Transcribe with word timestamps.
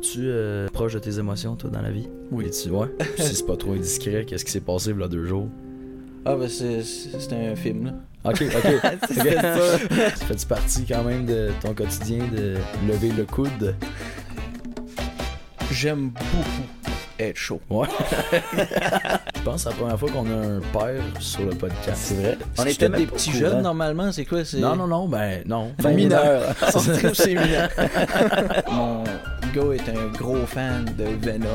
Es-tu 0.00 0.20
euh, 0.30 0.66
proche 0.72 0.94
de 0.94 0.98
tes 0.98 1.18
émotions, 1.18 1.56
toi, 1.56 1.68
dans 1.68 1.82
la 1.82 1.90
vie? 1.90 2.08
Oui. 2.30 2.46
Es-tu, 2.46 2.70
ouais? 2.70 2.86
Si 3.18 3.34
c'est 3.36 3.46
pas 3.46 3.58
trop 3.58 3.72
indiscret, 3.72 4.24
qu'est-ce 4.26 4.46
qui 4.46 4.50
s'est 4.50 4.60
passé 4.62 4.92
il 4.92 4.98
y 4.98 5.02
a 5.02 5.08
deux 5.08 5.26
jours? 5.26 5.46
Ah, 6.24 6.36
ben 6.36 6.48
c'est 6.48 6.82
c'est 6.82 7.32
un 7.34 7.54
film, 7.54 7.84
là. 7.84 7.92
Ok, 8.24 8.42
ok. 8.42 8.98
C'est 9.10 9.34
ça. 9.34 9.78
fait 10.26 10.46
partie 10.48 10.84
quand 10.86 11.04
même 11.04 11.26
de 11.26 11.50
ton 11.60 11.74
quotidien 11.74 12.20
de 12.34 12.54
lever 12.88 13.10
le 13.14 13.24
coude? 13.26 13.74
J'aime 15.70 16.08
beaucoup 16.08 16.66
être 17.18 17.36
chaud. 17.36 17.60
Ouais. 17.68 17.86
Je 19.36 19.42
pense 19.42 19.54
que 19.56 19.60
c'est 19.60 19.68
la 19.68 19.74
première 19.74 19.98
fois 19.98 20.10
qu'on 20.10 20.26
a 20.30 20.34
un 20.34 20.60
père 20.60 21.02
sur 21.18 21.42
le 21.44 21.50
podcast. 21.50 21.96
C'est 21.96 22.14
vrai? 22.14 22.38
On 22.58 22.64
J'étais 22.64 22.70
est 22.86 22.88
peut-être 22.88 22.90
même 22.92 23.00
des 23.00 23.06
petits 23.06 23.30
courant. 23.30 23.40
jeunes, 23.40 23.62
normalement. 23.62 24.12
C'est 24.12 24.24
quoi? 24.24 24.44
c'est- 24.46 24.58
Non, 24.60 24.76
non, 24.76 24.86
non, 24.86 25.08
ben 25.08 25.42
non. 25.46 25.72
Ben, 25.82 25.94
mineur. 25.94 26.54
C'est 27.14 27.34
mineur. 27.34 27.68
Mon 28.70 29.04
gars 29.54 29.72
est 29.72 29.88
un 29.88 30.06
gros 30.16 30.46
fan 30.46 30.84
de 30.96 31.04
Venom. 31.26 31.48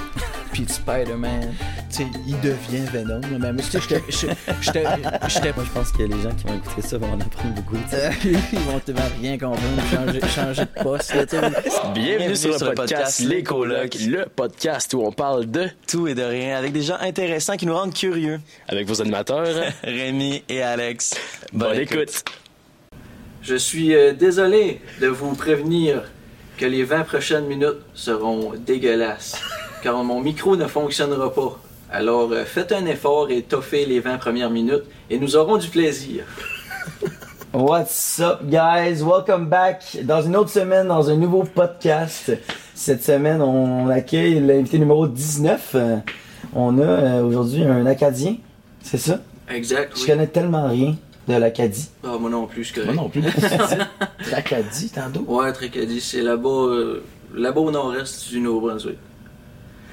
Puis 0.52 0.64
de 0.64 0.70
Spider-Man. 0.70 1.54
Tu 1.90 1.96
sais, 1.96 2.06
il 2.26 2.38
devient 2.40 2.84
Venom. 2.92 3.20
Mais 3.38 3.52
moi, 3.52 3.62
je 3.62 3.78
pense 5.72 5.92
que 5.92 6.02
les 6.02 6.22
gens 6.22 6.34
qui 6.34 6.44
vont 6.46 6.56
écouter 6.56 6.82
ça 6.82 6.98
vont 6.98 7.10
en 7.12 7.20
apprendre 7.20 7.54
beaucoup. 7.54 7.76
Euh, 7.94 8.10
Ils 8.52 8.58
vont 8.60 8.78
tellement 8.80 9.00
rien 9.20 9.38
comprendre. 9.38 9.82
Changer, 9.90 10.20
changer 10.28 10.62
de 10.62 10.82
poste. 10.82 11.14
là. 11.14 11.50
Bienvenue 11.94 12.36
sur 12.36 12.50
le 12.50 12.74
podcast 12.74 13.20
Les 13.20 13.42
Colocs, 13.42 13.94
le 14.06 14.26
podcast 14.26 14.92
où 14.92 15.00
on 15.00 15.12
parle 15.12 15.50
de 15.50 15.68
tout 15.86 16.06
et 16.06 16.14
de 16.14 16.22
rien, 16.22 16.58
avec 16.58 16.72
des 16.72 16.82
gens 16.82 16.96
intéressants 17.00 17.56
qui 17.56 17.64
nous 17.66 17.74
rendent 17.74 17.94
curieux. 17.94 18.38
avec 18.68 18.86
vos 18.86 19.00
animateurs. 19.00 19.46
Rémi 19.82 20.42
et 20.50 20.62
Alex. 20.62 21.14
Bonne 21.52 21.78
écoute. 21.78 22.24
Je 23.42 23.56
suis 23.56 23.94
euh, 23.94 24.12
désolé 24.12 24.80
de 25.00 25.08
vous 25.08 25.34
prévenir 25.34 26.02
que 26.62 26.66
les 26.68 26.84
20 26.84 27.02
prochaines 27.02 27.46
minutes 27.46 27.80
seront 27.92 28.52
dégueulasses, 28.56 29.34
car 29.82 30.04
mon 30.04 30.20
micro 30.20 30.54
ne 30.54 30.68
fonctionnera 30.68 31.34
pas. 31.34 31.58
Alors 31.90 32.30
euh, 32.30 32.44
faites 32.44 32.70
un 32.70 32.86
effort 32.86 33.32
et 33.32 33.42
toffez 33.42 33.84
les 33.84 33.98
20 33.98 34.18
premières 34.18 34.48
minutes 34.48 34.84
et 35.10 35.18
nous 35.18 35.34
aurons 35.34 35.56
du 35.56 35.66
plaisir. 35.66 36.22
What's 37.52 38.20
up, 38.20 38.42
guys? 38.44 39.02
Welcome 39.02 39.46
back 39.48 39.82
dans 40.04 40.22
une 40.22 40.36
autre 40.36 40.50
semaine, 40.50 40.86
dans 40.86 41.10
un 41.10 41.16
nouveau 41.16 41.42
podcast. 41.42 42.30
Cette 42.76 43.02
semaine, 43.02 43.42
on 43.42 43.88
accueille 43.88 44.38
l'invité 44.38 44.78
numéro 44.78 45.08
19. 45.08 45.70
Euh, 45.74 45.96
On 46.54 46.78
a 46.78 46.82
euh, 46.82 47.24
aujourd'hui 47.24 47.64
un 47.64 47.86
Acadien, 47.86 48.36
c'est 48.82 48.98
ça? 48.98 49.18
Exact, 49.50 49.90
Je 49.96 50.02
oui. 50.02 50.06
connais 50.06 50.28
tellement 50.28 50.68
rien 50.68 50.94
de 51.28 51.34
l'Acadie. 51.34 51.88
Ah, 52.04 52.16
moi 52.18 52.30
non 52.30 52.46
plus, 52.46 52.64
je 52.64 52.74
Moi 52.80 52.94
correct. 52.94 53.00
non 53.00 53.08
plus. 53.08 53.22
L'Acadie, 54.30 54.90
tantôt? 54.90 55.24
Ouais, 55.28 55.52
Tracadie, 55.52 56.00
c'est 56.00 56.22
là-bas, 56.22 56.48
euh, 56.48 57.02
là-bas 57.34 57.60
au 57.60 57.70
nord-est 57.70 58.28
du 58.28 58.40
Nouveau-Brunswick. 58.40 58.98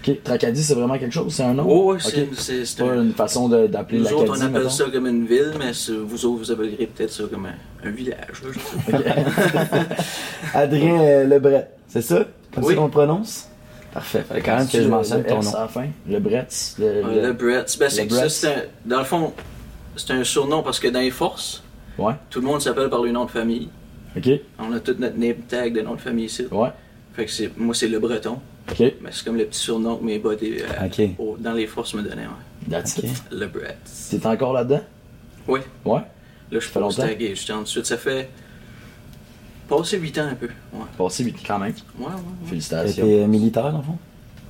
Ok, 0.07 0.23
Tracadie, 0.23 0.63
c'est 0.63 0.73
vraiment 0.75 0.97
quelque 0.97 1.13
chose? 1.13 1.33
C'est 1.33 1.43
un 1.43 1.53
nom? 1.53 1.65
Oh, 1.67 1.91
ouais, 1.93 1.99
c'est 1.99 2.21
Ok. 2.21 2.27
c'est- 2.33 2.63
c'est 2.65 2.79
pas 2.83 2.91
un... 2.91 3.03
une 3.03 3.13
façon 3.13 3.49
d'appeler 3.49 3.97
Nous 3.99 4.03
l'Acadie, 4.05 4.21
autres, 4.23 4.31
on 4.37 4.41
appelle 4.41 4.51
mettons? 4.53 4.69
ça 4.69 4.85
comme 4.91 5.07
une 5.07 5.25
ville, 5.25 5.53
mais 5.59 5.71
vous 6.05 6.25
autres, 6.25 6.37
vous 6.39 6.51
appellerez 6.51 6.89
peut-être 6.95 7.11
ça 7.11 7.23
comme 7.29 7.45
un, 7.47 7.87
un 7.87 7.91
village. 7.91 8.27
je 8.31 8.59
sais. 8.59 8.97
Adrien 10.53 11.01
euh, 11.01 11.23
Lebret, 11.25 11.69
c'est 11.87 12.01
ça? 12.01 12.25
Comme 12.53 12.63
Oui. 12.63 12.73
ça 12.73 12.79
qu'on 12.79 12.85
le 12.85 12.91
prononce? 12.91 13.47
Parfait. 13.93 14.23
Fallait 14.27 14.41
quand 14.41 14.55
même 14.57 14.67
que 14.67 14.81
je 14.81 14.87
mentionne 14.87 15.23
ton 15.23 15.41
nom. 15.41 15.51
Le, 16.79 16.85
Ouais, 16.85 17.21
le- 17.21 17.33
Brett. 17.33 17.75
Ben, 17.79 17.89
c'est 17.89 18.07
ça, 18.09 18.15
Brett. 18.15 18.29
c'est 18.29 18.47
un- 18.47 18.61
dans 18.85 18.99
le 18.99 19.03
fond, 19.05 19.33
c'est 19.99 20.11
un 20.13 20.23
surnom 20.23 20.63
parce 20.63 20.79
que 20.79 20.87
dans 20.87 20.99
les 21.01 21.11
forces, 21.11 21.63
Ouais. 21.97 22.13
tout 22.29 22.39
le 22.41 22.47
monde 22.47 22.61
s'appelle 22.61 22.89
par 22.89 23.01
le 23.03 23.11
nom 23.11 23.25
de 23.25 23.31
famille. 23.31 23.69
Ok. 24.15 24.29
On 24.57 24.71
a 24.73 24.79
tout 24.79 24.95
notre 24.97 25.17
name 25.17 25.35
tag 25.47 25.73
de 25.73 25.81
nom 25.81 25.95
de 25.95 26.01
famille 26.01 26.25
ici. 26.25 26.45
Ouais. 26.51 26.69
Fait 27.13 27.25
que 27.25 27.31
c'est, 27.31 27.55
moi, 27.57 27.75
c'est 27.75 27.87
le 27.87 27.99
breton. 27.99 28.39
Ok. 28.71 28.79
Mais 29.01 29.09
c'est 29.11 29.25
comme 29.25 29.35
le 29.37 29.45
petit 29.45 29.59
surnom 29.59 29.97
que 29.97 30.03
mes 30.05 30.17
bottes 30.19 30.41
euh, 30.43 31.07
au- 31.17 31.35
dans 31.37 31.53
les 31.53 31.67
forces 31.67 31.93
me 31.93 32.01
donnaient. 32.01 32.23
Ouais. 32.27 32.69
That's 32.69 32.97
Ok. 32.97 33.03
it. 33.05 33.23
Le 33.31 33.47
Brett. 33.47 33.77
T'es 34.09 34.25
encore 34.25 34.53
là-dedans? 34.53 34.81
Oui. 35.47 35.59
Ouais. 35.85 35.99
Là, 36.51 36.59
je 36.59 36.59
suis 36.59 36.79
longtemps? 36.79 37.01
tagué. 37.03 37.33
J'étais 37.35 37.53
ensuite. 37.53 37.85
Ça 37.85 37.97
fait. 37.97 38.29
Passé 39.67 39.97
8 39.99 40.17
ans 40.17 40.27
un 40.31 40.35
peu. 40.35 40.49
Ouais. 40.73 40.85
Passé 40.97 41.23
vite 41.23 41.37
quand 41.45 41.59
même. 41.59 41.73
Ouais, 41.99 42.05
ouais, 42.07 42.11
Félicitations. 42.47 43.03
T'étais 43.05 43.27
militaire, 43.27 43.71
dans 43.71 43.77
le 43.79 43.83
fond? 43.83 43.97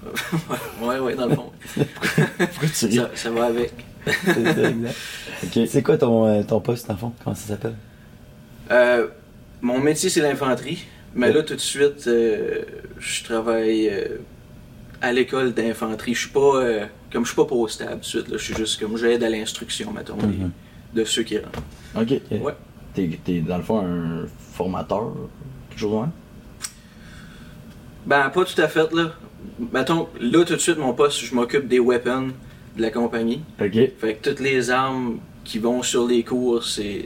ouais. 0.05 0.88
Ouais, 0.88 0.99
ouais, 0.99 1.15
dans 1.15 1.27
le 1.27 1.35
fond. 1.35 1.51
Pourquoi 1.75 2.69
tu 2.73 2.85
ris? 2.85 2.95
ça, 2.95 3.09
ça 3.15 3.29
va 3.31 3.45
avec. 3.45 3.73
ok. 5.43 5.59
C'est 5.67 5.83
quoi 5.83 5.97
ton, 5.97 6.25
euh, 6.25 6.43
ton 6.43 6.59
poste, 6.61 6.87
dans 6.87 6.93
le 6.93 6.99
fond? 6.99 7.13
Comment 7.23 7.35
ça 7.35 7.47
s'appelle? 7.49 7.75
Euh, 8.71 9.07
mon 9.61 9.79
métier, 9.79 10.09
c'est 10.09 10.21
l'infanterie. 10.21 10.85
Mais 11.15 11.31
là, 11.31 11.41
tout 11.43 11.55
de 11.55 11.59
suite, 11.59 12.05
euh, 12.07 12.61
je 12.99 13.23
travaille 13.23 13.89
euh, 13.89 14.17
à 15.01 15.11
l'école 15.11 15.53
d'infanterie. 15.53 16.13
Je 16.13 16.19
suis 16.21 16.29
pas. 16.29 16.55
euh, 16.57 16.85
comme 17.11 17.23
je 17.25 17.29
suis 17.31 17.35
pas 17.35 17.45
postable 17.45 17.93
tout 17.93 17.99
de 17.99 18.05
suite. 18.05 18.27
Là, 18.27 18.38
je 18.38 18.43
suis 18.43 18.53
juste 18.55 18.79
comme 18.79 18.95
j'aide 18.97 19.23
à 19.23 19.29
l'instruction, 19.29 19.91
mettons, 19.91 20.15
Mhm. 20.17 20.51
de 20.93 21.03
ceux 21.03 21.23
qui 21.23 21.39
rentrent. 21.39 21.63
Ok. 21.95 22.21
Ouais. 22.31 22.53
T'es, 22.93 23.19
t'es, 23.23 23.39
dans 23.39 23.57
le 23.57 23.63
fond, 23.63 23.79
un 23.79 24.25
formateur? 24.53 25.11
De 25.81 25.85
même? 25.88 26.11
Ben, 28.05 28.29
pas 28.29 28.43
tout 28.45 28.61
à 28.61 28.67
fait, 28.67 28.91
là. 28.93 29.11
Mettons, 29.71 30.09
là, 30.19 30.43
tout 30.45 30.53
de 30.53 30.59
suite, 30.59 30.77
mon 30.77 30.93
poste, 30.93 31.19
je 31.23 31.33
m'occupe 31.33 31.67
des 31.67 31.79
weapons 31.79 32.29
de 32.78 32.81
la 32.81 32.90
compagnie. 32.91 33.41
Ok. 33.62 33.74
Fait 34.00 34.16
que 34.16 34.30
toutes 34.30 34.40
les 34.40 34.69
armes 34.69 35.18
qui 35.44 35.59
vont 35.59 35.81
sur 35.84 36.07
les 36.07 36.24
cours, 36.24 36.63
c'est. 36.63 37.06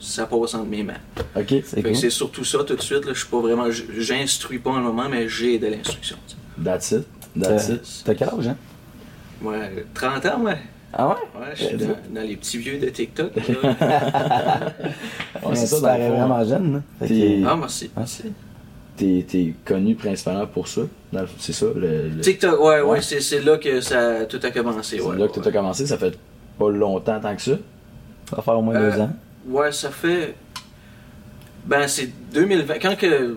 Ça 0.00 0.26
passe 0.26 0.54
entre 0.54 0.66
mes 0.66 0.82
mains. 0.82 0.94
Ok, 1.34 1.46
c'est 1.48 1.62
Fait 1.62 1.82
que 1.82 1.88
cool. 1.88 1.96
c'est 1.96 2.10
surtout 2.10 2.44
ça 2.44 2.58
tout 2.64 2.76
de 2.76 2.82
suite. 2.82 3.04
Je 3.08 3.14
suis 3.14 3.28
pas 3.28 3.40
vraiment. 3.40 3.66
J'instruis 3.70 4.58
pas 4.58 4.70
en 4.70 4.80
moment, 4.80 5.08
mais 5.08 5.28
j'ai 5.28 5.58
de 5.58 5.66
l'instruction. 5.68 6.16
That's 6.62 6.90
it. 6.90 7.04
That's 7.40 7.70
Euh, 7.70 7.74
it. 7.76 8.02
T'as 8.04 8.14
quel 8.14 8.28
âge, 8.28 8.48
hein? 8.48 8.56
Ouais, 9.42 9.84
30 9.94 10.26
ans, 10.26 10.42
ouais. 10.42 10.58
Ah 10.92 11.08
ouais? 11.08 11.14
Ouais, 11.40 11.46
je 11.56 11.64
suis 11.64 11.76
dans, 11.76 11.86
dans 12.14 12.20
les 12.20 12.36
petits 12.36 12.58
vieux 12.58 12.78
de 12.78 12.88
TikTok. 12.88 13.32
là. 13.34 13.42
Ouais, 15.44 15.54
c'est 15.56 15.66
ça, 15.66 15.80
ça, 15.80 15.98
vraiment 15.98 16.44
jeune, 16.44 16.82
que 17.00 17.46
ah, 17.46 17.56
merci. 17.56 17.90
merci. 17.96 18.22
T'es, 18.96 19.24
t'es 19.28 19.54
connu 19.64 19.96
principalement 19.96 20.46
pour 20.46 20.68
ça. 20.68 20.82
C'est 21.38 21.52
ça, 21.52 21.66
le... 21.74 22.08
le- 22.08 22.20
TikTok, 22.20 22.60
ouais, 22.60 22.80
ouais, 22.80 22.82
Ouais. 22.82 23.00
c'est 23.00 23.40
là 23.44 23.56
que 23.58 23.80
ça 23.80 24.24
tout 24.26 24.38
a 24.42 24.50
commencé. 24.50 24.98
C'est 24.98 25.02
Ouais, 25.02 25.16
là 25.18 25.26
que 25.28 25.36
ouais. 25.38 25.42
t'as 25.44 25.50
commencé, 25.52 25.86
ça 25.86 25.98
fait 25.98 26.16
pas 26.58 26.70
longtemps 26.70 27.18
tant 27.20 27.34
que 27.34 27.42
ça. 27.42 27.56
Ça 28.30 28.36
va 28.36 28.42
faire 28.42 28.58
au 28.58 28.62
moins 28.62 28.76
Euh, 28.76 28.90
deux 28.92 29.00
ans. 29.00 29.10
Ouais, 29.48 29.72
ça 29.72 29.90
fait. 29.90 30.34
Ben, 31.66 31.86
c'est 31.88 32.10
2020. 32.32 32.74
Quand 32.80 32.96
que. 32.96 33.36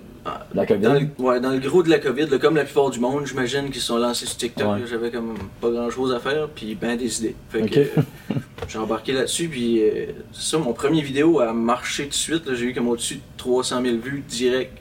La 0.53 0.65
COVID. 0.65 0.81
Dans 0.81 0.93
le, 0.93 1.07
ouais, 1.19 1.39
dans 1.39 1.51
le 1.51 1.59
gros 1.59 1.81
de 1.83 1.89
la 1.89 1.99
COVID, 1.99 2.25
là, 2.27 2.37
comme 2.37 2.57
la 2.57 2.65
plupart 2.65 2.89
du 2.89 2.99
monde, 2.99 3.25
j'imagine 3.25 3.65
qu'ils 3.69 3.79
se 3.79 3.87
sont 3.87 3.97
lancés 3.97 4.25
sur 4.25 4.35
TikTok. 4.35 4.75
Ouais. 4.75 4.81
J'avais 4.85 5.09
comme 5.09 5.35
pas 5.61 5.69
grand 5.69 5.89
chose 5.89 6.13
à 6.13 6.19
faire, 6.19 6.49
puis 6.53 6.75
ben 6.75 6.97
des 6.97 7.19
idées. 7.19 7.35
Fait 7.49 7.61
que 7.65 7.79
euh, 7.79 7.85
j'ai 8.67 8.77
embarqué 8.77 9.13
là-dessus, 9.13 9.47
puis 9.47 9.81
euh, 9.81 10.07
c'est 10.33 10.51
ça, 10.51 10.57
mon 10.57 10.73
premier 10.73 11.01
vidéo 11.01 11.39
a 11.39 11.53
marché 11.53 12.03
tout 12.03 12.09
de 12.09 12.13
suite. 12.15 12.53
J'ai 12.55 12.65
eu 12.65 12.73
comme 12.73 12.89
au-dessus 12.89 13.15
de 13.15 13.21
300 13.37 13.81
000 13.81 13.97
vues 14.03 14.21
direct 14.27 14.77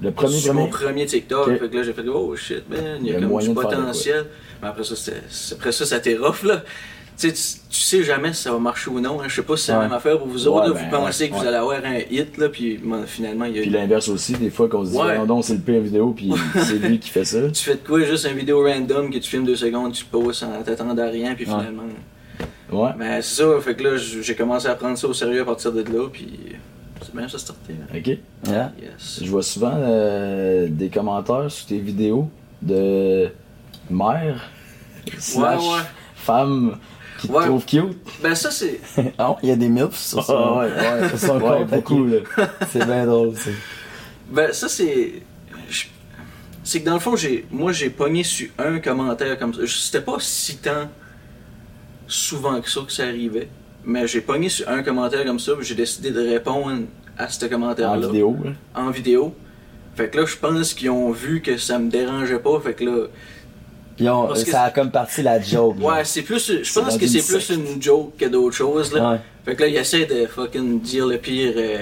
Le 0.00 0.10
premier, 0.12 0.38
sur 0.38 0.54
mon 0.54 0.68
premier. 0.68 1.06
TikTok. 1.06 1.48
Ok. 1.48 1.58
Fait 1.58 1.68
que 1.68 1.76
là, 1.76 1.82
j'ai 1.82 1.92
fait 1.92 2.08
oh 2.08 2.36
shit, 2.36 2.68
man, 2.68 2.98
il 3.00 3.08
y 3.08 3.14
a, 3.16 3.20
comme 3.20 3.38
du 3.38 3.50
potentiel. 3.54 4.26
Mais 4.62 4.68
après 4.68 4.84
ça, 4.84 4.94
après 5.52 5.72
ça, 5.72 5.86
ça 5.86 6.00
t'est 6.00 6.16
rough, 6.16 6.42
là. 6.44 6.62
Tu 7.16 7.30
sais, 7.30 7.32
tu, 7.32 7.76
tu 7.76 7.80
sais 7.80 8.04
jamais 8.04 8.32
si 8.32 8.42
ça 8.44 8.52
va 8.52 8.60
marcher 8.60 8.90
ou 8.90 9.00
non. 9.00 9.20
hein. 9.20 9.24
Je 9.26 9.34
sais 9.34 9.42
pas 9.42 9.56
si 9.56 9.64
c'est 9.64 9.72
la 9.72 9.80
même 9.80 9.92
affaire 9.92 10.18
pour 10.18 10.28
vous 10.28 10.46
autres. 10.46 10.68
Ouais, 10.68 10.74
ben, 10.74 10.84
vous 10.84 10.96
pensez 10.96 11.24
ouais, 11.24 11.30
que 11.30 11.34
vous 11.34 11.44
allez 11.44 11.56
avoir 11.56 11.84
un 11.84 11.98
hit, 12.08 12.38
là, 12.38 12.48
puis 12.48 12.78
bon, 12.78 13.02
finalement, 13.06 13.44
il 13.46 13.56
y 13.56 13.58
a 13.58 13.62
Puis 13.62 13.70
l'inverse 13.70 14.08
aussi, 14.08 14.34
des 14.34 14.50
fois 14.50 14.68
qu'on 14.68 14.84
se 14.84 14.92
dit, 14.92 14.96
non, 14.96 15.26
non, 15.26 15.42
c'est 15.42 15.54
le 15.54 15.58
pire 15.58 15.80
vidéo, 15.80 16.12
puis 16.16 16.32
c'est 16.54 16.78
lui 16.78 17.00
qui 17.00 17.10
fait 17.10 17.24
ça. 17.24 17.50
Tu 17.50 17.64
fais 17.64 17.74
de 17.74 17.80
quoi 17.84 18.00
Juste 18.04 18.28
une 18.30 18.38
vidéo 18.38 18.62
random 18.62 19.10
que 19.10 19.18
tu 19.18 19.28
filmes 19.28 19.44
deux 19.44 19.56
secondes, 19.56 19.92
tu 19.94 20.04
poses 20.04 20.36
sans 20.36 20.62
t'attendre 20.62 21.02
à 21.02 21.06
rien, 21.06 21.34
puis 21.34 21.44
finalement. 21.44 21.82
Ouais. 22.70 22.90
Mais 22.96 23.20
c'est 23.20 23.42
ça, 23.42 23.60
fait 23.60 23.74
que 23.74 23.82
là, 23.82 23.96
j'ai 23.96 24.34
commencé 24.36 24.68
à 24.68 24.76
prendre 24.76 24.96
ça 24.96 25.08
au 25.08 25.12
sérieux 25.12 25.40
à 25.40 25.44
partir 25.44 25.72
de 25.72 25.82
là, 25.82 26.06
puis 26.12 26.28
c'est 27.02 27.14
bien 27.14 27.28
ça 27.28 27.38
starté. 27.38 27.74
hein. 27.74 27.96
Ok. 27.96 28.06
Yeah. 28.48 28.72
Yes. 28.80 29.20
Je 29.22 29.30
vois 29.30 29.42
souvent 29.42 29.72
euh, 29.74 30.68
des 30.70 30.88
commentaires 30.88 31.50
sur 31.50 31.66
tes 31.66 31.78
vidéos 31.78 32.28
de 32.62 33.30
mères 33.90 34.50
slash 35.18 35.60
ouais. 35.62 35.82
femmes 36.16 36.76
qui 37.20 37.28
te 37.28 37.32
Ouais. 37.32 37.44
trouvent 37.46 37.64
cute. 37.66 37.98
Ben 38.22 38.34
ça, 38.34 38.50
c'est. 38.50 38.80
Ah, 39.18 39.36
il 39.42 39.48
y 39.48 39.52
a 39.52 39.56
des 39.56 39.68
MILFs 39.68 39.96
sur 39.96 40.22
ça. 40.24 40.34
Ah 40.36 40.58
ouais, 40.58 40.66
ouais. 40.66 41.16
Ça 41.16 41.36
Ouais, 41.36 41.64
beaucoup, 41.64 42.04
là. 42.06 42.18
C'est 42.70 42.84
bien 42.84 43.06
drôle, 43.06 43.36
ça. 43.36 43.50
Ben 44.30 44.52
ça, 44.52 44.68
c'est. 44.68 45.22
je- 45.70 45.86
C'est 46.64 46.80
que 46.80 46.86
dans 46.86 46.94
le 46.94 47.00
fond, 47.00 47.16
j'ai 47.16 47.46
moi, 47.50 47.72
j'ai 47.72 47.88
pogné 47.90 48.22
sur 48.24 48.48
un 48.58 48.78
commentaire 48.78 49.38
comme 49.38 49.54
ça. 49.54 49.60
Je- 49.64 49.74
C'était 49.76 50.02
pas 50.02 50.16
si 50.20 50.58
tant 50.58 50.88
souvent 52.06 52.60
que 52.60 52.70
ça 52.70 52.80
que 52.86 52.92
ça 52.92 53.04
arrivait, 53.04 53.48
mais 53.88 54.06
j'ai 54.06 54.20
pogné 54.20 54.48
sur 54.48 54.68
un 54.68 54.82
commentaire 54.84 55.24
comme 55.24 55.40
ça, 55.40 55.52
puis 55.56 55.66
j'ai 55.66 55.74
décidé 55.74 56.10
de 56.12 56.20
répondre 56.20 56.82
à 57.16 57.28
ce 57.28 57.44
commentaire-là. 57.46 58.06
En 58.06 58.10
vidéo, 58.12 58.36
là. 58.44 58.50
en 58.76 58.90
vidéo. 58.90 59.34
Fait 59.96 60.08
que 60.08 60.18
là, 60.18 60.26
je 60.26 60.36
pense 60.36 60.74
qu'ils 60.74 60.90
ont 60.90 61.10
vu 61.10 61.40
que 61.40 61.56
ça 61.56 61.80
me 61.80 61.90
dérangeait 61.90 62.38
pas. 62.38 62.60
Fait 62.60 62.74
que 62.74 62.84
là, 62.84 63.06
Puis 63.96 64.08
on- 64.08 64.28
Parce 64.28 64.44
que 64.44 64.50
ça 64.52 64.62
a 64.62 64.70
comme 64.70 64.92
parti 64.92 65.22
la 65.22 65.40
joke. 65.40 65.76
ouais, 65.80 66.04
c'est 66.04 66.22
plus. 66.22 66.62
Je 66.62 66.80
pense 66.80 66.96
que 66.96 67.06
c'est 67.08 67.26
plus 67.26 67.50
une 67.50 67.82
joke 67.82 68.16
que 68.16 68.26
d'autres 68.26 68.54
choses, 68.54 68.92
là. 68.92 69.10
Ouais. 69.12 69.18
Fait 69.44 69.56
que 69.56 69.62
là, 69.62 69.66
ils 69.68 69.76
essaient 69.76 70.06
de 70.06 70.26
fucking 70.26 70.80
dire 70.80 71.04
le 71.06 71.18
pire. 71.18 71.54
euh, 71.56 71.78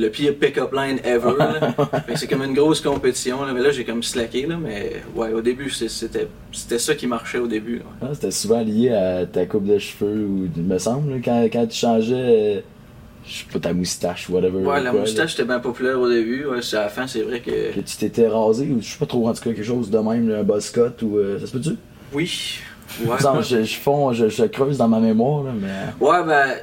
le 0.00 0.10
pire 0.10 0.34
pick-up 0.36 0.72
line 0.72 0.98
ever. 1.04 1.34
c'est 2.16 2.26
comme 2.26 2.42
une 2.42 2.54
grosse 2.54 2.80
compétition. 2.80 3.44
Là. 3.44 3.52
Mais 3.52 3.60
là, 3.60 3.70
j'ai 3.70 3.84
comme 3.84 4.02
slacké. 4.02 4.46
Là. 4.46 4.56
Mais 4.60 5.02
ouais, 5.14 5.32
au 5.32 5.40
début, 5.40 5.70
c'était 5.70 6.78
ça 6.78 6.94
qui 6.94 7.06
marchait 7.06 7.38
au 7.38 7.46
début. 7.46 7.82
Ah, 8.00 8.06
C'était 8.12 8.30
souvent 8.30 8.60
lié 8.60 8.90
à 8.90 9.26
ta 9.26 9.46
coupe 9.46 9.66
de 9.66 9.78
cheveux 9.78 10.24
ou 10.24 10.48
il 10.56 10.62
me 10.62 10.78
semble 10.78 11.12
là, 11.12 11.16
quand, 11.24 11.42
quand 11.52 11.66
tu 11.66 11.76
changeais 11.76 12.64
je 13.26 13.38
sais 13.38 13.44
pas 13.52 13.58
ta 13.58 13.72
moustache 13.72 14.28
whatever. 14.30 14.58
Ouais, 14.58 14.82
la 14.82 14.92
moustache 14.92 15.34
était 15.34 15.44
bien 15.44 15.60
populaire 15.60 16.00
au 16.00 16.08
début. 16.08 16.46
Ouais, 16.46 16.62
c'est 16.62 16.76
à 16.76 16.82
la 16.82 16.88
fin, 16.88 17.06
c'est 17.06 17.22
vrai 17.22 17.40
que. 17.40 17.74
Que 17.74 17.80
tu 17.80 17.96
t'étais 17.96 18.26
rasé 18.26 18.66
ou 18.70 18.80
je 18.80 18.88
sais 18.88 18.98
pas 18.98 19.06
trop 19.06 19.28
en 19.28 19.34
tout 19.34 19.42
cas 19.42 19.52
quelque 19.52 19.62
chose 19.62 19.90
de 19.90 19.98
même, 19.98 20.30
un 20.30 20.42
buzz 20.42 20.70
cut 20.70 21.04
ou 21.04 21.18
euh, 21.18 21.38
ça 21.38 21.46
se 21.46 21.52
peut-tu? 21.52 21.76
Oui. 22.12 22.60
Ouais. 23.04 23.16
Je, 23.42 23.62
je, 23.62 24.28
je 24.28 24.44
creuse 24.46 24.78
dans 24.78 24.88
ma 24.88 24.98
mémoire 24.98 25.44
là, 25.44 25.52
mais. 25.54 26.04
Ouais, 26.04 26.24
ben, 26.26 26.56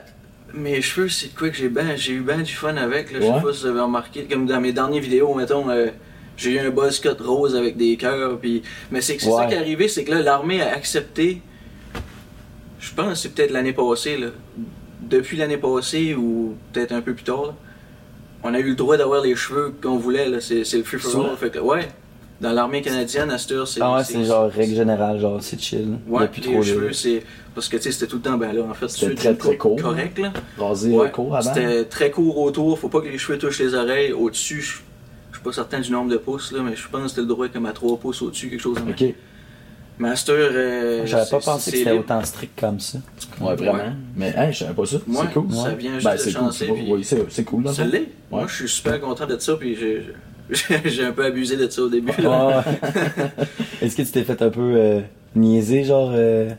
mes 0.54 0.82
cheveux, 0.82 1.10
c'est 1.10 1.34
de 1.34 1.38
quoi 1.38 1.50
que 1.50 1.56
j'ai 1.58 1.70
ben, 1.70 1.96
j'ai 1.96 2.14
eu 2.14 2.22
ben 2.22 2.42
du 2.42 2.52
fun 2.54 2.76
avec. 2.78 3.12
Là, 3.12 3.20
Je 3.22 3.26
Ouais. 3.26 3.36
sais 3.36 3.42
pas 3.44 3.54
si 3.54 3.62
vous 3.62 3.68
avez 3.68 3.80
remarqué, 3.82 4.24
comme 4.24 4.46
dans 4.46 4.62
mes 4.62 4.72
dernières 4.74 5.02
vidéos, 5.02 5.34
mettons, 5.34 5.70
euh, 5.70 5.88
j'ai 6.38 6.52
eu 6.52 6.60
un 6.60 6.70
buzz 6.70 7.00
cut 7.00 7.10
rose 7.24 7.56
avec 7.56 7.78
des 7.78 7.98
cœurs. 7.98 8.38
Puis... 8.40 8.62
Mais 8.92 9.02
c'est 9.02 9.20
ça 9.20 9.46
qui 9.46 9.54
est 9.54 9.58
arrivé, 9.58 9.88
c'est 9.88 10.04
que 10.04 10.12
là, 10.12 10.22
l'armée 10.22 10.62
a 10.62 10.74
accepté, 10.74 11.42
je 12.80 12.94
pense 12.94 13.10
que 13.14 13.16
c'est 13.16 13.30
peut-être 13.34 13.52
l'année 13.52 13.74
passée, 13.74 14.18
là, 14.18 14.28
depuis 15.02 15.38
l'année 15.38 15.58
passée 15.58 16.16
ou 16.16 16.56
peut-être 16.74 16.92
un 16.92 17.02
peu 17.02 17.14
plus 17.14 17.24
tard, 17.24 17.46
là, 17.48 17.56
on 18.44 18.54
a 18.54 18.60
eu 18.60 18.70
le 18.70 18.76
droit 18.76 18.98
d'avoir 18.98 19.22
les 19.22 19.36
cheveux 19.36 19.74
qu'on 19.82 19.98
voulait. 19.98 20.40
C'est 20.42 20.64
le 20.74 20.84
free 20.84 21.00
for 21.00 21.26
all. 21.32 21.38
Fait 21.38 21.50
que, 21.50 21.60
ouais, 21.60 21.88
dans 22.40 22.52
l'armée 22.52 22.82
canadienne, 22.82 23.32
à 23.32 23.38
cette 23.38 23.52
heure, 23.52 23.68
c'est. 23.68 23.82
Ah 23.82 23.96
ouais, 23.96 24.04
c'est 24.04 24.24
genre 24.24 24.50
règle 24.50 24.76
générale, 24.76 25.20
genre 25.20 25.42
c'est 25.42 25.60
chill. 25.60 25.98
Ouais, 26.08 26.28
plus 26.28 26.42
les 26.42 26.52
trop 26.54 26.62
cheveux, 26.64 26.94
c'est. 26.94 27.24
Parce 27.58 27.70
que 27.70 27.78
tu 27.78 27.84
sais, 27.84 27.92
c'était 27.92 28.06
tout 28.06 28.18
le 28.18 28.22
temps, 28.22 28.38
ben 28.38 28.54
là, 28.54 28.62
en 28.70 28.74
fait, 28.76 28.88
C'était 28.88 29.16
très, 29.16 29.34
très 29.34 29.58
court. 29.58 29.82
correct, 29.82 30.20
là. 30.20 30.32
Rasé 30.60 30.92
Ouais, 30.92 31.08
euh, 31.08 31.10
court 31.10 31.36
avant. 31.36 31.54
C'était 31.54 31.86
très 31.86 32.12
court 32.12 32.38
autour, 32.38 32.78
faut 32.78 32.88
pas 32.88 33.02
que 33.02 33.08
les 33.08 33.18
cheveux 33.18 33.40
touchent 33.40 33.58
les 33.60 33.74
oreilles. 33.74 34.12
Au-dessus, 34.14 34.62
je 34.62 34.78
je 35.32 35.38
suis 35.38 35.44
pas 35.44 35.52
certain 35.54 35.80
du 35.80 35.92
nombre 35.92 36.12
de 36.12 36.18
pouces, 36.18 36.52
là, 36.52 36.60
mais 36.64 36.76
je 36.76 36.88
pense 36.88 37.02
que 37.02 37.08
c'était 37.10 37.22
le 37.22 37.28
droit 37.28 37.48
comme 37.48 37.66
à 37.66 37.72
3 37.72 37.98
pouces 37.98 38.22
au-dessus, 38.22 38.50
quelque 38.52 38.60
chose 38.62 38.78
comme 38.78 38.96
ça. 38.96 39.06
Ok. 39.06 39.14
Master, 40.00 40.36
euh, 40.38 41.06
J'avais 41.08 41.30
pas 41.32 41.40
pensé 41.40 41.72
que 41.72 41.78
c'était 41.78 41.92
autant 41.92 42.24
strict 42.24 42.60
comme 42.60 42.80
ça. 42.80 43.00
Ouais, 43.42 43.56
vraiment. 43.56 43.74
Ouais. 43.74 43.80
Mais 44.16 44.34
hein, 44.38 44.52
je 44.52 44.60
savais 44.60 44.74
pas 44.76 44.86
ça. 44.86 44.98
Ouais, 44.98 45.16
c'est 45.24 45.34
cool. 45.34 45.52
ça 45.52 45.70
vient 45.72 45.94
juste 45.96 46.06
Ben, 46.06 46.14
de 46.14 46.18
c'est 46.20 46.34
cool. 46.34 46.42
chancer. 46.44 46.70
Oui, 46.88 47.04
c'est 47.04 47.26
c'est 47.32 47.44
cool. 47.44 47.64
dans 47.64 47.70
le 47.72 47.76
ça 47.76 47.86
l'est. 47.86 48.08
Moi, 48.30 48.46
je 48.48 48.54
suis 48.56 48.70
super 48.70 49.00
content 49.02 49.26
de 49.26 49.38
ça, 49.40 49.56
puis 49.56 49.76
j'ai 49.80 50.04
j'ai- 50.86 51.04
un 51.06 51.12
peu 51.12 51.26
abusé 51.26 51.58
de 51.58 51.68
ça 51.68 51.82
au 51.82 51.90
début. 51.90 52.12
là. 52.22 52.48
Ouais, 52.48 52.56
ouais. 52.56 53.28
Est-ce 53.82 53.96
que 53.96 54.04
tu 54.04 54.12
t'es 54.12 54.24
fait 54.24 54.40
un 54.44 54.50
peu 54.50 54.74
euh, 54.76 55.02
niaiser, 55.36 55.84
genre, 55.84 56.12
euh, 56.14 56.50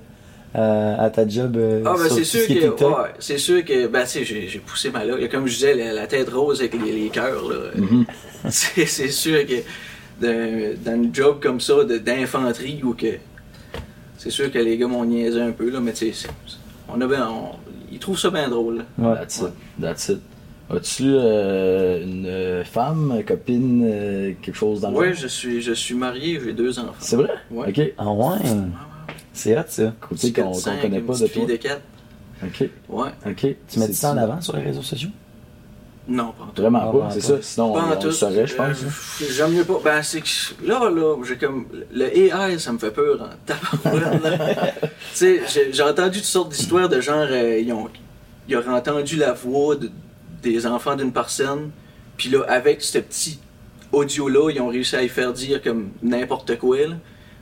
à, 0.55 1.03
à 1.05 1.11
ta 1.11 1.27
job 1.29 1.56
euh, 1.56 1.83
Ah, 1.87 1.95
ben 1.99 2.05
sur 2.06 2.15
c'est 2.17 2.25
sûr 2.25 2.41
ce 2.41 2.47
qui 2.47 2.53
est 2.55 2.61
que, 2.61 2.67
TikTok? 2.67 2.99
ouais, 2.99 3.11
c'est 3.19 3.39
sûr 3.39 3.65
que, 3.65 3.87
ben 3.87 4.03
tu 4.05 4.25
sais, 4.25 4.25
j'ai 4.25 4.59
poussé 4.61 4.91
ma 4.91 5.05
loque. 5.05 5.29
Comme 5.31 5.47
je 5.47 5.55
disais, 5.55 5.75
la, 5.75 5.93
la 5.93 6.06
tête 6.06 6.29
rose 6.31 6.61
avec 6.61 6.75
les, 6.83 6.93
les 6.93 7.09
cœurs, 7.11 7.49
là. 7.49 7.56
Mhm. 7.77 8.05
C'est 8.50 8.87
c'est 8.87 9.11
sûr 9.11 9.45
que 9.47 9.55
dans, 10.21 10.75
dans 10.85 10.95
une 11.03 11.15
job 11.15 11.39
comme 11.43 11.61
ça, 11.61 11.85
de- 11.85 11.99
d'infanterie, 11.99 12.81
ou 12.85 12.95
que. 12.95 13.15
C'est 14.17 14.31
sûr 14.31 14.50
que 14.50 14.59
les 14.59 14.77
gars 14.79 14.87
m'ont 14.87 15.05
niaisé 15.05 15.41
un 15.41 15.50
peu, 15.53 15.71
là, 15.71 15.81
mais 15.81 15.93
tu 15.93 16.12
sais, 16.12 16.29
on 16.89 17.01
a 17.01 17.06
ben, 17.06 17.27
on- 17.31 17.56
ils 17.93 17.99
trouvent 17.99 18.19
ça 18.19 18.31
bien 18.31 18.49
drôle, 18.49 18.79
là. 18.79 18.85
Ouais. 19.11 19.17
That's 19.17 19.39
it. 19.41 19.49
That's 19.81 20.09
it. 20.09 20.19
As-tu 20.71 21.05
euh, 21.06 22.03
une 22.05 22.27
euh, 22.27 22.62
femme, 22.65 23.23
copine, 23.27 23.83
euh, 23.85 24.33
quelque 24.43 24.55
chose 24.56 24.81
dans 24.83 24.91
le 24.91 24.97
Ouais, 24.99 25.06
genre? 25.15 25.23
je 25.23 25.27
suis, 25.29 25.62
je 25.62 25.73
suis 25.73 25.94
marié, 25.94 26.39
j'ai 26.44 26.53
deux 26.53 26.79
enfants. 26.79 26.93
C'est 27.01 27.17
vrai? 27.17 27.31
Ouais. 27.51 27.69
Ok. 27.69 27.93
Ah 27.97 28.11
ouais, 28.12 28.37
c'est 29.32 29.56
hot 29.58 29.62
ça. 29.69 29.93
Côté 30.00 30.32
qu'on 30.32 30.43
qu'on 30.44 30.55
Cinq, 30.55 30.81
connaît 30.82 31.00
pas 31.00 31.12
de 31.14 31.19
toi. 31.19 31.28
fille 31.28 31.46
de 31.46 31.56
4. 31.56 31.81
Ok. 32.44 32.69
Ouais. 32.88 33.08
Ok. 33.26 33.46
Tu 33.69 33.78
mets 33.81 33.93
ça 33.93 34.12
en 34.12 34.16
avant 34.16 34.40
sur 34.40 34.56
les 34.56 34.62
réseaux 34.62 34.82
sociaux? 34.82 35.10
Non, 36.10 36.32
pas 36.38 36.44
en 36.44 36.46
tout. 36.49 36.62
Vraiment 36.62 36.90
pas, 36.90 37.10
c'est 37.10 37.20
ça. 37.20 37.34
Sinon, 37.43 37.75
Pas 37.75 37.81
on, 37.81 37.93
en 37.93 38.00
on 38.00 38.05
le 38.05 38.10
saurait, 38.12 38.46
je 38.46 38.55
pense. 38.55 38.78
Euh, 38.82 39.25
J'aime 39.31 39.52
mieux 39.52 39.64
pas. 39.64 39.78
Ben, 39.84 40.02
c'est 40.02 40.22
que 40.22 40.28
là, 40.66 40.88
là, 40.88 41.16
j'ai 41.26 41.37
comme. 41.37 41.66
Le 41.93 42.16
AI, 42.16 42.58
ça 42.58 42.72
me 42.72 42.78
fait 42.78 42.90
peur 42.90 43.20
en 43.20 43.26
là. 43.90 43.99
tu 44.81 44.88
sais, 45.12 45.43
j'ai- 45.52 45.70
j'ai 45.72 45.82
entendu 45.82 46.19
toutes 46.19 46.25
sortes 46.26 46.50
d'histoires 46.52 46.88
de 46.88 47.00
genre, 47.02 47.26
euh, 47.28 47.58
ils, 47.58 47.70
ont, 47.75 47.88
ils 48.49 48.56
auraient 48.56 48.70
entendu 48.70 49.16
la 49.16 49.34
voix 49.34 49.76
de- 49.76 49.90
des 50.43 50.66
enfants 50.66 50.96
d'une 50.96 51.12
personne, 51.12 51.70
puis 52.16 52.31
là, 52.31 52.43
avec 52.49 52.81
ce 52.82 52.99
petit 52.99 53.38
audio-là, 53.93 54.50
ils 54.50 54.60
ont 54.62 54.69
réussi 54.69 54.96
à 54.96 55.02
y 55.02 55.08
faire 55.10 55.32
dire 55.34 55.60
comme 55.62 55.90
n'importe 56.02 56.56
quoi, 56.58 56.78
là. 56.78 56.94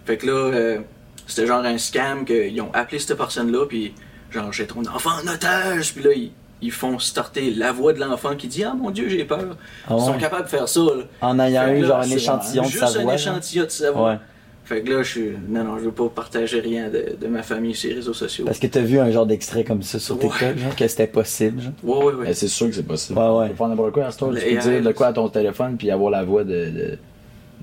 Fait 0.06 0.16
que 0.16 0.26
là, 0.26 0.32
euh, 0.32 0.78
c'était 1.26 1.46
genre 1.46 1.64
un 1.64 1.78
scam 1.78 2.24
qu'ils 2.24 2.60
ont 2.60 2.70
appelé 2.72 2.98
cette 2.98 3.16
personne-là, 3.16 3.66
puis 3.66 3.92
genre, 4.30 4.52
j'ai 4.52 4.66
ton 4.66 4.80
enfant 4.86 5.10
en 5.24 5.28
otage, 5.32 5.94
puis 5.94 6.04
là, 6.04 6.10
ils, 6.14 6.32
ils 6.62 6.72
font 6.72 6.98
starter 6.98 7.50
la 7.52 7.72
voix 7.72 7.92
de 7.92 8.00
l'enfant 8.00 8.34
qui 8.36 8.46
dit 8.48 8.64
Ah 8.64 8.74
mon 8.74 8.90
Dieu, 8.90 9.08
j'ai 9.08 9.24
peur. 9.24 9.56
Ah 9.88 9.94
Ils 9.98 10.04
sont 10.04 10.12
ouais. 10.12 10.18
capables 10.18 10.44
de 10.44 10.48
faire 10.48 10.68
ça, 10.68 10.80
là. 10.80 11.02
En 11.20 11.38
ayant 11.38 11.68
eu 11.68 11.82
là, 11.82 11.86
genre 11.88 11.98
un 12.00 12.10
échantillon 12.10 12.62
de 12.62 12.68
Juste 12.68 12.86
sa 12.86 12.86
un 12.86 13.02
voix. 13.02 13.16
genre. 13.16 13.32
échantillon 13.34 13.64
de 13.64 13.70
sa 13.70 13.90
voix. 13.90 14.18
Fait 14.64 14.80
que 14.82 14.90
là, 14.90 15.02
je 15.04 15.08
suis. 15.10 15.30
Non, 15.48 15.62
non, 15.62 15.78
je 15.78 15.84
veux 15.84 15.92
pas 15.92 16.08
partager 16.08 16.58
rien 16.58 16.88
de, 16.88 17.14
de 17.20 17.26
ma 17.28 17.44
famille 17.44 17.72
sur 17.72 17.88
les 17.90 17.94
réseaux 17.96 18.12
sociaux. 18.14 18.44
Parce 18.46 18.58
que 18.58 18.66
t'as 18.66 18.80
vu 18.80 18.98
un 18.98 19.12
genre 19.12 19.24
d'extrait 19.26 19.62
comme 19.62 19.82
ça 19.84 20.00
sur 20.00 20.16
Ouais. 20.16 20.22
TikTok, 20.28 20.58
genre, 20.58 20.74
que 20.74 20.88
c'était 20.88 21.06
possible, 21.06 21.62
genre. 21.62 21.72
Ouais, 21.84 22.04
ouais, 22.06 22.14
ouais. 22.14 22.26
Eh, 22.30 22.34
c'est 22.34 22.48
sûr 22.48 22.66
que 22.66 22.72
c'est 22.74 22.82
possible. 22.82 23.16
Ouais, 23.16 23.28
ouais. 23.28 23.44
Tu 23.44 23.50
peux 23.52 23.56
faire 23.58 23.68
n'importe 23.68 23.92
quoi 23.92 24.06
à 24.06 24.10
ce. 24.10 24.18
Tu 24.18 24.24
Le 24.24 24.40
peux 24.40 24.70
dire 24.70 24.82
de 24.82 24.92
quoi 24.92 25.06
à 25.08 25.12
ton 25.12 25.28
téléphone 25.28 25.76
puis 25.76 25.88
avoir 25.92 26.10
la 26.10 26.24
voix 26.24 26.42
de, 26.42 26.50
de, 26.50 26.98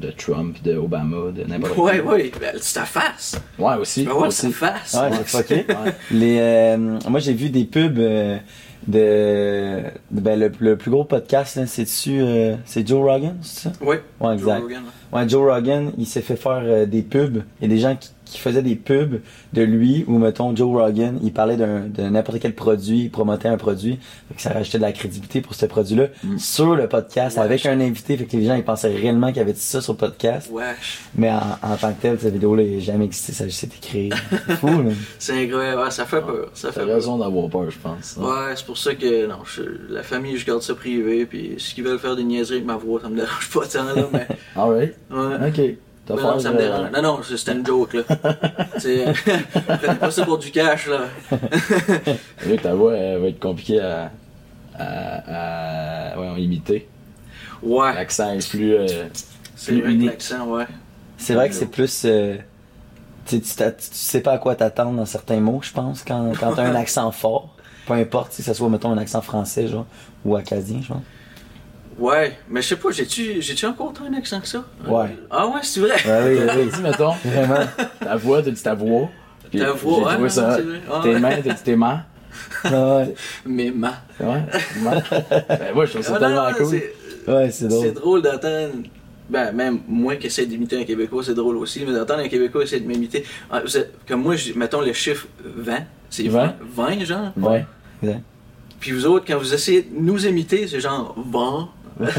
de 0.06 0.12
Trump, 0.12 0.58
de 0.64 0.76
Obama, 0.78 1.32
de 1.32 1.44
n'importe 1.44 1.78
Ouais, 1.78 2.00
qui. 2.00 2.08
ouais. 2.08 2.32
Ben, 2.40 2.56
c'est 2.60 2.80
ta 2.80 2.86
face. 2.86 3.40
Ouais, 3.58 3.76
aussi. 3.76 4.02
Tu 4.04 4.08
vas 4.08 4.14
voir 4.16 4.28
aussi. 4.28 4.52
face. 4.52 4.94
Ouais, 4.94 5.10
c'est 5.26 5.38
fucké. 5.38 5.66
Ouais. 5.70 5.94
Les, 6.12 6.38
euh, 6.40 6.78
moi, 7.10 7.20
j'ai 7.20 7.34
vu 7.34 7.50
des 7.50 7.64
pubs 7.66 7.98
euh, 8.00 8.38
de, 8.88 9.82
ben, 10.12 10.40
le, 10.40 10.52
le 10.60 10.78
plus 10.78 10.92
gros 10.92 11.04
podcast, 11.06 11.56
là, 11.56 11.66
c'est 11.68 11.84
dessus, 11.84 12.20
euh, 12.22 12.56
c'est 12.66 12.88
Joe 12.88 13.02
Rogan, 13.02 13.38
c'est 13.42 13.70
ça? 13.70 13.72
Ouais. 13.82 14.02
Ouais, 14.20 14.38
Joe 14.38 14.42
exact. 14.42 14.62
Rogan, 14.62 14.84
là. 14.84 15.20
Ouais, 15.20 15.30
Joe 15.30 15.54
Rogan, 15.54 15.92
il 15.98 16.06
s'est 16.06 16.22
fait 16.22 16.36
faire 16.36 16.62
euh, 16.64 16.86
des 16.86 17.02
pubs. 17.02 17.44
Il 17.62 17.68
y 17.70 17.72
a 17.72 17.76
des 17.76 17.80
gens 17.82 17.96
qui, 17.96 18.10
qui 18.34 18.40
faisaient 18.40 18.62
des 18.62 18.76
pubs 18.76 19.22
de 19.54 19.62
lui 19.62 20.04
où, 20.08 20.18
mettons, 20.18 20.56
Joe 20.56 20.76
Rogan, 20.82 21.20
il 21.24 21.32
parlait 21.32 21.56
d'un, 21.58 21.82
de 21.88 22.04
n'importe 22.04 22.40
quel 22.40 22.54
produit, 22.56 23.04
il 23.04 23.10
promotait 23.10 23.48
un 23.48 23.58
produit. 23.58 24.00
Fait 24.30 24.36
que 24.36 24.42
ça 24.42 24.52
rajoutait 24.52 24.78
de 24.80 24.84
la 24.84 24.92
crédibilité 24.92 25.42
pour 25.42 25.56
ce 25.56 25.66
produit-là 25.66 26.08
Mm. 26.24 26.38
sur 26.40 26.76
le 26.76 26.88
podcast 26.88 27.38
avec 27.38 27.66
un 27.66 27.80
invité. 27.80 28.18
Fait 28.18 28.26
que 28.26 28.36
les 28.36 28.46
gens, 28.46 28.56
ils 28.56 28.64
pensaient 28.64 28.94
réellement 28.94 29.32
qu'il 29.32 29.42
avait 29.42 29.54
dit 29.54 29.60
ça 29.60 29.80
sur 29.82 29.94
le 29.94 29.98
podcast. 29.98 30.50
Wesh. 30.52 31.00
Mais 31.16 31.32
en, 31.32 31.40
en 31.62 31.76
tant 31.78 31.94
que 31.94 32.02
tel, 32.02 32.20
cette 32.20 32.34
vidéo-là, 32.34 32.64
n'a 32.64 32.80
jamais 32.80 33.06
existé. 33.06 33.32
Ça 33.34 33.44
a 33.46 33.48
juste 33.48 33.64
été 33.66 33.78
créé. 33.82 34.10
C'est 34.48 34.56
fou, 34.56 34.68
là. 34.68 34.92
C'est 35.20 35.44
incroyable. 35.46 35.82
Ouais, 35.82 35.92
ça 35.92 36.06
fait 36.06 36.22
peur. 36.22 36.50
Ça 36.54 36.72
fait 36.72 36.82
T'as 36.86 36.94
raison 36.94 37.18
d'avoir 37.18 37.50
peur, 37.50 37.70
je 37.72 37.78
pense. 37.78 38.18
Ouais, 38.18 38.54
c'est 38.56 38.66
pour 38.66 38.78
ça 38.78 38.94
que 38.96 39.28
non, 39.28 39.38
je- 39.46 39.94
la 39.94 40.04
famille, 40.04 40.38
je 40.38 40.46
garde 40.46 40.62
ça 40.62 40.74
privé. 40.76 41.26
Puis 41.26 41.56
ils 41.78 41.84
veulent 41.84 42.00
faire 42.00 42.16
des 42.16 42.24
niaiseries 42.24 42.56
avec 42.56 42.66
ma 42.68 42.76
voix, 42.78 43.00
ça 43.02 43.10
me 43.10 43.16
dérange 43.16 43.50
pas 43.52 43.66
tant, 43.68 43.84
là. 43.84 44.08
Mais, 44.12 44.28
Alright. 44.56 44.96
ouais. 45.12 45.48
Ok. 45.48 45.78
Peur 46.06 46.18
non, 46.18 46.40
ça 46.40 46.52
me 46.52 46.58
dérange. 46.58 46.92
Non, 46.92 47.02
non, 47.02 47.20
c'était 47.24 47.54
une 47.54 47.66
joke, 47.66 47.94
là. 47.94 48.02
C'est. 48.78 49.06
Prenez 49.80 49.96
pas 49.96 50.12
ça 50.12 50.26
pour 50.26 50.38
du 50.38 50.52
cash, 50.52 50.88
là. 50.88 51.06
Là, 52.46 52.58
ta 52.62 52.74
voix 52.76 52.94
elle 52.96 53.22
va 53.22 53.28
être 53.28 53.40
compliquée 53.40 53.80
à, 53.80 54.12
à, 54.78 56.14
à 56.14 56.20
ouais, 56.20 56.42
imiter. 56.42 56.90
Ouais. 57.62 57.94
L'accent 57.94 58.34
est 58.34 58.50
plus. 58.50 58.74
euh, 58.76 58.88
C'est 59.56 59.72
plus 59.72 59.82
vrai 59.82 59.90
que 59.90 59.96
unique. 59.96 60.10
l'accent, 60.12 60.48
ouais. 60.48 60.68
C'est 61.18 61.36
vrai 61.36 61.48
que 61.50 61.56
c'est 61.56 61.68
plus. 61.68 62.04
euh, 62.06 62.36
tu 63.26 63.42
sais 63.44 64.20
pas 64.22 64.34
à 64.34 64.38
quoi 64.40 64.56
t'attendre 64.56 64.98
dans 64.98 65.06
certains 65.06 65.40
mots, 65.40 65.62
je 65.64 65.72
pense, 65.72 66.04
quand, 66.04 66.34
quand 66.38 66.54
t'as 66.56 66.64
un 66.64 66.76
accent 66.76 67.10
fort. 67.12 67.56
Peu 67.86 67.94
importe 67.94 68.34
si 68.34 68.44
ça 68.44 68.54
soit, 68.54 68.70
mettons, 68.70 68.92
un 68.92 68.98
accent 68.98 69.22
français, 69.22 69.68
genre, 69.68 69.86
ou 70.26 70.36
acadien, 70.36 70.80
je 70.82 70.88
pense. 70.90 71.02
Ouais, 72.00 72.38
mais 72.50 72.62
je 72.62 72.68
sais 72.70 72.76
pas, 72.76 72.90
j'ai-tu 72.92 73.42
j'ai-tu 73.42 73.66
encore 73.66 73.94
tant 73.94 74.06
un 74.06 74.14
accent 74.18 74.40
que 74.42 74.48
ça? 74.48 74.64
Ouais. 74.88 75.16
Ah 75.30 75.48
ouais, 75.48 75.60
c'est 75.62 75.80
vrai? 75.80 75.96
Ouais, 76.06 76.38
oui, 76.40 76.52
oui. 76.58 76.70
Dis, 76.74 76.82
mettons, 76.82 77.14
Vraiment. 77.24 77.66
ta 78.00 78.16
voix, 78.16 78.42
t'as 78.42 78.52
dit 78.52 78.64
ta 78.64 78.74
voix. 78.74 79.10
Ta 79.56 79.72
voix, 79.74 79.98
j'ai 80.00 80.06
ouais, 80.06 80.14
trouvé 80.14 80.30
ça. 80.30 80.56
c'est 80.58 80.62
vrai. 80.64 80.82
Ah, 80.92 81.00
tes 81.04 81.20
mains, 81.20 81.42
t'as 81.44 81.54
dit 81.54 81.64
tes 81.64 81.76
mains. 81.76 82.02
Ah 82.64 82.98
ouais, 82.98 83.14
Mais 83.46 83.72
ma. 83.72 83.94
Ouais. 84.20 84.26
ouais. 84.28 85.04
ben, 85.50 85.74
moi, 85.76 85.86
je 85.86 85.92
trouve 85.92 86.04
ça 86.04 86.14
Ah, 86.16 86.20
tellement 86.20 86.50
non, 86.50 86.56
cool. 86.58 86.66
c'est- 86.68 87.32
ouais, 87.32 87.52
c'est 87.52 87.52
C'est 87.52 87.68
drôle. 87.70 87.94
drôle 87.94 88.22
d'entendre. 88.24 88.74
Ben, 89.30 89.52
même 89.52 89.80
moi 89.88 90.16
qui 90.16 90.28
essaie 90.28 90.46
d'imiter 90.46 90.80
un 90.80 90.84
Québécois, 90.84 91.24
c'est 91.24 91.34
drôle 91.36 91.58
aussi, 91.58 91.84
mais 91.86 91.94
d'entendre 91.94 92.22
un 92.22 92.28
Québécois 92.28 92.64
essayer 92.64 92.82
de 92.82 92.88
m'imiter. 92.88 93.24
Comme 94.08 94.22
moi, 94.24 94.36
mettons 94.56 94.82
le 94.82 94.94
chiffre 94.94 95.28
20, 95.44 95.78
c'est 96.10 96.28
20, 96.28 96.56
20? 96.76 96.90
20 96.98 97.06
genre? 97.06 97.32
Ouais. 97.38 97.66
Exact. 98.02 98.22
Puis 98.80 98.92
vous 98.92 99.06
autres, 99.06 99.26
quand 99.26 99.38
vous 99.38 99.54
essayez 99.54 99.84
de 99.84 99.90
nous 99.98 100.26
imiter, 100.28 100.68
c'est 100.68 100.80
genre 100.82 101.16
20. 101.18 101.70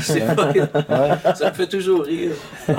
C'est 0.00 0.34
pas- 0.36 0.52
Ouais. 0.52 1.34
Ça 1.34 1.50
me 1.50 1.54
fait 1.54 1.66
toujours 1.66 2.02
rire. 2.04 2.32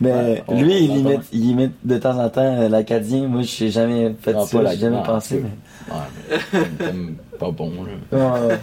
Mais 0.00 0.10
Ouais, 0.12 0.44
on- 0.48 0.60
lui, 0.62 0.78
il 0.84 0.96
imite, 0.98 1.20
il 1.32 1.44
imite 1.50 1.72
de 1.84 1.98
temps 1.98 2.18
en 2.18 2.28
temps 2.28 2.42
euh, 2.62 2.68
l'acadien. 2.68 3.26
Moi, 3.28 3.42
je 3.42 3.64
n'ai 3.64 3.70
jamais 3.70 4.14
fait 4.20 4.32
Non, 4.34 4.44
ça, 4.46 4.64
j'ai 4.72 4.78
jamais 4.78 5.02
pensé. 5.04 5.42
Mais... 5.42 5.94
Ouais, 5.94 6.60
mais 6.94 7.12
pas 7.38 7.50
bon, 7.50 7.72
là. 8.12 8.18
Ouais. 8.48 8.58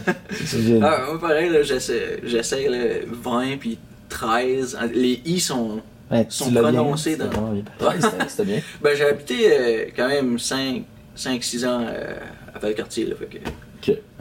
C'est. 0.45 0.79
Ah, 0.81 1.01
moi, 1.09 1.19
pareil, 1.19 1.49
j'essaie 1.63 2.19
j'essaie 2.23 2.67
le 2.69 3.05
20 3.11 3.57
puis 3.59 3.77
13. 4.09 4.77
Les 4.93 5.21
i 5.25 5.39
sont. 5.39 5.79
Ouais, 6.11 6.25
sont 6.29 6.51
bien, 6.51 6.61
prononcés 6.61 7.15
dans- 7.15 7.27
bien. 7.27 7.41
Ouais, 7.81 7.95
c'était 7.99 8.29
c'était 8.29 8.45
bien. 8.45 8.59
Ben, 8.83 8.95
j'ai 8.95 9.05
habité 9.05 9.35
euh, 9.51 9.85
quand 9.95 10.07
même 10.09 10.37
5-6 10.37 11.65
ans 11.65 11.81
euh, 11.87 12.13
à 12.53 12.59
Valcartier, 12.59 13.05
là, 13.05 13.15
fait 13.17 13.25
que 13.25 13.37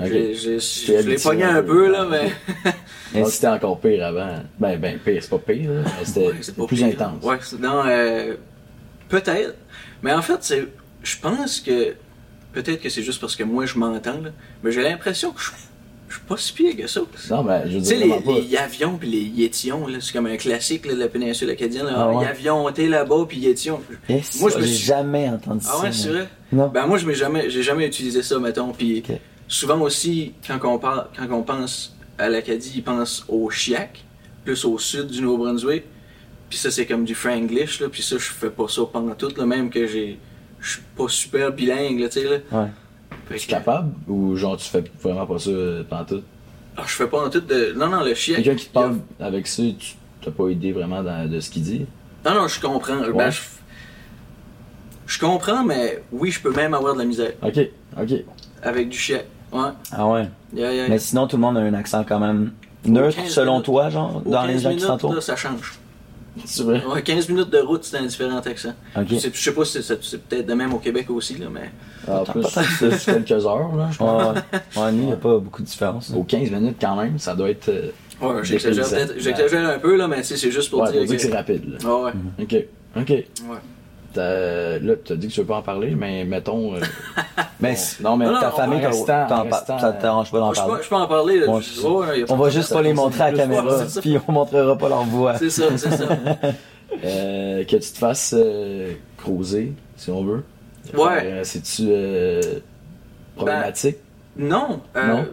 J'ai- 0.04 0.35
j'ai- 0.35 0.59
Je 0.61 1.09
l'ai 1.09 1.16
pogné 1.16 1.45
un 1.45 1.62
peu. 1.62 1.90
là, 1.90 2.07
mais. 2.11 2.31
Ah, 3.14 3.25
c'était 3.26 3.49
encore 3.49 3.78
pire 3.81 4.04
avant. 4.07 4.37
Ben, 4.59 4.78
ben, 4.78 4.99
pire, 4.99 5.19
c'est 5.23 5.31
pas 5.31 5.38
pire, 5.38 5.71
là, 5.71 5.83
mais 5.85 6.04
c'était 6.04 6.21
Ouais, 6.26 6.33
c'est 6.38 6.42
c'était 6.45 6.61
pas 6.61 6.66
plus 6.66 6.76
pire. 6.76 6.87
intense. 6.87 7.25
Ouais, 7.25 7.37
c'est- 7.42 7.59
non, 7.61 7.83
euh, 7.87 8.35
peut-être. 9.09 9.54
Mais 10.02 10.12
en 10.12 10.23
fait, 10.23 10.38
c'est, 10.40 10.66
je 11.02 11.16
pense 11.21 11.61
que 11.61 11.95
peut-être 12.52 12.81
que 12.83 12.88
c'est 12.88 13.02
juste 13.02 13.21
parce 13.21 13.37
que 13.37 13.45
moi 13.45 13.66
je 13.66 13.78
m'entends, 13.78 14.21
là, 14.21 14.31
mais 14.62 14.73
j'ai 14.73 14.83
l'impression 14.83 15.31
que 15.33 15.40
je, 15.40 15.50
je 16.09 16.14
suis 16.16 16.25
pas 16.26 16.37
si 16.37 16.52
pire 16.52 16.76
que 16.76 16.87
ça. 16.87 17.00
Non, 17.31 17.42
ben, 17.45 17.62
je 17.66 17.75
veux 17.76 17.78
Tu 17.81 17.85
sais, 17.87 17.97
dire 17.99 18.16
les, 18.26 18.42
les 18.42 18.57
avions 18.57 18.99
puis 18.99 19.09
les 19.09 19.21
yétions, 19.23 19.87
là, 19.87 19.99
c'est 20.00 20.12
comme 20.12 20.26
un 20.26 20.37
classique 20.37 20.85
là, 20.87 20.95
de 20.95 20.99
la 21.00 21.09
péninsule 21.09 21.49
acadienne. 21.50 21.87
Là. 21.87 21.92
Ah 21.97 22.11
ouais? 22.12 22.73
T'es 22.75 22.87
là-bas, 22.88 23.25
puis 23.28 23.38
yétion. 23.38 23.81
Et 24.09 24.21
Moi, 24.40 24.50
je 24.59 24.62
suis- 24.64 24.76
jamais 24.85 25.28
entendu 25.28 25.64
Ah 25.69 25.73
ça. 25.76 25.83
ouais, 25.83 25.92
c'est 25.92 26.09
vrai? 26.09 26.28
Non. 26.52 26.69
Ben 26.69 26.87
moi, 26.87 26.99
je 26.99 27.07
m'ai 27.07 27.14
jamais, 27.14 27.49
j'ai 27.49 27.62
jamais 27.62 27.87
utilisé 27.87 28.23
ça, 28.23 28.38
mettons. 28.38 28.73
Puis 28.73 29.02
Ok. 29.09 29.16
Souvent 29.52 29.80
aussi, 29.80 30.32
quand 30.47 30.59
on, 30.64 30.78
parle, 30.78 31.06
quand 31.16 31.28
on 31.30 31.42
pense 31.42 31.94
à 32.18 32.28
l'Acadie, 32.28 32.73
ils 32.76 32.82
pensent 32.82 33.25
au 33.28 33.50
Chiac, 33.50 34.02
plus 34.44 34.64
au 34.64 34.78
sud 34.78 35.09
du 35.09 35.21
Nouveau-Brunswick. 35.23 35.85
Puis 36.49 36.59
ça, 36.59 36.71
c'est 36.71 36.87
comme 36.87 37.04
du 37.04 37.14
franglish, 37.14 37.80
là. 37.80 37.88
Puis 37.88 38.02
ça, 38.02 38.16
je 38.18 38.25
fais 38.25 38.50
pas 38.50 38.68
ça 38.68 38.82
pendant 38.92 39.14
tout, 39.14 39.32
là, 39.37 39.47
même 39.47 39.71
que 39.71 39.87
j'ai... 39.87 40.18
Je 40.61 40.73
suis 40.73 40.82
pas 40.97 41.09
super 41.09 41.52
bilingue, 41.52 41.99
là, 42.00 42.09
tu 42.09 42.21
sais, 42.21 42.25
là. 42.28 42.37
Ouais. 42.52 42.68
Tu 43.28 43.35
es 43.35 43.38
que- 43.38 43.47
capable? 43.47 43.92
Ou 44.09 44.37
genre 44.37 44.56
tu 44.56 44.68
fais 44.68 44.85
vraiment 45.02 45.26
pas 45.26 45.38
ça 45.38 45.50
euh, 45.50 45.82
pendant 45.88 46.04
tout? 46.04 46.23
Ah, 46.76 46.82
je 46.87 46.92
fais 46.92 47.06
pas 47.06 47.25
en 47.26 47.30
tout 47.30 47.40
de... 47.40 47.73
Non, 47.76 47.88
non, 47.88 48.02
le 48.04 48.14
Chiac... 48.14 48.42
Quelqu'un 48.42 48.54
qui 48.59 48.66
te 48.68 48.78
a- 48.78 48.82
parle 48.82 49.00
avec 49.21 49.47
ça, 49.47 49.62
tu 49.78 49.94
t'as 50.23 50.30
pas 50.30 50.49
idée 50.50 50.73
vraiment 50.73 51.02
dans- 51.02 51.28
de 51.30 51.40
ce 51.40 51.50
qu'il 51.50 51.62
dit? 51.62 51.87
Non, 52.25 52.35
non, 52.35 52.49
je 52.49 52.61
comprends. 52.61 53.00
Ben, 53.11 53.30
je... 53.30 53.40
je 55.06 55.18
comprends, 55.18 55.64
mais 55.64 56.02
oui, 56.12 56.30
je 56.30 56.40
peux 56.40 56.52
même 56.52 56.75
avoir 56.75 56.94
de 56.94 56.99
la 57.00 57.04
misère 57.04 57.32
Ok, 57.42 57.59
ok. 58.00 58.12
avec 58.62 58.88
du 58.88 58.97
Chiac. 58.99 59.25
Ouais. 59.52 59.71
Ah 59.92 60.06
ouais. 60.09 60.28
Yeah, 60.54 60.73
yeah. 60.73 60.88
Mais 60.88 60.99
sinon, 60.99 61.26
tout 61.26 61.37
le 61.37 61.42
monde 61.42 61.59
a 61.59 61.61
un 61.61 61.75
accent 61.75 62.04
quand 62.09 62.18
même 62.21 62.52
neutre, 62.87 63.16
15 63.16 63.28
selon 63.30 63.52
minutes. 63.52 63.64
toi, 63.66 63.90
genre, 63.90 64.21
dans 64.25 64.44
les 64.44 64.54
15 64.54 64.62
gens 64.62 64.71
qui 64.75 64.80
s'entourent? 64.80 65.14
là, 65.14 65.21
ça 65.21 65.37
change. 65.37 65.75
C'est 66.47 66.62
vrai? 66.62 66.82
Ouais, 66.87 67.02
15 67.02 67.28
minutes 67.28 67.50
de 67.50 67.59
route, 67.59 67.85
c'est 67.85 67.99
un 67.99 68.06
différent 68.06 68.38
accent. 68.38 68.73
Ok. 68.97 69.04
Je 69.11 69.16
sais- 69.16 69.30
Je 69.35 69.38
sais 69.42 69.52
pas 69.52 69.64
si 69.66 69.82
c'est 69.82 70.02
c'est 70.02 70.23
peut-être 70.23 70.47
de 70.47 70.54
même 70.54 70.73
au 70.73 70.78
Québec 70.78 71.11
aussi, 71.11 71.37
là, 71.37 71.47
mais. 71.52 71.71
En 72.11 72.25
Pas 72.25 72.32
plus, 72.32 72.42
c'est 72.99 73.04
quelques 73.26 73.44
heures, 73.47 73.76
là, 73.76 73.88
je 73.92 74.02
Ouais, 74.02 74.09
pense. 74.09 74.35
ouais. 74.35 74.82
Ouais, 74.82 74.88
il 74.92 74.99
n'y 75.00 75.12
a 75.12 75.16
pas 75.16 75.38
beaucoup 75.38 75.61
de 75.61 75.66
différence. 75.66 76.11
Aux 76.16 76.25
15 76.25 76.50
minutes 76.50 76.78
quand 76.80 76.97
même, 76.97 77.18
ça 77.18 77.35
doit 77.35 77.50
être. 77.50 77.68
euh, 77.68 77.90
Ouais, 78.23 78.42
j'exagère 78.44 79.68
un 79.68 79.78
peu, 79.78 79.97
là, 79.97 80.09
mais 80.09 80.18
tu 80.18 80.28
sais, 80.28 80.37
c'est 80.38 80.50
juste 80.50 80.71
pour 80.71 80.80
ouais, 80.80 80.90
dire 80.92 81.00
pour 81.00 81.09
dire 81.09 81.16
que. 81.18 81.23
que 81.23 81.28
c'est 81.28 81.37
rapide, 81.37 81.71
là. 81.73 81.78
Ah 81.85 81.97
ouais. 82.04 82.12
Ok, 82.40 82.56
ok. 82.97 83.06
T'as- 83.35 83.44
Là, 84.21 84.95
tu 85.04 85.12
as 85.12 85.16
dit 85.16 85.28
que 85.28 85.33
tu 85.33 85.40
veux 85.40 85.47
pas 85.47 85.57
en 85.57 85.62
parler, 85.62 85.95
mais 85.97 86.25
mettons. 86.25 86.75
euh, 86.75 86.81
Mais 87.61 87.75
bon, 88.00 88.11
non, 88.11 88.16
mais 88.16 88.25
Non, 88.26 88.33
non, 88.33 88.40
ta 88.40 88.50
famille, 88.50 88.85
restant- 88.85 89.26
t'en- 89.28 89.42
restant, 89.45 89.78
ça 89.78 89.92
te 89.92 90.02
dérange 90.02 90.31
pas 90.33 90.38
d'en 90.40 90.52
je, 90.52 90.61
peux, 90.61 90.66
parler. 90.66 90.83
je 90.83 90.88
peux 90.88 90.95
en 90.97 91.07
parler, 91.07 91.40
là. 91.40 91.47
Bon, 91.47 91.61
Je- 91.61 92.26
On 92.33 92.37
va 92.37 92.50
juste 92.50 92.73
pas 92.73 92.83
les 92.83 92.92
montrer 92.92 93.23
à 93.23 93.31
la 93.31 93.38
caméra, 93.38 93.76
puis 94.00 94.16
on 94.28 94.33
montrera 94.33 94.76
pas 94.76 94.88
leur 94.88 95.04
voix. 95.04 95.37
C'est 95.38 95.50
ça, 95.50 95.64
c'est 95.76 95.90
ça. 95.90 96.04
euh, 97.04 97.64
que 97.64 97.76
tu 97.76 97.92
te 97.92 97.99
fasses 97.99 98.35
euh, 98.37 98.92
creuser, 99.16 99.73
si 99.97 100.11
on 100.11 100.25
veut. 100.25 100.45
Ouais. 100.95 101.21
Euh, 101.25 101.45
C'est-tu 101.45 101.85
euh, 101.88 102.40
problématique? 103.37 103.97
Non, 104.37 104.81
euh, 104.97 105.07
Non? 105.07 105.26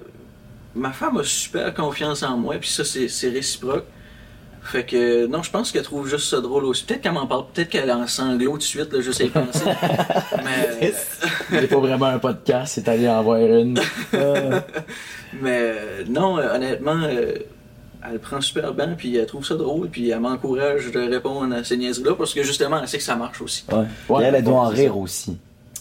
ma 0.76 0.92
femme 0.92 1.18
a 1.18 1.24
super 1.24 1.74
confiance 1.74 2.22
en 2.24 2.38
moi, 2.38 2.56
puis 2.60 2.70
ça, 2.70 2.84
c'est 2.84 3.30
réciproque. 3.30 3.86
Fait 4.72 4.84
que, 4.86 5.26
non, 5.26 5.42
je 5.42 5.50
pense 5.50 5.72
qu'elle 5.72 5.82
trouve 5.82 6.08
juste 6.08 6.30
ça 6.30 6.42
drôle 6.42 6.66
aussi. 6.66 6.84
Peut-être 6.86 7.02
qu'elle 7.02 7.14
m'en 7.14 7.26
parle, 7.26 7.46
peut-être 7.52 7.70
qu'elle 7.70 7.90
est 7.90 7.92
en 7.92 8.06
sanglots 8.06 8.52
tout 8.52 8.58
de 8.60 8.64
suite, 8.64 8.94
là, 8.94 9.02
je 9.02 9.12
sais 9.12 9.26
y 9.28 9.30
penser. 9.30 9.66
mais, 10.44 10.94
C'est 11.50 11.68
pas 11.68 11.80
vraiment 11.80 12.06
un 12.06 12.20
podcast, 12.20 12.74
c'est 12.76 12.88
allé 12.88 13.10
en 13.10 13.24
voir 13.24 13.40
une. 13.40 13.80
mais 15.42 15.74
euh, 15.74 16.04
non, 16.08 16.38
euh, 16.38 16.56
honnêtement, 16.56 17.02
euh, 17.04 17.34
elle 18.08 18.20
prend 18.20 18.42
super 18.42 18.76
bien, 18.76 18.90
puis 18.96 19.18
elle 19.18 19.26
trouve 19.26 19.44
ça 19.44 19.56
drôle, 19.56 19.90
puis 19.90 20.12
elle 20.12 20.20
m'encourage 20.20 20.92
de 20.92 21.00
répondre 21.00 21.54
à 21.56 21.64
ces 21.64 21.76
niaiseries-là, 21.76 22.14
parce 22.16 22.36
que 22.36 22.44
justement, 22.44 22.80
elle 22.80 22.88
sait 22.88 23.00
que 23.00 23.04
ça 23.04 23.16
marche 23.16 23.42
aussi. 23.42 23.66
Ouais. 23.72 23.86
Ouais, 24.08 24.24
Et 24.24 24.28
elle, 24.28 24.36
elle 24.36 24.44
doit 24.44 24.60
en 24.60 24.68
rire 24.68 24.92
ça. 24.92 24.98
aussi. 24.98 25.38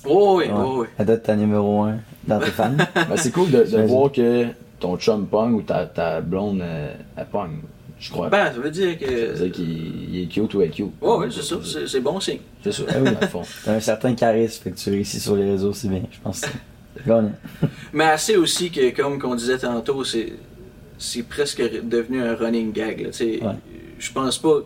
Oh 0.07 0.37
oui, 0.39 0.47
Ouais. 0.47 0.53
oh 0.57 0.81
oui. 0.81 0.87
Elle 0.97 1.05
doit 1.05 1.17
être 1.17 1.25
ta 1.25 1.37
numéro 1.37 1.83
1 1.83 1.97
dans 2.27 2.39
tes 2.39 2.47
fans. 2.47 2.73
Ben, 2.95 3.17
c'est 3.17 3.33
cool 3.33 3.51
de, 3.51 3.87
voir 3.87 4.11
que 4.11 4.47
ton 4.81 4.97
chum 4.97 5.27
pogne 5.27 5.55
ou 5.55 5.63
ta, 5.63 5.85
ta 5.85 6.23
blonde 6.23 6.63
euh, 6.63 6.95
elle 7.17 7.27
pogne. 7.27 7.59
Je 8.01 8.11
crois. 8.11 8.29
Ben, 8.29 8.53
ça 8.53 8.59
veut 8.61 8.71
dire 8.71 8.97
Ça 9.01 9.07
veut 9.07 9.35
dire 9.35 9.39
que. 9.41 9.47
qu'il 9.49 10.15
il 10.15 10.23
est 10.23 10.27
cute 10.27 10.55
ou 10.55 10.63
elle 10.63 10.69
est 10.69 10.73
cute. 10.73 10.93
Oh 11.01 11.19
oui, 11.21 11.27
c'est 11.31 11.43
ça, 11.43 11.57
c'est 11.87 12.01
bon 12.01 12.21
signe. 12.21 12.39
C'est 12.63 12.73
ça, 12.73 12.83
Ah 12.89 12.95
oui. 13.01 13.11
dans 13.13 13.21
le 13.21 13.27
fond. 13.27 13.43
T'as 13.65 13.75
un 13.75 13.81
certain 13.81 14.15
charisme, 14.15 14.63
fait 14.63 14.71
que 14.71 14.77
tu 14.77 14.91
réussis 14.91 15.21
sur 15.21 15.35
les 15.37 15.51
réseaux, 15.51 15.73
c'est 15.73 15.89
bien, 15.89 16.03
je 16.11 16.19
pense. 16.21 16.43
Mais 17.93 18.05
assez 18.05 18.37
aussi 18.37 18.71
que, 18.71 18.91
comme 18.95 19.19
qu'on 19.21 19.35
disait 19.35 19.59
tantôt, 19.59 20.05
c'est 20.05 20.33
c'est 20.99 21.23
presque 21.23 21.63
devenu 21.85 22.21
un 22.23 22.35
running 22.35 22.73
gag. 22.73 23.01
Là, 23.01 23.11
tu 23.11 23.17
sais. 23.19 23.43
Ouais. 23.43 23.53
Je 23.99 24.13
pense 24.13 24.39
pas. 24.39 24.59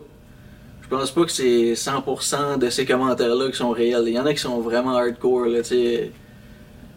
Je 0.81 0.87
pense 0.89 1.11
pas 1.11 1.23
que 1.25 1.31
c'est 1.31 1.73
100% 1.73 2.57
de 2.59 2.69
ces 2.69 2.85
commentaires-là 2.85 3.49
qui 3.49 3.57
sont 3.57 3.71
réels. 3.71 4.03
Il 4.07 4.13
y 4.13 4.19
en 4.19 4.25
a 4.25 4.33
qui 4.33 4.39
sont 4.41 4.59
vraiment 4.59 4.95
hardcore. 4.97 5.45
Là, 5.45 5.59
tu 5.61 5.69
sais. 5.69 6.11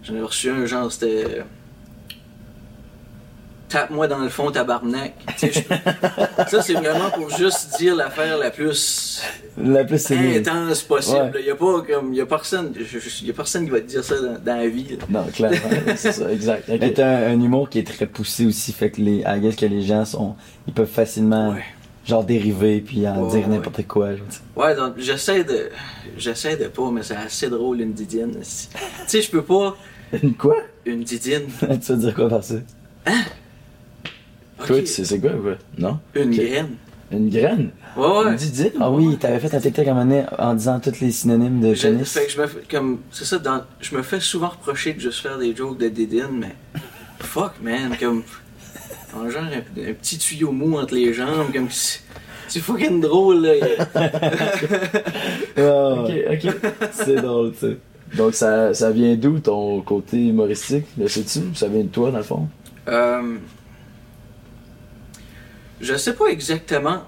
J'en 0.02 0.14
ai 0.16 0.22
reçu 0.22 0.50
un 0.50 0.64
genre, 0.66 0.90
c'était. 0.90 1.42
Tape-moi 3.68 4.06
dans 4.06 4.18
le 4.20 4.28
fond, 4.28 4.50
tabarnak. 4.52 5.14
Je- 5.42 5.48
Ça, 6.48 6.62
c'est 6.62 6.74
vraiment 6.74 7.10
pour 7.10 7.28
juste 7.30 7.76
dire 7.78 7.96
l'affaire 7.96 8.38
la 8.38 8.50
plus 8.52 9.20
La 9.58 9.82
plus 9.84 9.98
c'est 10.00 10.16
bien. 10.16 10.36
intense 10.40 10.82
possible. 10.82 11.32
Ouais. 11.34 11.40
Il 11.40 11.46
y 11.46 11.50
a 11.50 11.56
pas 11.56 11.82
comme. 11.82 12.14
Y 12.14 12.20
a 12.20 12.26
personne. 12.26 12.72
y 13.22 13.30
a 13.30 13.32
personne 13.32 13.64
qui 13.64 13.70
va 13.70 13.80
te 13.80 13.86
dire 13.86 14.04
ça 14.04 14.14
dans, 14.20 14.38
dans 14.38 14.56
la 14.56 14.68
vie. 14.68 14.96
là. 14.96 15.04
Non, 15.08 15.24
clairement, 15.32 15.56
c'est 15.96 16.12
ça, 16.12 16.30
exact. 16.30 16.70
T'as 16.94 17.06
un, 17.08 17.32
un 17.32 17.40
humour 17.40 17.68
qui 17.68 17.80
est 17.80 17.86
très 17.86 18.06
poussé 18.06 18.46
aussi, 18.46 18.72
fait 18.72 18.90
que 18.90 19.00
les, 19.00 19.24
guess 19.40 19.56
que 19.56 19.66
les 19.66 19.82
gens 19.82 20.04
sont, 20.04 20.36
ils 20.68 20.72
peuvent 20.72 20.86
facilement, 20.86 21.50
Ouais. 21.50 21.64
genre 22.06 22.22
dériver 22.22 22.80
puis 22.80 23.08
en 23.08 23.24
Ouais, 23.24 23.38
dire 23.40 23.48
n'importe 23.48 23.84
quoi. 23.88 24.14
genre. 24.14 24.26
Ouais, 24.54 24.76
donc 24.76 24.94
j'essaie 24.98 25.42
de. 25.42 25.70
J'essaie 26.16 26.56
de 26.56 26.66
pas, 26.68 26.88
mais 26.92 27.02
c'est 27.02 27.16
assez 27.16 27.48
drôle 27.50 27.80
une 27.80 27.92
didine. 27.94 28.36
Tu 28.40 28.68
sais, 29.08 29.22
je 29.22 29.30
peux 29.30 29.42
pas. 29.42 29.76
Quoi? 30.38 30.56
Une 30.84 31.02
didine. 31.02 31.42
tu 31.60 31.92
veux 31.92 31.96
dire 31.98 32.14
quoi 32.14 32.28
par 32.28 32.44
ça? 32.44 32.54
Ok, 33.08 33.12
Toi, 34.64 34.78
tu 34.80 34.86
sais 34.86 35.04
c'est 35.04 35.18
quoi, 35.20 35.30
quoi? 35.30 35.54
Non? 35.78 35.98
Une 36.14 36.30
Ok. 36.30 36.36
graine. 36.36 36.68
Une 37.12 37.28
graine? 37.30 37.70
Ouais, 37.96 38.06
ouais. 38.06 38.30
Une 38.30 38.36
didine? 38.36 38.72
Ah 38.80 38.90
oui, 38.90 39.16
t'avais 39.16 39.38
fait 39.38 39.54
un 39.54 39.60
TikTok 39.60 39.86
à 39.86 39.90
un 39.92 39.94
moment 39.94 40.06
donné 40.06 40.24
en 40.38 40.54
disant 40.54 40.80
tous 40.80 41.00
les 41.00 41.12
synonymes 41.12 41.60
de 41.60 41.72
Je, 41.74 41.82
pénis. 41.88 42.12
fait 42.12 42.26
que 42.26 42.32
je 42.32 42.40
me 42.40 42.46
fais, 42.46 42.60
comme, 42.70 42.98
c'est 43.12 43.24
ça, 43.24 43.38
dans, 43.38 43.62
je 43.80 43.94
me 43.96 44.02
fais 44.02 44.18
souvent 44.20 44.48
reprocher 44.48 44.92
de 44.94 45.00
juste 45.00 45.20
faire 45.20 45.38
des 45.38 45.54
jokes 45.54 45.78
de 45.78 45.88
didine, 45.88 46.30
mais 46.32 46.54
fuck, 47.20 47.52
man, 47.62 47.94
comme, 48.00 48.22
en 49.14 49.30
genre 49.30 49.44
un, 49.44 49.58
un 49.88 49.92
petit 49.94 50.18
tuyau 50.18 50.50
mou 50.52 50.78
entre 50.78 50.94
les 50.94 51.12
jambes, 51.14 51.52
comme, 51.52 51.70
c'est 51.70 52.00
c'est 52.48 52.60
fucking 52.60 53.00
drôle, 53.00 53.42
là. 53.42 53.52
Ah, 53.96 54.10
Ok, 56.02 56.10
ok. 56.32 56.54
C'est 56.92 57.16
drôle, 57.16 57.52
tu 57.52 57.58
sais. 57.58 57.76
Donc, 58.16 58.34
ça, 58.34 58.72
ça 58.72 58.90
vient 58.92 59.16
d'où 59.16 59.40
ton 59.40 59.80
côté 59.82 60.28
humoristique? 60.28 60.86
Le 60.96 61.08
sais-tu? 61.08 61.40
Ça 61.54 61.66
vient 61.68 61.82
de 61.82 61.88
toi, 61.88 62.10
dans 62.12 62.18
le 62.18 62.22
fond? 62.24 62.48
Euh, 62.88 63.36
je 65.80 65.94
sais 65.96 66.14
pas 66.14 66.26
exactement. 66.26 67.02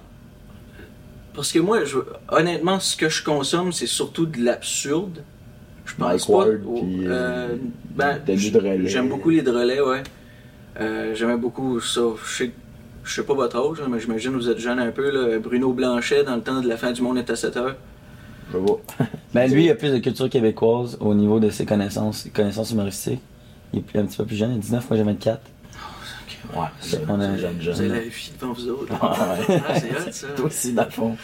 Parce 1.34 1.52
que 1.52 1.58
moi, 1.60 1.84
je, 1.84 1.98
honnêtement, 2.30 2.80
ce 2.80 2.96
que 2.96 3.08
je 3.08 3.22
consomme, 3.22 3.72
c'est 3.72 3.86
surtout 3.86 4.26
de 4.26 4.42
l'absurde. 4.42 5.22
Je 5.84 5.94
pense 5.94 6.28
Mike 6.28 6.62
pas. 6.62 6.80
Puis, 6.80 7.02
euh, 7.06 7.56
ben. 7.94 8.20
J'aime 8.84 9.08
beaucoup 9.08 9.30
les 9.30 9.42
drôlets, 9.42 9.80
ouais. 9.80 10.02
Euh, 10.80 11.14
J'aimais 11.14 11.36
beaucoup 11.36 11.80
ça. 11.80 12.00
Je 12.24 12.30
sais, 12.30 12.50
je 13.04 13.14
sais 13.14 13.22
pas 13.22 13.34
votre 13.34 13.56
âge, 13.56 13.78
mais 13.88 14.00
j'imagine 14.00 14.32
que 14.32 14.36
vous 14.36 14.50
êtes 14.50 14.58
jeune 14.58 14.78
un 14.78 14.90
peu. 14.90 15.10
Là. 15.10 15.38
Bruno 15.38 15.72
Blanchet, 15.72 16.24
dans 16.24 16.36
le 16.36 16.42
temps 16.42 16.60
de 16.60 16.68
la 16.68 16.76
fin 16.76 16.92
du 16.92 17.02
monde 17.02 17.18
est 17.18 17.30
à 17.30 17.36
7 17.36 17.56
heures. 17.56 17.76
Je 18.52 18.58
vois. 18.58 18.80
Ben 19.34 19.50
lui, 19.50 19.66
il 19.66 19.70
a 19.70 19.74
plus 19.74 19.92
de 19.92 19.98
culture 19.98 20.30
québécoise 20.30 20.96
au 21.00 21.14
niveau 21.14 21.38
de 21.38 21.50
ses 21.50 21.66
connaissances, 21.66 22.28
connaissances 22.34 22.70
humoristiques. 22.70 23.20
Il 23.74 23.80
est 23.80 23.98
un 23.98 24.06
petit 24.06 24.16
peu 24.16 24.24
plus 24.24 24.36
jeune, 24.36 24.52
il 24.52 24.56
a 24.56 24.60
19, 24.60 24.88
moi 24.88 24.96
j'ai 24.96 25.04
24. 25.04 25.40
Ouais, 26.54 26.66
c'est 26.80 27.00
On 27.08 27.20
a- 27.20 27.36
jeune, 27.36 27.60
jeune. 27.60 27.88
la 27.92 28.00
vie 28.00 28.32
devant 28.40 28.52
vous 28.52 28.68
autres. 28.68 28.92
Ah, 29.00 29.36
ouais. 29.48 29.60
Ah, 29.68 29.74
c'est 29.80 29.90
hot, 29.90 30.12
ça. 30.12 30.26
Toi 30.36 30.46
aussi, 30.46 30.72
dans 30.72 30.84
le 30.84 30.90
fond. 30.90 31.16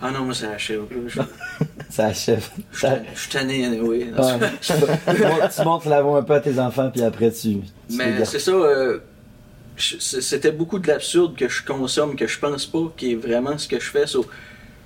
Ah 0.00 0.10
non, 0.10 0.24
moi, 0.24 0.34
c'est 0.34 0.46
achève. 0.48 0.82
Je 1.06 1.20
Ça 1.90 2.06
achève. 2.06 2.46
je 2.72 2.80
Ça- 2.80 2.98
suis- 3.14 3.30
tanné, 3.30 3.64
anyway. 3.64 4.04
Ouais. 4.12 4.50
tu, 4.60 4.72
montres, 4.72 5.54
tu 5.56 5.64
montres 5.64 5.88
la 5.88 6.02
voix 6.02 6.18
un 6.18 6.22
peu 6.22 6.34
à 6.34 6.40
tes 6.40 6.58
enfants, 6.58 6.90
puis 6.90 7.02
après 7.02 7.30
tu. 7.30 7.58
Mais 7.90 8.24
c'est 8.24 8.40
ça, 8.40 8.50
euh, 8.50 8.98
c'est- 9.76 10.20
c'était 10.20 10.50
beaucoup 10.52 10.78
de 10.78 10.88
l'absurde 10.88 11.36
que 11.36 11.48
je 11.48 11.62
consomme, 11.64 12.16
que 12.16 12.26
je 12.26 12.38
pense 12.38 12.66
pas 12.66 12.92
qui 12.96 13.12
est 13.12 13.16
vraiment 13.16 13.56
ce 13.56 13.68
que 13.68 13.78
je 13.78 13.88
fais. 13.90 14.06
So, 14.06 14.26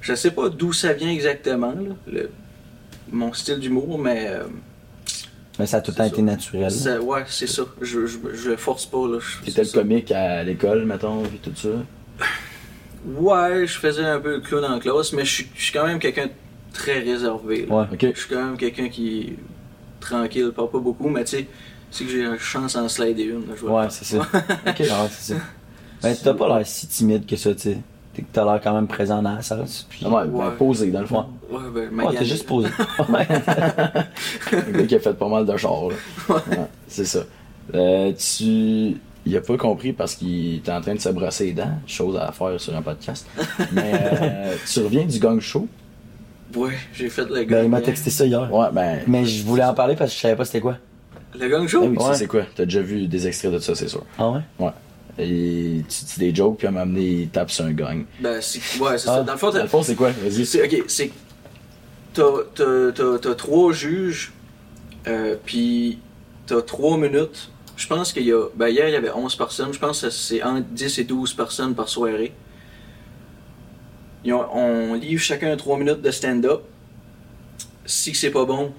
je 0.02 0.14
sais 0.14 0.30
pas 0.30 0.48
d'où 0.50 0.72
ça 0.72 0.92
vient 0.92 1.10
exactement, 1.10 1.72
là, 1.72 1.94
le- 2.06 2.30
mon 3.10 3.32
style 3.32 3.58
d'humour, 3.58 3.98
mais 3.98 4.26
euh, 4.28 4.44
Mais 5.58 5.66
ça 5.66 5.78
a 5.78 5.80
tout 5.80 5.90
le 5.90 5.96
temps 5.96 6.04
été 6.04 6.22
naturel. 6.22 6.70
ça- 6.70 7.00
ouais, 7.00 7.24
c'est 7.26 7.46
ça. 7.48 7.62
Je, 7.80 8.06
je, 8.06 8.18
je 8.32 8.56
force 8.56 8.86
pas. 8.86 9.06
Là. 9.08 9.18
T'étais 9.44 9.62
le 9.64 9.68
comique 9.72 10.12
à 10.12 10.42
l'école, 10.44 10.84
mettons, 10.84 11.22
puis 11.22 11.38
tout 11.42 11.52
ça. 11.56 11.68
Ouais, 13.06 13.66
je 13.66 13.78
faisais 13.78 14.04
un 14.04 14.20
peu 14.20 14.34
le 14.36 14.40
clown 14.40 14.64
en 14.64 14.78
classe, 14.78 15.12
mais 15.12 15.24
je 15.24 15.32
suis- 15.34 15.48
je 15.54 15.62
suis 15.64 15.72
quand 15.72 15.86
même 15.86 15.98
quelqu'un 15.98 16.26
de 16.26 16.30
très 16.72 16.98
réservé. 17.00 17.66
là. 17.66 17.74
Ouais. 17.74 17.84
Ok. 17.92 18.06
Je 18.14 18.18
suis 18.20 18.28
quand 18.28 18.44
même 18.44 18.56
quelqu'un 18.56 18.88
qui 18.88 19.18
est 19.20 19.32
tranquille, 20.00 20.52
parle 20.54 20.70
pas 20.70 20.78
beaucoup, 20.78 21.08
mais 21.08 21.24
tu 21.24 21.36
sais, 21.38 21.46
C'est 21.90 22.04
que 22.04 22.10
j'ai 22.10 22.22
la 22.24 22.36
chance 22.38 22.76
en 22.76 22.86
slider 22.86 23.22
une. 23.24 23.46
Là, 23.48 23.54
Ouais, 23.62 23.86
c'est 23.88 24.04
ça. 24.04 24.18
ok, 24.66 24.78
ouais, 24.78 24.86
c'est 25.10 25.32
ça. 25.34 25.40
Ben, 26.02 26.14
t'as 26.22 26.34
pas 26.34 26.48
l'air 26.58 26.66
si 26.66 26.86
timide 26.86 27.24
que 27.24 27.34
ça, 27.36 27.54
tu 27.54 27.62
sais. 27.62 27.78
T'es- 28.18 28.24
T'as 28.32 28.44
l'air 28.44 28.60
quand 28.62 28.74
même 28.74 28.88
présent 28.88 29.22
dans 29.22 29.34
la 29.36 29.42
salle. 29.42 29.64
Puis... 29.88 30.02
Ah 30.04 30.08
ouais, 30.10 30.24
ben, 30.26 30.34
Ouais. 30.38 30.50
posé 30.58 30.90
dans 30.90 31.00
le 31.00 31.06
fond. 31.06 31.26
Ouais, 31.50 31.58
ben, 31.72 32.06
Ouais, 32.06 32.16
t'es 32.16 32.24
juste 32.24 32.46
posé. 32.46 32.68
Ouais. 33.08 33.26
Un 34.52 34.72
gars 34.72 34.86
qui 34.86 34.94
a 34.96 35.00
fait 35.00 35.14
pas 35.14 35.28
mal 35.28 35.46
de 35.46 35.56
chars, 35.56 35.88
là. 35.88 35.94
Ouais, 36.34 36.40
c'est 36.88 37.04
ça. 37.04 37.20
Euh, 37.74 38.12
tu. 38.12 38.96
Il 39.26 39.36
a 39.36 39.40
pas 39.42 39.56
compris 39.58 39.92
parce 39.92 40.14
qu'il 40.14 40.56
était 40.56 40.72
en 40.72 40.80
train 40.80 40.94
de 40.94 41.00
se 41.00 41.08
brosser 41.10 41.46
les 41.46 41.52
dents, 41.52 41.70
chose 41.86 42.16
à 42.16 42.32
faire 42.32 42.58
sur 42.58 42.74
un 42.74 42.80
podcast. 42.82 43.26
Mais 43.72 43.92
euh, 43.94 44.54
tu 44.66 44.80
reviens 44.80 45.04
du 45.04 45.18
gang 45.18 45.38
show? 45.38 45.68
Ouais, 46.56 46.72
j'ai 46.94 47.10
fait 47.10 47.24
le 47.28 47.34
Ben, 47.34 47.46
gang. 47.46 47.64
il 47.64 47.68
m'a 47.70 47.80
texté 47.82 48.08
ça 48.10 48.24
hier. 48.24 48.52
Ouais, 48.52 48.68
ben. 48.72 49.00
Mais 49.06 49.24
je 49.26 49.44
voulais 49.44 49.64
en 49.64 49.74
parler 49.74 49.96
parce 49.96 50.10
que 50.12 50.16
je 50.16 50.20
savais 50.22 50.36
pas 50.36 50.46
c'était 50.46 50.60
quoi. 50.60 50.76
Le 51.38 51.46
gang 51.46 51.66
show? 51.68 51.82
Ah 51.84 51.88
oui, 51.88 51.96
tu 52.12 52.14
sais 52.18 52.26
quoi? 52.26 52.42
T'as 52.56 52.64
déjà 52.64 52.80
vu 52.80 53.06
des 53.06 53.26
extraits 53.28 53.52
de 53.52 53.58
ça, 53.58 53.74
c'est 53.74 53.88
sûr. 53.88 54.02
Ah 54.18 54.30
ouais? 54.30 54.40
Ouais. 54.58 54.70
Et 55.18 55.82
tu 55.88 56.04
dis 56.04 56.18
des 56.18 56.34
jokes, 56.34 56.58
puis 56.58 56.66
à 56.66 56.70
un 56.70 56.72
moment 56.72 56.86
donné, 56.86 57.04
il 57.22 57.28
tape 57.28 57.50
sur 57.50 57.64
un 57.64 57.72
gang. 57.72 58.04
Ben, 58.20 58.40
c'est. 58.40 58.60
Ouais, 58.80 58.96
c'est 58.98 59.08
Ah. 59.08 59.16
ça. 59.16 59.22
Dans 59.24 59.32
le 59.32 59.38
fond, 59.38 59.50
Dans 59.50 59.62
le 59.62 59.68
fond, 59.68 59.82
c'est 59.82 59.94
quoi? 59.96 60.10
Vas-y. 60.10 60.46
C'est, 60.46 60.64
ok, 60.64 60.84
c'est. 60.86 61.10
T'as, 62.14 62.24
t'as, 62.54 62.92
t'as, 62.92 63.18
t'as 63.18 63.34
trois 63.34 63.72
juges, 63.72 64.32
euh, 65.06 65.36
puis 65.44 65.98
t'as 66.46 66.62
trois 66.62 66.96
minutes. 66.96 67.50
Je 67.76 67.86
pense 67.86 68.12
qu'il 68.12 68.24
y 68.24 68.32
a. 68.32 68.46
Ben, 68.56 68.68
hier, 68.68 68.88
il 68.88 68.92
y 68.92 68.96
avait 68.96 69.10
11 69.12 69.34
personnes. 69.36 69.72
Je 69.72 69.78
pense 69.78 70.00
que 70.02 70.10
c'est 70.10 70.42
entre 70.42 70.66
10 70.68 70.98
et 70.98 71.04
12 71.04 71.34
personnes 71.34 71.74
par 71.74 71.88
soirée. 71.88 72.32
Ont- 74.26 74.44
on 74.52 74.94
livre 74.94 75.22
chacun 75.22 75.56
trois 75.56 75.78
minutes 75.78 76.02
de 76.02 76.10
stand-up. 76.10 76.62
Si 77.86 78.14
c'est 78.14 78.30
pas 78.30 78.44
bon, 78.44 78.72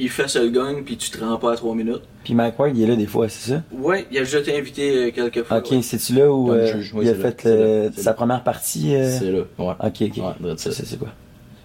il 0.00 0.08
fait 0.08 0.28
ça 0.28 0.42
le 0.42 0.50
gang, 0.50 0.82
puis 0.84 0.96
tu 0.96 1.10
te 1.10 1.22
rends 1.22 1.36
pas 1.36 1.52
à 1.52 1.56
trois 1.56 1.74
minutes. 1.74 2.02
Puis 2.24 2.34
Mike 2.34 2.58
Ward, 2.58 2.76
il 2.76 2.82
est 2.82 2.86
là 2.86 2.96
des 2.96 3.06
fois, 3.06 3.28
c'est 3.28 3.50
ça? 3.52 3.62
Ouais, 3.72 4.06
il 4.10 4.18
a 4.18 4.20
déjà 4.22 4.40
été 4.40 4.56
invité 4.58 4.96
euh, 4.96 5.10
quelques 5.10 5.44
fois. 5.44 5.58
Ok, 5.58 5.74
c'est-tu 5.82 6.14
là 6.14 6.30
où 6.32 6.50
euh, 6.52 6.66
juge, 6.66 6.92
oui, 6.94 7.04
il 7.04 7.08
a 7.08 7.12
là, 7.12 7.18
fait 7.18 7.44
le- 7.44 7.84
là, 7.86 7.90
sa 7.96 8.10
là. 8.10 8.14
première 8.14 8.42
partie? 8.42 8.94
euh, 8.96 9.18
C'est 9.18 9.30
là. 9.30 9.42
Ouais. 9.58 9.74
Ok, 9.78 10.02
ok. 10.02 10.16
Ouais, 10.44 10.54
c'est 10.56 10.98
quoi? 10.98 11.08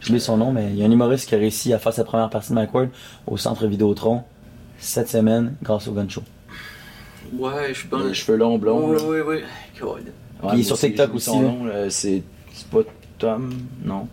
Je 0.01 0.07
oublié 0.07 0.19
son 0.19 0.37
nom, 0.37 0.51
mais 0.51 0.67
il 0.69 0.75
y 0.77 0.83
a 0.83 0.85
un 0.85 0.91
humoriste 0.91 1.27
qui 1.27 1.33
a 1.35 1.39
réussi 1.39 1.73
à 1.73 1.79
faire 1.79 1.93
sa 1.93 2.03
première 2.03 2.29
partie 2.29 2.49
de 2.49 2.55
Mike 2.55 2.73
Ward 2.73 2.89
au 3.25 3.37
centre 3.37 3.65
Vidéotron 3.65 4.21
cette 4.77 5.09
semaine 5.09 5.55
grâce 5.63 5.87
au 5.87 5.93
Gun 5.93 6.07
Show. 6.07 6.21
Ouais, 7.37 7.73
je 7.73 7.87
pense. 7.87 8.03
Les 8.03 8.13
cheveux 8.13 8.37
longs, 8.37 8.57
blonds. 8.57 8.89
Ouais. 8.91 9.43
Colin. 9.79 10.01
Ouais, 10.43 10.49
il 10.53 10.59
est 10.59 10.63
sur 10.63 10.77
TikTok 10.77 11.09
j'ai 11.09 11.15
aussi, 11.15 11.25
son 11.25 11.41
là. 11.41 11.47
nom, 11.47 11.65
là, 11.65 11.89
c'est 11.89 12.21
c'est 12.53 12.67
pas 12.67 12.79
Tom, 13.17 13.49
non. 13.83 14.07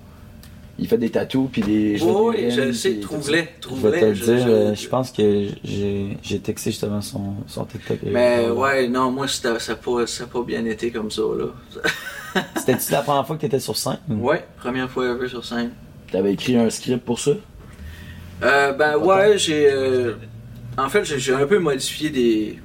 Il 0.79 0.88
fait 0.88 0.97
des 0.99 1.11
tatous 1.11 1.49
puis 1.52 1.61
des. 1.62 1.93
Des 1.93 1.99
je 1.99 2.61
le 2.62 2.73
sais, 2.73 2.95
trouve-les, 2.97 3.49
Je 3.62 3.87
vais 3.88 4.00
te 4.00 4.05
le 4.07 4.12
dire, 4.14 4.75
je 4.75 4.88
pense 4.88 5.11
que 5.12 5.49
j'ai 5.62 6.38
texté 6.43 6.71
justement 6.71 7.00
son, 7.02 7.35
son 7.47 7.64
TikTok. 7.67 7.99
Mais 8.05 8.49
ouais, 8.49 8.88
non, 8.88 9.11
moi, 9.11 9.29
ça 9.29 9.52
n'a 9.52 9.75
pas, 9.76 10.07
ça 10.07 10.26
pas 10.26 10.43
bien 10.43 10.64
été 10.64 10.91
comme 10.91 11.11
ça, 11.11 11.23
là. 11.38 11.47
C'était-tu 12.57 12.91
la 12.93 13.02
première 13.02 13.26
fois 13.26 13.37
que 13.37 13.43
t'étais 13.43 13.61
sur 13.61 13.76
scène? 13.76 13.99
ou- 14.09 14.14
Ouais, 14.29 14.45
première 14.59 14.91
fois 14.91 15.07
ever 15.11 15.29
sur 15.29 15.45
scène. 15.45 15.73
T'avais 16.11 16.33
écrit 16.33 16.57
un 16.57 16.71
script 16.71 17.05
pour 17.05 17.19
ça? 17.21 17.33
Euh, 18.43 18.73
ben 18.73 18.97
ouais, 18.97 19.37
j'ai... 19.38 19.71
euh, 19.71 20.14
en 20.79 20.88
fait, 20.88 21.05
j'ai- 21.05 21.35
un 21.35 21.47
peu 21.47 21.59
modifié 21.59 22.09
des... 22.11 22.59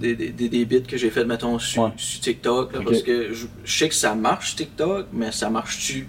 Des, 0.00 0.14
des, 0.14 0.28
des, 0.30 0.48
des 0.50 0.64
bits 0.66 0.82
que 0.82 0.96
j'ai 0.98 1.08
fait, 1.10 1.24
mettons, 1.24 1.58
sur, 1.58 1.84
Ouais. 1.84 1.90
sur 1.96 2.20
TikTok, 2.20 2.72
là, 2.74 2.80
parce 2.84 3.02
que 3.02 3.32
je, 3.32 3.46
je 3.64 3.78
sais 3.78 3.88
que 3.88 3.94
ça 3.94 4.14
marche, 4.14 4.54
TikTok, 4.56 5.06
mais 5.12 5.32
ça 5.32 5.48
marche-tu, 5.48 6.06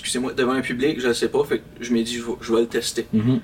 excusez-moi, 0.00 0.32
devant 0.32 0.52
un 0.52 0.60
public, 0.62 1.00
je 1.00 1.08
le 1.08 1.14
sais 1.14 1.28
pas, 1.28 1.42
fait 1.44 1.58
que 1.58 1.64
je 1.80 1.92
m'ai 1.92 2.02
dit, 2.02 2.16
je 2.16 2.22
vais, 2.22 2.32
je 2.40 2.52
vais 2.54 2.60
le 2.60 2.66
tester. 2.66 3.06
Mhm. 3.12 3.40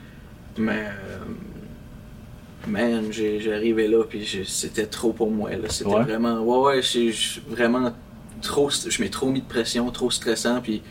Mais, 0.59 0.85
euh, 0.87 2.69
man, 2.69 3.11
arrivé 3.53 3.89
là, 3.89 4.05
puis 4.05 4.45
c'était 4.47 4.87
trop 4.87 5.13
pour 5.13 5.31
moi. 5.31 5.51
C'était 5.69 5.91
Ouais. 5.91 6.03
vraiment, 6.03 6.41
ouais, 6.43 6.77
ouais, 6.77 6.83
j'ai 6.83 7.13
vraiment 7.49 7.93
trop, 8.41 8.71
je 8.71 9.03
m'ai 9.03 9.09
trop 9.11 9.31
mis 9.31 9.41
de 9.41 9.47
pression, 9.47 9.91
trop 9.91 10.11
stressant, 10.11 10.61
puis 10.61 10.83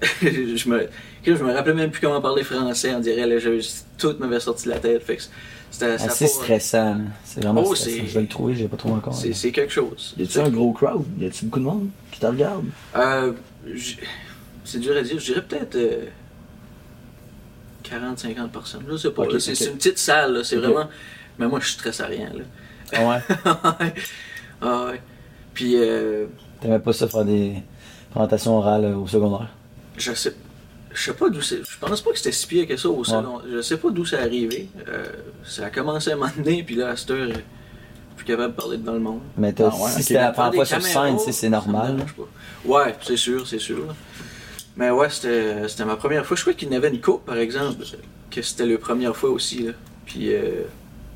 je 0.22 0.68
me, 0.68 0.88
je 1.24 1.32
me 1.32 1.52
rappelais 1.52 1.74
même 1.74 1.90
plus 1.90 2.00
comment 2.00 2.20
parler 2.20 2.42
français, 2.42 2.94
on 2.94 3.00
dirait, 3.00 3.26
là, 3.26 3.36
tout 3.98 4.14
m'avait 4.18 4.40
sorti 4.40 4.64
de 4.66 4.70
la 4.70 4.78
tête, 4.78 5.02
fait 5.02 5.16
que 5.16 5.22
c'était 5.70 5.86
Assez 5.92 6.26
stressant. 6.26 6.98
C'est 7.24 7.42
vraiment 7.42 7.62
Oh, 7.66 7.74
stressant. 7.74 7.96
c'est- 7.98 8.06
Je 8.06 8.14
vais 8.14 8.20
le 8.22 8.28
trouver, 8.28 8.54
j'ai 8.54 8.68
pas 8.68 8.76
trouvé 8.76 8.94
encore. 8.94 9.14
C'est 9.14 9.32
c'est 9.32 9.50
quelque 9.50 9.72
chose. 9.72 10.14
Y 10.18 10.22
a-tu 10.24 10.38
un 10.38 10.50
gros 10.50 10.72
crowd? 10.72 11.04
Y 11.18 11.26
a-tu 11.26 11.46
beaucoup 11.46 11.58
de 11.60 11.64
monde 11.64 11.88
qui 12.12 12.20
te 12.20 12.26
regarde? 12.26 12.64
Euh, 12.96 13.32
c'est 14.64 14.78
dur 14.78 14.96
à 14.96 15.02
dire, 15.02 15.18
je 15.18 15.24
dirais 15.26 15.42
peut-être 15.42 15.76
euh, 15.76 16.06
40-50 17.84 18.48
personnes, 18.48 18.84
je 18.90 18.96
sais 18.96 19.10
pas. 19.10 19.24
C'est 19.38 19.64
une 19.66 19.76
petite 19.76 19.98
salle, 19.98 20.32
là, 20.34 20.44
c'est 20.44 20.56
vraiment. 20.56 20.88
Mais 21.38 21.46
moi, 21.48 21.60
je 21.60 21.68
stresse 21.68 22.00
à 22.00 22.06
rien. 22.06 22.30
Là. 22.32 22.44
Ah 22.92 23.08
ouais? 23.80 23.94
ah 24.62 24.86
ouais. 24.86 25.00
Puis, 25.52 25.74
euh, 25.76 26.26
T'aimais 26.60 26.78
pas 26.78 26.92
ça 26.92 27.08
faire 27.08 27.24
des 27.24 27.54
présentations 28.10 28.56
orales 28.58 28.84
euh, 28.84 28.96
au 28.96 29.06
secondaire? 29.06 29.48
je 29.96 30.12
sais. 30.12 30.34
Je 30.92 31.02
sais 31.02 31.12
pas 31.14 31.28
d'où 31.28 31.40
c'est. 31.42 31.56
Je 31.68 31.76
pense 31.80 32.00
pas 32.02 32.12
que 32.12 32.18
c'était 32.18 32.30
si 32.30 32.46
pire 32.46 32.68
que 32.68 32.76
ça 32.76 32.88
au 32.88 33.02
salon. 33.02 33.40
Je 33.50 33.60
sais 33.62 33.78
pas 33.78 33.90
d'où 33.90 34.04
c'est 34.04 34.16
arrivé. 34.18 34.68
Euh, 34.88 35.04
ça 35.44 35.66
a 35.66 35.70
commencé 35.70 36.12
à 36.12 36.16
m'emmener, 36.16 36.62
puis 36.62 36.76
là, 36.76 36.90
à 36.90 36.96
cette 36.96 37.10
heure, 37.10 37.18
euh, 37.30 37.32
je 37.32 37.32
suis 37.34 37.44
plus 38.16 38.24
capable 38.26 38.54
de 38.54 38.56
parler 38.60 38.76
devant 38.78 38.92
le 38.92 39.00
monde. 39.00 39.20
Mais 39.36 39.52
t'as- 39.52 39.70
Ah 39.72 39.76
ouais, 39.82 39.90
si 39.90 40.04
c'était 40.04 40.20
la 40.20 40.30
première 40.30 40.54
fois 40.54 40.64
sur 40.64 40.80
scène, 40.80 41.18
c'est 41.18 41.48
normal. 41.48 41.96
pas. 42.16 42.22
Ouais, 42.64 42.94
c'est 43.02 43.16
sûr, 43.16 43.44
c'est 43.44 43.58
sûr. 43.58 43.92
Mais 44.76 44.90
ouais, 44.90 45.08
c'était 45.08 45.84
ma 45.84 45.96
première 45.96 46.26
fois. 46.26 46.36
Je 46.36 46.42
crois 46.42 46.54
qu'il 46.54 46.68
y 46.68 46.74
en 46.74 46.76
avait 46.76 46.88
une 46.88 47.00
coupe, 47.00 47.24
par 47.24 47.36
exemple, 47.38 47.84
que 48.30 48.42
c'était 48.42 48.66
la 48.66 48.78
première 48.78 49.16
fois 49.16 49.30
aussi. 49.30 49.64
Là. 49.64 49.72
Puis, 50.04 50.34
euh, 50.34 50.62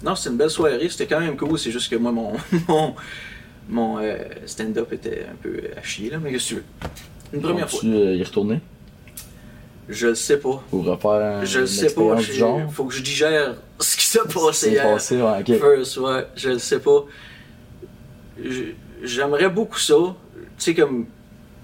non, 0.05 0.15
c'était 0.15 0.31
une 0.31 0.37
belle 0.37 0.51
soirée. 0.51 0.89
C'était 0.89 1.07
quand 1.07 1.21
même 1.21 1.37
cool. 1.37 1.59
C'est 1.59 1.73
juste 1.73 1.91
que 1.91 1.97
moi, 1.97 2.13
mon, 2.13 2.35
mon, 2.69 2.95
mon 3.69 3.99
euh, 3.99 4.17
stand-up 4.47 4.93
était 4.93 5.27
un 5.31 5.35
peu 5.35 5.61
à 5.77 5.83
chier, 5.83 6.11
là. 6.11 6.19
Mais 6.19 6.31
qu'est-ce 6.33 6.45
que 6.45 6.49
tu 6.49 6.55
veux? 6.57 6.65
Une 7.33 7.43
première 7.43 7.69
fois. 7.69 7.81
Tu 7.81 7.93
euh, 7.93 8.15
y 8.15 8.23
retourner? 8.23 8.61
Je 9.89 10.09
le 10.09 10.15
sais 10.15 10.39
pas. 10.39 10.63
pour 10.71 10.85
refaire 10.85 11.45
Je 11.45 11.61
le 11.61 11.67
sais 11.67 11.93
pas. 11.93 12.15
du 12.15 12.33
genre? 12.33 12.73
Faut 12.73 12.85
que 12.85 12.95
je 12.95 13.03
digère 13.03 13.57
ce 13.81 13.97
qui 13.97 14.05
s'est 14.05 14.21
passé 14.33 14.71
hier. 14.71 14.85
passé, 14.85 15.17
ouais, 15.21 15.41
ok. 15.41 15.59
First, 15.59 15.97
ouais, 15.97 16.27
je 16.37 16.51
le 16.51 16.59
sais 16.59 16.79
pas. 16.79 17.05
J'aimerais 19.03 19.49
beaucoup 19.49 19.79
ça. 19.79 19.95
Tu 20.37 20.47
sais, 20.59 20.75
comme, 20.75 21.07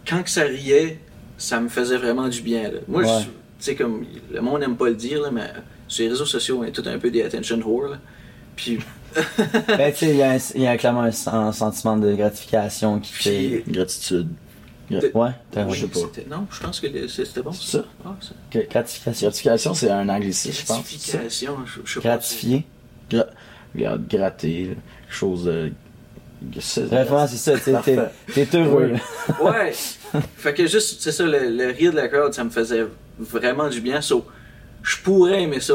quand 0.09 0.22
que 0.22 0.30
ça 0.30 0.42
riait, 0.42 1.00
ça 1.44 1.61
me 1.61 1.68
faisait 1.68 1.96
vraiment 1.98 2.28
du 2.28 2.40
bien, 2.42 2.64
là. 2.64 2.78
Moi, 2.88 3.02
Ouais. 3.02 3.22
tu 3.22 3.28
sais, 3.59 3.74
comme, 3.74 4.04
le 4.33 4.40
monde 4.40 4.61
n'aime 4.61 4.76
pas 4.76 4.88
le 4.88 4.94
dire, 4.96 5.20
là, 5.22 5.30
mais 5.30 5.50
sur 5.88 6.04
les 6.04 6.11
réseaux 6.11 6.24
sociaux, 6.26 6.59
on 6.61 6.64
est 6.64 6.72
tout 6.72 6.83
un 6.87 6.98
peu 6.98 7.11
des 7.11 7.22
attention 7.22 7.59
whore, 7.61 7.90
là. 7.90 7.98
Puis, 8.57 8.78
Ben, 9.68 9.92
tu 9.92 9.98
sais, 10.07 10.11
il 10.54 10.61
y, 10.62 10.66
a 10.66 10.74
y 10.74 10.78
clairement 10.78 11.02
un, 11.02 11.11
sen- 11.12 11.35
un 11.35 11.52
sentiment 11.52 11.96
de 11.96 12.14
gratification 12.14 12.98
qui 12.98 13.12
fait. 13.12 13.62
Gratitude. 13.68 14.28
Ouais, 14.90 15.30
t'as 15.50 15.68
je 15.70 15.80
sais 15.80 15.87
pas. 15.87 15.98
c'était- 16.00 16.26
Non, 16.28 16.46
je 16.50 16.61
pense 16.61 16.78
que 16.80 17.07
c'était 17.09 17.42
bon. 17.42 17.52
C'est 17.52 17.78
ça? 17.78 17.85
Ah, 18.04 18.16
ça. 18.20 18.30
que- 18.50 18.68
Gratification. 18.68 19.26
Gratification, 19.28 19.74
c'est 19.74 19.90
un 19.90 20.09
anglicisme, 20.09 20.52
je 20.61 20.66
pense. 20.66 20.76
Gratification, 20.78 21.57
je, 21.66 21.80
je 21.85 21.94
sais 21.94 22.00
pas. 22.00 22.09
Gratifié. 22.11 22.64
Gra- 23.11 23.26
Regarde, 23.74 24.07
gratter, 24.09 24.76
chose 25.09 25.44
de. 25.46 25.72
Ouais, 26.52 27.26
c'est 27.28 27.37
ça, 27.37 27.59
t'es- 27.59 28.57
heureux. 28.59 28.92
Ouais. 29.42 29.72
fait 30.37 30.54
que 30.54 30.66
juste, 30.66 31.00
c'est 31.00 31.12
ça, 31.12 31.24
le, 31.24 31.48
le 31.50 31.66
rire 31.72 31.92
de 31.92 31.96
la 31.96 32.09
crowd, 32.09 32.33
ça 32.33 32.44
me 32.44 32.50
faisait 32.50 32.87
vraiment 33.18 33.68
du 33.68 33.80
bien. 33.80 34.00
So, 34.00 34.24
je 34.83 34.96
pourrais 34.98 35.42
aimer 35.42 35.61
ça, 35.61 35.74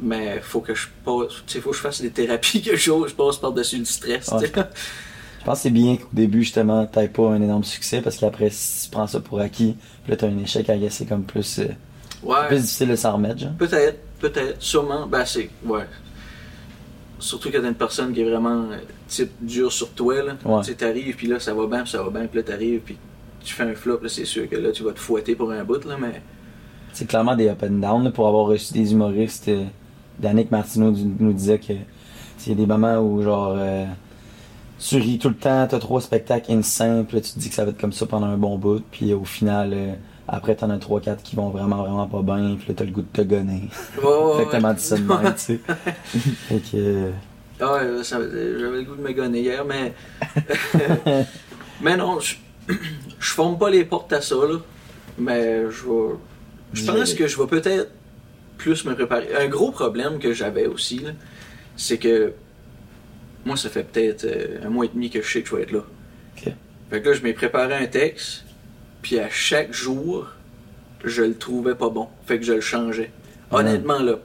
mais 0.00 0.40
faut 0.40 0.60
que 0.60 0.74
je 0.74 0.86
passe, 1.04 1.42
faut 1.60 1.70
que 1.70 1.76
je 1.76 1.80
fasse 1.80 2.00
des 2.00 2.10
thérapies, 2.10 2.62
quelque 2.62 2.76
chose, 2.76 3.10
je 3.10 3.14
passe 3.14 3.36
par-dessus 3.36 3.78
le 3.78 3.84
stress. 3.84 4.30
Je 4.40 5.44
pense 5.44 5.58
que 5.58 5.62
c'est 5.62 5.70
bien 5.70 5.96
qu'au 5.96 6.08
début, 6.12 6.42
justement, 6.42 6.84
t'aies 6.86 7.08
pas 7.08 7.28
un 7.28 7.40
énorme 7.40 7.64
succès 7.64 8.00
parce 8.02 8.16
qu'après, 8.16 8.50
si 8.50 8.84
tu 8.86 8.90
prends 8.90 9.06
ça 9.06 9.20
pour 9.20 9.40
acquis, 9.40 9.76
là, 10.08 10.16
t'as 10.16 10.26
un 10.26 10.38
échec 10.38 10.68
à 10.68 10.74
c'est 10.90 11.06
comme 11.06 11.22
plus, 11.24 11.60
euh, 11.60 11.68
Ouais. 12.22 12.48
plus 12.48 12.60
difficile 12.60 12.88
de 12.88 12.96
s'en 12.96 13.12
remettre, 13.12 13.38
genre. 13.38 13.52
Peut-être, 13.56 13.98
peut-être, 14.18 14.60
sûrement. 14.60 15.06
Ben, 15.06 15.24
c'est. 15.24 15.48
Ouais. 15.64 15.84
Surtout 17.18 17.50
quand 17.50 17.60
t'as 17.60 17.68
une 17.68 17.74
personne 17.74 18.12
qui 18.12 18.20
est 18.20 18.28
vraiment 18.28 18.62
euh, 18.70 18.76
type 19.06 19.30
dur 19.40 19.72
sur 19.72 19.90
toi, 19.90 20.22
là. 20.22 20.36
Ouais. 20.44 20.62
Tu 20.62 20.74
t'arrives, 20.74 21.16
puis 21.16 21.26
là, 21.26 21.40
ça 21.40 21.52
va 21.54 21.66
bien, 21.66 21.82
puis 21.82 21.90
ça 21.90 22.02
va 22.02 22.10
bien, 22.10 22.26
puis 22.26 22.38
là, 22.38 22.42
t'arrives, 22.44 22.80
puis 22.80 22.96
tu 23.44 23.54
fais 23.54 23.64
un 23.64 23.74
flop, 23.74 24.00
là, 24.02 24.08
c'est 24.08 24.24
sûr 24.24 24.48
que 24.48 24.56
là, 24.56 24.70
tu 24.70 24.82
vas 24.82 24.92
te 24.92 25.00
fouetter 25.00 25.34
pour 25.34 25.50
un 25.50 25.64
bout, 25.64 25.84
là, 25.84 25.96
mais. 26.00 26.22
C'est 26.92 27.06
clairement 27.06 27.36
des 27.36 27.48
up 27.48 27.62
and 27.62 27.78
down 27.78 28.04
là, 28.04 28.10
pour 28.10 28.28
avoir 28.28 28.46
reçu 28.46 28.72
des 28.72 28.92
humoristes. 28.92 29.48
Euh, 29.48 29.64
Danick 30.18 30.50
Martineau 30.50 30.92
nous 30.92 31.32
disait 31.32 31.58
que 31.58 31.74
il 32.46 32.52
y 32.52 32.52
a 32.52 32.54
des 32.54 32.66
moments 32.66 32.98
où 32.98 33.22
genre 33.22 33.54
euh, 33.58 33.84
tu 34.78 34.96
ris 34.96 35.18
tout 35.18 35.28
le 35.28 35.34
temps, 35.34 35.66
t'as 35.68 35.78
trois 35.78 36.00
spectacles 36.00 36.52
insane, 36.52 37.04
puis 37.04 37.16
là 37.16 37.22
tu 37.22 37.32
te 37.32 37.38
dis 37.38 37.48
que 37.48 37.54
ça 37.54 37.64
va 37.64 37.70
être 37.70 37.80
comme 37.80 37.92
ça 37.92 38.06
pendant 38.06 38.26
un 38.26 38.36
bon 38.36 38.56
bout, 38.58 38.82
puis 38.90 39.12
au 39.12 39.24
final 39.24 39.72
euh, 39.74 39.92
après 40.28 40.54
t'en 40.54 40.68
as 40.70 40.78
trois 40.78 41.00
quatre 41.00 41.22
qui 41.22 41.36
vont 41.36 41.48
vraiment 41.48 41.82
vraiment 41.82 42.06
pas 42.06 42.22
bien, 42.22 42.56
puis 42.56 42.68
là 42.68 42.74
t'as 42.76 42.84
le 42.84 42.90
goût 42.90 43.02
de 43.02 43.06
te 43.12 43.22
gonner. 43.22 43.62
Exactement 43.96 44.68
ouais. 44.68 44.74
dit 44.74 44.82
ça 44.82 44.96
de 44.96 45.02
même, 45.02 45.34
tu 45.34 45.40
sais. 45.40 45.60
fait 46.48 46.60
que 46.60 46.76
euh, 46.76 47.10
Ah 47.60 47.72
ouais, 47.74 48.02
j'avais 48.02 48.26
le 48.26 48.82
goût 48.82 48.94
de 48.94 49.02
me 49.02 49.12
gonner 49.12 49.40
hier, 49.40 49.64
mais. 49.64 49.94
mais 51.80 51.96
non, 51.96 52.20
je, 52.20 52.36
je 53.18 53.30
forme 53.30 53.58
pas 53.58 53.70
les 53.70 53.84
portes 53.84 54.12
à 54.12 54.20
ça, 54.20 54.36
là. 54.36 54.58
Mais 55.18 55.62
je 55.70 55.84
vais. 55.84 56.14
Je 56.74 56.84
pense 56.84 57.14
que 57.14 57.26
je 57.26 57.38
vais 57.40 57.46
peut-être 57.46 57.90
plus 58.58 58.84
me 58.84 58.94
préparer. 58.94 59.34
Un 59.34 59.48
gros 59.48 59.70
problème 59.70 60.18
que 60.18 60.34
j'avais 60.34 60.66
aussi, 60.66 60.98
là, 60.98 61.10
c'est 61.76 61.96
que 61.96 62.34
moi, 63.46 63.56
ça 63.56 63.70
fait 63.70 63.84
peut-être 63.84 64.24
euh, 64.24 64.66
un 64.66 64.68
mois 64.68 64.84
et 64.84 64.88
demi 64.88 65.08
que 65.08 65.22
je 65.22 65.32
sais 65.32 65.42
que 65.42 65.48
je 65.48 65.56
vais 65.56 65.62
être 65.62 65.72
là. 65.72 65.84
Ok. 66.36 66.52
Fait 66.90 67.00
que 67.00 67.08
là, 67.08 67.14
je 67.14 67.22
m'ai 67.22 67.32
préparé 67.32 67.74
un 67.74 67.86
texte, 67.86 68.44
puis 69.08 69.18
à 69.18 69.30
chaque 69.30 69.72
jour, 69.72 70.26
je 71.02 71.22
le 71.22 71.34
trouvais 71.34 71.74
pas 71.74 71.88
bon. 71.88 72.08
Fait 72.26 72.38
que 72.38 72.44
je 72.44 72.52
le 72.52 72.60
changeais. 72.60 73.10
Honnêtement, 73.50 74.00
là, 74.00 74.16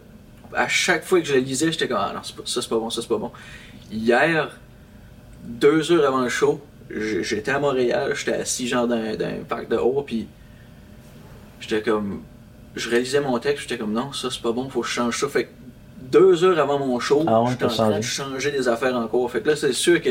à 0.53 0.67
chaque 0.67 1.05
fois 1.05 1.21
que 1.21 1.25
je 1.25 1.35
le 1.35 1.39
lisais, 1.39 1.71
j'étais 1.71 1.87
comme, 1.87 1.99
ah 2.01 2.11
non, 2.13 2.19
pas- 2.19 2.43
ça 2.45 2.61
c'est 2.61 2.67
pas 2.67 2.77
bon, 2.79 2.89
ça 2.89 3.01
c'est 3.01 3.07
pas 3.07 3.17
bon. 3.17 3.31
Hier, 3.89 4.49
deux 5.45 5.89
heures 5.93 6.05
avant 6.05 6.19
le 6.19 6.27
show, 6.27 6.59
j'étais 6.91 7.51
à 7.51 7.59
Montréal, 7.59 8.11
j'étais 8.13 8.33
assis 8.33 8.67
genre 8.67 8.85
dans, 8.85 9.15
dans 9.17 9.25
un 9.25 9.45
parc 9.47 9.69
dehors, 9.69 10.03
puis 10.05 10.27
j'étais 11.61 11.81
comme, 11.81 12.21
je 12.75 12.89
réalisais 12.89 13.21
mon 13.21 13.39
texte, 13.39 13.61
j'étais 13.61 13.77
comme, 13.77 13.93
non, 13.93 14.11
ça 14.11 14.27
c'est 14.29 14.41
pas 14.41 14.51
bon, 14.51 14.67
faut 14.67 14.81
que 14.81 14.87
je 14.87 14.91
change 14.91 15.17
ça. 15.17 15.29
Fait 15.29 15.45
que 15.45 15.49
deux 16.11 16.43
heures 16.43 16.59
avant 16.59 16.77
mon 16.77 16.99
show, 16.99 17.23
Ah 17.25 17.41
j'étais 17.49 17.63
en 17.63 17.69
train 17.69 17.97
de 17.99 18.01
changer 18.03 18.51
des 18.51 18.67
affaires 18.67 18.97
encore. 18.97 19.31
Fait 19.31 19.39
que 19.39 19.47
là, 19.47 19.55
c'est 19.55 19.71
sûr 19.71 20.01
que, 20.01 20.09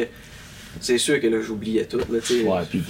c'est 0.80 0.98
sûr 0.98 1.20
que 1.20 1.26
là, 1.26 1.40
j'oubliais 1.40 1.84
tout, 1.86 1.98
là, 1.98 2.18
tu 2.24 2.40
sais. 2.40 2.44
Ouais, 2.48 2.60
puis 2.68 2.82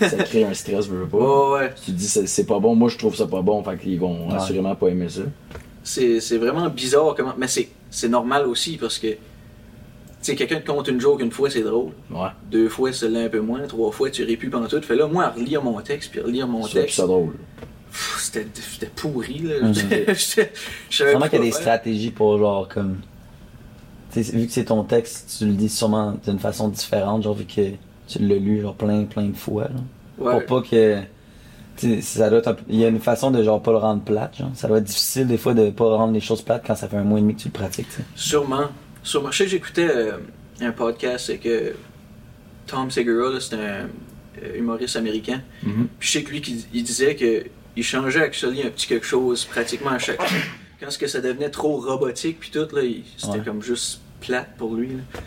ça 0.00 0.24
crée 0.24 0.44
un 0.44 0.54
stress, 0.54 0.88
veux 0.88 1.00
veux 1.00 1.06
pas. 1.08 1.18
Ouais, 1.18 1.58
ouais. 1.60 1.74
Tu 1.84 1.92
te 1.92 1.96
dis 1.96 2.08
c'est 2.08 2.26
c'est 2.26 2.46
pas 2.46 2.58
bon, 2.58 2.74
moi 2.74 2.88
je 2.88 2.96
trouve 2.98 3.14
ça 3.16 3.26
pas 3.26 3.42
bon, 3.42 3.62
fait 3.62 3.78
qu'ils 3.78 3.98
vont 4.00 4.28
Ouais. 4.28 4.34
assurément 4.34 4.74
pas 4.74 4.88
aimer 4.88 5.08
ça. 5.08 5.22
c'est 5.84 6.20
c'est 6.20 6.38
vraiment 6.38 6.68
bizarre 6.68 7.14
comment 7.16 7.34
mais 7.38 7.46
c'est 7.48 7.68
c'est 7.90 8.08
normal 8.08 8.46
aussi 8.46 8.76
parce 8.76 8.98
que 8.98 9.08
tu 9.08 9.16
sais 10.22 10.34
quelqu'un 10.34 10.60
te 10.60 10.66
compte 10.66 10.88
une 10.88 11.00
joke 11.00 11.20
une 11.22 11.30
fois 11.30 11.48
c'est 11.50 11.62
drôle 11.62 11.92
Ouais. 12.10 12.28
deux 12.50 12.68
fois 12.68 12.92
c'est 12.92 13.06
un 13.16 13.28
peu 13.28 13.38
moins 13.40 13.60
trois 13.68 13.92
fois 13.92 14.10
tu 14.10 14.24
plus 14.36 14.50
pendant 14.50 14.66
tout 14.66 14.82
fait 14.82 14.96
là 14.96 15.06
moi 15.06 15.24
à 15.26 15.30
relire 15.30 15.62
mon 15.62 15.80
texte 15.80 16.10
puis 16.10 16.20
relire 16.20 16.48
mon 16.48 16.66
texte 16.66 16.96
ça 16.96 17.06
drôle. 17.06 17.34
c'était 18.18 18.46
c'était 18.54 18.90
pourri 18.96 19.38
là. 19.44 19.72
J'étais- 19.72 20.14
j'étais- 20.14 20.52
je 20.90 20.96
savais 20.96 21.12
qu'il 21.28 21.38
y 21.38 21.42
a 21.42 21.44
des 21.44 21.50
faire. 21.52 21.60
stratégies 21.60 22.10
pour 22.10 22.36
genre 22.38 22.66
comme. 22.68 22.96
Vu 24.22 24.46
que 24.46 24.52
c'est 24.52 24.64
ton 24.66 24.84
texte, 24.84 25.36
tu 25.38 25.46
le 25.46 25.52
dis 25.52 25.68
sûrement 25.68 26.16
d'une 26.26 26.38
façon 26.38 26.68
différente, 26.68 27.22
genre 27.22 27.34
vu 27.34 27.44
que 27.44 27.70
tu 28.08 28.18
l'as 28.20 28.36
lu 28.36 28.60
genre 28.60 28.74
plein 28.74 29.04
plein 29.04 29.26
de 29.28 29.36
fois. 29.36 29.64
là. 29.64 29.70
Ouais. 30.18 30.44
Pour 30.46 30.62
pas 30.62 30.68
que. 30.68 30.98
ça 32.00 32.30
doit 32.30 32.38
être 32.38 32.48
un 32.48 32.54
peu- 32.54 32.64
Il 32.68 32.76
y 32.78 32.84
a 32.84 32.88
une 32.88 33.00
façon 33.00 33.30
de 33.30 33.42
genre 33.42 33.60
pas 33.62 33.70
le 33.72 33.76
rendre 33.78 34.02
plate, 34.02 34.36
genre. 34.38 34.50
Ça 34.54 34.66
doit 34.68 34.78
être 34.78 34.84
difficile 34.84 35.26
des 35.26 35.36
fois 35.36 35.52
de 35.54 35.70
pas 35.70 35.84
rendre 35.96 36.12
les 36.14 36.20
choses 36.20 36.40
plates 36.42 36.64
quand 36.66 36.74
ça 36.74 36.88
fait 36.88 36.96
un 36.96 37.04
mois 37.04 37.18
et 37.18 37.22
demi 37.22 37.34
que 37.34 37.40
tu 37.42 37.48
le 37.48 37.52
pratiques, 37.52 37.88
tu 37.90 37.96
sais. 37.96 38.02
sûrement 38.14 38.68
sûrement 39.02 39.30
je 39.30 39.38
sais 39.38 39.44
que 39.44 39.50
j'écoutais 39.50 39.88
euh, 39.88 40.12
un 40.60 40.72
podcast 40.72 41.26
c'est 41.26 41.38
que 41.38 41.74
Tom 42.66 42.90
Segura 42.90 43.30
là, 43.30 43.40
c'est 43.40 43.54
un 43.54 43.58
euh, 44.42 44.56
humoriste 44.58 44.96
américain 44.96 45.42
Mhm. 45.62 45.88
Puis 45.98 46.08
je 46.08 46.12
sais 46.12 46.22
que 46.24 46.30
lui, 46.30 46.40
qui- 46.40 46.66
il 46.72 46.82
disait 46.82 47.14
que 47.14 47.44
il 47.76 47.82
changeait 47.84 48.22
actually 48.22 48.62
un 48.62 48.70
petit 48.70 48.86
quelque 48.86 49.04
chose 49.06 49.44
pratiquement 49.44 49.90
à 49.90 49.98
chaque 49.98 50.18
Quand 50.80 50.90
ce 50.90 50.98
que 50.98 51.06
ça 51.06 51.20
devenait 51.22 51.48
trop 51.50 51.78
robotique, 51.80 52.38
puis 52.40 52.50
tout, 52.50 52.66
là, 52.74 52.82
il- 52.82 53.02
c'était 53.16 53.38
Ouais. 53.38 53.44
comme 53.44 53.62
juste 53.62 54.00
plate 54.20 54.48
pour 54.58 54.74
lui. 54.74 54.88
là. 54.88 55.20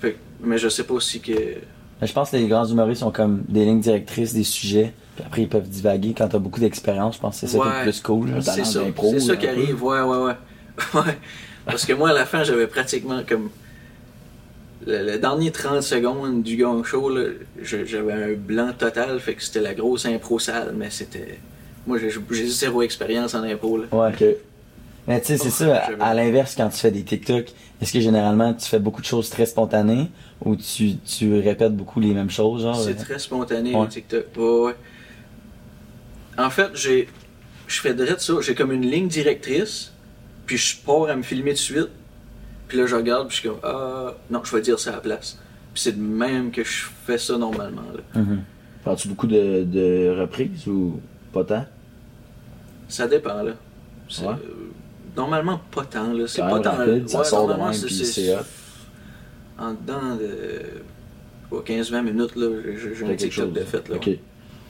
Fait 0.00 0.12
que- 0.12 0.18
mais 0.42 0.58
je 0.58 0.68
sais 0.68 0.84
pas 0.84 0.98
si 1.00 1.20
que. 1.20 1.32
Mais 2.00 2.06
je 2.06 2.12
pense 2.12 2.30
que 2.30 2.36
les 2.36 2.46
grands 2.48 2.66
humoristes 2.66 3.02
ont 3.02 3.10
comme 3.10 3.42
des 3.48 3.64
lignes 3.66 3.80
directrices, 3.80 4.32
des 4.32 4.44
sujets, 4.44 4.92
puis 5.16 5.24
après 5.26 5.42
ils 5.42 5.48
peuvent 5.48 5.68
divaguer 5.68 6.14
quand 6.16 6.28
t'as 6.28 6.38
beaucoup 6.38 6.60
d'expérience. 6.60 7.16
Je 7.16 7.20
pense 7.20 7.34
que 7.40 7.46
c'est 7.46 7.58
ça 7.58 7.58
qui 7.58 7.68
est 7.68 7.84
le 7.84 7.90
plus 7.90 8.00
cool. 8.00 8.28
C'est 8.40 8.64
ça, 8.64 8.80
c'est 9.12 9.20
ça 9.20 9.36
qui 9.36 9.46
arrive, 9.46 9.82
ouais, 9.84 10.00
ouais, 10.00 10.16
ouais. 10.18 10.32
ouais. 10.94 11.18
Parce 11.66 11.84
que 11.84 11.92
moi, 11.92 12.10
à 12.10 12.14
la 12.14 12.24
fin, 12.24 12.42
j'avais 12.42 12.66
pratiquement 12.66 13.20
comme. 13.28 13.50
Le, 14.86 15.04
le 15.12 15.18
dernier 15.18 15.50
30 15.50 15.82
secondes 15.82 16.42
du 16.42 16.56
gang 16.56 16.82
show, 16.84 17.12
j'avais 17.62 18.12
un 18.14 18.32
blanc 18.34 18.70
total, 18.78 19.20
fait 19.20 19.34
que 19.34 19.42
c'était 19.44 19.60
la 19.60 19.74
grosse 19.74 20.06
impro 20.06 20.38
sale, 20.38 20.72
mais 20.74 20.88
c'était. 20.88 21.38
Moi, 21.86 21.98
j'ai 21.98 22.10
j'ai 22.30 22.46
zéro 22.46 22.80
expérience 22.80 23.34
en 23.34 23.42
impro, 23.42 23.76
là. 23.76 23.84
Ouais. 23.92 24.08
Ok. 24.08 24.24
Mais 25.10 25.20
tu 25.20 25.26
sais, 25.26 25.38
c'est 25.38 25.50
ça, 25.50 25.82
à, 25.98 26.14
l'inverse, 26.14 26.54
quand 26.56 26.68
tu 26.68 26.78
fais 26.78 26.92
des 26.92 27.02
TikTok, 27.02 27.46
est-ce 27.82 27.92
que 27.92 27.98
généralement 27.98 28.54
tu 28.54 28.64
fais 28.68 28.78
beaucoup 28.78 29.00
de 29.00 29.06
choses 29.06 29.28
très 29.28 29.44
spontanées 29.44 30.08
ou 30.44 30.54
tu, 30.54 30.98
tu 30.98 31.36
répètes 31.40 31.76
beaucoup 31.76 31.98
les 31.98 32.14
mêmes 32.14 32.30
choses, 32.30 32.62
genre? 32.62 32.76
C'est 32.76 32.92
euh, 32.92 33.02
très 33.04 33.18
spontané, 33.18 33.74
Ouais. 33.74 33.82
le 33.82 33.88
TikTok. 33.88 34.26
Ouais. 34.36 34.76
En 36.38 36.48
fait, 36.48 36.70
j'ai. 36.74 37.08
Je 37.66 37.80
fais 37.80 37.92
direct 37.92 38.20
ça. 38.20 38.34
J'ai 38.40 38.54
comme 38.54 38.70
une 38.70 38.86
ligne 38.88 39.08
directrice, 39.08 39.92
puis 40.46 40.56
je 40.56 40.76
pars 40.76 41.08
à 41.08 41.16
me 41.16 41.22
filmer 41.24 41.54
de 41.54 41.58
suite. 41.58 41.88
Puis 42.68 42.78
là, 42.78 42.86
je 42.86 42.94
regarde, 42.94 43.26
puis 43.26 43.36
je 43.36 43.40
suis 43.40 43.48
comme, 43.48 43.58
ah, 43.64 44.14
non, 44.30 44.42
je 44.44 44.54
vais 44.54 44.62
dire 44.62 44.78
ça 44.78 44.90
à 44.90 44.94
la 44.94 45.00
place. 45.00 45.40
Puis 45.74 45.82
c'est 45.82 45.96
de 45.96 46.00
même 46.00 46.52
que 46.52 46.62
je 46.62 46.84
fais 47.04 47.18
ça 47.18 47.36
normalement. 47.36 47.82
Là. 47.92 48.20
mhm. 48.22 48.44
Fais-tu 48.84 49.08
beaucoup 49.08 49.26
de, 49.26 49.64
de 49.64 50.16
reprises 50.20 50.68
ou 50.68 51.00
pas 51.32 51.42
tant? 51.42 51.64
Ça 52.86 53.08
dépend, 53.08 53.42
là. 53.42 53.54
C'est, 54.08 54.22
Ouais. 54.22 54.34
euh, 54.34 54.70
normalement, 55.16 55.60
pas 55.70 55.84
tant, 55.84 56.12
là. 56.12 56.24
C'est 56.26 56.40
pas 56.42 56.60
tant. 56.60 56.72
rapide, 56.72 57.08
ça 57.08 57.18
ouais, 57.18 57.24
sort 57.24 57.48
de 57.48 57.54
même, 57.54 57.70
puis 57.72 57.94
c'est. 58.04 58.34
En 59.58 59.72
dedans 59.72 60.16
de. 60.16 60.62
ouais, 61.54 61.62
15-20 61.62 62.02
minutes, 62.02 62.36
là, 62.36 62.46
j'ai 62.76 63.04
un 63.04 63.14
TikTok 63.14 63.30
chose. 63.30 63.52
de 63.52 63.60
fait, 63.60 63.88
là. 63.88 63.96
Ok. 63.96 64.10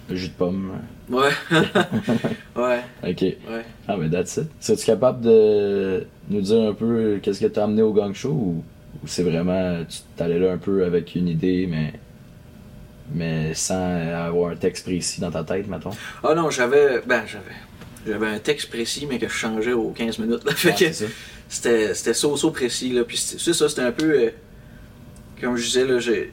Le 0.09 0.17
jus 0.17 0.29
de 0.29 0.33
pomme. 0.33 0.73
Ouais. 1.09 1.29
ouais, 2.57 2.81
Ok. 3.09 3.21
ouais. 3.23 3.65
Ah, 3.87 3.97
mais 3.97 4.11
that's 4.11 4.37
it. 4.39 4.49
Serais-tu 4.59 4.87
capable 4.87 5.21
de 5.21 6.05
nous 6.29 6.41
dire 6.41 6.63
un 6.63 6.75
peu 6.75 7.21
qu'est-ce 7.23 7.41
que 7.41 7.47
t'as 7.47 7.65
amené 7.65 7.83
au 7.83 7.93
gang 7.93 8.13
show 8.13 8.31
ou, 8.31 8.65
ou 9.03 9.07
c'est 9.07 9.23
vraiment. 9.23 9.85
Tu 9.89 9.99
t'allais 10.17 10.41
là 10.41 10.53
un 10.53 10.59
peu 10.59 10.85
avec 10.85 11.15
une 11.15 11.29
idée, 11.29 11.69
mais. 11.71 11.93
Mais 13.13 13.55
sans 13.55 13.75
avoir 14.27 14.51
un 14.53 14.57
texte 14.57 14.85
précis 14.87 15.21
dans 15.21 15.31
ta 15.31 15.43
tête, 15.45 15.69
mettons? 15.69 15.91
Ah 16.23 16.35
non, 16.35 16.51
j'avais. 16.51 17.01
Ben, 17.07 17.23
j'avais. 17.27 17.55
J'avais 18.07 18.27
un 18.29 18.39
texte 18.39 18.71
précis, 18.71 19.07
mais 19.09 19.19
que 19.19 19.29
je 19.29 19.33
changeais 19.35 19.73
aux 19.75 19.91
15 19.91 20.19
minutes. 20.19 20.45
Là. 20.45 20.53
Fait 20.57 20.69
Ouais, 20.71 20.75
que 20.75 20.93
c'est 20.93 21.07
ça. 21.07 21.13
c'était 21.49 21.95
c'était 21.95 22.15
so-so 22.15 22.51
précis. 22.51 22.91
Là. 22.93 23.05
Puis 23.05 23.17
c'est 23.19 23.39
c'est 23.39 23.53
ça, 23.53 23.69
c'était 23.69 23.83
un 23.83 23.93
peu. 23.93 24.11
euh, 24.11 24.31
comme 25.41 25.57
je 25.57 25.65
disais, 25.67 25.85
là, 25.87 25.99
j'ai. 25.99 26.33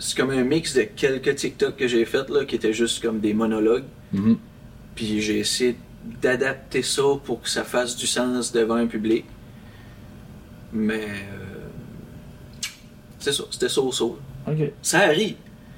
C'est 0.00 0.16
comme 0.16 0.30
un 0.30 0.44
mix 0.44 0.74
de 0.74 0.82
quelques 0.82 1.34
TikTok 1.34 1.76
que 1.76 1.88
j'ai 1.88 2.04
fait 2.04 2.28
là, 2.30 2.44
qui 2.44 2.54
étaient 2.56 2.72
juste 2.72 3.02
comme 3.02 3.18
des 3.20 3.34
monologues. 3.34 3.84
Mhm. 4.12 4.38
Puis 4.94 5.20
j'ai 5.20 5.38
essayé 5.40 5.76
d'adapter 6.22 6.82
ça 6.82 7.02
pour 7.24 7.42
que 7.42 7.48
ça 7.48 7.64
fasse 7.64 7.96
du 7.96 8.06
sens 8.06 8.52
devant 8.52 8.76
un 8.76 8.86
public. 8.86 9.24
Mais. 10.72 11.04
euh, 11.04 12.64
c'est 13.18 13.32
ça, 13.32 13.44
c'était 13.50 13.68
so-so. 13.68 14.18
Ok. 14.46 14.70
Ça 14.82 15.00
arrive, 15.00 15.34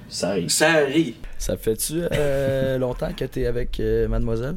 Ça 0.09 0.31
arrive. 0.31 0.49
ça 0.51 0.71
arrive. 0.73 1.15
Ça 1.39 1.57
fait-tu 1.57 2.03
euh, 2.13 2.77
longtemps 2.85 3.13
que 3.15 3.25
t'es 3.25 3.47
avec 3.47 3.81
euh, 3.81 4.07
mademoiselle? 4.09 4.57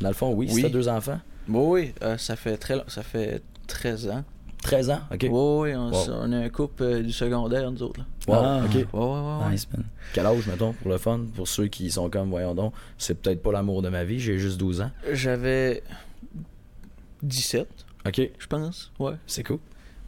Dans 0.00 0.08
le 0.08 0.14
fond, 0.14 0.32
oui, 0.32 0.46
Oui. 0.48 0.54
si 0.56 0.62
t'as 0.62 0.68
deux 0.68 0.88
enfants. 0.88 1.20
Oui, 1.48 1.82
oui, 1.82 1.94
euh, 2.02 2.18
ça 2.18 2.36
fait 2.36 2.56
très 2.56 2.76
long- 2.76 2.84
ça 2.88 3.02
fait 3.02 3.42
13 3.66 4.08
ans. 4.08 4.24
13 4.62 4.90
ans, 4.90 5.00
ok. 5.12 5.20
Oui, 5.22 5.28
oui, 5.30 5.74
on, 5.76 5.90
Wow. 5.92 6.06
on 6.22 6.32
est 6.32 6.44
un 6.44 6.48
couple 6.48 6.82
euh, 6.82 7.02
du 7.02 7.12
secondaire, 7.12 7.70
nous 7.70 7.82
autres. 7.82 8.00
Là. 8.00 8.06
Wow, 8.26 8.34
Ah. 8.44 8.62
ok. 8.64 8.74
Ouais, 8.74 8.84
ouais, 8.92 9.00
ouais. 9.00 9.44
ouais. 9.46 9.50
Nice, 9.52 9.68
man. 9.72 9.84
Quel 10.12 10.26
âge, 10.26 10.46
mettons, 10.46 10.72
pour 10.72 10.90
le 10.90 10.98
fun? 10.98 11.20
Pour 11.34 11.46
ceux 11.48 11.68
qui 11.68 11.90
sont 11.90 12.10
comme, 12.10 12.28
voyons 12.30 12.54
donc, 12.54 12.72
c'est 12.98 13.14
peut-être 13.20 13.40
pas 13.42 13.52
l'amour 13.52 13.82
de 13.82 13.88
ma 13.88 14.04
vie, 14.04 14.18
j'ai 14.20 14.38
juste 14.38 14.58
12 14.58 14.80
ans. 14.80 14.90
J'avais 15.12 15.82
17, 17.22 17.68
Ok, 18.06 18.20
je 18.38 18.46
pense. 18.46 18.92
Ouais. 18.98 19.14
c'est 19.26 19.42
cool. 19.44 19.58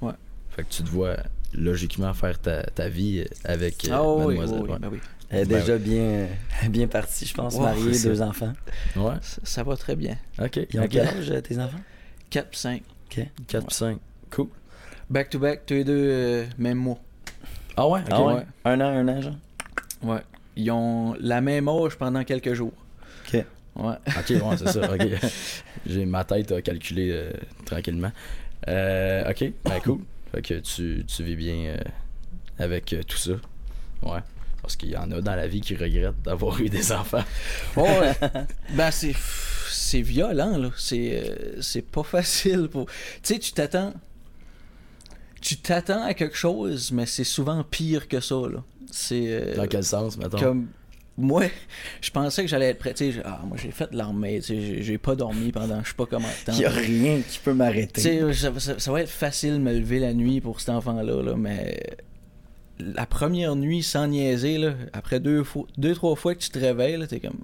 Ouais. 0.01 0.13
Fait 0.51 0.63
que 0.65 0.69
tu 0.69 0.83
te 0.83 0.89
vois 0.91 1.17
logiquement 1.53 2.13
faire 2.15 2.39
ta, 2.41 2.63
ta 2.65 2.89
vie 2.89 3.25
avec 3.45 3.89
euh, 3.89 3.93
ah 3.93 4.03
oui, 4.05 4.25
oui, 4.27 4.39
mademoiselle. 4.39 4.63
oui, 4.65 4.71
ouais. 4.71 4.79
ben 4.79 4.89
oui. 4.93 4.99
Elle 5.31 5.43
est 5.43 5.47
Ben 5.47 5.61
déjà 5.61 5.79
bien, 5.79 6.27
bien 6.69 6.87
partie, 6.89 7.25
je 7.25 7.35
pense, 7.35 7.55
Ouais, 7.55 7.61
mariée, 7.63 7.99
deux 8.03 8.21
enfants. 8.23 8.53
Ouais, 8.97 9.15
Ça, 9.23 9.41
ça 9.45 9.63
va 9.63 9.77
très 9.77 9.95
bien. 9.97 10.17
ok. 10.41 10.61
Ils 10.73 10.81
ont 10.81 10.85
ok. 10.85 10.89
quel 10.91 11.07
âge, 11.07 11.31
euh, 11.31 11.41
tes 11.41 11.59
enfants? 11.59 11.79
4 12.31 12.49
5. 12.57 12.83
4 13.09 13.67
puis 13.67 13.75
5. 13.77 13.99
Cool. 14.31 14.49
Back 15.09 15.31
to 15.31 15.39
back, 15.39 15.67
tous 15.67 15.75
les 15.75 15.85
deux, 15.85 15.93
euh, 15.97 16.47
même 16.59 16.79
mois. 16.79 16.99
Ah 17.77 17.87
ouais? 17.89 18.01
Ok. 18.01 18.07
Ah 18.11 18.23
ouais? 18.23 18.35
ouais. 18.35 18.47
Un 18.65 18.81
an, 18.81 18.85
un 18.85 19.09
an, 19.09 19.21
genre? 19.21 19.37
Ouais. 20.03 20.21
Ils 20.57 20.71
ont 20.71 21.15
la 21.21 21.41
même 21.41 21.69
âge 21.69 21.97
pendant 21.97 22.25
quelques 22.25 22.55
jours. 22.55 22.73
Ok. 23.27 23.45
Ouais. 23.77 23.95
Ok, 24.19 24.31
ouais, 24.31 24.57
c'est 24.59 24.69
ça. 24.69 24.93
Ok. 24.93 25.07
J'ai 25.87 26.05
ma 26.07 26.25
tête 26.25 26.51
à 26.53 26.61
calculer 26.61 27.11
euh, 27.13 27.33
tranquillement. 27.65 28.11
Euh, 28.69 29.31
ok, 29.31 29.53
ben 29.65 29.81
cool. 29.85 30.01
Fait 30.33 30.43
que 30.43 30.55
tu, 30.61 31.05
tu 31.07 31.23
vis 31.25 31.37
bien 31.37 31.55
euh, 31.55 31.77
avec 32.59 32.93
euh, 32.93 33.03
tout 33.03 33.17
ça. 33.17 33.33
Ouais. 34.03 34.21
Parce 34.63 34.77
qu'il 34.77 34.91
y 34.91 34.97
en 34.97 35.11
a 35.11 35.21
dans 35.21 35.35
la 35.35 35.47
vie 35.47 35.61
qui 35.61 35.75
regrettent 35.75 36.23
d'avoir 36.23 36.61
eu 36.61 36.69
des 36.69 36.93
enfants. 36.93 37.25
Ouais. 37.77 38.13
ben, 38.75 38.91
c'est. 38.91 39.15
C'est 39.73 40.03
violent, 40.03 40.59
là. 40.59 40.71
C'est. 40.77 41.23
euh, 41.25 41.61
c'est 41.61 41.83
pas 41.83 42.03
facile 42.03 42.69
pour. 42.71 42.87
Tu 42.87 42.93
sais, 43.23 43.39
tu 43.39 43.53
t'attends. 43.53 43.93
Tu 45.41 45.57
t'attends 45.57 46.03
à 46.05 46.13
quelque 46.15 46.37
chose, 46.37 46.93
mais 46.93 47.07
c'est 47.07 47.25
souvent 47.25 47.65
pire 47.65 48.07
que 48.09 48.21
ça, 48.21 48.35
là. 48.53 48.63
C'est. 48.91 49.25
euh, 49.29 49.57
Dans 49.57 49.67
quel 49.67 49.85
sens, 49.85 50.17
mettons? 50.19 50.39
Comme. 50.39 50.69
Moi, 51.17 51.45
je 52.01 52.11
pensais 52.11 52.43
que 52.43 52.49
j'allais 52.49 52.67
être 52.71 52.79
prêt. 52.79 52.95
Tu 52.95 53.13
sais, 53.13 53.21
ah, 53.25 53.43
moi, 53.47 53.57
j'ai 53.61 53.71
fait 53.73 53.91
de 53.93 53.97
l'armée. 53.97 54.41
Tu 54.41 54.47
sais, 54.55 54.61
j'ai- 54.61 54.83
j'ai 54.83 54.97
pas 54.99 55.15
dormi 55.17 55.53
pendant 55.53 55.83
je 55.83 55.89
sais 55.89 55.95
pas 55.95 56.07
combien 56.07 56.29
de 56.29 56.45
temps. 56.47 56.53
Il 56.55 56.61
y 56.61 56.65
a 56.65 56.71
rien 56.71 57.21
qui 57.29 57.39
peut 57.41 57.51
Tu 57.51 57.57
m'arrêter. 57.57 58.01
sais, 58.01 58.33
ça, 58.33 58.53
ça- 58.59 58.79
ça 58.79 58.93
va 58.93 59.03
être 59.03 59.11
facile 59.11 59.55
de 59.55 59.59
me 59.59 59.73
lever 59.73 59.99
la 59.99 60.15
nuit 60.15 60.41
pour 60.41 60.61
cet 60.61 60.71
enfant-là, 60.71 61.23
là, 61.23 61.35
mais 61.37 61.79
la 62.95 63.07
première 63.07 63.57
nuit 63.57 63.83
sans 63.83 64.07
niaiser, 64.09 64.59
là, 64.59 64.73
après 64.93 65.21
deux, 65.21 65.45
fois, 65.45 65.65
deux, 65.79 65.95
trois 65.95 66.17
fois 66.17 66.35
que 66.35 66.41
tu 66.41 66.51
te 66.51 66.59
réveilles, 66.59 66.97
là, 66.97 67.07
t'es 67.07 67.21
comme. 67.21 67.39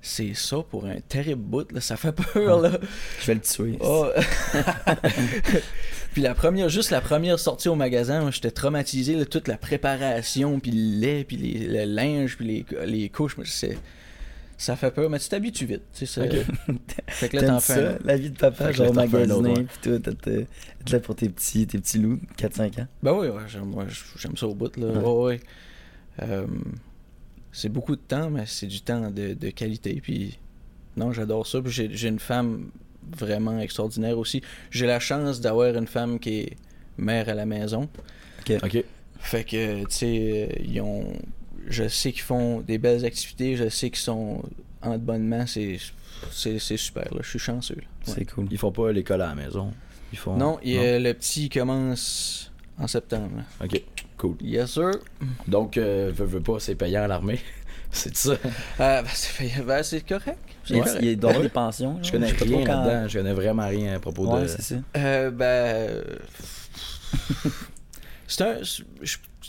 c'est 0.00 0.34
ça 0.34 0.58
pour 0.70 0.86
un 0.86 1.00
terrible 1.08 1.42
bout, 1.42 1.70
là. 1.72 1.80
Ça 1.80 1.96
fait 1.96 2.12
peur, 2.12 2.60
là. 2.60 2.78
Je 3.20 3.26
vais 3.26 3.34
le 3.34 3.40
tuer. 3.40 3.78
Oh. 3.80 4.06
puis 6.12 6.22
la 6.22 6.34
première, 6.34 6.68
juste 6.68 6.90
la 6.90 7.00
première 7.00 7.38
sortie 7.38 7.68
au 7.68 7.74
magasin, 7.74 8.20
moi, 8.22 8.30
j'étais 8.30 8.50
traumatisé, 8.50 9.14
là, 9.16 9.24
toute 9.24 9.48
la 9.48 9.56
préparation, 9.56 10.60
puis 10.60 10.70
le 10.72 11.00
lait, 11.00 11.24
puis 11.24 11.36
les- 11.36 11.66
le 11.66 11.84
linge, 11.84 12.36
puis 12.36 12.46
les, 12.46 12.86
les 12.86 13.08
couches, 13.08 13.36
moi, 13.36 13.46
c'est... 13.48 13.78
Ça 14.58 14.74
fait 14.74 14.90
peur, 14.90 15.08
mais 15.08 15.18
tu 15.20 15.28
t'habitues 15.28 15.66
vite, 15.66 15.84
tu 15.92 16.04
sais, 16.04 16.28
ça... 16.28 16.36
fait 17.06 17.28
que 17.28 17.36
là, 17.36 17.46
t'en 17.46 17.60
fais 17.60 17.86
un... 17.86 17.98
la 18.04 18.16
vie 18.16 18.30
de 18.30 18.36
papa, 18.36 18.72
genre 18.72 18.94
ouais. 18.94 19.06
pis 19.06 19.78
tout, 19.80 19.94
être 19.94 20.28
être 20.28 20.90
là 20.90 21.00
pour 21.00 21.14
tes 21.14 21.28
petits, 21.28 21.66
tes 21.66 21.78
petits 21.78 21.98
loups, 21.98 22.20
4-5 22.36 22.82
ans. 22.82 22.86
Ben 23.02 23.12
oui, 23.12 23.28
ouais, 23.28 23.42
j'aime, 23.46 23.66
moi, 23.66 23.86
j'aime 24.16 24.36
ça 24.36 24.48
au 24.48 24.54
bout, 24.54 24.76
là. 24.76 24.88
Ouais. 24.88 24.98
Ouais, 24.98 25.24
ouais. 25.24 25.40
Euh, 26.22 26.46
c'est 27.52 27.68
beaucoup 27.68 27.94
de 27.94 28.00
temps, 28.00 28.30
mais 28.30 28.44
c'est 28.46 28.66
du 28.66 28.80
temps 28.80 29.10
de, 29.10 29.34
de 29.34 29.50
qualité, 29.50 30.00
puis... 30.02 30.38
Non, 30.96 31.12
j'adore 31.12 31.46
ça, 31.46 31.62
puis 31.62 31.70
j'ai, 31.70 31.88
j'ai 31.92 32.08
une 32.08 32.18
femme 32.18 32.70
vraiment 33.16 33.60
extraordinaire 33.60 34.18
aussi. 34.18 34.42
J'ai 34.70 34.86
la 34.86 35.00
chance 35.00 35.40
d'avoir 35.40 35.76
une 35.76 35.86
femme 35.86 36.18
qui 36.18 36.40
est 36.40 36.56
mère 36.96 37.28
à 37.28 37.34
la 37.34 37.46
maison. 37.46 37.88
Ok. 38.62 38.84
Fait 39.20 39.44
que, 39.44 39.80
tu 39.80 39.86
sais, 39.90 40.48
euh, 40.50 40.62
ils 40.64 40.80
ont. 40.80 41.12
Je 41.66 41.88
sais 41.88 42.12
qu'ils 42.12 42.22
font 42.22 42.60
des 42.60 42.78
belles 42.78 43.04
activités, 43.04 43.56
je 43.56 43.68
sais 43.68 43.90
qu'ils 43.90 43.98
sont 44.00 44.42
en 44.82 44.92
de 44.92 44.98
bonnes 44.98 45.26
mains, 45.26 45.46
c'est, 45.46 45.78
super, 46.58 47.12
là. 47.12 47.20
Je 47.22 47.28
suis 47.30 47.38
chanceux. 47.38 47.74
Ouais. 47.76 48.14
C'est 48.14 48.24
cool. 48.24 48.46
Ils 48.50 48.58
font 48.58 48.72
pas 48.72 48.92
l'école 48.92 49.22
à 49.22 49.28
la 49.28 49.34
maison? 49.34 49.72
Ils 50.12 50.18
font. 50.18 50.36
Non, 50.36 50.58
il 50.62 50.76
le 51.02 51.12
petit 51.12 51.48
commence 51.48 52.50
en 52.78 52.86
septembre. 52.86 53.30
là. 53.38 53.66
Ok, 53.66 53.82
cool. 54.16 54.36
Yes, 54.40 54.70
sir. 54.72 54.92
Donc, 55.46 55.76
euh, 55.76 56.10
veux, 56.14 56.24
veux 56.24 56.40
pas, 56.40 56.58
c'est 56.60 56.74
payant 56.76 57.02
à 57.02 57.08
l'armée. 57.08 57.40
c'est 57.90 58.16
ça. 58.16 58.36
Ah, 58.78 59.02
ben, 59.02 59.10
c'est, 59.12 59.64
ben, 59.64 59.82
c'est 59.82 60.06
correct. 60.06 60.38
Il, 60.70 60.78
correct. 60.80 60.98
il 61.02 61.18
avoir 61.26 61.40
des 61.42 61.48
pensions. 61.48 61.98
Je 62.02 62.10
connais 62.12 62.30
rien 62.30 62.64
quand- 62.64 62.84
là-dedans. 62.84 63.08
Je 63.08 63.18
connais 63.18 63.32
vraiment 63.32 63.66
rien 63.68 63.96
à 63.96 63.98
propos 63.98 64.26
Ouais, 64.26 64.42
de. 64.42 64.46
c'est 64.46 64.62
ça. 64.62 64.74
Euh, 64.96 65.30
ben. 65.30 65.44
euh, 65.44 66.02
C'est 68.26 68.42
un, 68.42 68.58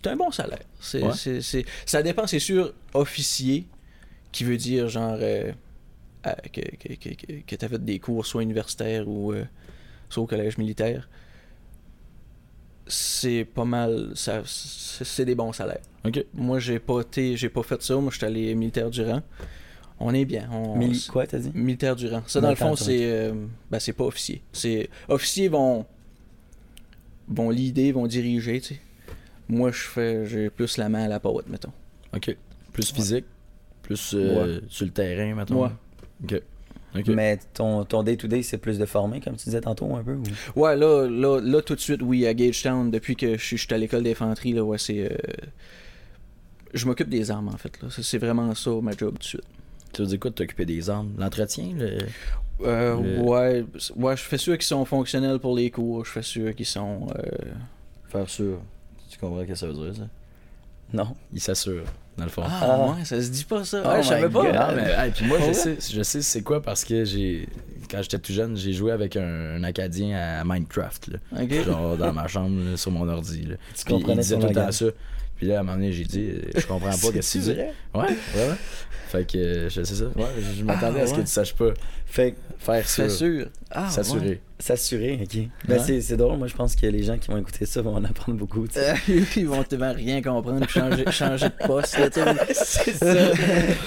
c'est 0.01 0.09
un 0.09 0.15
bon 0.15 0.31
salaire. 0.31 0.63
C'est, 0.79 1.03
Ouais. 1.03 1.13
c'est- 1.13 1.41
c'est- 1.41 1.65
ça 1.85 2.01
dépend, 2.03 2.25
c'est 2.27 2.39
sûr, 2.39 2.73
officier, 2.93 3.67
qui 4.31 4.43
veut 4.43 4.57
dire 4.57 4.87
genre 4.87 5.17
euh, 5.19 5.51
que, 6.53 6.61
que, 6.61 6.93
que, 6.95 7.41
que, 7.45 7.55
tu 7.55 7.65
as 7.65 7.67
fait 7.69 7.83
des 7.83 7.99
cours 7.99 8.25
soit 8.25 8.43
universitaires 8.43 9.07
ou 9.07 9.31
euh, 9.33 9.43
soit 10.09 10.23
au 10.23 10.27
collège 10.27 10.57
militaire. 10.57 11.09
C'est 12.87 13.45
pas 13.45 13.65
mal, 13.65 14.11
ça, 14.15 14.41
c'est, 14.45 15.23
des 15.25 15.35
bons 15.35 15.53
salaires. 15.53 15.81
Moi, 16.33 16.59
j'ai 16.59 16.79
pas 16.79 17.01
été, 17.01 17.37
j'ai 17.37 17.49
pas 17.49 17.61
fait 17.61 17.79
ça. 17.83 17.95
Moi, 17.97 18.09
je 18.11 18.17
suis 18.17 18.25
allé 18.25 18.55
militaire 18.55 18.89
du 18.89 19.03
rang. 19.03 19.21
On 19.99 20.13
est 20.13 20.25
bien. 20.25 20.49
On, 20.51 20.75
Mili- 20.77 21.05
quoi, 21.07 21.27
t'as 21.27 21.37
dit? 21.39 21.51
Militaire 21.53 21.95
du 21.95 22.07
rang. 22.07 22.23
Ça, 22.25 22.41
dans 22.41 22.49
le 22.49 22.55
fond, 22.55 22.75
c'est 22.75 22.99
euh, 23.03 23.33
ben, 23.69 23.79
c'est 23.79 23.93
pas 23.93 24.05
officier. 24.05 24.41
C'est 24.53 24.89
officiers 25.07 25.49
vont 25.49 25.85
vont 27.27 27.49
leader, 27.51 27.93
vont 27.93 28.07
diriger, 28.07 28.59
tu 28.61 28.73
sais. 28.75 28.79
Moi, 29.49 29.71
je 29.71 29.81
fais 29.81 30.25
j'ai 30.27 30.49
plus 30.49 30.77
la 30.77 30.87
main 30.89 31.03
à 31.05 31.07
la 31.07 31.19
pâte, 31.19 31.47
mettons. 31.49 31.71
Ok. 32.15 32.35
Plus 32.71 32.91
physique. 32.93 33.25
Plus 33.81 34.13
euh, 34.13 34.61
sur 34.69 34.85
le 34.85 34.91
terrain, 34.91 35.33
maintenant. 35.35 35.63
Ouais. 35.63 35.69
Ok. 36.23 36.41
Ok. 36.95 37.07
Mais 37.09 37.37
ton, 37.53 37.83
ton 37.85 38.01
day-to-day, 38.03 38.41
c'est 38.43 38.57
plus 38.57 38.79
de 38.79 38.85
former, 38.85 39.19
comme 39.21 39.35
tu 39.35 39.45
disais 39.45 39.61
tantôt, 39.61 39.95
un 39.95 40.03
peu 40.03 40.15
ou... 40.15 40.23
Ouais, 40.59 40.75
là, 40.75 41.07
là, 41.07 41.39
là, 41.39 41.61
tout 41.61 41.75
de 41.75 41.79
suite, 41.79 42.01
oui, 42.01 42.25
à 42.25 42.33
Gagetown, 42.33 42.89
depuis 42.89 43.15
que 43.15 43.37
je 43.37 43.43
suis 43.43 43.57
je 43.57 43.65
suis 43.65 43.73
à 43.73 43.77
l'école 43.77 44.03
d'infanterie, 44.03 44.53
là, 44.53 44.63
ouais, 44.63 44.77
c'est. 44.79 45.11
euh, 45.11 45.15
Je 46.73 46.85
m'occupe 46.87 47.09
des 47.09 47.29
armes, 47.31 47.47
en 47.49 47.57
fait, 47.57 47.79
là. 47.81 47.89
C'est 47.91 48.17
vraiment 48.17 48.53
ça, 48.55 48.71
ma 48.81 48.91
job, 48.91 49.13
tout 49.13 49.17
de 49.19 49.23
suite. 49.23 49.43
Tu 49.93 50.01
veux 50.01 50.07
dire 50.07 50.19
quoi 50.19 50.29
de 50.31 50.35
t'occuper 50.35 50.65
des 50.65 50.89
armes? 50.89 51.11
L'entretien 51.17 51.73
le... 51.75 51.97
Euh, 52.61 53.01
Le- 53.01 53.21
ouais, 53.21 53.65
ouais, 53.95 54.17
je 54.17 54.21
fais 54.23 54.37
sûr 54.37 54.53
qu'ils 54.55 54.67
sont 54.67 54.83
fonctionnels 54.85 55.39
pour 55.39 55.55
les 55.55 55.71
cours, 55.71 56.05
je 56.05 56.11
fais 56.11 56.21
sûr 56.23 56.53
qu'ils 56.55 56.65
sont. 56.65 57.07
euh, 57.17 57.51
Faire 58.09 58.29
sûr. 58.29 58.59
Tu 59.19 59.25
comprends 59.25 59.41
ce 59.41 59.45
que 59.47 59.55
ça 59.55 59.67
veut 59.67 59.73
dire, 59.73 59.95
ça 59.95 60.07
Non. 60.93 61.15
Il 61.33 61.41
s'assure, 61.41 61.83
dans 62.17 62.23
le 62.23 62.29
fond. 62.29 62.43
Ah, 62.45 62.59
Ah. 62.61 62.91
ouais, 62.97 63.03
ça 63.05 63.21
se 63.21 63.29
dit 63.29 63.43
pas 63.43 63.63
ça. 63.65 63.81
Oh 63.85 63.89
ouais, 63.89 64.03
je 64.03 64.07
savais 64.07 64.29
pas. 64.29 64.43
God. 64.43 64.55
Ah, 64.57 64.73
mais, 64.75 64.91
hey, 65.05 65.11
puis 65.11 65.25
moi, 65.25 65.37
Oh, 65.41 65.45
je 65.47 65.53
sais, 65.53 65.77
je 65.91 66.01
sais 66.03 66.21
c'est 66.21 66.41
quoi 66.41 66.61
parce 66.61 66.85
que 66.85 67.03
j'ai. 67.05 67.47
Quand 67.91 68.01
j'étais 68.01 68.19
tout 68.19 68.31
jeune, 68.33 68.55
j'ai 68.55 68.71
joué 68.71 68.91
avec 68.91 69.17
un, 69.17 69.55
un 69.55 69.63
Acadien 69.63 70.17
à 70.17 70.43
Minecraft, 70.45 71.07
là. 71.07 71.41
Ok. 71.43 71.63
Genre 71.65 71.97
dans 71.97 72.13
ma 72.13 72.27
chambre, 72.29 72.61
là, 72.71 72.77
sur 72.77 72.91
mon 72.91 73.07
ordi. 73.09 73.41
Là. 73.43 73.55
Tu 73.75 73.83
Puis 73.83 73.83
il 73.87 73.91
comprenais 73.95 74.21
disait 74.21 74.35
son 74.35 74.41
tout 74.41 74.47
le 74.47 74.53
temps 74.53 74.71
ça. 74.71 74.85
Puis 75.35 75.47
là, 75.47 75.57
à 75.57 75.59
un 75.59 75.63
moment 75.63 75.77
donné, 75.77 75.91
j'ai 75.91 76.03
dit, 76.03 76.29
euh, 76.31 76.41
je 76.55 76.65
comprends 76.67 76.89
pas 76.89 76.95
ce 76.97 77.07
que 77.07 77.13
tu 77.15 77.21
C'est? 77.23 77.39
Ouais, 77.55 77.71
ouais, 77.95 78.07
ouais. 78.35 78.55
Fait 79.07 79.25
que, 79.31 79.37
euh, 79.37 79.69
je 79.69 79.81
sais 79.83 79.95
ça. 79.95 80.05
Ouais, 80.05 80.25
je, 80.57 80.63
m'attendais 80.63 80.99
Ah, 80.99 81.03
à 81.03 81.07
ce 81.07 81.13
que 81.13 81.17
ouais. 81.19 81.23
tu 81.23 81.31
saches 81.31 81.55
pas. 81.55 81.71
Fait 82.05 82.31
que 82.33 82.37
Faire 82.59 82.87
sûr. 82.87 83.09
sûr. 83.09 83.47
Ah, 83.71 83.89
S'assurer. 83.89 84.19
ouais. 84.27 84.41
S'assurer, 84.59 85.19
ok. 85.23 85.39
Ben 85.67 85.77
Ouais. 85.77 85.83
c'est, 85.85 86.01
c'est 86.01 86.17
drôle, 86.17 86.37
moi 86.37 86.47
je 86.47 86.53
pense 86.55 86.75
que 86.75 86.85
les 86.85 87.03
gens 87.03 87.17
qui 87.17 87.31
vont 87.31 87.37
écouter 87.37 87.65
ça 87.65 87.81
vont 87.81 87.95
en 87.95 88.03
apprendre 88.03 88.37
beaucoup. 88.37 88.67
tu 88.67 88.73
sais. 88.73 88.91
Euh, 89.09 89.21
Ils 89.37 89.47
vont 89.47 89.63
tellement 89.63 89.93
rien 89.93 90.21
comprendre 90.21 90.65
puis 90.65 90.79
changer, 90.79 91.05
changer 91.11 91.45
de 91.47 91.65
poste. 91.67 91.97
tu 92.13 92.19
c'est 92.53 92.93
ça. 92.93 93.31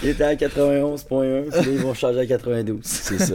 Il 0.03 0.09
était 0.11 0.25
à 0.25 0.35
91.1, 0.35 1.05
puis 1.07 1.61
là 1.61 1.63
ils 1.67 1.79
vont 1.79 1.95
changer 1.95 2.21
à 2.21 2.27
92. 2.27 2.81
C'est 2.85 3.19
ça. 3.19 3.35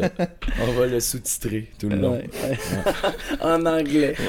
On 0.62 0.71
va 0.73 0.88
le 0.88 1.00
sous-titrer 1.00 1.69
tout 1.80 1.89
le 1.89 1.97
long. 1.97 2.13
Ouais, 2.13 2.30
ouais. 2.50 2.58
en 3.41 3.65
anglais. 3.65 4.15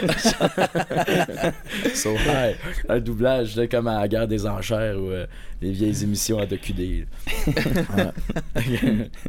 So, 1.94 2.10
hey, 2.10 2.54
un 2.88 3.00
doublage, 3.00 3.56
là, 3.56 3.66
comme 3.66 3.88
à 3.88 4.00
la 4.00 4.08
guerre 4.08 4.28
des 4.28 4.46
enchères 4.46 4.96
ou 4.98 5.10
euh, 5.10 5.26
les 5.60 5.72
vieilles 5.72 6.02
émissions 6.02 6.38
à. 6.38 6.42
Ouais. 6.42 6.50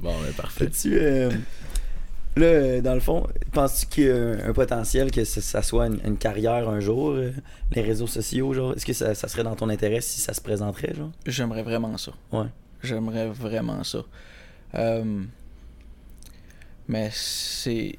bon, 0.02 0.14
ben, 0.22 0.34
parfait. 0.36 0.70
Euh, 0.88 1.30
là, 2.36 2.46
euh, 2.46 2.82
dans 2.82 2.94
le 2.94 3.00
fond, 3.00 3.28
penses-tu 3.52 3.86
qu'il 3.88 4.04
y 4.06 4.10
a 4.10 4.46
un, 4.48 4.54
potentiel 4.54 5.12
que 5.12 5.24
ça, 5.24 5.62
soit 5.62 5.88
une, 5.88 6.00
une 6.06 6.18
carrière 6.18 6.70
un 6.70 6.80
jour, 6.80 7.12
euh, 7.12 7.32
les 7.72 7.82
réseaux 7.82 8.08
sociaux, 8.08 8.54
genre? 8.54 8.74
Est-ce 8.76 8.86
que 8.86 8.94
ça, 8.94 9.16
ça 9.16 9.28
serait 9.28 9.44
dans 9.44 9.56
ton 9.56 9.70
intérêt 9.70 10.02
si 10.02 10.22
ça 10.22 10.34
se 10.34 10.42
présenterait, 10.42 10.94
genre? 10.94 11.12
J'aimerais 11.26 11.64
vraiment 11.64 11.98
ça. 11.98 12.12
Ouais. 12.32 12.48
J'aimerais 12.84 13.28
vraiment 13.30 13.84
ça. 13.84 14.00
Euh, 14.76 15.24
mais 16.88 17.10
c'est. 17.14 17.98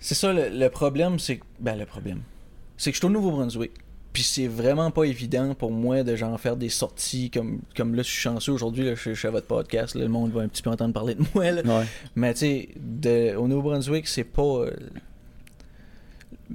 C'est 0.00 0.14
ça 0.14 0.32
le, 0.32 0.48
le 0.50 0.68
problème, 0.68 1.18
c'est. 1.18 1.38
que- 1.38 1.44
Ben, 1.60 1.76
le 1.76 1.86
problème. 1.86 2.22
C'est 2.76 2.90
que 2.90 2.94
je 2.96 3.00
suis 3.00 3.06
au 3.06 3.10
Nouveau-Brunswick. 3.10 3.72
Puis 4.14 4.22
c'est 4.22 4.46
vraiment 4.46 4.92
pas 4.92 5.04
évident 5.04 5.54
pour 5.54 5.72
moi 5.72 6.04
de 6.04 6.14
genre 6.14 6.40
faire 6.40 6.56
des 6.56 6.68
sorties 6.68 7.30
comme, 7.30 7.60
comme 7.76 7.96
là, 7.96 8.02
je 8.02 8.08
suis 8.08 8.20
chanceux 8.20 8.52
aujourd'hui, 8.52 8.86
je, 8.86 8.94
je 8.94 9.12
suis 9.12 9.28
à 9.28 9.32
votre 9.32 9.48
podcast, 9.48 9.96
là, 9.96 10.02
le 10.02 10.08
monde 10.08 10.30
va 10.30 10.42
un 10.42 10.48
petit 10.48 10.62
peu 10.62 10.70
entendre 10.70 10.94
parler 10.94 11.16
de 11.16 11.24
moi. 11.34 11.50
Là. 11.50 11.62
Ouais. 11.62 11.84
Mais 12.14 12.32
tu 12.32 12.68
sais, 13.04 13.34
au 13.34 13.48
Nouveau-Brunswick, 13.48 14.06
c'est 14.06 14.22
pas. 14.24 14.42
euh, 14.42 14.70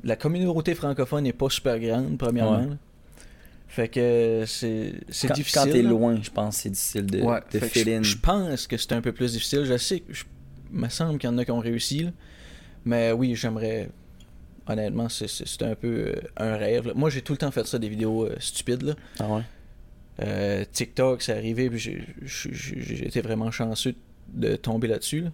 la 0.06 0.16
communauté 0.16 0.74
francophone 0.74 1.26
n'est 1.26 1.34
pas 1.34 1.50
super 1.50 1.78
grande, 1.80 2.18
premièrement. 2.18 2.62
Ouais. 2.62 2.78
Fait 3.68 3.90
que 3.90 4.46
c'est 4.48 4.94
c'est 5.10 5.32
difficile. 5.34 5.62
quand 5.62 5.72
t'es 5.72 5.82
loin, 5.82 6.18
je 6.22 6.32
pense 6.32 6.56
que 6.56 6.62
c'est 6.64 6.70
difficile 6.70 7.06
de, 7.06 7.22
Ouais, 7.22 7.40
je, 7.52 8.16
pense 8.18 8.68
que 8.68 8.78
c'est 8.78 8.94
un 8.94 9.02
peu 9.02 9.12
plus 9.12 9.34
difficile. 9.34 9.66
Je 9.66 9.78
sais 9.78 10.02
je 10.10 10.24
me 10.72 10.88
semble 10.88 11.20
qu'il 11.20 11.30
y 11.30 11.34
en 11.34 11.38
a 11.38 11.44
qui 11.44 11.52
ont 11.52 11.60
réussi. 11.60 12.06
là. 12.06 12.12
Mais 12.86 13.12
oui, 13.12 13.36
j'aimerais. 13.36 13.90
Honnêtement, 14.70 15.10
c'est- 15.10 15.62
un 15.64 15.74
peu 15.76 15.88
euh, 16.10 16.14
un 16.38 16.56
rêve. 16.56 16.88
là. 16.88 16.94
Moi, 16.96 17.10
j'ai 17.10 17.22
tout 17.24 17.34
le 17.34 17.38
temps 17.38 17.50
fait 17.52 17.66
ça, 17.66 17.80
des 17.80 17.90
vidéos 17.90 18.26
euh, 18.26 18.36
stupides. 18.40 18.84
Là. 18.84 18.94
Ah 19.20 19.28
ouais? 19.28 19.42
Euh, 20.22 20.64
TikTok, 20.72 21.22
c'est 21.24 21.34
arrivé, 21.34 21.70
puis 21.70 21.80
j'ai- 21.80 23.08
été 23.08 23.22
vraiment 23.22 23.50
chanceux 23.52 23.96
de 24.34 24.56
tomber 24.56 24.88
là-dessus. 24.88 25.22
là. 25.22 25.32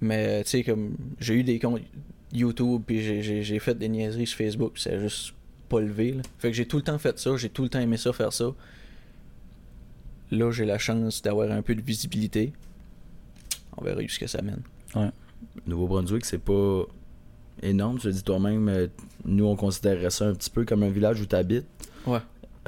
Mais 0.00 0.44
tu 0.44 0.50
sais, 0.50 0.62
comme 0.62 0.96
j'ai 1.18 1.34
eu 1.34 1.42
des 1.42 1.58
comptes 1.58 1.80
YouTube, 2.32 2.82
puis 2.86 3.02
j'ai- 3.22 3.58
fait 3.58 3.74
des 3.76 3.88
niaiseries 3.88 4.26
sur 4.26 4.38
Facebook, 4.38 4.74
puis 4.74 4.82
ça 4.82 4.90
a 4.90 4.98
juste 4.98 5.34
pas 5.68 5.80
levé. 5.80 6.12
là. 6.12 6.22
Fait 6.38 6.50
que 6.50 6.56
j'ai 6.56 6.66
tout 6.66 6.76
le 6.76 6.82
temps 6.84 6.98
fait 6.98 7.18
ça, 7.18 7.36
j'ai 7.36 7.48
tout 7.48 7.62
le 7.64 7.68
temps 7.68 7.80
aimé 7.80 7.96
ça, 7.96 8.12
faire 8.12 8.32
ça. 8.32 8.52
Là, 10.30 10.52
j'ai 10.52 10.64
la 10.64 10.78
chance 10.78 11.22
d'avoir 11.22 11.50
un 11.50 11.62
peu 11.62 11.74
de 11.74 11.82
visibilité. 11.82 12.52
On 13.76 13.82
verra 13.84 14.00
où 14.00 14.08
ce 14.08 14.18
que 14.18 14.26
ça 14.28 14.40
mène. 14.42 14.62
Nouveau-Brunswick, 15.66 16.24
c'est 16.24 16.38
pas 16.38 16.84
énorme. 17.62 17.98
Tu 17.98 18.06
l'as 18.08 18.12
dit 18.14 18.22
toi-même, 18.22 18.68
euh, 18.68 18.86
nous, 19.24 19.44
on 19.46 19.56
considérerait 19.56 20.10
ça 20.10 20.26
un 20.26 20.34
petit 20.34 20.50
peu 20.50 20.64
comme 20.64 20.82
un 20.82 20.90
village 20.90 21.20
où 21.20 21.26
tu 21.26 21.36
habites. 21.36 21.66
Ouais. 22.06 22.18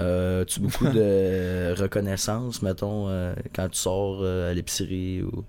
Euh, 0.00 0.44
tu 0.44 0.60
beaucoup 0.60 0.86
de 0.88 1.74
reconnaissance, 1.80 2.62
mettons, 2.62 3.08
euh, 3.08 3.34
quand 3.54 3.68
tu 3.68 3.78
sors 3.78 4.20
euh, 4.22 4.50
à 4.50 4.54
l'épicerie 4.54 5.22
ou 5.22 5.44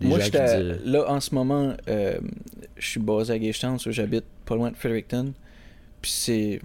des 0.00 0.06
Moi, 0.08 0.18
disent- 0.18 0.80
là, 0.84 1.04
en 1.10 1.20
ce 1.20 1.34
moment, 1.34 1.74
je 1.88 2.18
suis 2.78 3.00
basé 3.00 3.32
à 3.32 3.38
Gagetown, 3.38 3.78
j'habite 3.86 4.24
pas 4.44 4.54
loin 4.56 4.70
de 4.70 4.76
Fredericton. 4.76 5.32
Puis 6.02 6.10
c'est. 6.12 6.60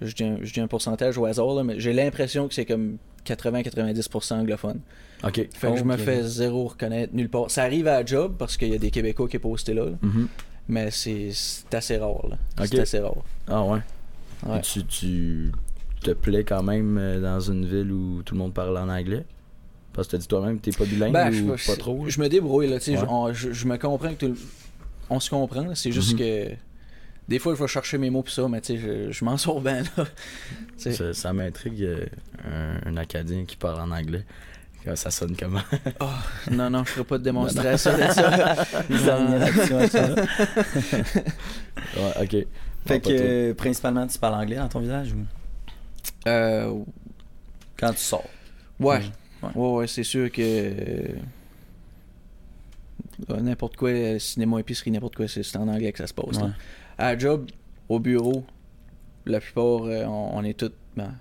Je 0.00 0.12
dis, 0.14 0.24
un, 0.24 0.38
je 0.42 0.52
dis 0.52 0.60
un 0.60 0.66
pourcentage 0.66 1.16
au 1.16 1.24
hasard, 1.26 1.54
là, 1.54 1.62
mais 1.62 1.78
j'ai 1.78 1.92
l'impression 1.92 2.48
que 2.48 2.54
c'est 2.54 2.64
comme 2.66 2.96
80-90% 3.24 4.34
anglophone. 4.34 4.80
Ok. 5.24 5.46
Fait 5.54 5.70
que 5.70 5.76
je 5.76 5.84
me 5.84 5.96
fais 5.96 6.22
zéro 6.24 6.66
reconnaître 6.66 7.14
nulle 7.14 7.28
part. 7.28 7.50
Ça 7.50 7.62
arrive 7.62 7.86
à 7.86 8.00
la 8.00 8.04
job 8.04 8.34
parce 8.38 8.56
qu'il 8.56 8.68
y 8.68 8.74
a 8.74 8.78
des 8.78 8.90
Québécois 8.90 9.28
qui 9.28 9.36
est 9.36 9.40
posté 9.40 9.74
là, 9.74 9.84
là, 9.84 9.92
Mhm. 10.02 10.28
Mais 10.68 10.90
c'est 10.90 11.30
assez 11.72 11.96
rare. 11.96 12.26
Là. 12.28 12.36
C'est 12.66 12.78
assez 12.80 12.98
rare. 12.98 13.14
Ah 13.48 13.62
ouais. 13.64 13.78
Ouais. 14.46 14.60
Tu, 14.62 14.84
tu 14.84 15.52
te 16.00 16.10
plais 16.12 16.44
quand 16.44 16.62
même 16.62 16.98
euh, 16.98 17.20
dans 17.20 17.40
une 17.40 17.64
ville 17.66 17.92
où 17.92 18.22
tout 18.24 18.34
le 18.34 18.38
monde 18.40 18.52
parle 18.54 18.76
en 18.76 18.88
anglais? 18.88 19.24
Parce 19.92 20.08
que 20.08 20.12
t'as 20.12 20.18
dit 20.18 20.26
toi-même 20.28 20.58
que 20.58 20.64
t'es 20.70 20.76
pas 20.76 20.84
bilingue 20.84 21.12
Ben, 21.12 21.28
ou 21.50 21.56
je, 21.56 21.66
pas 21.66 21.76
trop. 21.76 22.08
je 22.08 22.20
me 22.20 22.28
débrouille, 22.28 22.68
là, 22.68 22.78
tu 22.78 22.96
sais, 22.96 22.98
Ouais. 23.00 23.32
je- 23.34 23.48
je, 23.48 23.52
je 23.52 23.66
me 23.66 23.76
comprends 23.76 24.14
que 24.14 24.26
tout 24.26 24.36
on 25.10 25.20
se 25.20 25.28
comprend, 25.28 25.74
c'est 25.74 25.92
juste 25.92 26.12
Mhm. 26.14 26.18
que 26.18 26.48
des 27.28 27.38
fois, 27.38 27.52
il 27.52 27.56
faut 27.56 27.66
chercher 27.66 27.98
mes 27.98 28.08
mots 28.10 28.22
pis 28.22 28.32
ça, 28.32 28.48
mais 28.48 28.60
tu 28.62 28.74
sais, 28.74 28.78
je, 28.78 29.12
je 29.12 29.24
m'en 29.24 29.36
sors 29.36 29.60
bien, 29.60 29.82
là. 29.96 30.06
Tu. 30.78 30.92
Ça, 30.94 31.12
ça 31.12 31.32
m'intrigue 31.32 31.82
euh, 31.84 32.06
un, 32.50 32.90
un 32.90 32.96
Acadien 32.96 33.44
qui 33.44 33.56
parle 33.56 33.80
en 33.80 33.90
anglais. 33.94 34.24
Ça 34.96 35.10
sonne 35.10 35.36
comment 35.38 35.60
Non, 36.50 36.68
non, 36.70 36.84
je 36.84 36.90
ferai 36.90 37.04
pas 37.04 37.18
de 37.18 37.22
démonstration 37.24 37.92
de 37.96 38.02
ça. 38.12 38.66
Ils 38.90 39.10
ont 39.10 39.28
mis 39.30 39.38
l'action 39.38 39.78
à 39.78 39.88
ça. 39.88 40.08
Ouais, 41.96 42.12
ok. 42.22 42.46
Fait 42.86 43.00
que 43.00 43.08
euh, 43.10 43.54
principalement 43.54 44.06
tu 44.06 44.18
parles 44.18 44.34
anglais 44.34 44.56
dans 44.56 44.68
ton 44.68 44.80
village 44.80 45.12
ou? 45.12 45.24
Euh, 46.28 46.74
quand 47.76 47.92
tu 47.92 47.98
sors? 48.00 48.28
ouais. 48.80 49.00
Ouais. 49.42 49.50
Ouais, 49.56 49.68
ouais, 49.72 49.86
c'est 49.88 50.04
sûr 50.04 50.30
que. 50.30 50.40
euh, 50.40 51.08
n'importe 53.40 53.76
quoi, 53.76 53.90
euh, 53.90 54.18
cinéma, 54.18 54.60
épicerie, 54.60 54.90
n'importe 54.90 55.16
quoi, 55.16 55.26
c'est 55.28 55.56
en 55.56 55.66
anglais 55.68 55.92
que 55.92 55.98
ça 55.98 56.06
se 56.06 56.14
passe. 56.14 56.36
Ouais. 56.36 56.50
À 56.98 57.12
la 57.12 57.18
job, 57.18 57.50
au 57.88 57.98
bureau, 57.98 58.44
la 59.26 59.40
plupart, 59.40 59.82
euh, 59.84 60.04
on, 60.04 60.36
on 60.38 60.44
est 60.44 60.56
tous. 60.58 60.70
ben, 60.96 61.14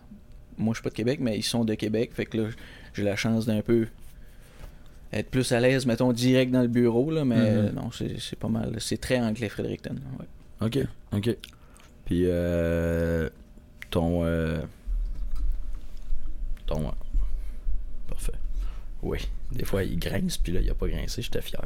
moi, 0.58 0.74
je 0.74 0.78
suis 0.78 0.84
pas 0.84 0.89
de 0.89 0.95
Québec, 0.95 1.19
mais 1.21 1.38
ils 1.38 1.43
sont 1.43 1.63
de 1.65 1.74
Québec. 1.74 2.12
Fait 2.13 2.26
que 2.26 2.38
là, 2.38 2.50
j'ai 2.93 3.04
la 3.04 3.15
chance 3.15 3.45
d'un 3.45 3.62
peu 3.62 3.88
être 5.13 5.30
plus 5.30 5.51
à 5.51 5.60
l'aise, 5.60 5.86
mettons, 5.86 6.13
direct 6.13 6.51
dans 6.51 6.62
le 6.62 6.67
bureau. 6.67 7.12
Là, 7.12 7.25
mais 7.25 7.36
Mhm. 7.36 7.41
euh, 7.43 7.71
non, 7.71 7.91
c'est 7.91 8.19
c'est 8.19 8.38
pas 8.39 8.47
mal. 8.47 8.75
C'est 8.80 8.99
très 8.99 9.19
anglais, 9.19 9.49
Fredericton. 9.49 9.95
ouais. 10.19 10.25
Ok, 10.65 10.77
ok. 11.13 11.36
Puis 12.06 12.23
euh, 12.27 13.30
ton. 13.89 14.23
euh, 14.23 14.62
ton. 16.65 16.88
euh, 16.88 16.91
Parfait. 18.08 18.34
Oui. 19.01 19.17
Des 19.51 19.65
fois, 19.65 19.84
il 19.84 19.97
grince, 19.99 20.38
puis 20.38 20.54
là, 20.54 20.60
il 20.62 20.69
a 20.69 20.73
pas 20.73 20.88
grincé, 20.88 21.21
j'étais 21.21 21.41
fier. 21.41 21.62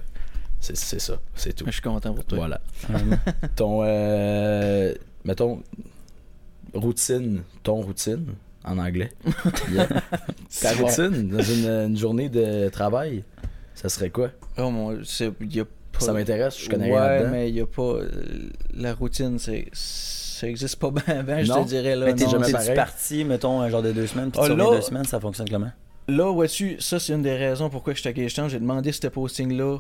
C'est 0.60 0.76
c'est 0.78 1.00
ça, 1.00 1.20
c'est 1.36 1.54
tout. 1.54 1.66
Mais 1.66 1.72
Je 1.72 1.76
suis 1.76 1.82
content 1.84 2.14
pour 2.14 2.24
toi. 2.26 2.38
Voilà. 2.38 2.62
Vraiment. 2.90 3.18
Ton. 3.56 3.82
euh, 3.84 4.94
mettons. 5.24 5.62
Routine. 6.74 7.44
Ton 7.64 7.82
routine, 7.82 8.34
en 8.66 8.78
anglais. 8.78 9.12
Yeah. 9.72 9.88
Ta 10.62 10.74
routine, 10.74 11.30
dans 11.30 11.42
une, 11.42 11.68
une 11.92 11.98
journée 11.98 12.30
de 12.30 12.70
travail, 12.70 13.24
ça 13.74 13.90
serait 13.90 14.10
quoi? 14.10 14.32
Oh 14.58 14.70
mon, 14.70 15.04
c'est- 15.04 15.32
y 15.42 15.60
a 15.60 15.66
pas- 15.66 16.00
Ça 16.00 16.14
m'intéresse, 16.14 16.60
je 16.60 16.70
connais 16.70 16.92
ouais, 16.92 17.20
rien 17.20 17.30
mais 17.30 17.50
il 17.50 17.56
y 17.56 17.62
a 17.62 17.66
pas. 17.66 17.82
euh, 17.82 18.10
La 18.74 18.94
routine, 18.94 19.40
c'est. 19.40 19.68
Ça 19.74 20.48
existe 20.50 20.76
pas 20.78 20.92
bien, 21.06 21.24
ben, 21.24 21.44
je 21.46 21.52
te 21.54 21.68
dirais 21.68 21.96
là. 21.96 22.06
Mais 22.08 22.14
t'es 22.16 22.28
jamais 22.30 22.52
parti, 22.76 23.24
mettons, 23.24 23.62
un 23.62 23.70
genre 23.70 23.82
de 23.82 23.92
deux 23.94 24.08
semaines, 24.08 24.32
puis 24.32 24.42
Ah, 24.44 24.48
tu 24.50 24.56
là- 24.56 24.70
deux 24.72 24.82
semaines, 24.82 25.06
ça 25.06 25.20
fonctionne 25.20 25.48
comment? 25.50 25.72
Là, 26.08 26.32
vois-tu, 26.34 26.76
ça, 26.82 27.00
c'est 27.00 27.14
une 27.14 27.22
des 27.24 27.36
raisons 27.36 27.70
pourquoi 27.70 27.94
je 27.94 28.00
suis 28.02 28.10
à 28.10 28.14
Gagetown. 28.14 28.50
J'ai 28.50 28.60
demandé 28.60 28.92
ce 28.92 29.08
posting-là 29.08 29.80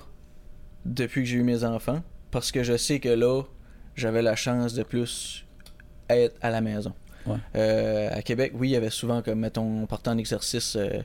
depuis 0.85 1.21
que 1.23 1.29
j'ai 1.29 1.37
eu 1.37 1.43
mes 1.43 1.63
enfants. 1.63 2.01
Parce 2.31 2.51
que 2.51 2.63
je 2.63 2.75
sais 2.77 2.99
que 2.99 3.09
là, 3.09 3.43
j'avais 3.95 4.21
la 4.21 4.35
chance 4.35 4.73
de 4.73 4.83
plus 4.83 5.45
être 6.09 6.35
à 6.41 6.49
la 6.49 6.61
maison. 6.61 6.93
Ouais. 7.27 7.37
Euh, 7.55 8.09
à 8.11 8.21
Québec, 8.21 8.51
oui, 8.55 8.69
il 8.69 8.71
y 8.71 8.75
avait 8.75 8.89
souvent, 8.89 9.21
comme, 9.21 9.39
mettons, 9.39 9.83
on 9.83 9.85
partait 9.85 10.09
en 10.09 10.17
exercice 10.17 10.75
euh, 10.75 11.01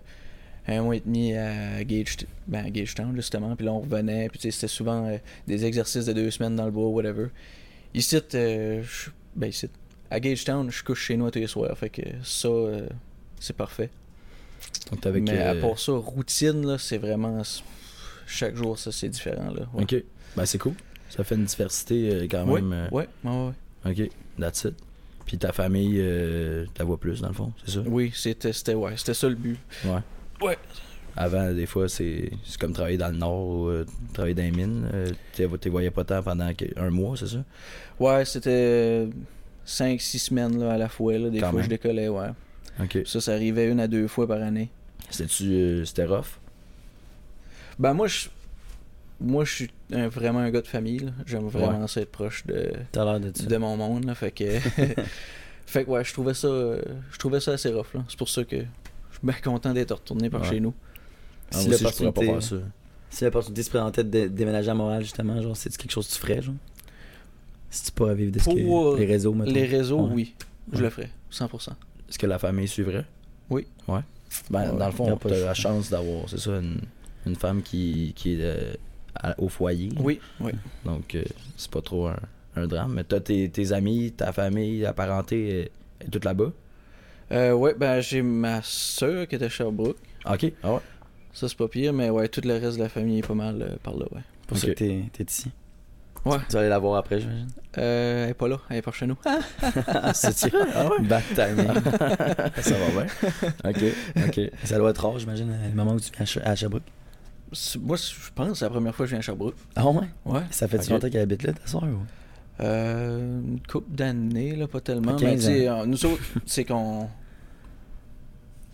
un 0.69 0.83
mois 0.83 0.97
et 0.97 1.01
demi 1.01 1.35
à, 1.35 1.83
Gage, 1.85 2.17
ben, 2.47 2.67
à 2.67 2.71
Gagetown, 2.71 3.15
justement. 3.17 3.57
Puis 3.57 3.65
là, 3.67 3.73
on 3.73 3.81
revenait. 3.81 4.29
Puis, 4.29 4.53
c'était 4.53 4.69
souvent 4.69 5.07
euh, 5.07 5.17
des 5.47 5.65
exercices 5.65 6.05
de 6.07 6.13
deux 6.13 6.31
semaines 6.31 6.57
dans 6.57 6.67
le 6.67 6.71
bois, 6.71 6.89
whatever. 6.89 7.29
Ici, 7.95 8.19
euh, 8.35 8.83
je- 8.83 9.11
ben, 9.35 9.47
ici, 9.49 9.69
à 10.11 10.21
Gagetown, 10.21 10.71
je 10.71 10.83
couche 10.85 11.07
chez 11.07 11.17
nous 11.17 11.31
tous 11.31 11.39
les 11.39 11.47
soirs. 11.47 11.77
Fait 11.79 11.91
que 11.91 12.03
ça, 12.23 12.49
c'est 13.39 13.57
parfait. 13.57 13.91
Donc, 14.91 15.05
avec. 15.07 15.23
Mais 15.23 15.39
à 15.41 15.55
part 15.55 15.79
ça, 15.79 15.93
routine, 15.93 16.67
là, 16.67 16.77
c'est 16.79 16.99
vraiment. 16.99 17.41
Chaque 18.27 18.55
jour, 18.55 18.79
ça, 18.79 18.93
c'est 18.93 19.09
différent. 19.09 19.51
Là. 19.51 19.63
Ouais. 19.75 19.83
Ok. 19.83 19.97
Ben, 20.37 20.45
c'est 20.47 20.59
cool. 20.59 20.75
Ça 21.09 21.25
fait 21.25 21.35
une 21.35 21.45
diversité 21.45 22.29
quand 22.31 22.45
Oui, 22.47 22.63
même. 22.63 22.89
ouais, 22.93 23.09
ouais, 23.25 23.53
ouais. 23.85 23.91
Ok, 24.05 24.11
that's 24.39 24.65
it. 24.65 24.75
Puis 25.31 25.39
ta 25.39 25.53
famille, 25.53 25.95
euh, 26.01 26.65
tu 26.75 26.81
la 26.81 26.85
vois 26.85 26.99
plus 26.99 27.21
dans 27.21 27.29
le 27.29 27.35
fond, 27.35 27.53
c'est 27.65 27.75
ça? 27.75 27.83
Oui, 27.87 28.11
c'était 28.13 28.75
ouais, 28.75 28.97
ça 28.97 29.29
le 29.29 29.37
but. 29.37 29.57
Ouais. 29.85 30.01
Ouais. 30.43 30.59
Avant, 31.17 31.53
des 31.53 31.67
fois, 31.67 31.89
c'est 31.89 32.33
c'est 32.45 32.59
comme 32.59 32.73
travailler 32.73 32.99
dans 32.99 33.13
le 33.13 33.17
nord 33.17 33.47
ou 33.47 33.69
euh, 33.69 33.87
travailler 34.13 34.35
dans 34.35 34.43
les 34.43 34.51
mines. 34.51 34.89
Euh, 34.93 35.13
tu 35.33 35.47
les 35.47 35.71
voyais 35.71 35.93
pas 35.93 36.03
tant 36.03 36.21
pendant 36.21 36.51
un 36.77 36.91
mois, 36.91 37.17
c'est 37.17 37.29
ça? 37.29 37.45
Ouais, 38.01 38.25
c'était 38.25 39.07
5-6 39.65 40.19
semaines 40.19 40.59
là, 40.59 40.73
à 40.73 40.79
la 40.79 40.89
fois. 40.89 41.17
Là. 41.17 41.31
Des 41.31 41.39
Quand 41.39 41.51
fois, 41.51 41.61
même. 41.61 41.65
je 41.67 41.69
décollais, 41.69 42.09
ouais. 42.09 42.31
Ça, 43.05 43.21
ça 43.21 43.33
arrivait 43.35 43.71
une 43.71 43.79
à 43.79 43.87
deux 43.87 44.09
fois 44.09 44.27
par 44.27 44.43
année. 44.43 44.69
C'était-tu 45.11 45.45
euh, 45.45 45.85
c'était 45.85 46.07
rough? 46.07 46.41
Ben, 47.79 47.95
moi, 47.95 48.09
je. 48.09 48.27
Moi, 49.21 49.45
je 49.45 49.53
suis 49.55 49.71
un- 49.93 50.09
vraiment 50.09 50.39
un 50.41 50.51
gars 50.51 50.63
de 50.63 50.67
famille. 50.67 51.13
J'aime 51.27 51.47
vraiment 51.49 51.87
ça 51.87 52.01
être 52.01 52.11
proche 52.11 52.47
de, 52.47 52.73
de 52.93 53.57
mon 53.57 53.77
monde. 53.77 54.05
Là, 54.05 54.15
fait 54.15 54.31
que. 54.31 54.59
fait 55.67 55.85
que, 55.85 55.91
ouais, 55.91 56.05
je 56.05 56.13
trouvais 56.13 56.35
ça, 56.35 56.49
je 56.49 57.19
trouvais 57.19 57.41
ça 57.41 57.53
assez 57.53 57.71
rough. 57.71 57.95
là. 57.95 58.05
C'est 58.09 58.19
pour 58.19 58.29
ça 58.29 58.45
que 58.45 58.57
je 58.57 58.63
suis 58.63 59.21
bien 59.23 59.35
content 59.43 59.73
d'être 59.73 59.93
retourné 59.95 60.31
par 60.31 60.43
Ouais. 60.43 60.49
chez 60.49 60.61
nous. 60.61 60.75
Ah, 61.53 61.59
Si 61.59 61.69
l'opportunité-. 61.69 62.39
Si 63.11 63.25
se 63.25 63.71
présentait 63.71 64.05
de 64.05 64.09
dé- 64.09 64.29
déménager 64.29 64.71
à 64.71 64.75
Montréal, 64.75 65.03
justement, 65.03 65.41
genre, 65.43 65.57
c'est 65.57 65.77
quelque 65.77 65.91
chose 65.91 66.07
que 66.07 66.13
tu 66.15 66.19
ferais, 66.21 66.41
genre? 66.43 66.55
Si 67.69 67.85
tu 67.85 67.93
pourrais 67.93 68.15
vivre 68.15 68.33
de 68.33 68.39
ce 68.39 68.45
que 68.47 68.51
euh, 68.51 68.97
les 68.99 69.07
réseaux. 69.07 69.35
Les 69.45 69.65
réseaux, 69.65 70.07
Ouais. 70.07 70.13
oui. 70.15 70.35
Je 70.73 70.83
le 70.83 70.91
ferais, 70.91 71.11
100%. 71.33 71.71
Est-ce 72.09 72.19
que 72.19 72.27
la 72.27 72.39
famille 72.39 72.69
suivrait? 72.69 73.05
Oui. 73.49 73.67
Ouais. 73.89 74.01
Ben, 74.49 74.73
dans 74.77 74.87
le 74.87 74.93
fond, 74.93 75.17
pas 75.17 75.29
t'as 75.29 75.37
le 75.37 75.45
la 75.45 75.55
chance 75.55 75.91
d'avoir, 75.91 76.29
c'est 76.29 76.39
ça, 76.39 76.53
une, 76.59 76.81
une 77.27 77.35
femme 77.35 77.63
qui, 77.63 78.13
qui 78.15 78.35
est 78.35 78.39
euh, 78.41 78.73
à- 79.15 79.35
au 79.41 79.49
foyer. 79.49 79.91
Oui, 79.99 80.21
oui. 80.41 80.53
Donc, 80.85 81.15
euh, 81.15 81.23
c'est 81.57 81.71
pas 81.71 81.81
trop 81.83 82.09
un, 82.09 82.17
un 82.57 82.67
drame. 82.67 82.93
Mais 82.95 83.05
t'as 83.05 83.21
tes, 83.21 83.49
tes 83.51 83.73
amis, 83.73 84.13
ta 84.13 84.33
famille, 84.33 84.83
ta 84.83 84.93
parenté, 84.93 85.51
euh, 85.53 86.05
est 86.07 86.11
toute 86.11 86.25
là-bas? 86.25 86.53
Euh, 87.33 87.53
ouais, 87.53 87.75
ben 87.75 88.01
j'ai 88.01 88.23
ma 88.23 88.61
soeur 88.63 89.27
qui 89.29 89.37
était 89.37 89.45
à 89.45 89.49
Sherbrooke. 89.49 89.97
Ok. 90.29 90.53
Ah 90.63 90.75
ouais. 90.75 90.81
Ça, 91.33 91.49
c'est 91.49 91.57
pas 91.57 91.69
pire, 91.69 91.93
mais 91.93 92.11
ouais, 92.11 92.27
tout 92.29 92.41
le 92.45 92.55
reste 92.55 92.77
de 92.77 92.83
la 92.83 92.89
famille 92.89 93.19
est 93.21 93.27
pas 93.27 93.35
mal 93.35 93.63
euh, 93.63 93.77
par 93.83 93.95
là, 93.97 94.07
ouais. 94.13 94.21
pour 94.49 94.59
ça 94.59 94.67
Ok. 94.67 94.75
que 94.75 94.79
t'es 94.79 95.05
t'es 95.13 95.25
ici. 95.25 95.51
Ouais. 96.25 96.37
Tu 96.49 96.55
vas 96.55 96.61
aller 96.61 96.69
la 96.69 96.79
voir 96.79 96.97
après, 96.99 97.21
j'imagine? 97.21 97.47
Euh, 97.79 98.25
elle 98.25 98.31
est 98.31 98.35
pas 98.35 98.49
là, 98.49 98.59
elle 98.69 98.77
est 98.79 98.83
par 98.83 98.95
chez 98.95 99.07
nous. 99.07 99.17
C'est 100.13 100.35
tiré? 100.35 100.59
Ah 100.75 100.89
ouais? 100.89 101.03
Bad 101.07 101.23
timing. 101.35 101.67
Ça 102.61 102.75
va 102.77 102.91
bien. 103.05 103.07
Ok, 103.65 103.85
ok. 104.27 104.41
ça 104.65 104.77
doit 104.77 104.91
être 104.91 105.03
rare, 105.07 105.19
j'imagine, 105.19 105.49
le 105.71 105.75
moment 105.75 105.93
où 105.95 106.01
tu 106.01 106.11
viens 106.13 106.43
à 106.45 106.55
Sherbrooke. 106.57 106.83
Moi, 107.81 107.97
je 107.97 108.31
pense 108.35 108.49
que 108.49 108.55
c'est 108.55 108.65
la 108.65 108.71
première 108.71 108.95
fois 108.95 109.05
que 109.07 109.11
je 109.11 109.15
viens 109.15 109.19
à 109.19 109.23
Sherbrooke. 109.23 109.57
Ah 109.75 109.89
ouais? 109.89 110.09
Ouais. 110.25 110.43
Ça 110.51 110.69
fait-tu 110.69 110.85
Ok. 110.85 110.91
longtemps 110.91 111.11
qu'elle 111.11 111.23
habite 111.23 111.43
là, 111.43 111.53
ta 111.53 111.67
soeur? 111.67 111.83
Ou... 111.85 111.99
Euh, 112.63 113.41
une 113.41 113.61
couple 113.67 113.91
d'années, 113.95 114.55
là, 114.55 114.69
pas 114.69 114.81
tellement. 114.81 115.17
Fait 115.19 115.25
Mais 115.25 115.31
15 115.33 115.41
tu 115.41 115.47
sais, 115.47 115.69
euh, 115.69 115.87
nous 115.87 116.05
autres, 116.07 116.23
c'est 116.47 116.65
qu'on. 116.65 117.09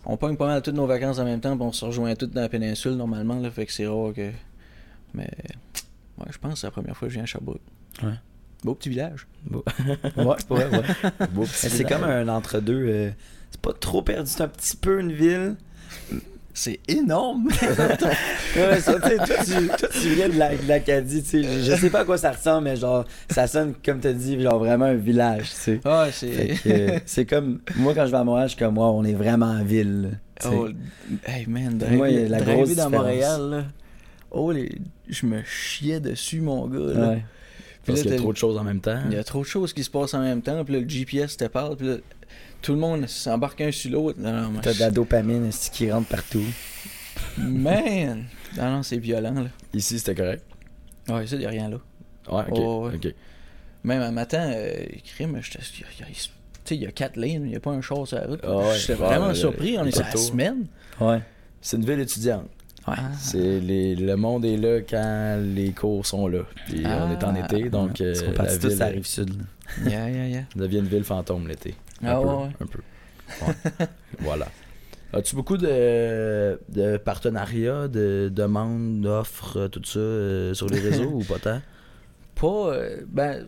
On 0.05 0.15
pogne 0.15 0.37
pas 0.37 0.45
mal 0.47 0.61
toutes 0.61 0.75
nos 0.75 0.85
vacances 0.87 1.19
en 1.19 1.25
même 1.25 1.39
temps, 1.41 1.55
puis 1.57 1.65
on 1.65 1.71
se 1.71 1.83
rejoint 1.85 2.15
toutes 2.15 2.31
dans 2.31 2.41
la 2.41 2.49
péninsule 2.49 2.93
normalement, 2.93 3.39
là, 3.39 3.49
fait 3.51 3.65
que 3.65 3.71
c'est 3.73 3.87
rare 3.87 4.13
que. 4.13 4.31
Mais. 5.13 5.29
Ouais, 6.17 6.25
je 6.31 6.37
pense 6.37 6.53
que 6.53 6.59
c'est 6.59 6.67
la 6.67 6.71
première 6.71 6.95
fois 6.95 7.07
que 7.07 7.13
je 7.13 7.15
viens 7.15 7.23
à 7.23 7.27
Sherbrooke. 7.27 7.61
Ouais. 8.03 8.13
Beau 8.63 8.73
petit 8.75 8.89
village. 8.89 9.27
Ouais, 9.51 9.61
c'est 10.37 10.47
pas 10.47 10.55
vrai, 10.55 10.69
ouais. 10.69 11.27
Beau 11.31 11.41
Mais 11.41 11.47
petit 11.47 11.69
c'est 11.69 11.83
comme 11.83 12.03
un 12.03 12.27
entre-deux. 12.27 12.85
euh, 12.87 13.11
c'est 13.51 13.61
pas 13.61 13.73
trop 13.73 14.01
perdu, 14.01 14.29
c'est 14.29 14.41
un 14.43 14.47
petit 14.47 14.75
peu 14.77 14.99
une 14.99 15.11
ville. 15.13 15.55
C'est 16.59 16.79
énorme! 16.87 17.49
Ouais, 18.55 18.79
ça, 18.81 18.99
tu 18.99 19.07
sais, 19.09 19.17
toi, 19.17 19.35
tu, 19.45 19.67
toi, 19.67 19.89
tu 19.91 20.09
viens 20.15 20.29
de 20.29 20.39
la- 20.39 20.55
de 20.55 20.67
l'Acadie, 20.67 21.21
tu 21.21 21.29
sais. 21.29 21.43
Je, 21.43 21.71
je 21.71 21.75
sais 21.75 21.89
pas 21.91 21.99
à 21.99 22.05
quoi 22.05 22.17
ça 22.17 22.31
ressemble, 22.31 22.63
mais 22.63 22.75
genre, 22.75 23.05
ça 23.29 23.45
sonne, 23.45 23.75
comme 23.85 23.99
t'as 23.99 24.13
dit, 24.13 24.41
genre 24.41 24.57
vraiment 24.57 24.85
un 24.85 24.95
village, 24.95 25.49
tu 25.51 25.55
sais. 25.55 25.79
C'est. 26.11 26.55
euh, 26.65 26.99
c'est 27.05 27.25
comme, 27.25 27.59
moi 27.75 27.93
quand 27.93 28.07
je 28.07 28.11
vais 28.11 28.17
à 28.17 28.23
Montréal, 28.23 28.47
je 28.49 28.55
suis 28.55 28.63
comme, 28.65 28.73
moi, 28.73 28.89
on 28.91 29.03
est 29.03 29.13
vraiment 29.13 29.45
en 29.45 29.63
ville, 29.63 30.19
tu. 30.41 30.47
Oh, 30.51 30.67
hey 31.27 31.45
man, 31.47 31.79
moi, 31.91 32.09
la 32.09 32.39
grosse 32.41 32.75
dans. 32.75 32.89
Montréal, 32.89 33.49
là. 33.51 33.63
Oh, 34.31 34.51
les... 34.51 34.71
je 35.07 35.25
me 35.27 35.43
chiais 35.43 35.99
dessus, 35.99 36.41
mon 36.41 36.67
gars. 36.67 36.79
Là. 36.79 37.09
Ouais. 37.09 37.15
Puis 37.83 37.93
Parce 37.93 38.01
qu'il 38.01 38.11
y 38.11 38.13
a 38.15 38.17
trop 38.17 38.33
de 38.33 38.37
choses 38.37 38.57
en 38.57 38.63
même 38.63 38.81
temps. 38.81 38.99
Il 39.09 39.13
y 39.13 39.19
a 39.19 39.23
trop 39.23 39.41
de 39.41 39.45
choses 39.45 39.71
qui 39.73 39.83
se 39.83 39.89
passent 39.91 40.13
en 40.15 40.21
même 40.21 40.41
temps. 40.41 40.65
Puis 40.65 40.73
là, 40.73 40.79
le 40.81 40.89
GPS 40.89 41.37
te 41.37 41.45
parle. 41.45 41.77
Puis 41.77 41.87
là, 41.87 41.95
tout 42.61 42.73
le 42.73 42.79
monde 42.79 43.07
s'embarque 43.07 43.61
un 43.61 43.71
sur 43.71 43.91
l'autre. 43.91 44.19
Non, 44.19 44.49
non, 44.51 44.59
T'as 44.61 44.73
de 44.73 44.79
la 44.79 44.91
dopamine 44.91 45.51
c'est 45.51 45.71
qui 45.71 45.91
rentre 45.91 46.07
partout? 46.07 46.43
Man! 47.37 48.25
Non, 48.57 48.71
non, 48.71 48.83
c'est 48.83 48.97
violent, 48.97 49.33
là. 49.33 49.49
Ici, 49.73 49.99
c'était 49.99 50.15
correct? 50.15 50.43
Ouais, 51.09 51.25
ça, 51.27 51.35
il 51.35 51.45
a 51.45 51.49
rien 51.49 51.69
là. 51.69 51.77
Ouais, 52.31 52.43
ok. 52.49 52.57
Oh, 52.59 52.87
ouais. 52.87 52.95
ok. 52.95 53.13
Même 53.83 54.01
un 54.01 54.11
matin, 54.11 54.51
euh, 54.53 54.85
crime, 55.15 55.39
j'étais. 55.41 55.59
il 55.77 55.81
y 55.81 55.83
a- 55.83 56.07
il 56.09 56.13
y 56.13 56.17
a- 56.17 56.29
Tu 56.65 56.73
sais, 56.73 56.75
il 56.75 56.81
y 56.83 56.87
a 56.87 56.91
quatre 56.91 57.15
lignes, 57.17 57.43
il 57.45 57.49
n'y 57.51 57.55
a 57.55 57.61
pas 57.61 57.71
un 57.71 57.79
char 57.81 58.05
sur 58.05 58.17
la 58.17 58.25
route. 58.27 58.41
Ah 58.43 58.57
ouais. 58.57 58.75
J'étais 58.77 58.93
Ouais, 58.93 59.07
vraiment 59.07 59.27
ouais, 59.27 59.35
surpris. 59.35 59.77
On 59.79 59.85
est 59.85 59.91
sur 59.91 60.03
la 60.03 60.11
semaine. 60.17 60.65
Ouais. 60.99 61.21
C'est 61.61 61.77
une 61.77 61.85
ville 61.85 61.99
étudiante. 62.01 62.49
Ouais. 62.87 62.95
C'est 63.19 63.59
les, 63.61 63.95
le 63.95 64.15
monde 64.17 64.43
est 64.45 64.57
là 64.57 64.81
quand 64.81 65.39
les 65.41 65.71
cours 65.71 66.05
sont 66.05 66.27
là. 66.27 66.39
Puis 66.67 66.81
Ah. 66.85 67.05
on 67.07 67.11
est 67.11 67.23
en 67.23 67.35
été, 67.35 67.69
donc 67.69 68.01
euh, 68.01 68.13
la 68.27 68.31
partis 68.33 68.59
tous 68.59 68.67
ville 68.69 68.81
à 68.81 68.85
la 68.87 68.91
rive 68.91 69.05
sud. 69.05 69.29
Yeah, 69.85 70.09
yeah, 70.09 70.27
yeah. 70.27 70.43
devient 70.55 70.79
une 70.79 70.87
ville 70.87 71.03
fantôme 71.05 71.47
l'été. 71.47 71.75
Un 72.03 72.07
Ah 72.09 72.19
peu, 72.21 72.27
ouais, 72.27 72.33
ouais. 72.35 72.49
un 72.61 72.65
peu. 72.65 72.79
Ouais. 73.41 73.87
voilà. 74.19 74.47
As-tu 75.13 75.35
beaucoup 75.35 75.57
de, 75.57 76.59
de 76.69 76.97
partenariats, 76.97 77.87
de 77.87 78.29
demandes, 78.33 79.01
d'offres, 79.01 79.57
euh, 79.57 79.67
tout 79.67 79.81
ça 79.83 79.99
euh, 79.99 80.53
sur 80.53 80.67
les 80.67 80.79
réseaux 80.79 81.11
ou 81.13 81.23
pas 81.23 81.39
tant? 81.39 81.61
Pas. 82.35 82.47
euh, 82.73 83.01
ben, 83.07 83.47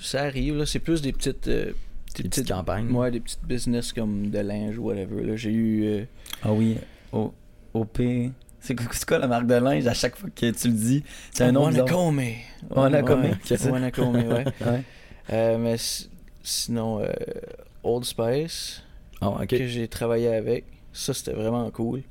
ça 0.00 0.22
arrive, 0.22 0.56
là. 0.58 0.64
C'est 0.66 0.78
plus 0.78 1.02
des 1.02 1.12
petites. 1.12 1.48
euh, 1.48 1.72
Des 2.16 2.22
petites 2.24 2.48
campagnes? 2.48 2.90
Ouais, 2.92 3.10
des 3.10 3.20
petites 3.20 3.44
business 3.44 3.92
comme 3.92 4.30
de 4.30 4.38
linge 4.38 4.78
ou 4.78 4.84
whatever. 4.84 5.22
Là. 5.24 5.36
J'ai 5.36 5.50
eu. 5.52 5.84
euh, 5.84 6.04
Ah 6.42 6.52
oui, 6.52 6.78
OP. 7.12 8.00
C'est 8.60 8.76
quoi, 8.76 8.86
c'est 8.92 9.04
quoi 9.08 9.18
la 9.18 9.26
marque 9.26 9.46
de 9.48 9.54
linge 9.54 9.86
à 9.88 9.92
chaque 9.94 10.16
fois 10.16 10.30
que 10.34 10.50
tu 10.52 10.68
le 10.68 10.74
dis? 10.74 11.02
C'est 11.32 11.44
un 11.44 11.52
nom. 11.52 11.64
Wanakome. 11.64 12.22
Wanakome, 12.70 13.22
Ouais? 13.24 13.70
Wanakome, 13.70 14.14
ouais. 14.16 14.44
Ouais. 14.64 14.82
Euh, 15.32 15.58
mais 15.58 15.76
si- 15.78 16.08
sinon, 16.42 17.00
euh, 17.00 17.06
Old 17.84 18.04
Spice, 18.04 18.82
Ah, 19.20 19.28
ok. 19.30 19.46
que 19.48 19.66
j'ai 19.66 19.88
travaillé 19.88 20.28
avec, 20.28 20.64
ça 20.92 21.12
c'était 21.14 21.32
vraiment 21.32 21.70
cool. 21.70 22.02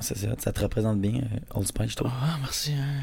Ça, 0.00 0.14
c'est 0.16 0.28
hot, 0.28 0.34
ça 0.38 0.52
te 0.52 0.60
représente 0.60 1.00
bien, 1.00 1.14
euh, 1.22 1.38
Old 1.58 1.66
Spice, 1.66 1.90
je 1.92 1.96
trouve. 1.96 2.10
Ah, 2.12 2.36
merci. 2.40 2.72
hein. 2.72 3.02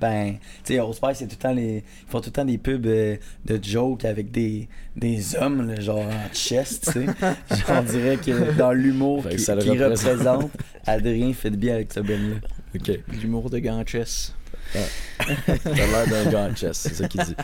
Ben, 0.00 0.34
tu 0.64 0.74
sais, 0.74 0.80
Old 0.80 0.94
Spice, 0.94 1.18
c'est 1.18 1.26
tout 1.28 1.36
le 1.38 1.42
temps 1.42 1.52
les. 1.52 1.76
Ils 1.76 2.10
font 2.10 2.20
tout 2.20 2.30
le 2.30 2.32
temps 2.32 2.44
des 2.44 2.58
pubs 2.58 2.86
euh, 2.86 3.16
de 3.44 3.60
jokes 3.62 4.04
avec 4.04 4.32
des, 4.32 4.68
des 4.96 5.36
hommes, 5.36 5.68
là, 5.68 5.80
genre 5.80 6.00
en 6.00 6.34
chest, 6.34 6.86
tu 6.92 7.04
sais. 7.04 7.06
On 7.68 7.82
dirait 7.82 8.16
que 8.16 8.52
dans 8.56 8.72
l'humour 8.72 9.22
que 9.22 9.28
qui, 9.30 9.38
ça 9.38 9.54
le 9.54 9.62
qui 9.62 9.70
représente. 9.70 10.42
représente, 10.42 10.50
Adrien 10.86 11.32
fait 11.32 11.50
bien 11.50 11.74
avec 11.74 11.92
ce 11.92 12.00
band-là. 12.00 12.36
Ok. 12.74 12.98
L'humour 13.20 13.48
de 13.50 13.58
Ganchess. 13.60 14.34
T'as 14.74 15.72
l'air 15.74 16.06
d'un 16.08 16.30
gars 16.30 16.48
en 16.50 16.56
chess, 16.56 16.78
c'est 16.78 16.94
ça 16.94 17.06
qu'il 17.06 17.22
dit. 17.22 17.34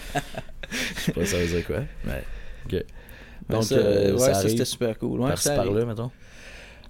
Je 0.72 1.00
sais 1.02 1.12
pas 1.12 1.26
ça 1.26 1.36
veut 1.38 1.46
dire 1.46 1.66
quoi, 1.66 1.80
mais 2.04 2.24
ok. 2.66 2.84
Donc, 3.48 3.64
ça, 3.64 3.74
euh, 3.76 4.12
ouais, 4.12 4.18
ça 4.18 4.34
c'était 4.48 4.64
super 4.64 4.98
cool. 4.98 5.20
Ouais, 5.20 5.30
arrive. 5.30 5.54
par-là, 5.56 5.84
mettons. 5.86 6.10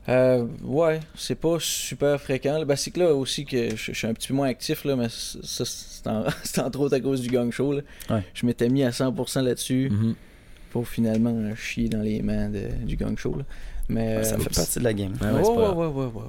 Euh, 0.09 0.47
ouais, 0.65 1.01
c'est 1.17 1.35
pas 1.35 1.59
super 1.61 2.19
fréquent. 2.21 2.59
là. 2.59 2.65
Ben, 2.65 2.77
c'est 2.77 2.91
que 2.91 2.99
là 3.01 3.15
aussi 3.15 3.45
que 3.45 3.71
je, 3.77 3.77
je 3.77 3.93
suis 3.93 4.07
un 4.07 4.15
petit 4.15 4.29
peu 4.29 4.35
moins 4.35 4.49
actif, 4.49 4.85
là, 4.85 4.97
mais 4.97 5.09
ça, 5.11 5.65
c'est 5.67 6.07
en- 6.09 6.25
entre 6.65 6.81
autres 6.81 6.97
à 6.97 7.01
cause 7.01 7.21
du 7.21 7.29
gang 7.29 7.51
show. 7.53 7.75
Là. 7.75 7.83
Ouais. 8.11 8.23
Je 8.33 8.47
m'étais 8.47 8.69
mis 8.71 8.83
à 8.85 8.91
100% 8.91 9.43
là-dessus 9.43 9.91
Mhm. 9.91 10.15
pour 10.71 10.89
finalement 10.89 11.55
chier 11.57 11.89
dans 11.91 12.01
les 12.01 12.23
mains 12.23 12.49
de- 12.49 12.85
du 12.87 12.97
gang 12.97 13.17
show. 13.19 13.35
Là. 13.37 13.45
Mais, 13.91 14.25
ça 14.25 14.37
euh, 14.37 14.39
fait 14.39 14.55
partie 14.55 14.79
de 14.79 14.85
la 14.85 14.95
game. 14.95 15.13
Ouais, 15.21 15.29
ouais, 15.31 15.41
ouais, 15.41 15.69
ouais, 15.69 15.87
ouais, 15.87 16.05
ouais. 16.07 16.23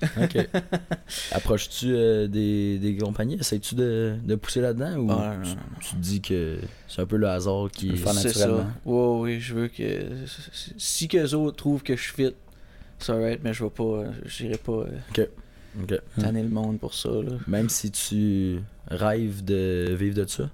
Ok. 0.22 0.48
Approches-tu 1.32 1.86
euh, 1.94 2.26
des, 2.28 2.78
des 2.78 2.96
compagnies? 2.96 3.36
Essayes-tu 3.40 3.74
de, 3.74 4.14
de 4.22 4.34
pousser 4.34 4.60
là-dedans 4.60 4.96
ou 4.96 5.10
Ah, 5.10 5.36
non, 5.36 5.42
tu, 5.42 5.48
non, 5.50 5.54
non. 5.56 5.78
tu 5.80 5.90
te 5.94 5.96
dis 6.00 6.20
que 6.20 6.58
c'est 6.86 7.02
un 7.02 7.06
peu 7.06 7.16
le 7.16 7.28
hasard 7.28 7.68
qui. 7.72 7.88
Le. 7.88 7.96
C'est 7.96 8.28
ça. 8.32 8.66
Ouais, 8.84 9.18
ouais, 9.18 9.40
je 9.40 9.54
veux 9.54 9.68
que. 9.68 9.84
Si 10.76 11.08
qu'eux 11.08 11.34
autres 11.34 11.56
trouvent 11.56 11.82
que 11.82 11.96
je 11.96 12.12
fit, 12.12 12.34
c'est 12.98 13.12
alright, 13.12 13.40
mais 13.42 13.52
je 13.52 13.64
vais 13.64 13.70
pas. 13.70 14.04
J'irai 14.26 14.58
pas 14.58 14.72
euh, 15.18 15.26
Ok. 15.82 16.00
tanner 16.20 16.42
le 16.42 16.48
monde 16.48 16.78
pour 16.78 16.94
ça. 16.94 17.10
Là. 17.10 17.32
Même 17.46 17.68
si 17.68 17.90
tu 17.90 18.60
rêves 18.88 19.44
de 19.44 19.94
vivre 19.98 20.16
de 20.16 20.26
ça? 20.26 20.50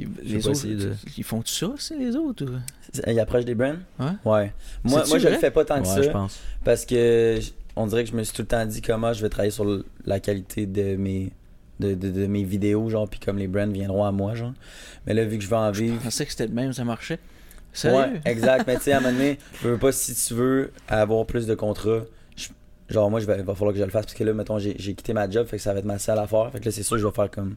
Ils, 0.00 0.08
les 0.22 0.38
pas 0.38 0.50
autres, 0.50 0.64
de- 0.68 0.92
ils 1.16 1.24
font 1.24 1.40
tout 1.42 1.48
ça, 1.48 1.72
c'est 1.76 1.96
les 1.96 2.14
autres? 2.14 2.44
ou? 2.44 3.00
Il 3.10 3.18
approche 3.18 3.44
des 3.44 3.56
brands? 3.56 3.74
Ouais. 3.98 4.06
Ouais. 4.24 4.52
Moi, 4.84 5.00
C'est-tu 5.00 5.08
moi 5.08 5.18
je 5.18 5.24
le 5.24 5.30
vrai? 5.30 5.38
fais 5.40 5.50
pas 5.50 5.64
tant 5.64 5.82
que 5.82 5.88
ouais, 5.88 5.96
je 5.96 6.02
ça. 6.04 6.10
pense. 6.12 6.38
Parce 6.64 6.86
que 6.86 7.38
j- 7.40 7.52
on 7.78 7.86
dirait 7.86 8.04
que 8.04 8.10
je 8.10 8.16
me 8.16 8.22
suis 8.24 8.34
tout 8.34 8.42
le 8.42 8.48
temps 8.48 8.64
dit 8.66 8.82
comment 8.82 9.12
je 9.12 9.22
vais 9.22 9.28
travailler 9.28 9.50
sur 9.50 9.82
la 10.04 10.20
qualité 10.20 10.66
de 10.66 10.96
mes 10.96 11.32
de, 11.80 11.94
de, 11.94 12.10
de 12.10 12.26
mes 12.26 12.42
vidéos, 12.42 12.88
genre, 12.90 13.08
puis 13.08 13.20
comme 13.20 13.38
les 13.38 13.46
brands 13.46 13.68
viendront 13.68 14.04
à 14.04 14.10
moi, 14.10 14.34
genre. 14.34 14.52
Mais 15.06 15.14
là, 15.14 15.24
vu 15.24 15.38
que 15.38 15.44
je 15.44 15.48
veux 15.48 15.56
en 15.56 15.72
Je 15.72 15.84
vivre. 15.84 16.02
pensais 16.02 16.24
que 16.26 16.32
c'était 16.32 16.48
le 16.48 16.52
même, 16.52 16.72
ça 16.72 16.84
marchait. 16.84 17.20
Sérieux? 17.72 18.14
Ouais, 18.14 18.20
exact. 18.24 18.64
Mais 18.66 18.76
tu 18.78 18.82
sais, 18.82 18.92
à 18.92 18.96
un 18.98 19.00
moment 19.00 19.12
donné, 19.12 19.38
je 19.62 19.68
veux 19.68 19.78
pas, 19.78 19.92
si 19.92 20.12
tu 20.14 20.34
veux 20.34 20.72
avoir 20.88 21.24
plus 21.24 21.46
de 21.46 21.54
contrats, 21.54 22.00
je- 22.36 22.48
genre, 22.88 23.08
moi, 23.10 23.20
je 23.20 23.26
vais, 23.26 23.36
il 23.38 23.44
va 23.44 23.54
falloir 23.54 23.72
que 23.72 23.78
je 23.78 23.84
le 23.84 23.90
fasse 23.90 24.06
parce 24.06 24.14
que 24.14 24.24
là, 24.24 24.32
mettons, 24.32 24.58
j'ai 24.58 24.74
quitté 24.74 25.12
ma 25.12 25.30
job, 25.30 25.46
fait 25.46 25.58
que 25.58 25.62
ça 25.62 25.72
va 25.72 25.78
être 25.78 25.84
ma 25.84 26.00
seule 26.00 26.18
affaire. 26.18 26.50
Fait 26.50 26.58
que 26.58 26.64
là, 26.64 26.72
c'est 26.72 26.82
sûr, 26.82 26.96
que 26.96 27.02
je 27.02 27.06
vais 27.06 27.12
faire 27.14 27.30
comme 27.30 27.54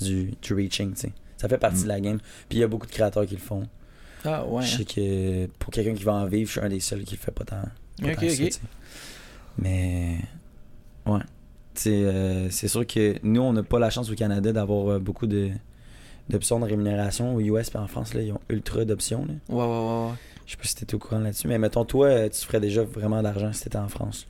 du, 0.00 0.32
du 0.42 0.54
reaching, 0.54 0.94
tu 0.94 1.02
sais. 1.02 1.12
Ça 1.36 1.48
fait 1.48 1.58
partie 1.58 1.80
Mm. 1.80 1.84
de 1.84 1.88
la 1.88 2.00
game. 2.00 2.18
Puis 2.48 2.58
il 2.58 2.60
y 2.60 2.64
a 2.64 2.68
beaucoup 2.68 2.86
de 2.86 2.90
créateurs 2.92 3.26
qui 3.26 3.34
le 3.34 3.40
font. 3.40 3.62
Ah 4.24 4.44
ouais. 4.44 4.62
Je 4.64 4.74
hein. 4.74 4.78
sais 4.78 4.84
que 4.84 5.46
pour 5.60 5.70
quelqu'un 5.72 5.94
qui 5.94 6.02
va 6.02 6.14
en 6.14 6.26
vivre, 6.26 6.48
je 6.48 6.52
suis 6.58 6.60
un 6.66 6.68
des 6.68 6.80
seuls 6.80 7.04
qui 7.04 7.14
le 7.14 7.20
fait 7.20 7.30
pas 7.30 7.44
tant. 7.44 7.56
pas 8.02 8.08
Ok, 8.08 8.14
tant 8.14 8.20
ça, 8.22 8.26
ok. 8.26 8.32
sais. 8.52 8.60
Mais 9.58 10.18
ouais. 11.06 11.20
Euh, 11.86 12.48
c'est 12.50 12.68
sûr 12.68 12.86
que 12.86 13.16
nous, 13.22 13.40
on 13.42 13.52
n'a 13.52 13.62
pas 13.62 13.78
la 13.78 13.90
chance 13.90 14.10
au 14.10 14.14
Canada 14.14 14.52
d'avoir 14.52 14.92
euh, 14.92 14.98
beaucoup 14.98 15.26
de 15.26 15.50
d'options 16.28 16.58
de 16.58 16.64
rémunération. 16.64 17.34
Au 17.34 17.40
US 17.40 17.70
et 17.74 17.78
en 17.78 17.86
France, 17.86 18.14
là, 18.14 18.22
ils 18.22 18.32
ont 18.32 18.40
ultra 18.48 18.84
d'options. 18.84 19.26
Ouais, 19.48 19.56
ouais, 19.56 19.62
ouais. 19.62 20.06
ouais. 20.08 20.14
Je 20.46 20.52
sais 20.52 20.56
pas 20.56 20.64
si 20.64 20.74
t'étais 20.76 20.94
au 20.94 20.98
courant 20.98 21.18
là-dessus. 21.18 21.48
Mais 21.48 21.58
mettons, 21.58 21.84
toi, 21.84 22.06
euh, 22.06 22.28
tu 22.28 22.44
ferais 22.46 22.60
déjà 22.60 22.82
vraiment 22.82 23.22
d'argent 23.22 23.52
si 23.52 23.64
t'étais 23.64 23.78
en 23.78 23.88
France. 23.88 24.26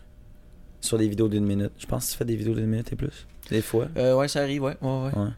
Sur 0.81 0.99
des 0.99 1.09
vidéos 1.09 1.29
d'une 1.29 1.45
minute. 1.45 1.73
Je 1.79 1.87
pense 1.87 2.07
que 2.07 2.13
tu 2.13 2.19
fais 2.19 2.25
des 2.25 2.37
vidéos 2.37 2.55
d'une 2.55 2.67
minute 2.67 2.93
et 2.93 2.97
plus. 2.97 3.27
Des 3.51 3.63
fois. 3.63 3.89
Euh, 3.97 4.17
ouais, 4.17 4.29
ça 4.29 4.41
arrive, 4.43 4.63
ouais. 4.63 4.77
ouais, 4.81 4.89
ouais. 4.89 5.19
Ouais. 5.19 5.31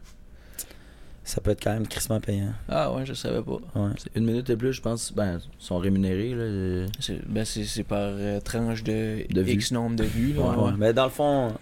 Ça 1.29 1.41
peut 1.41 1.51
être 1.51 1.63
quand 1.63 1.73
même 1.73 1.85
crissement 1.87 2.19
payant. 2.19 2.53
Ah 2.67 2.91
ouais, 2.91 3.05
je 3.05 3.13
savais 3.13 3.43
pas. 3.43 3.59
Ouais. 3.75 3.91
Une 4.15 4.25
minute 4.25 4.49
et 4.49 4.57
plus, 4.57 4.73
je 4.73 4.81
pense. 4.81 5.13
Ben, 5.13 5.37
ils 5.39 5.63
sont 5.63 5.77
rémunérés. 5.77 6.31
Là. 6.31 6.41
euh, 6.41 6.87
C'est, 6.99 7.23
ben, 7.27 7.45
c'est, 7.45 7.65
c'est 7.65 7.83
par 7.83 7.99
euh, 8.01 8.39
tranche 8.39 8.83
de, 8.83 9.31
De 9.31 9.41
vues. 9.41 9.51
X 9.53 9.71
nombre 9.71 9.95
de 9.95 10.05
vues. 10.05 10.33
Là, 10.33 10.41
Ouais, 10.41 10.55
ouais. 10.55 10.63
ouais. 10.63 10.71
Mais 10.79 10.91
dans 10.93 11.03
le 11.03 11.11
fond, 11.11 11.53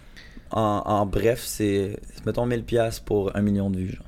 en, 0.50 0.60
en 0.86 1.04
bref, 1.04 1.42
c'est 1.44 1.98
mettons 2.24 2.46
1000$ 2.48 3.02
pour 3.04 3.36
un 3.36 3.42
million 3.42 3.68
de 3.68 3.78
vues. 3.78 3.92
Genre. 3.92 4.06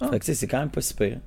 Ah. 0.00 0.08
Fait 0.08 0.18
que 0.18 0.32
c'est 0.32 0.46
quand 0.46 0.60
même 0.60 0.70
pas 0.70 0.80
si 0.80 0.94
pire. 0.94 1.18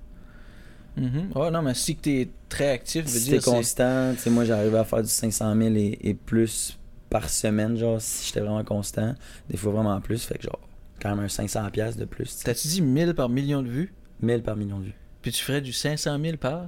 Mhm. 0.97 1.29
Ouais, 1.35 1.51
non, 1.51 1.61
mais 1.61 1.73
si 1.75 1.95
que 1.95 2.01
t'es 2.01 2.29
très 2.49 2.69
actif, 2.69 3.05
Si 3.07 3.23
dire, 3.25 3.33
t'es 3.35 3.39
c'est- 3.41 3.49
constant, 3.51 4.13
tu 4.13 4.19
sais, 4.19 4.29
moi 4.31 4.45
j'arrivais 4.45 4.77
à 4.79 4.83
faire 4.83 5.01
du 5.03 5.09
500 5.09 5.55
000 5.55 5.75
et, 5.75 5.99
et 6.01 6.13
plus 6.15 6.77
par 7.09 7.29
semaine, 7.29 7.77
genre, 7.77 8.01
si 8.01 8.27
j'étais 8.27 8.39
vraiment 8.39 8.63
constant. 8.63 9.13
Des 9.49 9.57
fois 9.57 9.71
vraiment 9.73 9.99
plus, 10.01 10.23
fait 10.23 10.37
que 10.39 10.43
genre, 10.43 10.59
quand 11.03 11.15
même 11.15 11.19
un 11.25 11.27
500$ 11.27 11.69
piastres 11.71 11.99
de 11.99 12.05
plus. 12.05 12.39
T'as-tu 12.43 12.67
dit 12.67 12.81
1000 12.81 13.13
par 13.13 13.29
million 13.29 13.61
de 13.61 13.67
vues? 13.69 13.93
1000 14.21 14.41
par 14.41 14.55
million 14.55 14.79
de 14.79 14.85
vues. 14.85 14.95
Puis 15.21 15.31
tu 15.31 15.43
ferais 15.43 15.61
du 15.61 15.71
500 15.73 16.17
000 16.23 16.37
par? 16.37 16.67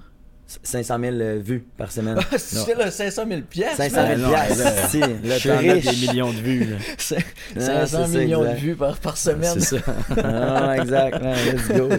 500 0.61 0.99
000 0.99 1.15
euh, 1.15 1.39
vues 1.43 1.65
par 1.77 1.91
semaine. 1.91 2.19
Ah, 2.31 2.37
si 2.37 2.55
tu 2.55 2.61
fais 2.65 2.75
là 2.75 2.91
500 2.91 3.23
000 3.27 3.41
piastres, 3.49 3.77
500 3.77 3.95
man. 3.95 4.17
000 4.17 4.21
non, 4.21 4.29
piastres, 4.35 4.63
là, 4.63 4.87
si. 4.89 4.99
Là, 4.99 5.07
Je 5.23 5.39
suis 5.39 5.49
as 5.49 5.61
des 5.61 5.71
riche. 5.71 6.07
millions 6.07 6.31
de 6.31 6.37
vues. 6.37 6.65
Là. 6.65 6.77
C'est- 6.99 7.25
Ah, 7.55 7.59
500 7.87 8.05
c'est 8.07 8.13
ça, 8.13 8.19
millions 8.19 8.41
exact. 8.43 8.55
de 8.55 8.59
vues 8.59 8.75
par, 8.75 8.97
par 8.99 9.17
semaine. 9.17 9.59
C'est 9.59 9.79
ça. 9.79 9.93
Ah, 10.23 10.77
exact, 10.77 11.19
let's 11.23 11.67
go. 11.69 11.89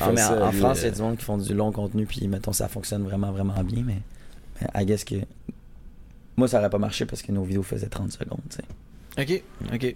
Ah, 0.00 0.10
mais 0.12 0.22
en, 0.22 0.26
ça, 0.26 0.44
en 0.44 0.50
lui, 0.50 0.58
France, 0.58 0.80
il 0.80 0.84
y 0.84 0.88
a 0.88 0.90
du 0.90 1.00
monde 1.00 1.16
qui 1.16 1.24
font 1.24 1.38
du 1.38 1.54
long 1.54 1.72
contenu, 1.72 2.04
puis 2.04 2.28
mettons, 2.28 2.52
ça 2.52 2.68
fonctionne 2.68 3.04
vraiment, 3.04 3.32
vraiment 3.32 3.62
bien, 3.64 3.82
mais, 3.86 3.96
mais 4.60 4.68
I 4.82 4.84
guess 4.84 5.02
que. 5.04 5.14
Moi, 6.36 6.48
ça 6.48 6.58
aurait 6.58 6.68
pas 6.70 6.78
marché 6.78 7.06
parce 7.06 7.22
que 7.22 7.32
nos 7.32 7.42
vidéos 7.44 7.62
faisaient 7.62 7.88
30 7.88 8.12
secondes, 8.12 8.40
tu 8.50 8.56
sais. 8.56 9.22
Ok, 9.22 9.42
ok. 9.74 9.94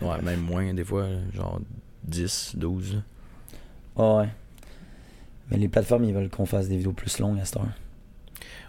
Ouais, 0.00 0.20
même 0.22 0.40
moins 0.40 0.72
des 0.74 0.84
fois, 0.84 1.06
genre 1.34 1.60
10, 2.04 2.52
12. 2.56 3.02
Ah 3.96 4.16
ouais. 4.16 4.28
Mais 5.50 5.58
les 5.58 5.68
plateformes, 5.68 6.04
ils 6.04 6.14
veulent 6.14 6.30
qu'on 6.30 6.46
fasse 6.46 6.68
des 6.68 6.76
vidéos 6.76 6.92
plus 6.92 7.18
longues 7.18 7.38
à 7.40 7.44
cette 7.44 7.56
heure. 7.56 7.66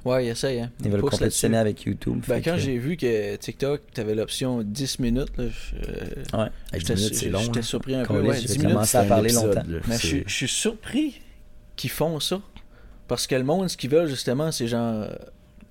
Ouais, 0.04 0.26
il 0.26 0.30
essaye, 0.30 0.60
hein. 0.60 0.70
Ils 0.84 0.92
veulent 0.92 1.00
Pousse 1.00 1.12
compétitionner 1.12 1.58
avec 1.58 1.84
YouTube. 1.84 2.22
Ben, 2.28 2.42
quand 2.44 2.56
que- 2.56 2.58
j'ai 2.58 2.78
vu 2.78 2.98
que 2.98 3.36
TikTok, 3.38 3.82
t'avais 3.94 4.16
l'option 4.16 4.62
10 4.62 5.00
minutes, 5.00 5.32
là, 5.38 5.46
je- 5.48 5.76
euh, 5.78 6.40
Ouais. 6.44 6.50
Hey, 6.74 6.80
10 6.80 6.80
j'étais 6.80 6.96
minutes, 6.96 7.16
c'est 7.16 7.30
long. 7.30 7.40
j'étais 7.40 7.60
hein. 7.60 7.62
surpris 7.62 7.96
un 7.96 8.04
peu. 8.04 8.16
Caliste, 8.16 8.30
Ouais, 8.30 8.40
j'ai 8.42 8.48
10 8.48 8.58
commencé 8.68 8.98
minutes. 8.98 9.12
à 9.12 9.16
parler 9.16 9.30
épisode, 9.30 9.56
longtemps. 9.56 9.70
là. 9.70 9.80
Mais 9.88 9.98
je 9.98 10.18
je 10.28 10.34
suis 10.34 10.48
surpris 10.50 11.22
qu'ils 11.78 11.90
font 11.90 12.20
ça. 12.20 12.42
Parce 13.08 13.28
que 13.28 13.36
le 13.36 13.44
monde, 13.46 13.70
ce 13.70 13.78
qu'ils 13.78 13.90
veulent, 13.90 14.10
justement, 14.10 14.52
c'est 14.52 14.68
genre 14.68 15.04
euh, 15.04 15.16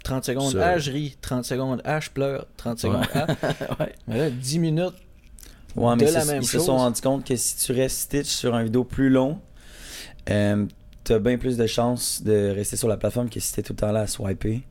30 0.02 0.24
secondes, 0.24 0.52
Ça. 0.52 0.66
ah, 0.66 0.78
je 0.78 0.90
ris, 0.92 1.16
30 1.20 1.44
secondes, 1.44 1.82
ah, 1.84 2.00
je 2.00 2.08
pleure, 2.08 2.46
30 2.56 2.78
secondes, 2.78 3.04
ah. 3.14 3.26
Ouais. 3.80 3.92
Mais 4.08 4.16
là, 4.18 4.30
10 4.30 4.58
minutes, 4.58 4.94
Ouais, 5.76 5.94
mais 5.96 6.02
de 6.02 6.06
c'est- 6.06 6.12
la 6.18 6.24
même 6.24 6.42
ils 6.42 6.46
se 6.46 6.58
sont 6.58 6.76
rendus 6.76 7.00
compte 7.00 7.26
que 7.26 7.36
si 7.36 7.56
tu 7.56 7.72
restes 7.72 7.98
stitch 8.00 8.28
sur 8.28 8.54
un 8.54 8.64
vidéo 8.64 8.84
plus 8.84 9.08
long, 9.10 9.38
euh, 10.30 10.66
t'as 11.04 11.18
bien 11.18 11.38
plus 11.38 11.56
de 11.56 11.66
chances 11.66 12.22
de 12.22 12.50
rester 12.54 12.76
sur 12.76 12.88
la 12.88 12.96
plateforme 12.96 13.28
que 13.28 13.40
si 13.40 13.52
t'es 13.54 13.62
tout 13.62 13.72
le 13.72 13.78
temps 13.78 13.92
là 13.92 14.00
à 14.00 14.06
swiper. 14.06 14.62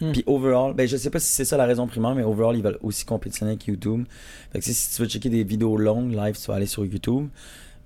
Hmm. 0.00 0.12
Puis 0.12 0.24
overall, 0.26 0.74
ben 0.74 0.88
je 0.88 0.96
sais 0.96 1.10
pas 1.10 1.20
si 1.20 1.28
c'est 1.28 1.44
ça 1.44 1.56
la 1.56 1.66
raison 1.66 1.86
primaire, 1.86 2.14
mais 2.14 2.24
overall, 2.24 2.56
ils 2.56 2.62
veulent 2.62 2.78
aussi 2.82 3.04
compétitionner 3.04 3.52
avec 3.52 3.66
YouTube. 3.66 4.04
Fait 4.52 4.58
que 4.58 4.64
si 4.64 4.90
tu 4.96 5.02
veux 5.02 5.08
checker 5.08 5.28
des 5.28 5.44
vidéos 5.44 5.76
longues, 5.76 6.12
live, 6.12 6.36
tu 6.40 6.46
vas 6.48 6.54
aller 6.54 6.66
sur 6.66 6.84
YouTube. 6.84 7.28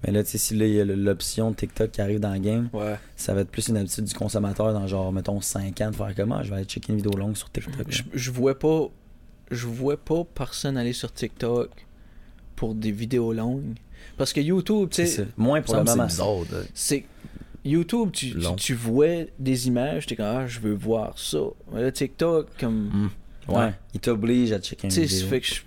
Mais 0.05 0.13
là, 0.13 0.23
tu 0.23 0.31
sais, 0.31 0.39
si 0.39 0.55
là, 0.55 0.67
il 0.67 0.75
y 0.75 0.81
a 0.81 0.85
l'option 0.85 1.53
TikTok 1.53 1.91
qui 1.91 2.01
arrive 2.01 2.21
dans 2.21 2.33
le 2.33 2.39
game, 2.39 2.69
ouais. 2.75 2.97
ça 3.17 3.35
va 3.35 3.41
être 3.41 3.51
plus 3.51 3.69
une 3.69 3.77
habitude 3.79 4.05
du 4.05 4.15
consommateur 4.15 4.73
dans 4.73 4.87
genre, 4.87 5.11
mettons, 5.13 5.41
5 5.41 5.81
ans 5.81 5.91
de 5.91 5.97
faire 5.97 6.15
comment 6.15 6.43
je 6.43 6.51
vais 6.51 6.57
aller 6.57 6.65
checker 6.65 6.93
une 6.93 6.99
vidéo 6.99 7.13
longue 7.19 7.37
sur 7.37 7.51
TikTok. 7.51 7.87
Je, 7.89 8.03
je 8.13 8.31
vois 8.31 8.59
pas 8.59 8.89
je 9.51 9.67
vois 9.67 9.97
pas 9.97 10.25
personne 10.35 10.77
aller 10.77 10.93
sur 10.93 11.13
TikTok 11.13 11.71
pour 12.57 12.75
des 12.75 12.91
vidéos 12.91 13.33
longues. 13.33 13.75
Parce 14.17 14.33
que 14.33 14.41
YouTube, 14.41 14.89
tu 14.91 14.97
C'est 14.97 15.07
sais. 15.07 15.27
Moins 15.37 15.61
pour 15.63 15.77
le 15.77 15.85
moment. 15.85 16.09
c'est 16.75 17.05
YouTube, 17.65 18.11
tu, 18.13 18.31
tu, 18.39 18.47
tu 18.57 18.75
vois 18.75 19.25
des 19.39 19.67
images, 19.69 20.07
t'es 20.07 20.17
comme 20.17 20.27
ah, 20.27 20.47
je 20.47 20.61
veux 20.61 20.75
voir 20.75 21.19
ça. 21.19 21.39
Mais 21.73 21.83
là, 21.83 21.91
TikTok, 21.93 22.49
comme 22.59 23.11
Ouais. 23.49 23.73
Il 23.95 24.01
t'oblige 24.01 24.51
à 24.53 24.59
checker 24.59 24.89
une 24.89 24.93
tu 24.93 24.97
sais, 25.03 25.07
ça 25.07 25.15
vidéo. 25.15 25.29
fait 25.31 25.41
que 25.41 25.47
je- 25.47 25.63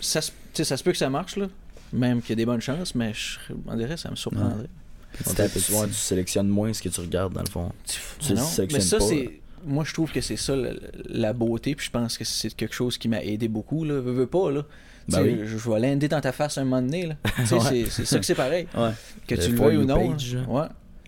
ça, 0.00 0.20
se- 0.22 0.30
tu 0.30 0.36
sais, 0.54 0.64
ça 0.64 0.76
se 0.78 0.82
peut 0.84 0.92
que 0.92 0.96
ça 0.98 1.10
marche 1.10 1.36
là, 1.36 1.46
même 1.92 2.20
qu'il 2.22 2.30
y 2.30 2.32
a 2.32 2.36
des 2.36 2.46
bonnes 2.46 2.60
chances, 2.62 2.94
mais 2.94 3.12
je 3.12 3.38
on 3.66 3.76
dirait 3.76 3.96
ça 3.98 4.10
me 4.10 4.16
surprendrait. 4.16 4.66
Petit 5.12 5.24
On 5.26 5.30
à 5.30 5.34
dirait 5.34 5.48
petit. 5.50 5.66
tu, 5.66 5.72
ouais, 5.74 5.86
tu 5.88 5.92
sélectionnes 5.94 6.48
moins 6.48 6.72
ce 6.72 6.80
que 6.82 6.88
tu 6.88 7.00
regardes 7.00 7.34
dans 7.34 7.42
le 7.42 7.48
fond. 7.50 7.70
Tu 7.86 7.98
Mais 8.30 8.34
non, 8.40 8.44
sélectionnes 8.46 8.80
mais 8.82 8.86
ça 8.86 8.98
pas, 8.98 9.04
c'est 9.04 9.40
moi, 9.66 9.84
je 9.84 9.92
trouve 9.92 10.10
que 10.12 10.20
c'est 10.22 10.36
ça 10.36 10.54
la, 10.56 10.70
la 11.06 11.32
beauté, 11.34 11.74
puis 11.74 11.84
je 11.86 11.90
pense 11.90 12.16
que 12.16 12.24
c'est 12.24 12.54
quelque 12.54 12.74
chose 12.74 12.96
qui 12.96 13.08
m'a 13.08 13.22
aidé 13.22 13.48
beaucoup, 13.48 13.84
là. 13.84 13.94
Veux, 14.00 14.12
veux 14.12 14.26
pas, 14.26 14.50
là. 14.50 14.64
Tu 15.10 15.16
Ben 15.16 15.22
oui. 15.22 15.38
je, 15.44 15.56
je 15.58 15.70
vais 15.70 15.80
l'ender 15.80 16.08
dans 16.08 16.20
ta 16.20 16.32
face 16.32 16.58
un 16.58 16.64
moment 16.64 16.82
donné, 16.82 17.06
là. 17.06 17.14
Tu 17.36 17.46
sais, 17.46 17.54
Ouais. 17.54 17.86
c'est- 17.88 18.04
ça 18.04 18.18
que 18.18 18.26
c'est 18.26 18.34
pareil. 18.34 18.66
Ouais. 18.76 18.90
Que 19.26 19.34
Le 19.36 19.40
tu 19.42 19.50
le 19.52 19.56
veuilles 19.56 19.76
ou 19.78 19.84
non. 19.84 20.10
page, 20.12 20.36
hein. 20.36 20.44
Ouais. 20.48 20.66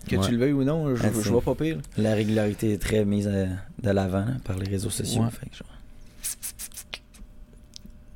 Que 0.08 0.16
Ouais. 0.16 0.24
tu 0.26 0.32
le 0.32 0.38
veuilles 0.38 0.52
ou 0.52 0.64
non, 0.64 0.94
je, 0.96 1.02
Ah, 1.04 1.10
je 1.22 1.28
vois 1.28 1.42
pas 1.42 1.54
pire. 1.54 1.76
La 1.98 2.14
régularité 2.14 2.72
est 2.72 2.78
très 2.82 3.04
mise 3.04 3.28
à- 3.28 3.46
de 3.82 3.90
l'avant 3.90 4.24
par 4.44 4.56
les 4.58 4.68
réseaux 4.70 4.88
sociaux. 4.90 5.22
Ouais. 5.22 5.30
fait 5.30 5.48
que 5.50 5.56
genre- 5.56 5.66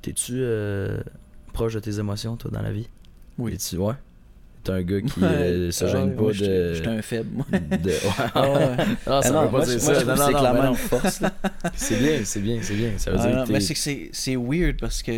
T'es-tu 0.03 0.35
euh, 0.37 1.01
proche 1.53 1.75
de 1.75 1.81
tes 1.81 1.99
émotions, 1.99 2.37
toi, 2.37 2.51
dans 2.53 2.63
la 2.63 2.73
vie? 2.73 2.89
Oui. 3.39 3.55
Es-tu, 3.55 3.77
ouais? 3.79 3.95
T'es 4.63 4.73
un 4.73 4.83
gars 4.83 5.01
qui 5.03 5.23
euh, 5.23 5.71
se 5.71 5.87
gêne 5.87 6.11
ouais, 6.11 6.27
pas 6.27 6.33
j'étais- 6.33 6.49
de... 6.71 6.75
J'étais 6.75 6.89
un 6.89 7.03
faible, 7.03 7.31
moi. 7.35 7.47
de... 7.51 7.91
Ouais. 7.91 7.99
Ah 8.35 8.51
ouais. 8.51 8.77
Ah, 9.07 9.21
ça 9.23 9.29
Ah 9.29 9.31
non, 9.33 9.41
veut 9.43 9.47
pas 9.47 9.51
moi, 9.59 9.67
dire 9.67 9.83
moi, 9.83 9.95
ça. 9.95 10.05
Non, 10.05 10.17
non, 10.17 10.23
c'est 10.27 10.33
clairement 10.33 10.69
une 10.71 10.75
force. 10.77 11.21
C'est 11.75 11.99
bien, 12.01 12.21
c'est 12.25 12.41
bien, 12.41 12.59
c'est 12.63 12.75
bien. 12.75 12.91
Ça 12.97 13.11
veut 13.11 13.17
Ah 13.21 13.27
dire 13.27 13.37
non, 13.37 13.45
que 13.45 13.53
mais 13.53 13.59
t'es- 13.59 13.65
c'est 13.65 13.75
que 13.75 13.81
c'est 13.81 14.09
c'est 14.13 14.37
weird 14.37 14.79
parce 14.81 15.03
que 15.03 15.13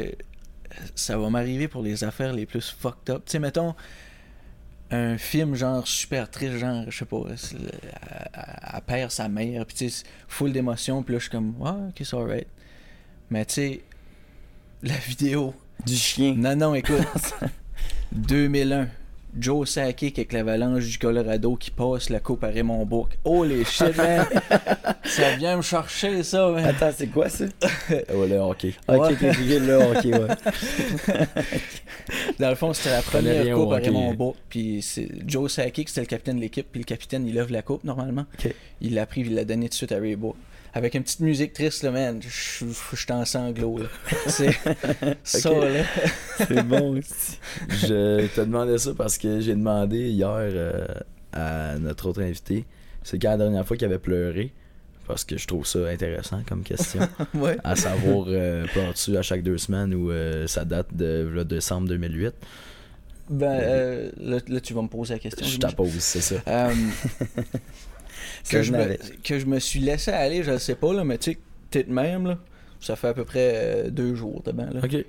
ça 0.95 1.17
va 1.19 1.31
m'arriver 1.31 1.69
pour 1.69 1.83
les 1.83 2.05
affaires 2.05 2.33
les 2.33 2.47
plus 2.47 2.75
fucked 2.79 3.11
up. 3.11 3.23
Tu 3.27 3.33
sais, 3.33 3.39
mettons, 3.39 3.75
un 4.91 5.19
film 5.19 5.55
genre 5.55 5.87
super 5.87 6.31
triste, 6.31 6.59
genre, 6.59 6.85
je 6.89 6.99
sais 6.99 7.05
pas, 7.05 7.23
elle, 7.29 8.81
perd 8.87 9.11
sa 9.11 9.29
mère, 9.29 9.67
puis 9.67 9.77
tu 9.77 9.91
sais, 9.91 10.05
full 10.29 10.53
d'émotions, 10.53 11.03
puis 11.03 11.15
là, 11.15 11.19
je 11.19 11.25
suis 11.25 11.31
comme, 11.31 11.55
ouais, 11.61 11.89
ok, 11.89 11.95
c'est 11.99 12.17
alright. 12.17 12.49
Mais 13.31 13.45
tu 13.45 13.55
sais, 13.55 13.83
la 14.83 14.97
vidéo. 14.97 15.55
Du 15.85 15.95
chien. 15.95 16.35
Non, 16.37 16.57
non, 16.57 16.75
écoute. 16.75 17.07
2001. 18.13 18.89
Joe 19.39 19.69
Sakic 19.69 20.19
avec 20.19 20.33
l'avalanche 20.33 20.87
du 20.87 20.99
Colorado 20.99 21.57
qui 21.57 21.71
passe 21.71 22.09
la 22.11 22.21
coupe 22.21 22.43
à 22.45 22.49
Raymond 22.49 22.87
Bourque. 22.87 23.19
Holy 23.25 23.65
shit, 23.65 23.97
man! 23.97 24.27
ça 25.05 25.37
vient 25.37 25.57
me 25.59 25.63
chercher, 25.63 26.23
ça, 26.23 26.49
man. 26.51 26.65
Attends, 26.65 26.91
c'est 26.97 27.09
quoi 27.09 27.29
ça? 27.29 27.45
Ouais, 27.91 28.05
le 28.29 28.37
hockey. 28.37 28.75
Ok, 28.89 28.97
Ouais. 28.97 29.13
ok, 29.13 29.23
ok, 29.23 29.67
là, 29.67 29.79
ok, 29.91 30.05
ouais. 30.05 31.27
Dans 32.39 32.49
le 32.51 32.55
fond, 32.55 32.73
c'était 32.73 32.91
la 32.91 33.03
première 33.03 33.45
coupe 33.55 33.73
à 33.73 33.77
hockey. 33.77 33.87
Raymond 33.87 34.15
Bourque. 34.15 34.39
Puis 34.49 34.85
Joe 35.27 35.53
Sakic, 35.53 35.89
c'était 35.89 36.01
le 36.03 36.07
capitaine 36.07 36.37
de 36.37 36.41
l'équipe. 36.41 36.67
Puis 36.71 36.81
le 36.81 36.85
capitaine, 36.87 37.27
il 37.27 37.35
lève 37.35 37.51
la 37.53 37.63
coupe 37.63 37.85
normalement. 37.85 38.27
Il 38.81 38.95
l'a 38.95 39.07
pris, 39.07 39.23
il 39.23 39.35
l'a 39.35 39.45
donné 39.45 39.67
tout 39.67 39.71
de 39.71 39.75
suite 39.75 39.93
à 39.93 39.99
Ray 39.99 40.17
Bourque. 40.17 40.37
Avec 40.77 40.95
une 40.95 41.03
petite 41.03 41.21
musique 41.21 41.55
triste, 41.55 41.83
là, 41.85 41.91
man. 41.91 42.21
Je 42.21 42.29
suis 42.29 43.13
en 43.13 43.25
sanglots, 43.25 43.79
là. 43.79 43.87
C'est 44.27 44.53
ça, 45.25 45.51
là. 45.51 45.83
C'est 46.37 46.63
bon 46.63 46.99
aussi. 46.99 47.39
Je 47.71 48.27
te 48.27 48.41
demandais 48.43 48.77
ça 48.77 48.91
parce 48.95 49.17
que 49.17 49.41
j'ai 49.41 49.55
demandé 49.55 50.11
hier 50.11 50.29
euh, 50.31 50.87
à 51.33 51.79
notre 51.79 52.11
autre 52.11 52.21
invité, 52.23 52.67
c'est 53.03 53.19
quand 53.19 53.31
la 53.31 53.37
dernière 53.39 53.67
fois 53.67 53.79
qu'il 53.79 53.87
avait 53.87 53.99
pleuré, 53.99 54.53
parce 55.07 55.25
que 55.25 55.39
je 55.39 55.47
trouve 55.47 55.67
ça 55.67 55.79
intéressant 55.89 56.43
comme 56.47 56.63
question, 56.63 57.01
Ouais. 57.33 57.57
à 57.65 57.75
savoir 57.75 58.27
euh, 58.29 58.67
pleures-tu 58.67 59.17
à 59.17 59.23
chaque 59.23 59.43
deux 59.43 59.57
semaines 59.59 59.95
ou 59.95 60.11
euh, 60.11 60.47
ça 60.47 60.67
date 60.67 60.95
de 60.95 61.27
là, 61.35 61.45
décembre 61.45 61.89
2008. 61.89 62.35
Ben, 63.31 63.47
euh, 63.63 64.11
là, 64.19 64.39
là, 64.47 64.61
tu 64.61 64.73
vas 64.75 64.83
me 64.83 64.89
poser 64.89 65.15
la 65.15 65.21
question. 65.21 65.45
Je 65.45 65.53
j'imagine. 65.53 65.71
t'appose, 65.71 65.99
c'est 65.99 66.21
ça. 66.21 66.37
Que, 68.49 68.63
je 68.63 68.73
me, 68.73 68.79
avec. 68.79 69.23
que 69.23 69.39
je 69.39 69.47
me 69.47 69.59
suis 69.59 69.81
laissé 69.81 70.11
aller, 70.11 70.43
je 70.43 70.57
sais 70.59 70.75
pas, 70.75 70.93
là, 70.95 71.05
mais 71.05 71.19
tu 71.19 71.33
sais, 71.33 71.39
t'es 71.71 71.83
de 71.85 71.93
même, 71.93 72.27
là. 72.27 72.39
Ça 72.79 72.95
fait 72.95 73.09
à 73.09 73.15
peu 73.15 73.25
près 73.25 73.53
euh, 73.55 73.91
deux 73.91 74.15
jours, 74.15 74.43
bien, 74.55 74.69
là. 74.71 74.81
Que, 74.83 75.05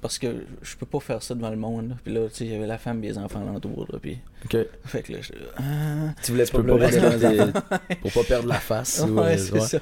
parce 0.00 0.18
que 0.18 0.44
je 0.62 0.76
peux 0.76 0.86
pas 0.86 0.98
faire 0.98 1.22
ça 1.22 1.34
devant 1.34 1.50
le 1.50 1.56
monde, 1.56 1.90
là. 1.90 1.94
Puis 2.02 2.12
là, 2.12 2.26
tu 2.28 2.34
sais, 2.36 2.44
il 2.46 2.52
y 2.52 2.54
avait 2.54 2.66
la 2.66 2.78
femme 2.78 3.04
et 3.04 3.08
les 3.08 3.18
enfants 3.18 3.42
alentour, 3.42 3.86
là. 3.92 3.98
Puis, 4.00 4.18
Ok. 4.46 4.56
fait 4.86 5.02
que 5.02 5.12
là, 5.12 5.18
je. 5.20 5.32
Ah. 5.58 6.14
Tu 6.22 6.32
voulais 6.32 6.46
Tu 6.46 6.52
pas 6.52 6.62
dans 6.62 6.78
des- 6.78 7.96
pour 8.00 8.12
pas 8.12 8.24
perdre 8.24 8.48
la 8.48 8.58
face. 8.58 9.04
ou, 9.06 9.12
Ouais, 9.20 9.36
c'est 9.36 9.52
ouais. 9.52 9.60
ça. 9.60 9.78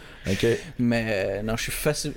Mais 0.79 1.07
euh, 1.09 1.43
non, 1.43 1.57
je 1.57 1.63
suis 1.63 1.73
facile. 1.73 2.13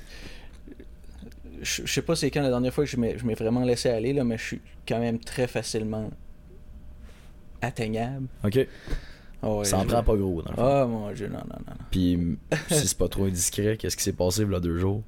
Je 1.61 1.85
sais 1.85 2.01
pas 2.01 2.15
c'est 2.15 2.31
quand 2.31 2.41
la 2.41 2.49
dernière 2.49 2.73
fois 2.73 2.83
que 2.85 2.89
je 2.89 2.97
m'ai 2.97 3.19
je 3.19 3.23
m'ai 3.23 3.35
vraiment 3.35 3.63
laissé 3.63 3.87
aller, 3.89 4.13
là, 4.13 4.23
mais 4.23 4.37
je 4.39 4.43
suis 4.43 4.61
quand 4.87 4.97
même 4.99 5.19
très 5.19 5.45
facilement 5.45 6.09
atteignable. 7.61 8.27
Ok. 8.43 8.67
Ah 9.43 9.49
ouais, 9.49 9.65
ça 9.65 9.77
en 9.79 9.85
prend 9.85 10.03
pas 10.03 10.15
gros 10.15 10.41
dans 10.41 10.51
le. 10.51 10.57
Ah 10.59 10.85
mon 10.85 11.11
dieu, 11.11 11.27
non, 11.27 11.39
non, 11.39 11.43
non. 11.59 11.73
non. 11.79 11.85
Puis 11.89 12.37
si 12.69 12.87
c'est 12.87 12.97
pas 12.97 13.07
trop 13.07 13.25
indiscret, 13.25 13.77
qu'est-ce 13.77 13.97
qui 13.97 14.03
s'est 14.03 14.13
passé 14.13 14.45
là 14.45 14.59
deux 14.59 14.77
jours? 14.77 15.01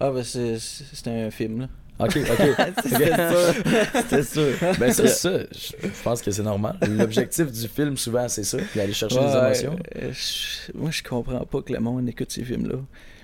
Ah, 0.00 0.10
ben 0.10 0.22
c'est- 0.22 0.58
un 1.06 1.30
film, 1.30 1.60
là. 1.62 1.68
Ok, 2.00 2.16
ok. 2.16 2.74
C'était 2.82 2.98
sûr. 3.30 3.54
C'était 3.94 4.22
sûr. 4.24 4.48
Ben 4.80 4.92
c'est 4.92 5.06
ça, 5.06 5.38
je 5.52 6.02
pense 6.02 6.20
que 6.20 6.30
c'est 6.32 6.42
normal. 6.42 6.76
L'objectif 6.88 7.50
du 7.52 7.68
film, 7.68 7.96
souvent, 7.96 8.28
c'est 8.28 8.42
ça, 8.42 8.58
d'aller 8.74 8.92
chercher 8.92 9.18
Ouais, 9.20 9.26
les 9.26 9.36
émotions. 9.36 9.76
euh, 9.96 10.10
je- 10.12 10.76
moi, 10.76 10.90
je 10.90 11.02
comprends 11.04 11.46
pas 11.46 11.62
que 11.62 11.72
le 11.72 11.78
monde 11.78 12.08
écoute 12.08 12.32
ces 12.32 12.42
films-là. 12.44 12.78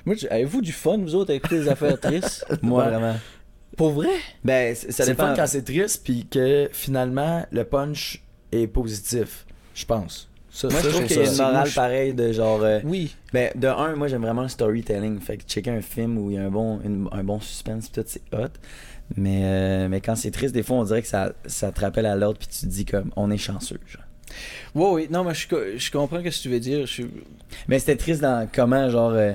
Moi, 0.07 0.14
je- 0.14 0.28
avez-vous 0.28 0.62
du 0.62 0.72
fun, 0.72 0.99
vous 0.99 1.16
autres, 1.16 1.32
à 1.32 1.34
écouter 1.34 1.59
des 1.59 1.68
affaires 1.68 1.99
tristes? 2.01 2.47
Moi, 2.62 2.88
vraiment. 2.88 3.16
Pour 3.76 3.91
vrai? 3.91 4.09
Ben, 4.45 4.74
c- 4.74 4.93
ça 4.93 5.05
C'est 5.05 5.11
le 5.11 5.16
dépend. 5.16 5.26
fun 5.30 5.34
quand 5.36 5.47
c'est 5.49 5.62
triste, 5.64 6.03
puis 6.05 6.26
que 6.30 6.70
finalement, 6.72 7.45
le 7.51 7.64
punch 7.64 8.22
est 8.53 8.68
positif, 8.68 9.47
je 9.74 9.84
pense. 9.84 10.30
Ça, 10.53 10.68
Moi, 10.68 10.80
ça, 10.80 10.88
je 10.88 10.92
trouve 10.94 11.07
qu'il 11.07 11.16
y 11.16 11.20
a 11.20 11.30
une 11.30 11.36
morale 11.36 11.70
pareille 11.74 12.12
de 12.14 12.32
genre. 12.32 12.61
euh, 12.62 12.80
Oui. 12.84 13.14
Ben, 13.32 13.51
de 13.55 13.68
un, 13.68 13.94
moi 13.94 14.09
j'aime 14.09 14.22
vraiment 14.22 14.42
le 14.42 14.48
storytelling. 14.48 15.20
Fait 15.20 15.36
que 15.36 15.44
checker 15.44 15.70
un 15.70 15.80
film 15.80 16.18
où 16.18 16.30
il 16.30 16.34
y 16.34 16.38
a 16.38 16.42
un 16.44 16.51
bon, 16.51 16.80
une- 16.84 17.09
un 17.12 17.22
bon 17.22 17.40
suspense, 17.40 17.90
tout, 17.92 18.03
c'est 18.07 18.22
hot. 18.32 18.48
Mais, 19.16 19.42
euh, 19.44 19.88
mais 19.88 20.01
quand 20.01 20.16
c'est 20.16 20.30
triste, 20.30 20.55
des 20.55 20.62
fois, 20.62 20.76
on 20.78 20.84
dirait 20.84 21.03
que 21.03 21.09
ça, 21.09 21.32
ça 21.46 21.70
te 21.72 21.80
rappelle 21.80 22.07
à 22.07 22.16
l'autre, 22.16 22.38
puis 22.40 22.48
tu 22.48 22.61
te 22.61 22.66
dis 22.66 22.84
comme, 22.84 23.11
on 23.16 23.30
est 23.30 23.38
chanceux. 23.38 23.78
Genre. 23.86 24.03
Ouais, 24.74 24.90
oui. 25.03 25.09
Non, 25.11 25.24
mais 25.24 25.34
je, 25.34 25.46
je 25.76 25.90
comprends 25.90 26.18
ce 26.18 26.22
que 26.22 26.28
tu 26.42 26.48
veux 26.48 26.61
dire. 26.61 26.86
Je 26.86 27.03
Mais 27.68 27.78
c'était 27.78 27.96
triste 27.96 28.20
dans 28.20 28.48
comment, 28.53 28.88
genre, 28.90 29.12
euh, 29.12 29.32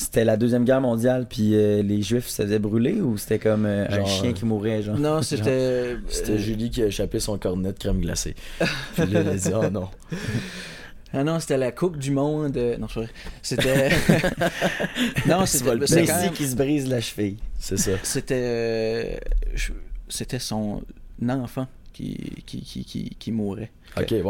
c'était 0.00 0.24
la 0.24 0.36
Deuxième 0.38 0.64
Guerre 0.64 0.80
mondiale, 0.80 1.26
puis 1.28 1.54
euh, 1.54 1.82
les 1.82 2.00
Juifs 2.00 2.28
se 2.28 2.42
faisaient 2.42 2.58
brûler, 2.58 3.00
ou 3.02 3.18
c'était 3.18 3.38
comme 3.38 3.66
euh, 3.66 3.86
un 3.88 4.04
chien 4.06 4.30
euh, 4.30 4.32
qui 4.32 4.44
mourait, 4.46 4.82
genre? 4.82 4.98
Non, 4.98 5.20
c'était. 5.22 5.96
C'était 6.08 6.32
euh, 6.32 6.38
Julie 6.38 6.70
qui 6.70 6.82
a 6.82 6.86
échappé 6.86 7.20
son 7.20 7.36
cornet 7.38 7.72
de 7.72 7.78
crème 7.78 8.00
glacée. 8.00 8.34
Puis 8.94 9.06
là, 9.06 9.20
elle 9.20 9.28
a 9.28 9.34
dit, 9.34 9.50
oh 9.54 9.68
non. 9.70 9.88
Ah 11.12 11.24
non, 11.24 11.38
c'était 11.40 11.58
la 11.58 11.72
Coupe 11.72 11.98
du 11.98 12.12
Monde. 12.12 12.56
Non, 12.78 12.86
vrai. 12.86 13.08
C'était. 13.42 13.90
non, 15.26 15.44
c'était. 15.46 15.74
le 15.74 15.86
c'était 15.86 16.00
Messi 16.02 16.12
même- 16.12 16.32
qui 16.32 16.46
se 16.46 16.56
brise 16.56 16.88
la 16.88 17.00
cheville. 17.00 17.36
C'est 17.58 17.76
ça. 17.76 17.92
C'était. 18.02 18.34
euh, 18.36 19.14
je- 19.54 19.72
C'était 20.08 20.38
son 20.38 20.82
enfant 21.28 21.66
qui, 22.46 22.60
qui, 22.62 22.84
qui, 22.84 23.16
qui, 23.18 23.30
bon, 23.32 23.56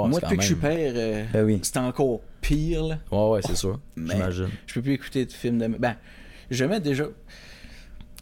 Moi, 0.09 0.21
depuis 0.21 0.37
que 0.37 0.43
je 0.43 0.47
suis 0.47 0.55
père, 0.57 0.93
euh, 0.97 1.25
Ben 1.33 1.45
oui. 1.45 1.59
c'était 1.63 1.79
encore 1.79 2.21
pire, 2.41 2.85
là. 2.85 2.99
Ouais, 3.13 3.31
ouais, 3.31 3.41
c'est 3.45 3.57
sûr. 3.57 3.79
Mais- 3.97 4.15
J'imagine. 4.15 4.49
Je 4.67 4.75
peux 4.75 4.83
plus 4.83 4.93
écouter 4.95 5.27
de 5.27 5.33
films 5.33 5.59
de. 5.59 5.67
Ben, 5.69 5.97
je 6.51 6.65
mets 6.65 6.81
déjà. 6.81 7.05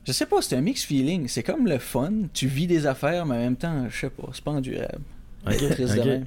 Je 0.06 0.12
sais 0.12 0.26
pas, 0.26 0.40
c'est 0.40 0.56
un 0.56 0.60
mix 0.62 0.84
feeling. 0.84 1.28
C'est 1.28 1.42
comme 1.42 1.66
le 1.66 1.78
fun. 1.78 2.12
Tu 2.32 2.46
vis 2.46 2.66
des 2.66 2.86
affaires, 2.86 3.26
mais 3.26 3.34
en 3.36 3.40
même 3.40 3.56
temps, 3.56 3.86
je 3.90 3.96
sais 3.96 4.10
pas, 4.10 4.28
c'est 4.32 4.42
pas 4.44 4.52
endurable. 4.52 5.00
Ok, 5.46 5.56
Triste 5.56 5.94
de 5.94 6.00
ok. 6.00 6.06
même. 6.06 6.26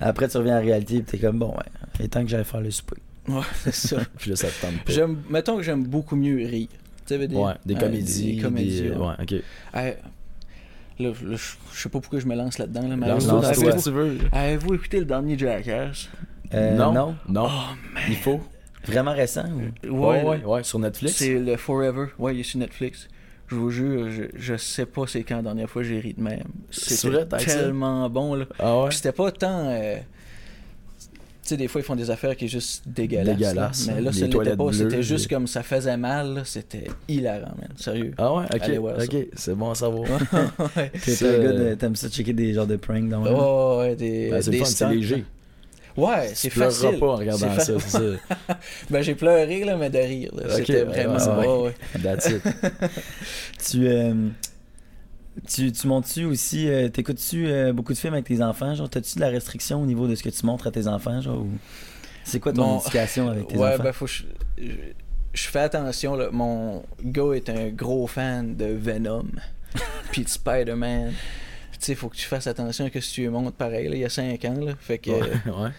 Après, 0.00 0.28
tu 0.28 0.36
reviens 0.36 0.54
à 0.56 0.60
la 0.60 0.64
réalité, 0.64 0.96
puis 1.02 1.04
t'es 1.04 1.18
comme, 1.26 1.38
bon, 1.38 1.50
ouais, 1.50 1.64
il 1.98 2.04
est 2.04 2.08
temps 2.08 2.22
que 2.22 2.28
j'aille 2.28 2.44
faire 2.44 2.60
le 2.60 2.70
souper. 2.70 2.96
Ouais, 3.28 3.40
c'est 3.62 3.74
ça. 3.74 3.96
Puis 4.18 4.28
là, 4.30 4.36
ça 4.36 4.48
te 4.48 4.60
tente 4.60 4.84
pas. 4.84 4.92
J'aime, 4.92 5.22
mettons 5.30 5.56
que 5.56 5.62
j'aime 5.62 5.84
beaucoup 5.86 6.14
mieux 6.16 6.46
rire. 6.46 6.68
Tu 7.06 7.16
sais, 7.16 7.26
dire? 7.26 7.38
Ouais, 7.40 7.54
des 7.64 7.74
comédies. 7.74 8.36
Des, 8.36 8.42
comédies. 8.42 8.82
des- 8.82 8.90
ouais. 8.90 9.14
Ok. 9.20 9.34
Là, 10.98 11.08
là, 11.10 11.36
je 11.36 11.80
sais 11.80 11.88
pas 11.88 12.00
pourquoi 12.00 12.20
je 12.20 12.26
me 12.26 12.34
lance 12.34 12.58
là-dedans, 12.58 12.86
là, 12.88 12.96
mais 12.96 13.08
Lance-toi 13.08 13.54
si 13.54 13.64
avez-vous, 13.64 13.82
tu 13.82 13.90
veux. 13.90 14.18
avez-vous 14.32 14.74
écouté 14.74 14.98
le 15.00 15.04
dernier 15.04 15.38
Jackass? 15.38 16.08
Euh, 16.52 16.76
non, 16.76 16.92
non. 16.92 17.14
non. 17.28 17.48
Il 18.08 18.16
faut. 18.16 18.40
Vraiment 18.86 19.12
récent, 19.14 19.44
ou? 19.86 19.88
Ouais, 19.90 20.22
ouais, 20.22 20.44
ouais, 20.44 20.62
sur 20.62 20.78
Netflix. 20.78 21.14
C'est 21.16 21.38
le 21.38 21.56
Forever. 21.56 22.06
Ouais, 22.18 22.34
il 22.34 22.40
est 22.40 22.44
sur 22.44 22.58
Netflix. 22.58 23.08
Je 23.46 23.56
vous 23.56 23.70
jure, 23.70 24.10
je, 24.10 24.24
je 24.36 24.56
sais 24.56 24.86
pas 24.86 25.06
c'est 25.06 25.22
quand 25.22 25.36
la 25.36 25.42
dernière 25.42 25.68
fois 25.68 25.82
j'ai 25.82 26.00
ri 26.00 26.14
de 26.14 26.22
même. 26.22 26.44
C'est 26.70 27.08
vrai, 27.08 27.26
C'était 27.38 27.44
tellement 27.58 28.08
bon, 28.08 28.34
là. 28.34 28.46
Ah 28.58 28.82
ouais? 28.84 28.90
C'était 28.90 29.12
pas 29.12 29.30
tant. 29.32 29.68
euh, 29.68 29.96
sais, 31.48 31.56
des 31.56 31.68
fois, 31.68 31.80
ils 31.80 31.84
font 31.84 31.96
des 31.96 32.10
affaires 32.10 32.36
qui 32.36 32.46
est 32.46 32.48
juste 32.48 32.82
dégueulasse. 32.86 33.36
Dégueulasse, 33.36 33.86
là. 33.86 33.92
Mais 33.92 33.98
hein. 34.00 34.04
là, 34.04 34.12
ça 34.12 34.18
l'était 34.20 34.30
toilettes 34.30 34.56
pas. 34.56 34.72
C'était 34.72 35.02
juste 35.02 35.28
comme 35.28 35.46
ça 35.46 35.62
faisait 35.62 35.96
mal. 35.96 36.42
C'était 36.44 36.88
hilarant, 37.08 37.54
man. 37.58 37.68
Sérieux. 37.76 38.12
Ah 38.18 38.34
ouais, 38.34 38.44
ok. 38.54 39.02
Ok, 39.02 39.16
c'est 39.34 39.54
bon 39.54 39.70
à 39.70 39.74
savoir. 39.74 40.08
T'es 41.04 41.14
Ça, 41.14 41.26
un 41.26 41.38
gars 41.38 41.44
euh, 41.44 41.70
de- 41.70 41.74
T'aimes 41.74 41.96
ça 41.96 42.08
checker 42.08 42.32
des 42.32 42.52
genres 42.54 42.66
de 42.66 42.76
pranks 42.76 43.08
dans 43.08 43.22
le 43.22 43.30
Oh, 43.34 43.78
ouais, 43.80 43.94
des. 43.96 44.30
Ben, 44.30 44.42
c'est 44.42 44.50
des 44.50 44.58
le 44.58 44.64
fun, 44.64 44.70
c'est 44.70 44.88
léger. 44.90 45.24
Ouais, 45.96 46.30
c'est 46.34 46.48
Tu 46.48 46.54
pleureras 46.56 46.72
facile. 46.74 46.98
pas 46.98 47.06
en 47.06 47.16
regardant 47.16 47.38
ça, 47.38 47.50
fa- 47.50 47.60
c'est 47.64 47.78
ça. 47.88 48.00
Ben, 48.90 49.02
j'ai 49.02 49.14
pleuré, 49.14 49.64
là, 49.64 49.76
mais 49.76 49.90
de 49.90 49.98
rire. 49.98 50.32
C'était 50.50 50.82
vraiment. 50.84 51.16
ouais, 51.62 51.68
ouais. 51.68 52.00
That's 52.02 52.28
it. 52.30 52.42
Tu, 53.70 53.86
euh, 53.86 54.12
tu, 55.48 55.72
tu 55.72 55.86
montes-tu 55.86 56.24
aussi, 56.24 56.68
euh, 56.68 56.88
t'écoutes-tu 56.88 57.46
euh, 57.48 57.72
beaucoup 57.72 57.92
de 57.92 57.98
films 57.98 58.14
avec 58.14 58.26
tes 58.26 58.42
enfants? 58.42 58.74
Genre, 58.74 58.88
t'as-tu 58.88 59.16
de 59.16 59.20
la 59.20 59.28
restriction 59.28 59.82
au 59.82 59.86
niveau 59.86 60.06
de 60.06 60.14
ce 60.14 60.22
que 60.22 60.28
tu 60.30 60.46
montres 60.46 60.66
à 60.66 60.70
tes 60.70 60.86
enfants? 60.86 61.20
Genre, 61.20 61.38
ou... 61.40 61.48
C'est 62.24 62.40
quoi 62.40 62.52
ton 62.52 62.80
éducation 62.80 63.28
avec 63.28 63.48
tes 63.48 63.56
ouais, 63.58 63.74
enfants? 63.74 63.82
ben, 63.84 63.92
faut 63.92 64.06
que 64.06 64.10
je... 64.12 64.24
je- 64.58 64.72
je 65.34 65.48
fais 65.48 65.58
attention, 65.58 66.14
là. 66.14 66.28
Mon 66.30 66.84
gars 67.02 67.32
est 67.34 67.48
un 67.50 67.68
gros 67.70 68.06
fan 68.06 68.54
de 68.54 68.66
Venom, 68.66 69.24
puis 70.12 70.22
de 70.22 70.28
Spider-Man. 70.28 71.12
Tu 71.72 71.78
sais, 71.80 71.94
faut 71.96 72.08
que 72.08 72.14
tu 72.16 72.24
fasses 72.26 72.46
attention 72.46 72.84
à 72.84 72.88
ce 72.88 72.92
que 72.92 72.98
tu 73.00 73.22
lui 73.22 73.28
montres 73.30 73.50
pareil, 73.56 73.88
là. 73.88 73.96
Il 73.96 74.00
y 74.00 74.04
a 74.04 74.08
5 74.08 74.44
ans, 74.44 74.60
là. 74.64 74.74
Fait 74.78 74.98
que. 74.98 75.10
Ouais, 75.10 75.20
ouais. 75.46 75.70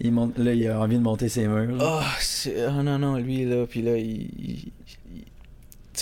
Il 0.00 0.12
monte, 0.12 0.38
là, 0.38 0.52
il 0.54 0.66
a 0.68 0.78
envie 0.80 0.96
de 0.96 1.02
monter 1.02 1.28
ses 1.28 1.48
murs. 1.48 1.74
là. 1.76 2.02
Oh, 2.02 2.50
oh 2.68 2.82
non, 2.84 3.00
non, 3.00 3.16
lui, 3.16 3.44
là, 3.44 3.66
puis 3.66 3.82
là, 3.82 3.96
il. 3.96 4.30
il- 4.38 4.72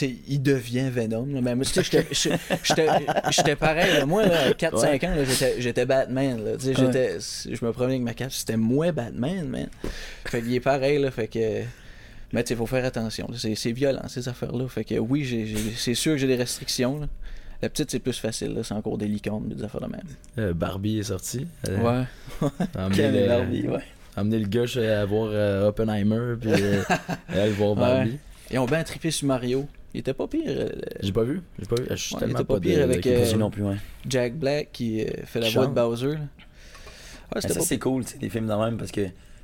il- 0.03 0.19
il 0.29 0.43
devient 0.43 0.89
Venom. 0.91 1.27
Là. 1.27 1.41
Mais 1.43 1.55
moi, 1.55 1.65
tu 1.65 1.73
sais, 1.73 1.83
j'étais- 1.83 2.07
j'étais 2.13 2.39
j'étais- 2.63 2.89
j'étais 3.31 3.57
pareil. 3.57 3.93
là. 3.99 4.07
Moi, 4.07 4.27
là, 4.27 4.49
à 4.49 4.51
4-5 4.53 5.05
ans, 5.05 5.15
là, 5.15 5.25
j'étais- 5.25 5.61
j'étais 5.61 5.87
Batman. 5.87 6.45
Là. 6.45 6.53
Je 6.59 7.65
me 7.65 7.73
promenais 7.73 7.95
avec 7.95 8.03
ma 8.05 8.15
cape. 8.15 8.33
C'était 8.33 8.57
moi, 8.57 8.93
Batman, 8.93 9.49
man. 9.49 9.69
Fait 10.27 10.41
qu'il 10.43 10.55
est 10.55 10.61
pareil. 10.61 10.99
Là, 11.01 11.11
fait 11.11 11.29
que. 11.29 11.63
Mais 12.33 12.45
sais, 12.47 12.55
faut 12.55 12.67
faire 12.67 12.85
attention. 12.85 13.29
C'est 13.37 13.55
c'est 13.57 13.73
violent, 13.73 14.07
ces 14.09 14.29
affaires-là. 14.29 14.69
Fait 14.69 14.85
que 14.85 14.95
oui, 14.97 15.75
c'est 15.77 15.95
sûr 15.95 16.13
que 16.13 16.19
j'ai 16.19 16.29
des 16.29 16.37
restrictions. 16.37 17.01
là. 17.01 17.07
La 17.63 17.69
petite, 17.69 17.91
c'est 17.91 17.99
plus 17.99 18.19
facile. 18.19 18.59
C'est 18.63 18.73
encore 18.73 18.97
des 18.97 19.07
licornes, 19.09 19.49
des 19.49 19.63
affaires 19.65 19.83
de 19.83 19.87
même. 19.89 20.01
Euh, 20.39 20.55
Barbie 20.55 20.99
est 21.01 21.03
sorti. 21.03 21.47
Euh, 21.69 21.79
Ouais. 21.81 22.05
et 23.11 23.21
le- 23.23 23.29
Barbie, 23.29 23.69
ouais. 23.69 23.83
gars 24.49 24.65
à 24.79 25.05
voir 25.05 25.29
euh, 25.33 25.69
Oppenheimer, 25.69 26.37
puis 26.41 26.51
euh, 26.53 26.83
aller 27.29 27.51
voir 27.51 27.75
Barbie. 27.75 28.19
Ils 28.51 28.59
ont 28.59 28.67
bien 28.67 28.83
trippé 28.83 29.11
sur 29.11 29.27
Mario. 29.29 29.69
Il 29.95 30.01
était 30.01 30.15
pas 30.15 30.27
pire. 30.29 30.43
euh, 30.47 30.69
J'ai 31.01 31.13
pas 31.13 31.25
vu. 31.25 31.43
J'ai 31.59 31.67
pas 31.67 31.77
vu. 31.77 31.87
Je 31.91 31.95
suis 31.97 32.15
Ouais, 32.15 32.21
il 32.25 32.31
était 32.31 32.45
pas 32.45 32.55
pas, 32.55 32.61
pire 32.61 32.79
de- 32.79 32.83
avec, 32.85 33.07
euh, 33.07 33.37
non 33.37 33.51
plus, 33.51 33.63
ouais. 33.65 33.77
Jack 34.09 34.35
Black 34.37 34.69
qui 34.73 35.03
euh, 35.03 35.09
fait 35.25 35.41
la 35.41 35.51
voix 35.51 35.67
de. 35.67 35.73
Bowser. 35.73 36.07
Ouais, 36.09 36.17
c'était 37.41 37.55
ça, 37.55 37.61
pas 37.61 37.65
c'est 37.67 37.79
cool, 37.79 38.05
des 38.21 38.29
films 38.29 38.47
de 38.49 38.55
même, 38.55 38.77
parce 38.77 38.91
que 38.93 39.03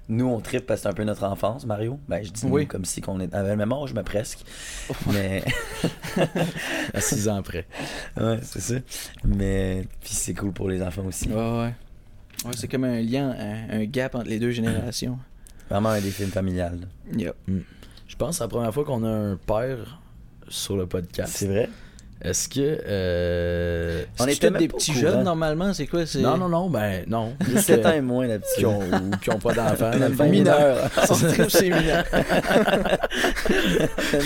nous, 0.09 0.27
on 0.27 0.41
trippe 0.41 0.67
parce 0.67 0.81
que 0.81 0.83
c'est 0.85 0.89
un 0.89 0.93
peu 0.93 1.03
notre 1.05 1.25
enfance, 1.25 1.67
Mario. 1.67 1.99
Ben, 2.09 2.23
je 2.25 2.31
dis 2.31 2.47
nous, 2.47 2.53
Oui. 2.53 2.67
comme 2.67 2.85
si 2.85 3.03
on 3.09 3.19
est- 3.21 3.33
avait 3.35 3.51
le 3.51 3.57
même 3.57 3.73
âge, 3.73 3.93
mais 3.95 4.03
presque. 4.05 4.41
mais, 5.13 5.43
à 6.95 7.01
6 7.01 7.29
ans 7.29 7.37
après. 7.37 7.67
ouais, 8.21 8.39
c'est 8.43 8.61
ça. 8.61 8.75
Mais, 9.25 9.85
puis 10.01 10.15
c'est 10.15 10.35
cool 10.35 10.53
pour 10.53 10.69
les 10.69 10.83
enfants 10.83 11.05
aussi. 11.07 11.29
Ouais, 11.29 11.35
ouais. 11.35 11.75
Ouais, 12.45 12.53
c'est 12.55 12.69
comme 12.69 12.85
un 12.85 13.01
lien, 13.01 13.31
un, 13.39 13.81
un 13.81 13.85
gap 13.85 14.15
entre 14.15 14.29
les 14.29 14.39
deux 14.39 14.51
générations. 14.51 15.19
Vraiment 15.71 15.89
un 15.91 16.01
des 16.01 16.11
films 16.11 16.31
familiales. 16.31 16.87
Yep. 17.17 17.35
Je 18.07 18.17
pense 18.17 18.31
que 18.31 18.35
c'est 18.37 18.45
la 18.45 18.49
première 18.49 18.73
fois 18.73 18.85
qu'on 18.85 19.03
a 19.05 19.09
un 19.11 19.37
père 19.37 20.01
sur 20.49 20.77
le 20.77 20.87
podcast. 20.87 21.33
C'est 21.37 21.47
vrai? 21.47 21.69
Est-ce 22.23 22.49
que. 22.49 22.81
euh, 22.87 24.03
On 24.19 24.25
On 24.25 24.27
était 24.27 24.51
des 24.51 24.69
petits 24.69 24.95
jeunes 24.95 25.23
normalement, 25.23 25.75
c'est 25.75 25.87
quoi 25.87 26.07
c'est... 26.07 26.21
Non, 26.21 26.39
non, 26.39 26.49
non, 26.49 26.71
ben 26.71 27.05
non. 27.07 27.35
Juste 27.47 27.67
7 27.67 27.85
euh, 27.85 27.89
ans 27.91 27.93
et 27.93 28.01
moins, 28.01 28.27
la 28.27 28.39
petite. 28.39 28.57
qui 28.57 28.65
ont, 28.65 28.81
ou 28.81 29.11
qui 29.21 29.31
ont 29.31 29.39
pas 29.39 29.53
d'enfants. 29.53 29.91
dans 29.91 30.09
le 30.09 30.15
fond. 30.15 30.29
mineur. 30.31 30.91
c'est 31.51 31.69
mineur. 31.69 32.05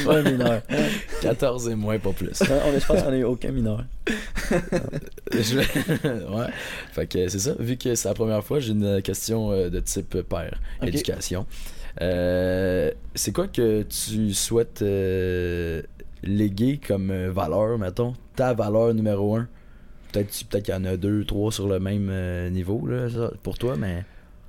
Pas 0.04 0.22
mineur. 0.22 0.62
14 1.20 1.68
et 1.68 1.74
moins, 1.74 1.98
pas 1.98 2.12
plus. 2.12 2.40
On, 2.42 2.78
je 2.78 2.86
pense 2.86 3.02
qu'on 3.02 3.12
a 3.12 3.16
eu 3.16 3.24
aucun 3.24 3.50
mineur. 3.50 3.84
Je 5.32 5.56
vais- 5.58 6.24
ouais. 6.28 6.46
Fait 6.92 7.06
que 7.06 7.28
c'est 7.28 7.38
ça. 7.40 7.52
Vu 7.58 7.76
que 7.76 7.94
c'est 7.94 8.08
la 8.08 8.14
première 8.14 8.44
fois, 8.44 8.60
j'ai 8.60 8.72
une 8.72 9.02
question 9.02 9.50
euh, 9.52 9.68
de 9.68 9.80
type 9.80 10.20
père, 10.22 10.60
éducation. 10.82 11.44
Euh, 12.00 12.90
c'est 13.14 13.32
quoi 13.32 13.48
que 13.48 13.82
tu 13.82 14.32
souhaites 14.32 14.80
euh, 14.82 15.82
léguer 16.22 16.78
comme 16.86 17.10
euh, 17.10 17.30
valeur, 17.32 17.78
mettons, 17.78 18.14
ta 18.36 18.54
valeur 18.54 18.94
numéro 18.94 19.36
un? 19.36 19.48
Peut-être 20.12 20.44
peut-être 20.48 20.64
qu'il 20.64 20.74
y 20.74 20.76
en 20.76 20.84
a 20.84 20.96
deux, 20.96 21.24
trois 21.24 21.52
sur 21.52 21.68
le 21.68 21.78
même 21.80 22.08
euh, 22.10 22.50
niveau 22.50 22.86
là, 22.86 23.08
pour 23.42 23.58
toi, 23.58 23.76
mais 23.76 24.04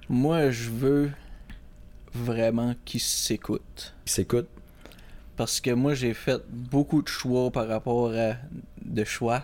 Moi, 0.09 0.51
je 0.51 0.69
veux 0.69 1.11
vraiment 2.13 2.75
qu'ils 2.85 2.99
s'écoutent. 2.99 3.93
qui 4.05 4.13
s'écoute. 4.13 4.47
Parce 5.37 5.59
que 5.61 5.71
moi, 5.71 5.93
j'ai 5.95 6.13
fait 6.13 6.41
beaucoup 6.49 7.01
de 7.01 7.07
choix 7.07 7.49
par 7.51 7.67
rapport 7.67 8.11
à... 8.13 8.33
de 8.83 9.03
choix. 9.03 9.43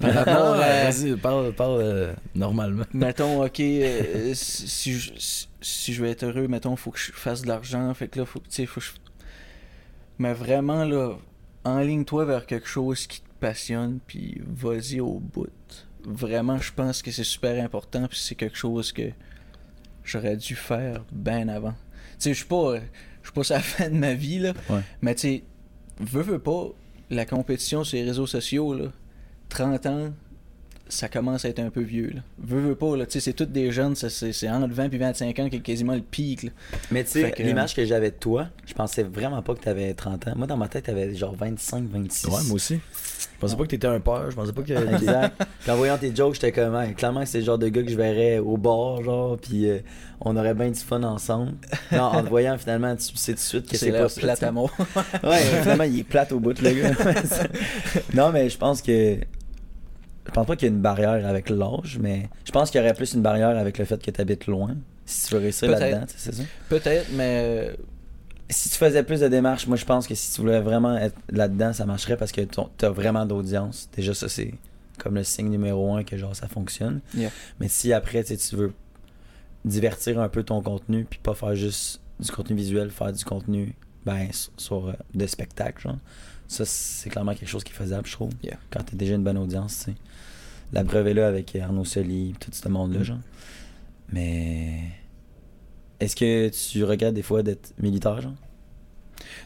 Par 0.00 0.12
rapport 0.14 0.54
à... 0.54 0.90
Vas-y, 0.90 1.16
parle, 1.16 1.52
parle 1.54 1.80
euh, 1.80 2.12
normalement. 2.34 2.84
Mettons, 2.92 3.44
ok, 3.44 3.60
euh, 3.60 4.32
si, 4.34 4.68
si 4.68 4.92
je, 4.98 5.12
si- 5.60 5.92
je 5.94 6.02
veux 6.02 6.08
être 6.08 6.24
heureux, 6.24 6.46
mettons, 6.48 6.76
faut 6.76 6.90
que 6.90 6.98
je 6.98 7.12
fasse 7.12 7.42
de 7.42 7.48
l'argent. 7.48 7.92
Fait 7.94 8.08
que 8.08 8.18
là, 8.20 8.26
faut 8.26 8.40
que, 8.40 8.46
tu 8.48 8.54
sais, 8.54 8.66
faut 8.66 8.80
que 8.80 8.86
je. 8.86 8.92
Mais 10.18 10.32
vraiment, 10.34 10.84
là, 10.84 11.16
enligne-toi 11.64 12.24
vers 12.24 12.46
quelque 12.46 12.68
chose 12.68 13.06
qui 13.06 13.20
te 13.20 13.28
passionne, 13.40 13.98
puis 14.06 14.40
vas-y 14.46 15.00
au 15.00 15.18
bout. 15.18 15.48
Vraiment, 16.04 16.58
je 16.58 16.72
pense 16.72 17.02
que 17.02 17.10
c'est 17.10 17.24
super 17.24 17.62
important, 17.62 18.06
puis 18.06 18.18
c'est 18.18 18.34
quelque 18.34 18.56
chose 18.56 18.92
que 18.92 19.10
j'aurais 20.04 20.36
dû 20.36 20.54
faire 20.54 21.04
bien 21.12 21.48
avant. 21.48 21.72
Tu 21.72 21.76
sais, 22.18 22.30
je 22.30 22.38
suis 22.38 22.46
pas. 22.46 22.76
Je 23.22 23.28
suis 23.28 23.34
pas 23.34 23.44
sur 23.44 23.54
la 23.54 23.60
fin 23.62 23.88
de 23.88 23.96
ma 23.96 24.14
vie, 24.14 24.38
là. 24.38 24.52
Ouais. 24.68 24.82
Mais 25.00 25.14
tu 25.14 25.20
sais, 25.20 25.44
veux, 25.98 26.22
veux 26.22 26.38
pas, 26.38 26.68
la 27.10 27.24
compétition 27.24 27.84
sur 27.84 27.96
les 27.96 28.04
réseaux 28.04 28.26
sociaux, 28.26 28.74
là, 28.74 28.92
30 29.48 29.86
ans, 29.86 30.12
ça 30.88 31.08
commence 31.08 31.44
à 31.44 31.48
être 31.48 31.60
un 31.60 31.70
peu 31.70 31.80
vieux. 31.80 32.10
Là. 32.14 32.20
Veux, 32.38 32.60
veux 32.60 32.74
pas, 32.74 32.96
là, 32.96 33.06
tu 33.06 33.12
sais, 33.12 33.20
c'est 33.20 33.32
tous 33.32 33.46
des 33.46 33.72
jeunes, 33.72 33.94
ça, 33.94 34.10
c'est, 34.10 34.32
c'est 34.32 34.50
entre 34.50 34.72
20 34.72 34.92
et 34.92 34.98
25 34.98 35.38
ans 35.38 35.48
qui 35.48 35.56
est 35.56 35.60
quasiment 35.60 35.94
le 35.94 36.02
pic. 36.02 36.44
Là. 36.44 36.50
Mais 36.90 37.04
tu 37.04 37.10
sais, 37.10 37.30
que, 37.30 37.42
l'image 37.42 37.74
que 37.74 37.84
j'avais 37.84 38.10
de 38.10 38.16
toi, 38.16 38.48
je 38.66 38.74
pensais 38.74 39.02
vraiment 39.02 39.42
pas 39.42 39.54
que 39.54 39.60
t'avais 39.60 39.94
30 39.94 40.28
ans. 40.28 40.32
Moi, 40.36 40.46
dans 40.46 40.56
ma 40.56 40.68
tête, 40.68 40.84
t'avais 40.84 41.14
genre 41.14 41.34
25, 41.34 41.84
26. 41.90 42.26
Ouais, 42.26 42.32
moi 42.46 42.54
aussi. 42.54 42.74
Je 42.74 43.40
pensais 43.40 43.56
pas 43.56 43.62
que 43.64 43.68
t'étais 43.68 43.86
un 43.86 44.00
père, 44.00 44.30
je 44.30 44.36
pensais 44.36 44.52
pas 44.52 44.62
que. 44.62 44.72
Exact. 44.94 45.42
Puis 45.60 45.70
en 45.70 45.76
voyant 45.76 45.98
tes 45.98 46.14
jokes, 46.14 46.34
j'étais 46.34 46.52
comme, 46.52 46.74
Hey, 46.76 46.94
clairement 46.94 47.24
c'est 47.26 47.38
le 47.38 47.44
genre 47.44 47.58
de 47.58 47.68
gars 47.68 47.82
que 47.82 47.90
je 47.90 47.96
verrais 47.96 48.38
au 48.38 48.56
bar, 48.56 49.02
genre, 49.02 49.36
puis 49.38 49.68
euh, 49.68 49.78
on 50.20 50.36
aurait 50.36 50.54
bien 50.54 50.70
du 50.70 50.80
fun 50.80 51.02
ensemble. 51.02 51.52
Non, 51.92 52.02
en 52.02 52.22
te 52.22 52.28
voyant, 52.28 52.56
finalement, 52.58 52.94
tu 52.96 53.04
sais 53.16 53.32
tout 53.32 53.38
de 53.38 53.40
suite 53.40 53.68
que 53.68 53.76
C'est, 53.76 53.92
pas 53.92 54.08
plate 54.08 54.42
à 54.42 54.52
mort. 54.52 54.70
Ouais, 55.22 55.40
finalement, 55.62 55.84
il 55.84 56.00
est 56.00 56.04
plate 56.04 56.32
au 56.32 56.40
bout, 56.40 56.60
le 56.60 56.70
gars. 56.70 56.92
non, 58.14 58.30
mais 58.30 58.48
je 58.48 58.58
pense 58.58 58.82
que. 58.82 59.18
Je 60.26 60.30
pense 60.32 60.46
pas 60.46 60.56
qu'il 60.56 60.68
y 60.68 60.70
a 60.70 60.74
une 60.74 60.80
barrière 60.80 61.26
avec 61.26 61.50
l'âge, 61.50 61.98
mais 62.00 62.28
je 62.44 62.50
pense 62.52 62.70
qu'il 62.70 62.80
y 62.80 62.84
aurait 62.84 62.94
plus 62.94 63.12
une 63.14 63.22
barrière 63.22 63.56
avec 63.58 63.78
le 63.78 63.84
fait 63.84 64.02
que 64.02 64.10
tu 64.10 64.20
habites 64.20 64.46
loin. 64.46 64.76
Si 65.06 65.28
tu 65.28 65.34
veux 65.34 65.40
réussir 65.40 65.70
là-dedans, 65.70 66.06
tu 66.06 66.14
c'est 66.16 66.34
ça? 66.34 66.42
Peut-être, 66.70 67.08
mais 67.12 67.40
euh, 67.44 67.74
Si 68.48 68.68
tu 68.70 68.76
faisais 68.76 69.02
plus 69.02 69.20
de 69.20 69.28
démarches, 69.28 69.66
moi 69.66 69.76
je 69.76 69.84
pense 69.84 70.06
que 70.06 70.14
si 70.14 70.32
tu 70.34 70.40
voulais 70.40 70.60
vraiment 70.60 70.96
être 70.96 71.16
là-dedans, 71.30 71.72
ça 71.72 71.84
marcherait 71.86 72.16
parce 72.16 72.32
que 72.32 72.40
ton- 72.42 72.70
t'as 72.78 72.88
vraiment 72.90 73.26
d'audience. 73.26 73.88
Déjà, 73.96 74.14
ça 74.14 74.28
c'est 74.28 74.54
comme 74.98 75.14
le 75.16 75.24
signe 75.24 75.48
numéro 75.50 75.94
un 75.94 76.04
que 76.04 76.16
genre 76.16 76.34
ça 76.36 76.46
fonctionne. 76.48 77.00
Yeah. 77.14 77.30
Mais 77.60 77.68
si 77.68 77.92
après 77.92 78.22
tu 78.24 78.36
tu 78.36 78.56
veux 78.56 78.72
divertir 79.64 80.20
un 80.20 80.28
peu 80.28 80.42
ton 80.42 80.60
contenu 80.62 81.04
puis 81.08 81.18
pas 81.22 81.34
faire 81.34 81.54
juste 81.54 82.00
du 82.20 82.30
contenu 82.30 82.56
visuel, 82.56 82.90
faire 82.90 83.12
du 83.12 83.24
contenu 83.24 83.74
ben 84.06 84.28
sur, 84.32 84.52
sur, 84.56 84.88
euh, 84.88 84.92
de 85.14 85.26
spectacle, 85.26 85.82
genre. 85.82 85.98
Ça 86.46 86.64
c'est 86.66 87.08
clairement 87.10 87.34
quelque 87.34 87.48
chose 87.48 87.64
qui 87.64 87.72
est 87.72 87.76
faisable, 87.76 88.06
je 88.06 88.12
trouve. 88.12 88.30
Yeah. 88.42 88.56
Quand 88.70 88.82
t'as 88.84 88.96
déjà 88.96 89.14
une 89.14 89.24
bonne 89.24 89.38
audience, 89.38 89.78
tu 89.78 89.84
sais. 89.92 89.96
La 90.74 90.84
preuve 90.84 91.06
est 91.08 91.14
là 91.14 91.28
avec 91.28 91.54
Arnaud 91.56 91.84
Soli, 91.84 92.34
tout 92.40 92.50
ce 92.52 92.68
monde-là, 92.68 93.00
Mm. 93.00 93.04
genre. 93.04 93.18
Mais 94.12 94.80
est-ce 96.00 96.14
que 96.16 96.48
tu 96.48 96.84
regardes 96.84 97.14
des 97.14 97.22
fois 97.22 97.42
d'être 97.42 97.72
militaire, 97.78 98.20
genre? 98.20 98.34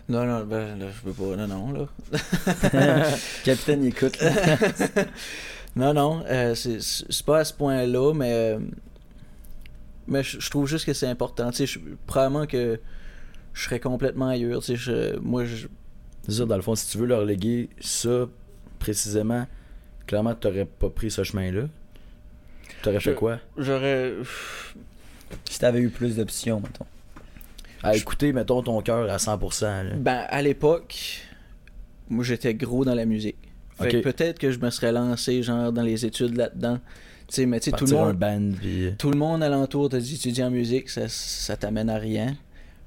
non, 0.09 0.25
non, 0.25 0.45
ben, 0.45 0.79
là, 0.79 0.87
je 0.91 1.01
peux 1.03 1.13
pas. 1.13 1.37
Non, 1.37 1.47
non, 1.47 1.73
là. 1.73 1.87
Capitaine, 3.45 3.85
il 3.85 3.89
écoute. 3.89 4.21
là. 4.21 4.57
Non, 5.77 5.95
non, 5.95 6.25
euh, 6.27 6.55
c'est, 6.57 7.23
pas 7.25 7.41
à 7.41 7.45
ce 7.45 7.53
point-là, 7.53 8.13
mais. 8.15 8.33
euh, 8.33 8.59
mais 10.09 10.25
je, 10.25 10.51
trouve 10.51 10.67
juste 10.67 10.87
que 10.87 10.93
c'est 10.95 11.07
important. 11.07 11.51
Tu 11.53 11.67
sais, 11.69 11.81
probablement 12.07 12.47
que 12.47 12.81
je 13.53 13.63
serais 13.63 13.79
complètement 13.79 14.29
ailleurs. 14.29 14.61
Tu 14.61 14.73
sais, 14.73 14.77
je- 14.77 15.19
moi, 15.19 15.45
je, 15.45 15.69
C'est 16.27 16.45
dans 16.47 16.57
le 16.57 16.63
fond, 16.63 16.75
si 16.75 16.89
tu 16.91 16.99
veux 16.99 17.07
leur 17.07 17.25
léguer 17.25 17.69
ça 17.81 18.27
précisément, 18.81 19.47
clairement, 20.09 20.35
t'aurais 20.35 20.65
pas 20.65 20.91
pris 20.91 21.11
ce 21.13 21.23
chemin-là. 21.23 21.63
T'aurais 22.83 22.99
Je- 23.01 23.11
fait 23.11 23.15
quoi? 23.15 23.39
j'aurais. 23.57 24.13
si 25.49 25.59
t'avais 25.59 25.81
eu 25.81 25.91
plus 25.91 26.17
d'options, 26.17 26.61
mettons. 26.61 26.87
À 27.83 27.95
écouter, 27.97 28.33
mettons, 28.33 28.63
ton 28.63 28.81
cœur 28.83 29.09
à 29.11 29.19
100%. 29.19 29.85
là. 29.85 29.95
Ben, 29.97 30.25
à 30.29 30.43
l'époque, 30.43 31.23
moi, 32.09 32.25
j'étais 32.25 32.55
gros 32.55 32.85
dans 32.85 32.95
la 32.95 33.05
musique. 33.05 33.37
Fait 33.79 33.85
Ok. 33.87 33.91
que 33.93 33.99
peut-être 34.11 34.39
que 34.41 34.51
je 34.51 34.59
me 34.59 34.71
serais 34.71 34.91
lancé, 34.91 35.43
genre, 35.45 35.71
dans 35.73 35.83
les 35.83 36.05
études 36.05 36.37
là-dedans. 36.37 36.79
Tu 37.29 37.35
sais, 37.35 37.47
mais 37.47 37.61
tu 37.61 37.71
sais, 37.71 37.77
tout 37.77 37.85
le 37.85 37.93
monde. 37.93 38.17
band, 38.17 38.51
puis. 38.59 38.95
Tout 38.99 39.11
le 39.11 39.19
monde 39.19 39.43
alentour 39.43 39.89
t'a 39.91 40.01
dit 40.01 40.15
étudier 40.15 40.43
en 40.45 40.51
musique, 40.51 40.89
ça, 40.89 41.09
ça 41.09 41.57
t'amène 41.57 41.91
à 41.91 41.99
rien. 41.99 42.37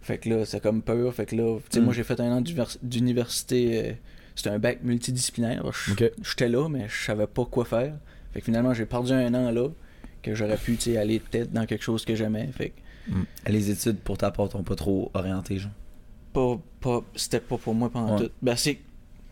Fait 0.01 0.17
que 0.17 0.29
là, 0.29 0.45
c'est 0.45 0.59
comme 0.61 0.81
peur. 0.81 1.13
Fait 1.13 1.27
que 1.27 1.35
là, 1.35 1.57
tu 1.69 1.75
sais, 1.75 1.79
Mm. 1.79 1.83
moi 1.85 1.93
j'ai 1.93 2.03
fait 2.03 2.19
un 2.19 2.31
an 2.31 2.41
d'univers- 2.41 2.75
d'université. 2.81 3.97
C'était 4.35 4.49
un 4.49 4.59
bac 4.59 4.79
multidisciplinaire. 4.83 5.63
J'étais 6.23 6.49
là, 6.49 6.67
mais 6.69 6.87
je 6.89 7.05
savais 7.05 7.27
pas 7.27 7.45
quoi 7.45 7.65
faire. 7.65 7.93
Fait 8.33 8.39
que 8.39 8.45
finalement, 8.45 8.73
j'ai 8.73 8.85
perdu 8.85 9.11
un 9.11 9.33
an 9.33 9.51
là, 9.51 9.67
que 10.23 10.33
j'aurais 10.35 10.57
pu 10.57 10.77
aller 10.97 11.19
peut-être 11.19 11.51
dans 11.51 11.65
quelque 11.65 11.83
chose 11.83 12.05
que 12.05 12.15
j'aimais. 12.15 12.49
Fait 12.55 12.69
que 12.69 13.51
Les 13.51 13.69
études, 13.69 13.97
pour 13.97 14.17
ta 14.17 14.31
part, 14.31 14.49
t'ont 14.49 14.63
pas 14.63 14.75
trop 14.75 15.11
orienté, 15.13 15.57
genre? 15.59 15.71
pas, 16.33 16.57
pas, 16.79 17.03
c'était 17.15 17.41
pas 17.41 17.57
pour 17.57 17.73
moi 17.75 17.89
pendant 17.89 18.17
Ouais. 18.17 18.27
tout. 18.27 18.31
Ben, 18.41 18.55
c'est, 18.55 18.79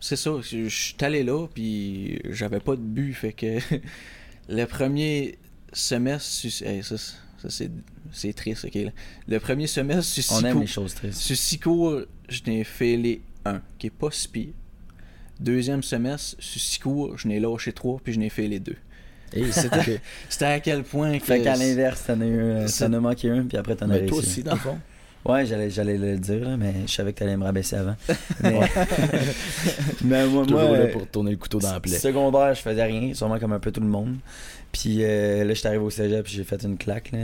c'est 0.01 0.17
ça. 0.17 0.31
Je 0.41 0.67
suis 0.67 0.95
allé 0.99 1.23
là, 1.23 1.47
puis 1.53 2.19
j'avais 2.29 2.59
pas 2.59 2.75
de 2.75 2.81
but. 2.81 3.13
Fait 3.13 3.31
que 3.31 3.57
le 4.49 4.65
premier 4.65 5.37
semestre. 5.71 6.29
su- 6.29 6.65
hey, 6.65 6.83
ça, 6.83 6.97
c'est- 6.97 7.15
ça, 7.41 7.49
c'est, 7.49 7.71
c'est 8.11 8.33
triste, 8.33 8.65
ok. 8.65 8.75
là. 8.75 8.91
Le 9.29 9.39
premier 9.39 9.65
semestre, 9.67 10.11
sur 10.21 10.33
On 10.35 10.39
six 10.39 10.45
aime 10.45 10.51
cours- 10.53 10.61
les 10.61 10.67
choses 10.67 10.93
tristes. 10.93 11.21
sur 11.21 11.37
six 11.37 11.57
cours, 11.57 12.01
je 12.27 12.41
n'ai 12.47 12.65
fait 12.65 12.97
les 12.97 13.21
1, 13.45 13.61
qui 13.77 13.87
est 13.87 13.91
pas 13.91 14.11
si 14.11 14.27
pire. 14.27 14.49
Deuxième 15.39 15.83
semestre, 15.83 16.35
sur 16.39 16.61
six 16.61 16.79
cours, 16.79 17.17
je 17.17 17.27
n'ai 17.27 17.39
lâché 17.39 17.71
trois, 17.73 17.99
puis 18.03 18.13
je 18.13 18.19
n'ai 18.19 18.29
fait 18.29 18.47
les 18.47 18.59
deux. 18.59 18.75
Et 19.33 19.43
C'était- 19.51 20.45
à 20.45 20.59
quel 20.59 20.83
point 20.83 21.17
que. 21.19 21.25
Fait 21.25 21.41
qu'à 21.41 21.55
l'inverse, 21.55 22.03
t'en 22.07 22.19
as, 22.21 22.25
eu, 22.25 22.65
t'en 22.77 22.93
as 22.93 22.99
manqué 22.99 23.29
un, 23.29 23.43
puis 23.43 23.57
après 23.57 23.75
t'en 23.75 23.85
as 23.85 23.93
Mais 23.93 23.95
réussi. 23.99 24.09
toi 24.09 24.17
aussi, 24.19 24.43
dans 24.43 24.53
le 24.53 24.59
fond? 24.59 24.77
Ouais, 25.25 25.45
j'allais, 25.45 25.69
j'allais 25.69 25.97
le 25.97 26.17
dire, 26.17 26.47
là, 26.47 26.55
mais 26.57 26.73
je 26.87 26.91
savais 26.93 27.11
que 27.11 27.19
t'allais 27.19 27.35
me 27.35 27.43
rabaisser 27.43 27.75
avant. 27.75 27.95
Mais, 28.41 28.59
mais 30.03 30.25
moi, 30.27 30.43
Toujours 30.45 30.61
moi, 30.61 30.71
là 30.71 30.83
euh, 30.85 30.91
pour 30.93 31.07
tourner 31.07 31.31
le 31.31 31.37
couteau 31.37 31.59
dans 31.59 31.73
la 31.73 31.79
plaie. 31.81 31.97
Secondaire, 31.97 32.53
je 32.55 32.61
faisais 32.61 32.83
rien, 32.83 33.13
sûrement 33.13 33.37
comme 33.37 33.51
un 33.51 33.59
peu 33.59 33.71
tout 33.71 33.81
le 33.81 33.87
monde. 33.87 34.15
Puis 34.71 34.99
euh, 35.03 35.43
là, 35.43 35.53
j'étais 35.53 35.67
arrivé 35.67 35.83
au 35.83 35.89
cégep, 35.89 36.23
puis 36.23 36.33
j'ai 36.33 36.43
fait 36.45 36.63
une 36.63 36.77
claque, 36.77 37.11
là, 37.11 37.19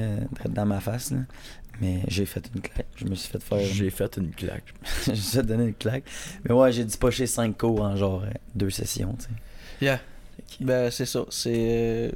dans 0.50 0.66
ma 0.66 0.82
face. 0.82 1.12
Là. 1.12 1.20
Mais 1.82 2.02
j'ai 2.08 2.26
fait 2.26 2.44
une 2.56 2.62
claque. 2.62 2.88
Je 2.96 3.06
me 3.06 3.16
suis 3.16 3.30
fait 3.30 3.44
faire. 3.44 3.60
J'ai 3.60 3.90
fait 3.90 4.18
une 4.18 4.32
claque. 4.32 4.74
j'ai 5.06 5.16
fait 5.16 5.44
donner 5.44 5.66
une 5.66 5.74
claque. 5.74 6.04
Mais 6.48 6.54
ouais, 6.56 6.72
j'ai 6.72 6.86
dû 6.86 6.98
pocher 6.98 7.28
5 7.28 7.58
cours 7.58 7.82
en 7.82 7.96
genre 7.96 8.24
euh, 8.24 8.30
deux 8.54 8.70
sessions, 8.70 9.14
tu 9.20 9.26
sais. 9.26 9.32
Yeah. 9.86 10.00
Ben, 10.62 10.90
c'est 10.92 11.06
ça. 11.06 11.26
C'est. 11.30 11.54
euh, 11.56 12.12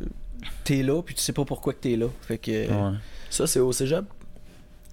T'es 0.64 0.84
là, 0.84 1.01
puis 1.01 1.16
tu 1.16 1.22
sais 1.22 1.34
pas 1.34 1.43
pourquoi 1.43 1.74
que 1.74 1.80
t'es 1.80 1.95
là. 1.97 2.07
Fait 2.22 2.38
que. 2.38 2.68
Ouais. 2.70 2.97
Ça, 3.30 3.45
c'est 3.47 3.60
au 3.60 3.72
cégep? 3.74 4.05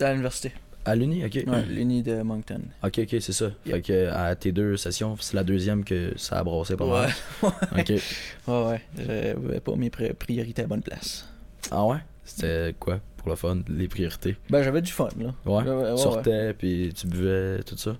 À 0.00 0.10
l'université. 0.10 0.52
À 0.84 0.94
l'Uni, 0.94 1.24
ok. 1.24 1.38
Ouais, 1.48 1.62
l'Uni 1.68 2.02
de 2.02 2.22
Moncton. 2.22 2.60
Ok, 2.84 2.98
ok, 3.00 3.16
c'est 3.20 3.32
ça. 3.32 3.50
Fait 3.68 3.82
que 3.82 4.08
à 4.08 4.36
tes 4.36 4.52
deux 4.52 4.76
sessions, 4.76 5.16
c'est 5.20 5.34
la 5.34 5.42
deuxième 5.42 5.82
que 5.84 6.12
ça 6.16 6.38
a 6.38 6.44
brassé 6.44 6.76
pas 6.76 6.86
mal. 6.86 7.12
Ouais. 7.42 7.48
Ok. 7.80 7.92
Ouais, 8.46 8.64
ouais. 8.66 8.80
J'avais 8.96 9.60
pas 9.60 9.74
mes 9.74 9.88
pri- 9.90 10.12
priorités 10.14 10.62
à 10.62 10.66
bonne 10.68 10.82
place. 10.82 11.28
Ah 11.72 11.84
ouais? 11.86 11.98
C'était 12.24 12.74
quoi? 12.78 13.00
Pour 13.26 13.32
le 13.32 13.36
fun, 13.36 13.58
les 13.68 13.88
priorités? 13.88 14.36
Ben, 14.50 14.62
j'avais 14.62 14.80
du 14.80 14.92
fun, 14.92 15.08
là. 15.18 15.34
Ouais. 15.44 15.68
Ouais, 15.68 15.96
sortais, 15.96 16.54
puis 16.54 16.92
tu 16.94 17.08
buvais, 17.08 17.60
tout 17.64 17.76
ça? 17.76 17.96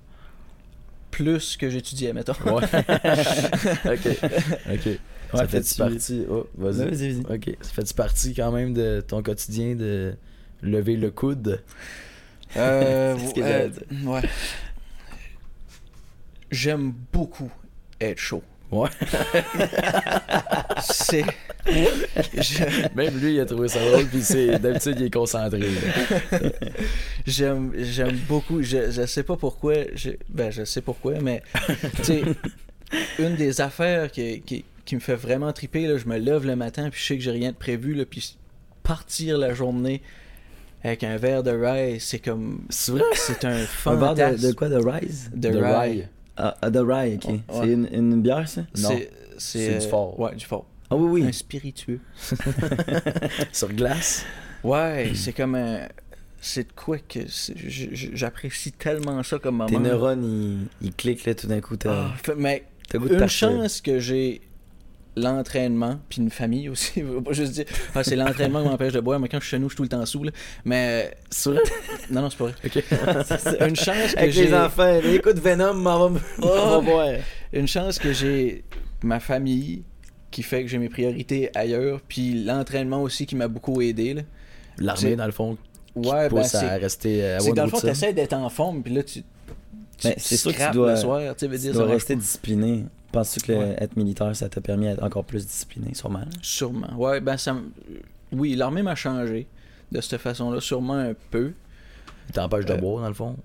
Plus 1.11 1.57
que 1.57 1.68
j'étudiais, 1.68 2.12
mettons. 2.12 2.35
Ouais. 2.45 2.62
ok. 3.85 4.07
Ok. 4.72 4.87
Ouais, 4.87 4.99
ça 5.33 5.49
fait 5.49 5.62
fais-tu- 5.64 5.79
partie? 5.79 6.24
Oh, 6.31 6.47
vas-y. 6.57 6.89
Vas-y, 6.89 7.12
vas-y. 7.12 7.35
Ok. 7.35 7.57
Ça 7.61 7.70
fait 7.72 7.97
partie 7.97 8.35
quand 8.35 8.53
même 8.53 8.72
de 8.72 9.01
ton 9.01 9.20
quotidien 9.20 9.74
de 9.74 10.14
lever 10.62 10.97
le 10.97 11.11
coude? 11.11 11.61
Euh, 12.57 13.18
ce 13.27 13.35
qu'il 13.35 13.43
euh, 13.43 13.68
ouais. 14.05 14.22
J'aime 16.53 16.95
beaucoup 17.12 17.51
être 18.01 18.20
chaud. 18.20 18.45
Ouais. 18.73 18.89
C'est. 20.83 21.25
je- 21.67 22.95
Même 22.97 23.19
lui, 23.19 23.35
il 23.35 23.41
a 23.41 23.47
trouvé 23.47 23.69
ça 23.69 23.79
drôle, 23.81 24.07
puis 24.07 24.23
c'est 24.23 24.59
d'habitude, 24.59 24.97
il 24.99 25.07
est 25.07 25.11
concentré. 25.12 25.61
J'aime, 27.27 27.73
j'aime 27.77 28.17
beaucoup. 28.29 28.62
Je, 28.62 28.91
je 28.91 29.07
sais 29.07 29.23
pas 29.23 29.37
pourquoi. 29.37 29.75
Je, 29.95 30.11
ben, 30.29 30.51
je 30.51 30.64
sais 30.64 30.81
pourquoi, 30.81 31.14
mais 31.21 31.43
tu 31.99 32.05
sais, 32.05 32.23
une 33.19 33.37
des 33.37 33.61
affaires 33.61 34.11
qui, 34.11 34.41
qui, 34.43 34.64
qui 34.85 34.95
me 34.95 35.01
fait 35.01 35.14
vraiment 35.17 35.53
triper, 35.53 35.87
là, 35.87 35.97
je 35.99 36.07
me 36.07 36.17
lève 36.19 36.45
le 36.47 36.57
matin, 36.57 36.89
puis 36.91 37.01
je 37.01 37.07
sais 37.07 37.17
que 37.17 37.23
j'ai 37.23 37.31
rien 37.33 37.51
de 37.53 37.57
prévu, 37.57 37.95
là, 37.95 38.05
puis 38.05 38.37
partir 38.83 39.39
la 39.39 39.55
journée 39.55 40.03
avec 40.85 41.03
un 41.03 41.17
verre 41.17 41.43
de 41.43 41.51
rye, 41.51 41.99
c'est 42.01 42.19
comme. 42.21 42.61
C'est 42.71 42.93
vrai? 42.93 43.03
C'est 43.14 43.45
un 43.45 43.51
Un 43.51 43.55
verre 43.57 43.69
fantasme. 43.69 44.43
de, 44.43 44.49
de 44.49 44.53
quoi 44.53 44.69
De 44.69 44.77
Rise 44.77 45.31
de 45.35 45.51
De 45.51 45.59
rye. 45.59 46.07
Rye. 46.37 46.53
Ah, 46.53 46.57
ah, 46.62 46.68
ok. 46.68 47.24
Ouais. 47.24 47.41
C'est 47.51 47.68
une, 47.72 47.89
une 47.93 48.22
bière, 48.22 48.49
ça? 48.49 48.62
Non. 48.78 48.91
C'est, 49.39 49.68
du 49.68 49.74
euh, 49.74 49.80
fort. 49.80 50.18
Ouais, 50.18 50.34
du 50.34 50.45
fort. 50.47 50.66
Ah 50.91 50.97
oui, 50.97 51.22
Un 51.22 51.26
oui. 51.26 51.32
spiritueux. 51.34 52.01
Sur 53.53 53.72
glace? 53.72 54.24
Ouais, 54.62 55.12
c'est 55.14 55.32
comme 55.32 55.55
un. 55.55 55.80
C'est 56.41 56.68
de 56.68 56.72
quoi 56.72 56.99
que. 56.99 57.20
J'apprécie 57.28 58.72
tellement 58.72 59.22
ça 59.22 59.39
comme 59.39 59.57
moment. 59.57 59.68
Tes 59.68 59.78
neurones, 59.78 60.68
ils, 60.80 60.87
ils 60.89 60.95
cliquent, 60.95 61.24
là, 61.24 61.34
tout 61.34 61.47
d'un 61.49 61.61
coup. 61.61 61.76
T'as 61.76 61.91
Ah, 61.93 62.14
fait- 62.22 62.34
mais 62.37 62.64
t'as 62.89 62.99
le 62.99 63.03
goût 63.03 63.09
de 63.09 63.14
une 63.14 63.20
partir. 63.20 63.49
chance 63.51 63.80
que 63.80 63.99
j'ai 63.99 64.41
l'entraînement, 65.17 65.99
puis 66.09 66.21
une 66.21 66.31
famille 66.31 66.69
aussi. 66.69 66.93
Je 66.97 67.03
veux 67.03 67.23
pas 67.23 67.33
juste 67.33 67.53
dire, 67.53 67.64
ah, 67.95 68.05
c'est 68.05 68.17
l'entraînement 68.17 68.62
qui 68.62 68.69
m'empêche 68.69 68.93
de 68.93 69.01
boire, 69.01 69.19
mais 69.19 69.29
quand 69.29 69.39
je 69.41 69.45
suis 69.47 69.51
chez 69.53 69.59
nous, 69.59 69.69
je 69.69 69.73
suis 69.73 69.77
tout 69.77 69.83
le 69.83 69.89
temps 69.89 70.05
sous. 70.07 70.23
Là. 70.25 70.31
Mais. 70.64 71.17
Vrai? 71.45 71.59
Non, 72.11 72.23
non, 72.23 72.31
c'est 72.31 72.39
pas 72.39 72.45
vrai. 72.47 72.55
une 73.69 73.77
chance 73.77 74.12
que 74.14 74.19
Avec 74.19 74.33
j'ai. 74.33 74.45
les 74.47 74.55
enfants, 74.55 75.01
écoute 75.03 75.39
Venom, 75.39 75.75
m'en 75.75 76.09
va, 76.11 76.21
Oh. 76.43 76.83
boire. 76.83 77.14
Une 77.53 77.67
chance 77.69 77.99
que 77.99 78.12
j'ai 78.12 78.64
ma 79.03 79.21
famille 79.21 79.85
qui 80.31 80.43
fait 80.43 80.62
que 80.62 80.69
j'ai 80.69 80.79
mes 80.79 80.89
priorités 80.89 81.51
ailleurs, 81.55 82.01
puis 82.07 82.45
l'entraînement 82.45 83.01
aussi 83.03 83.25
qui 83.27 83.37
m'a 83.37 83.49
beaucoup 83.49 83.81
aidé. 83.81 84.14
Là. 84.14 84.23
L'armée, 84.79 85.17
dans 85.17 85.27
le 85.27 85.33
fond, 85.33 85.57
Ouais, 85.95 86.29
ben, 86.29 86.43
pousse 86.43 86.55
à 86.57 86.61
c'est. 86.61 86.77
rester 86.77 87.25
à 87.27 87.41
C'est 87.41 87.51
que 87.51 87.55
dans 87.57 87.64
le 87.64 87.71
fond, 87.71 87.77
routine. 87.79 87.89
t'essaies 87.91 88.12
d'être 88.12 88.35
en 88.35 88.51
forme, 88.51 88.83
puis 88.83 88.93
là, 88.93 89.03
tu. 89.03 89.23
tu 89.23 89.25
Ben, 90.09 90.14
c'est 90.19 90.37
sûr 90.37 90.55
que 90.55 90.62
tu 90.67 90.71
dois- 90.73 90.91
le 90.91 90.97
soir, 90.97 91.35
tu 91.37 91.47
veux 91.47 91.55
Tu 91.57 91.62
dire, 91.62 91.73
dois 91.73 91.83
ça 91.83 91.87
marche 91.87 91.95
rester 91.95 92.17
discipliné. 92.17 92.85
Penses-tu 93.21 93.41
que 93.41 93.53
le- 93.53 93.83
être 93.83 93.97
militaire, 93.97 94.35
ça 94.37 94.49
t'a 94.49 94.61
permis 94.61 94.87
d'être 94.87 95.03
encore 95.03 95.25
plus 95.25 95.47
discipliné, 95.47 95.95
sûrement? 95.95 96.25
Sûrement. 96.43 96.95
Ouais, 96.97 97.21
ben 97.21 97.37
ça. 97.37 97.53
m- 97.53 97.71
Oui, 98.33 98.55
l'armée 98.57 98.83
m'a 98.83 98.95
changé 98.95 99.47
de 99.93 100.01
cette 100.01 100.21
façon-là, 100.21 100.61
sûrement 100.61 100.95
un 100.95 101.14
peu. 101.31 101.53
Il 102.29 102.33
t'empêche 102.33 102.64
de 102.64 102.73
Euh, 102.73 102.77
boire, 102.77 103.03
dans 103.03 103.09
le 103.09 103.14
fond? 103.14 103.37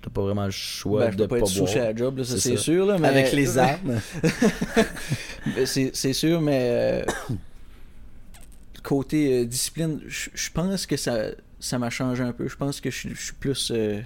T'as 0.00 0.10
pas 0.10 0.22
vraiment 0.22 0.44
le 0.44 0.50
choix 0.52 1.00
ben, 1.06 1.10
je 1.10 1.16
de 1.16 1.22
peux 1.24 1.28
pas 1.28 1.40
pas 1.40 1.46
être 1.50 1.58
boire. 1.58 1.68
chez 1.72 1.78
la 1.80 1.94
job, 1.94 2.18
là, 2.18 2.24
ça 2.24 2.38
C'est 2.38 2.56
sûr. 2.56 2.86
Là, 2.86 2.98
mais... 2.98 3.08
Avec 3.08 3.32
les 3.32 3.58
armes. 3.58 4.00
Ben, 5.56 5.66
c'est 5.66 5.90
c'est 5.94 6.12
sûr, 6.12 6.40
mais. 6.40 6.58
euh, 6.70 7.04
Côté 8.82 9.40
euh, 9.40 9.44
discipline, 9.44 10.00
je 10.06 10.30
je 10.32 10.50
pense 10.52 10.86
que 10.86 10.96
ça 10.96 11.26
ça 11.60 11.78
m'a 11.78 11.90
changé 11.90 12.22
un 12.22 12.32
peu. 12.32 12.48
Je 12.48 12.56
pense 12.56 12.80
que 12.80 12.90
je 12.90 12.96
suis- 12.96 13.14
je 13.14 13.20
suis 13.20 13.34
plus. 13.34 13.72
euh, 13.74 14.00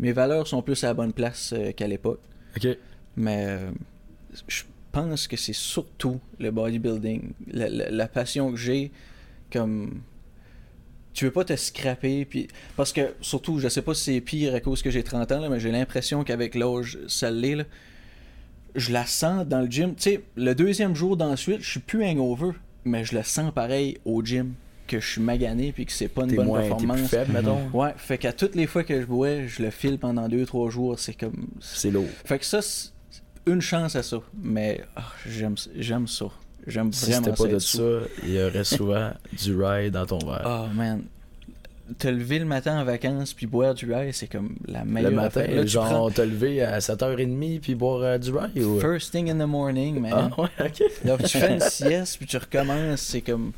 Mes 0.00 0.12
valeurs 0.12 0.46
sont 0.46 0.60
plus 0.60 0.82
à 0.84 0.88
la 0.88 0.94
bonne 0.94 1.12
place 1.12 1.52
euh, 1.56 1.72
qu'à 1.72 1.86
l'époque. 1.86 2.20
Ok. 2.56 2.66
Mais 3.16 3.44
euh, 3.48 3.70
je 4.48 4.62
pense 4.92 5.26
que 5.28 5.36
c'est 5.36 5.52
surtout 5.52 6.20
le 6.38 6.50
bodybuilding, 6.50 7.32
la, 7.52 7.68
la- 7.68 7.90
la 7.90 8.08
passion 8.08 8.50
que 8.50 8.56
j'ai, 8.56 8.90
comme 9.52 10.00
tu 11.12 11.24
veux 11.24 11.32
pas 11.32 11.44
te 11.44 11.56
scraper, 11.56 12.24
puis 12.24 12.48
parce 12.76 12.92
que 12.92 13.14
surtout, 13.20 13.58
je 13.58 13.68
sais 13.68 13.82
pas 13.82 13.94
si 13.94 14.04
c'est 14.14 14.20
pire 14.20 14.54
à 14.54 14.60
cause 14.60 14.80
que 14.82 14.90
j'ai 14.90 15.02
30 15.02 15.32
ans, 15.32 15.40
là, 15.40 15.48
mais 15.48 15.58
j'ai 15.60 15.72
l'impression 15.72 16.22
qu'avec 16.24 16.54
l'âge, 16.54 16.98
ça 17.08 17.30
l'est. 17.30 17.56
là. 17.56 17.64
Je 18.76 18.92
la 18.92 19.04
sens 19.04 19.44
dans 19.46 19.60
le 19.62 19.66
gym. 19.66 19.94
Tu 19.96 20.02
sais, 20.02 20.22
le 20.36 20.54
deuxième 20.54 20.94
jour 20.94 21.16
d'ensuite, 21.16 21.60
je 21.60 21.70
suis 21.70 21.80
plus 21.80 22.04
hangover, 22.04 22.52
mais 22.84 23.04
je 23.04 23.16
le 23.16 23.24
sens 23.24 23.52
pareil 23.52 23.98
au 24.04 24.22
gym, 24.24 24.54
que 24.86 25.00
je 25.00 25.06
suis 25.10 25.20
magané, 25.20 25.72
puis 25.72 25.84
que 25.86 25.92
c'est 25.92 26.06
pas 26.08 26.22
une 26.22 26.36
bonne 26.36 26.46
moins 26.46 26.60
t'es 26.62 26.68
plus 26.68 26.76
performance. 26.86 27.10
faible, 27.10 27.32
mettons. 27.32 27.68
Ouais, 27.74 27.92
fait 27.96 28.16
qu'à 28.18 28.32
toutes 28.32 28.54
les 28.54 28.68
fois 28.68 28.84
que 28.84 29.00
je 29.00 29.06
bois, 29.06 29.46
je 29.46 29.62
le 29.64 29.70
file 29.70 29.98
pendant 29.98 30.28
2-3 30.28 30.70
jours, 30.70 30.96
c'est 31.00 31.14
comme 31.14 31.48
C'est 31.60 31.90
lourd. 31.90 32.06
fait 32.24 32.38
que 32.38 32.44
ça, 32.44 32.60
une 33.46 33.60
chance 33.60 33.96
à 33.96 34.02
ça. 34.02 34.18
Mais 34.42 34.82
ah, 34.96 35.02
j'aime 35.26 35.54
j'aime 35.76 36.06
ça. 36.06 36.26
J'aime 36.66 36.92
Si 36.92 37.10
vraiment 37.10 37.24
c'était 37.24 37.42
pas 37.42 37.52
de 37.52 37.58
ça, 37.58 37.82
il 38.22 38.32
y 38.32 38.42
aurait 38.42 38.64
souvent 38.64 39.10
du 39.32 39.56
rye 39.56 39.90
dans 39.90 40.06
ton 40.06 40.18
verre. 40.18 40.42
Oh 40.44 40.74
man. 40.74 41.02
Te 41.98 42.06
lever 42.06 42.38
le 42.38 42.44
matin 42.44 42.80
en 42.80 42.84
vacances 42.84 43.34
puis 43.34 43.46
boire 43.46 43.74
du 43.74 43.92
rye, 43.92 44.12
c'est 44.12 44.28
comme 44.28 44.54
la 44.66 44.84
meilleure 44.84 45.10
le 45.10 45.16
matin, 45.16 45.40
affaire. 45.40 45.56
Là, 45.56 45.66
genre, 45.66 46.12
t'as 46.14 46.24
levé 46.24 46.62
à 46.62 46.78
7h30 46.78 47.60
puis 47.60 47.74
boire 47.74 48.02
euh, 48.02 48.18
du 48.18 48.30
ou... 48.30 48.34
prends 48.34 48.80
First 48.80 49.10
thing 49.10 49.28
in 49.28 49.44
the 49.44 49.48
morning, 49.48 50.00
man. 50.00 50.12
Ah 50.14 50.40
ouais, 50.40 50.48
ok. 50.60 50.82
Là, 51.04 51.18
tu 51.18 51.38
fais 51.38 51.54
une 51.54 51.60
sieste 51.68 52.18
puis 52.18 52.26
tu 52.26 52.36
recommences, 52.36 53.00
c'est 53.00 53.22
comme. 53.22 53.52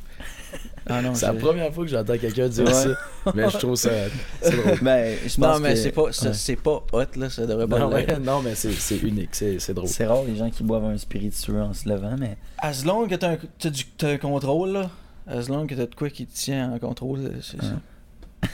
Ah 0.89 1.01
C'est 1.15 1.27
la 1.27 1.33
je- 1.35 1.39
première 1.39 1.73
fois 1.73 1.85
que 1.85 1.91
j'entends 1.91 2.19
quelqu'un 2.19 2.49
dire 2.49 2.65
Ouais. 2.67 2.73
ça. 2.73 2.89
Mais 3.37 3.49
je 3.49 3.57
trouve 3.57 3.77
ça... 3.77 3.91
C'est 4.43 4.57
drôle. 4.57 4.79
Ben, 4.83 5.17
je 5.23 5.29
pense 5.29 5.39
Non, 5.39 5.61
mais 5.61 5.75
que- 5.75 5.79
c'est 5.79 5.93
pas, 5.93 6.13
ça- 6.13 6.31
ouais. 6.31 6.57
pas 6.57 6.85
hot, 6.93 7.05
là, 7.17 7.31
ça 7.31 7.47
devrait 7.47 7.69
pas 7.69 7.79
Non, 7.79 7.89
ouais, 7.93 8.07
non, 8.21 8.43
mais 8.43 8.55
c'est 8.57 8.73
c'est 8.73 8.99
unique, 8.99 9.29
c'est 9.33 9.61
c'est 9.61 9.75
drôle. 9.75 9.89
C'est 9.89 10.07
rare 10.07 10.25
les 10.25 10.35
gens 10.35 10.51
qui 10.51 10.65
boivent 10.65 10.85
un 10.87 10.99
spiritueux 10.99 11.63
en 11.63 11.73
se 11.73 11.89
levant, 11.89 12.17
mais 12.19 12.37
As 12.59 12.85
long 12.85 13.07
que 13.07 13.15
t'as 13.15 13.31
un, 13.35 13.39
t'as 13.61 13.71
du- 13.71 13.85
t'as 13.97 14.11
un 14.15 14.19
contrôle, 14.19 14.73
là, 14.73 14.91
as 15.29 15.49
long 15.49 15.67
que 15.69 15.75
t'as 15.77 15.87
de 15.87 15.95
quoi 15.95 16.11
qui 16.11 16.27
te 16.27 16.35
tient 16.35 16.73
en 16.73 16.79
contrôle, 16.81 17.31
c'est 17.43 17.63
Ouais. 17.63 17.69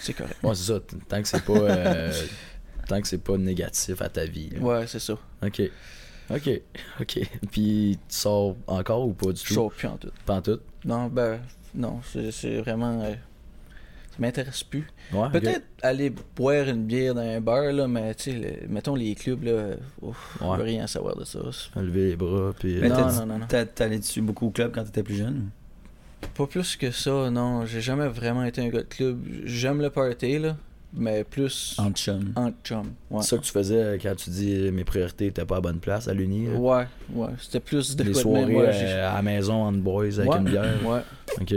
c'est 0.01 0.13
correct. 0.13 0.37
Ouais, 0.43 0.55
c'est 0.55 0.71
ça. 0.73 0.81
Tant 1.09 1.23
que 1.23 1.29
c'est 1.29 1.45
pas... 1.45 1.53
euh, 1.55 2.13
tant 2.89 3.01
que 3.01 3.09
c'est 3.09 3.23
pas 3.25 3.39
négatif 3.39 4.03
à 4.03 4.11
ta 4.11 4.27
vie. 4.27 4.51
là. 4.51 4.61
Ouais, 4.61 4.87
c'est 4.87 5.01
ça. 5.01 5.15
Ok. 5.43 5.63
Ok. 6.31 6.51
Ok. 7.01 7.21
Puis 7.51 7.99
tu 8.07 8.15
sors 8.15 8.55
encore 8.67 9.07
ou 9.07 9.15
pas 9.15 9.33
du 9.33 9.41
Je 9.41 9.47
tout? 9.49 9.55
sors 9.55 9.73
plus 9.73 9.89
en 9.89 9.97
tout. 9.97 10.11
Pas 10.27 10.35
en 10.35 10.43
tout? 10.43 10.61
Non, 10.85 11.07
ben, 11.07 11.41
non, 11.75 12.01
c'est 12.31 12.59
vraiment. 12.59 13.01
euh, 13.03 13.13
ça 14.11 14.17
m'intéresse 14.19 14.65
plus. 14.65 14.87
Ouais. 15.13 15.31
Peut-être 15.31 15.65
aller 15.83 16.13
boire 16.37 16.69
une 16.69 16.85
bière 16.87 17.15
dans 17.15 17.21
un 17.21 17.41
bar, 17.41 17.73
là, 17.73 17.87
mais 17.87 18.15
tu 18.15 18.25
sais, 18.25 18.33
le- 18.33 18.69
mettons 18.69 18.95
les 18.95 19.15
clubs, 19.15 19.43
là, 19.45 19.77
ouf, 20.03 20.37
je 20.41 20.45
Ouais. 20.45 20.57
veux 20.57 20.63
rien 20.65 20.87
savoir 20.87 21.17
de 21.17 21.25
ça. 21.25 21.39
Lever 21.77 22.09
les 22.11 22.17
bras, 22.17 22.53
puis... 22.59 22.79
Mais 22.81 22.89
non, 22.89 23.07
non, 23.13 23.27
non, 23.27 23.39
non. 23.39 23.47
t'as- 23.49 23.67
t'allais-tu 23.67 24.21
beaucoup 24.21 24.47
au 24.47 24.51
club 24.51 24.73
quand 24.75 24.83
t'étais 24.85 25.03
plus 25.03 25.17
jeune? 25.17 25.51
Pas 26.35 26.47
plus 26.49 26.75
que 26.77 26.91
ça, 26.91 27.31
non. 27.31 27.65
J'ai 27.65 27.81
jamais 27.81 28.09
vraiment 28.09 28.43
été 28.45 28.61
un 28.61 28.69
gars 28.69 28.79
de 28.83 28.89
club. 28.89 29.21
J'aime 29.45 29.81
le 29.81 29.89
party, 29.91 30.39
là, 30.41 30.57
mais 30.95 31.23
plus 31.25 31.77
En 31.79 31.91
chum. 31.93 32.33
en 32.37 32.51
chum. 32.65 32.93
Ouais. 33.11 33.23
C'est 33.23 33.29
ça 33.31 33.37
que 33.39 33.43
tu 33.43 33.53
faisais 33.53 33.99
quand 34.03 34.15
tu 34.17 34.31
dis 34.31 34.53
euh, 34.55 34.71
mes 34.73 34.85
priorités 34.85 35.27
étaient 35.27 35.45
pas 35.45 35.57
à 35.57 35.61
bonne 35.61 35.79
place 35.81 36.09
à 36.09 36.15
l'Uni. 36.15 36.47
là? 36.47 36.55
Ouais, 36.59 36.85
ouais. 37.13 37.29
C'était 37.41 37.61
plus 37.61 37.95
de 37.97 38.05
même. 38.05 38.15
soirées 38.15 38.55
euh, 38.57 39.11
à 39.11 39.15
la 39.17 39.23
maison 39.23 39.65
entre 39.65 39.79
boys 39.79 40.05
avec 40.19 40.31
Ouais, 40.31 40.39
une 40.39 40.45
bière. 40.45 40.87
Ouais. 40.87 41.01
Ok. 41.41 41.55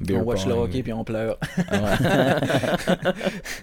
Beer 0.00 0.18
on 0.18 0.22
watch 0.22 0.46
le 0.46 0.52
hockey 0.52 0.84
puis 0.84 0.92
on 0.92 1.02
pleure. 1.02 1.36
Ah 1.68 1.82
ouais. 1.82 3.12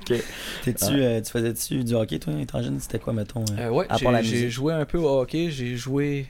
T'es-tu, 0.64 1.02
euh, 1.02 1.22
tu 1.22 1.32
faisais-tu 1.32 1.84
du 1.86 1.94
hockey, 1.94 2.20
toi, 2.20 2.34
étant 2.42 2.62
jeune? 2.62 2.78
C'était 2.82 3.00
quoi, 3.00 3.14
mettons? 3.14 3.46
euh, 3.58 3.68
Euh, 3.68 3.70
ouais, 3.70 3.86
à 3.88 3.98
part 3.98 4.12
la 4.12 4.22
j'ai- 4.22 4.50
joué 4.50 4.74
un 4.74 4.84
peu 4.86 4.98
au 4.98 5.08
hockey. 5.22 5.50
J'ai 5.50 5.78
joué. 5.78 6.28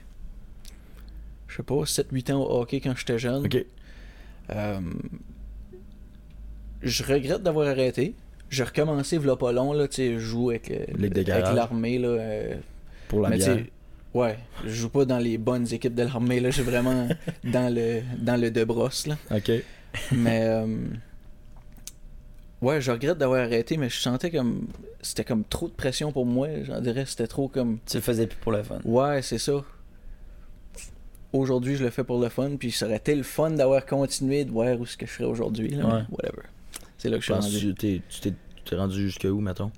je 1.48 1.56
sais 1.58 1.64
pas, 1.64 1.86
7-8 1.86 2.32
ans 2.34 2.44
au 2.44 2.62
hockey 2.62 2.80
quand 2.82 2.94
j'étais 2.96 3.18
jeune. 3.18 3.46
Ok. 3.46 3.66
Euh, 4.52 4.80
je 6.84 7.04
regrette 7.04 7.42
d'avoir 7.42 7.68
arrêté. 7.68 8.14
J'ai 8.50 8.64
recommencé 8.64 9.18
v'là 9.18 9.36
pas 9.36 9.52
long, 9.52 9.74
là, 9.74 9.88
tu 9.88 9.96
sais, 9.96 10.14
je 10.14 10.20
joue 10.20 10.50
avec, 10.52 10.70
euh, 10.72 10.86
avec 10.94 11.28
l'armée, 11.54 11.98
là. 12.00 12.08
euh, 12.10 12.56
Pour 13.08 13.22
la 13.22 13.30
mais 13.30 13.38
bière. 13.38 13.60
ouais, 14.14 14.38
je 14.64 14.70
joue 14.74 14.90
pas 14.90 15.06
dans 15.06 15.18
les 15.18 15.38
bonnes 15.38 15.72
équipes 15.74 15.96
de 15.96 16.04
l'armée, 16.04 16.40
là, 16.40 16.52
j'ai 16.52 16.64
vraiment 16.64 17.08
dans 17.44 17.74
le 17.74 18.02
dans 18.20 18.40
le 18.40 18.52
de 18.52 18.64
brosse, 18.64 19.08
là. 19.08 19.18
Ok. 19.32 19.52
Mais 20.12 20.42
euh, 20.44 20.68
ouais, 22.62 22.82
je 22.82 22.92
regrette 22.92 23.18
d'avoir 23.18 23.42
arrêté, 23.44 23.78
mais 23.78 23.90
je 23.90 24.00
sentais 24.00 24.30
comme 24.32 24.68
c'était 25.02 25.24
comme 25.24 25.44
trop 25.44 25.68
de 25.68 25.74
pression 25.74 26.12
pour 26.12 26.26
moi, 26.26 26.48
j'en 26.64 26.82
dirais 26.82 27.06
c'était 27.06 27.28
trop 27.28 27.48
comme 27.48 27.80
Tu 27.86 27.98
le 27.98 28.02
faisais 28.02 28.28
plus 28.28 28.38
pour 28.38 28.52
le 28.52 28.62
fun. 28.64 28.80
ouais, 28.86 29.22
c'est 29.22 29.38
ça. 29.40 29.64
Aujourd'hui, 31.34 31.76
je 31.76 31.84
le 31.84 31.90
fais 31.90 32.04
pour 32.06 32.20
le 32.22 32.30
fun, 32.30 32.52
puis 32.58 32.72
ça 32.72 32.86
aurait 32.86 32.96
été 32.96 33.14
le 33.14 33.24
fun 33.24 33.50
d'avoir 33.52 33.86
continué 33.86 34.46
de 34.46 34.52
voir 34.52 34.80
où 34.80 34.86
ce 34.86 34.96
que 34.96 35.06
je 35.06 35.12
serais 35.12 35.26
aujourd'hui, 35.26 35.70
là, 35.70 35.86
Ouais. 35.86 36.02
whatever. 36.12 36.44
C'est 36.98 37.10
là 37.10 37.18
que 37.18 37.22
je 37.22 37.26
suis 37.26 37.34
rendu. 37.34 37.60
Tu 37.60 37.74
t'es 37.76 38.02
tu 38.10 38.32
t'es 38.66 38.76
rendu 38.76 39.02
jusqu'à 39.02 39.30
où, 39.32 39.40
mettons? 39.42 39.72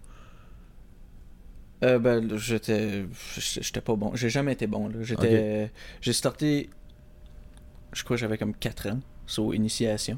Euh, 1.84 2.00
ben, 2.00 2.38
j'étais. 2.38 3.06
J'étais 3.38 3.82
pas 3.82 3.96
bon. 3.96 4.16
J'ai 4.16 4.30
jamais 4.30 4.54
été 4.54 4.66
bon. 4.68 4.88
là. 4.90 4.96
J'étais. 5.02 5.72
J'ai 6.02 6.14
starté. 6.14 6.70
Je 7.94 8.04
crois 8.04 8.16
que 8.18 8.22
j'avais 8.22 8.38
comme 8.38 8.54
4 8.56 8.88
ans. 8.90 9.00
sur 9.26 9.54
initiation. 9.54 10.18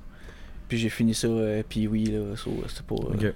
Puis 0.67 0.77
j'ai 0.77 0.89
fini 0.89 1.15
ça, 1.15 1.27
euh, 1.27 1.63
puis 1.67 1.87
oui, 1.87 2.05
là. 2.05 2.35
so, 2.35 2.51
C'était 2.67 2.83
pas. 2.83 2.95
euh, 2.95 3.13
Ok. 3.15 3.35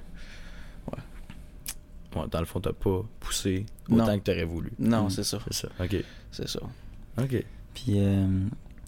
Ouais, 2.16 2.28
dans 2.30 2.40
le 2.40 2.46
fond, 2.46 2.60
t'as 2.62 2.74
pas 2.74 3.02
poussé 3.20 3.66
Non. 3.90 4.04
autant 4.04 4.20
que 4.20 4.24
t'aurais 4.24 4.44
voulu. 4.44 4.72
Non, 4.78 5.06
Mm. 5.06 5.10
c'est 5.10 5.24
ça. 5.24 5.40
C'est 5.50 5.62
ça. 5.66 5.70
Ok. 5.84 5.96
C'est 6.32 6.48
ça. 6.48 6.60
Ok. 7.18 7.44
Puis, 7.74 7.94
euh, 7.98 8.28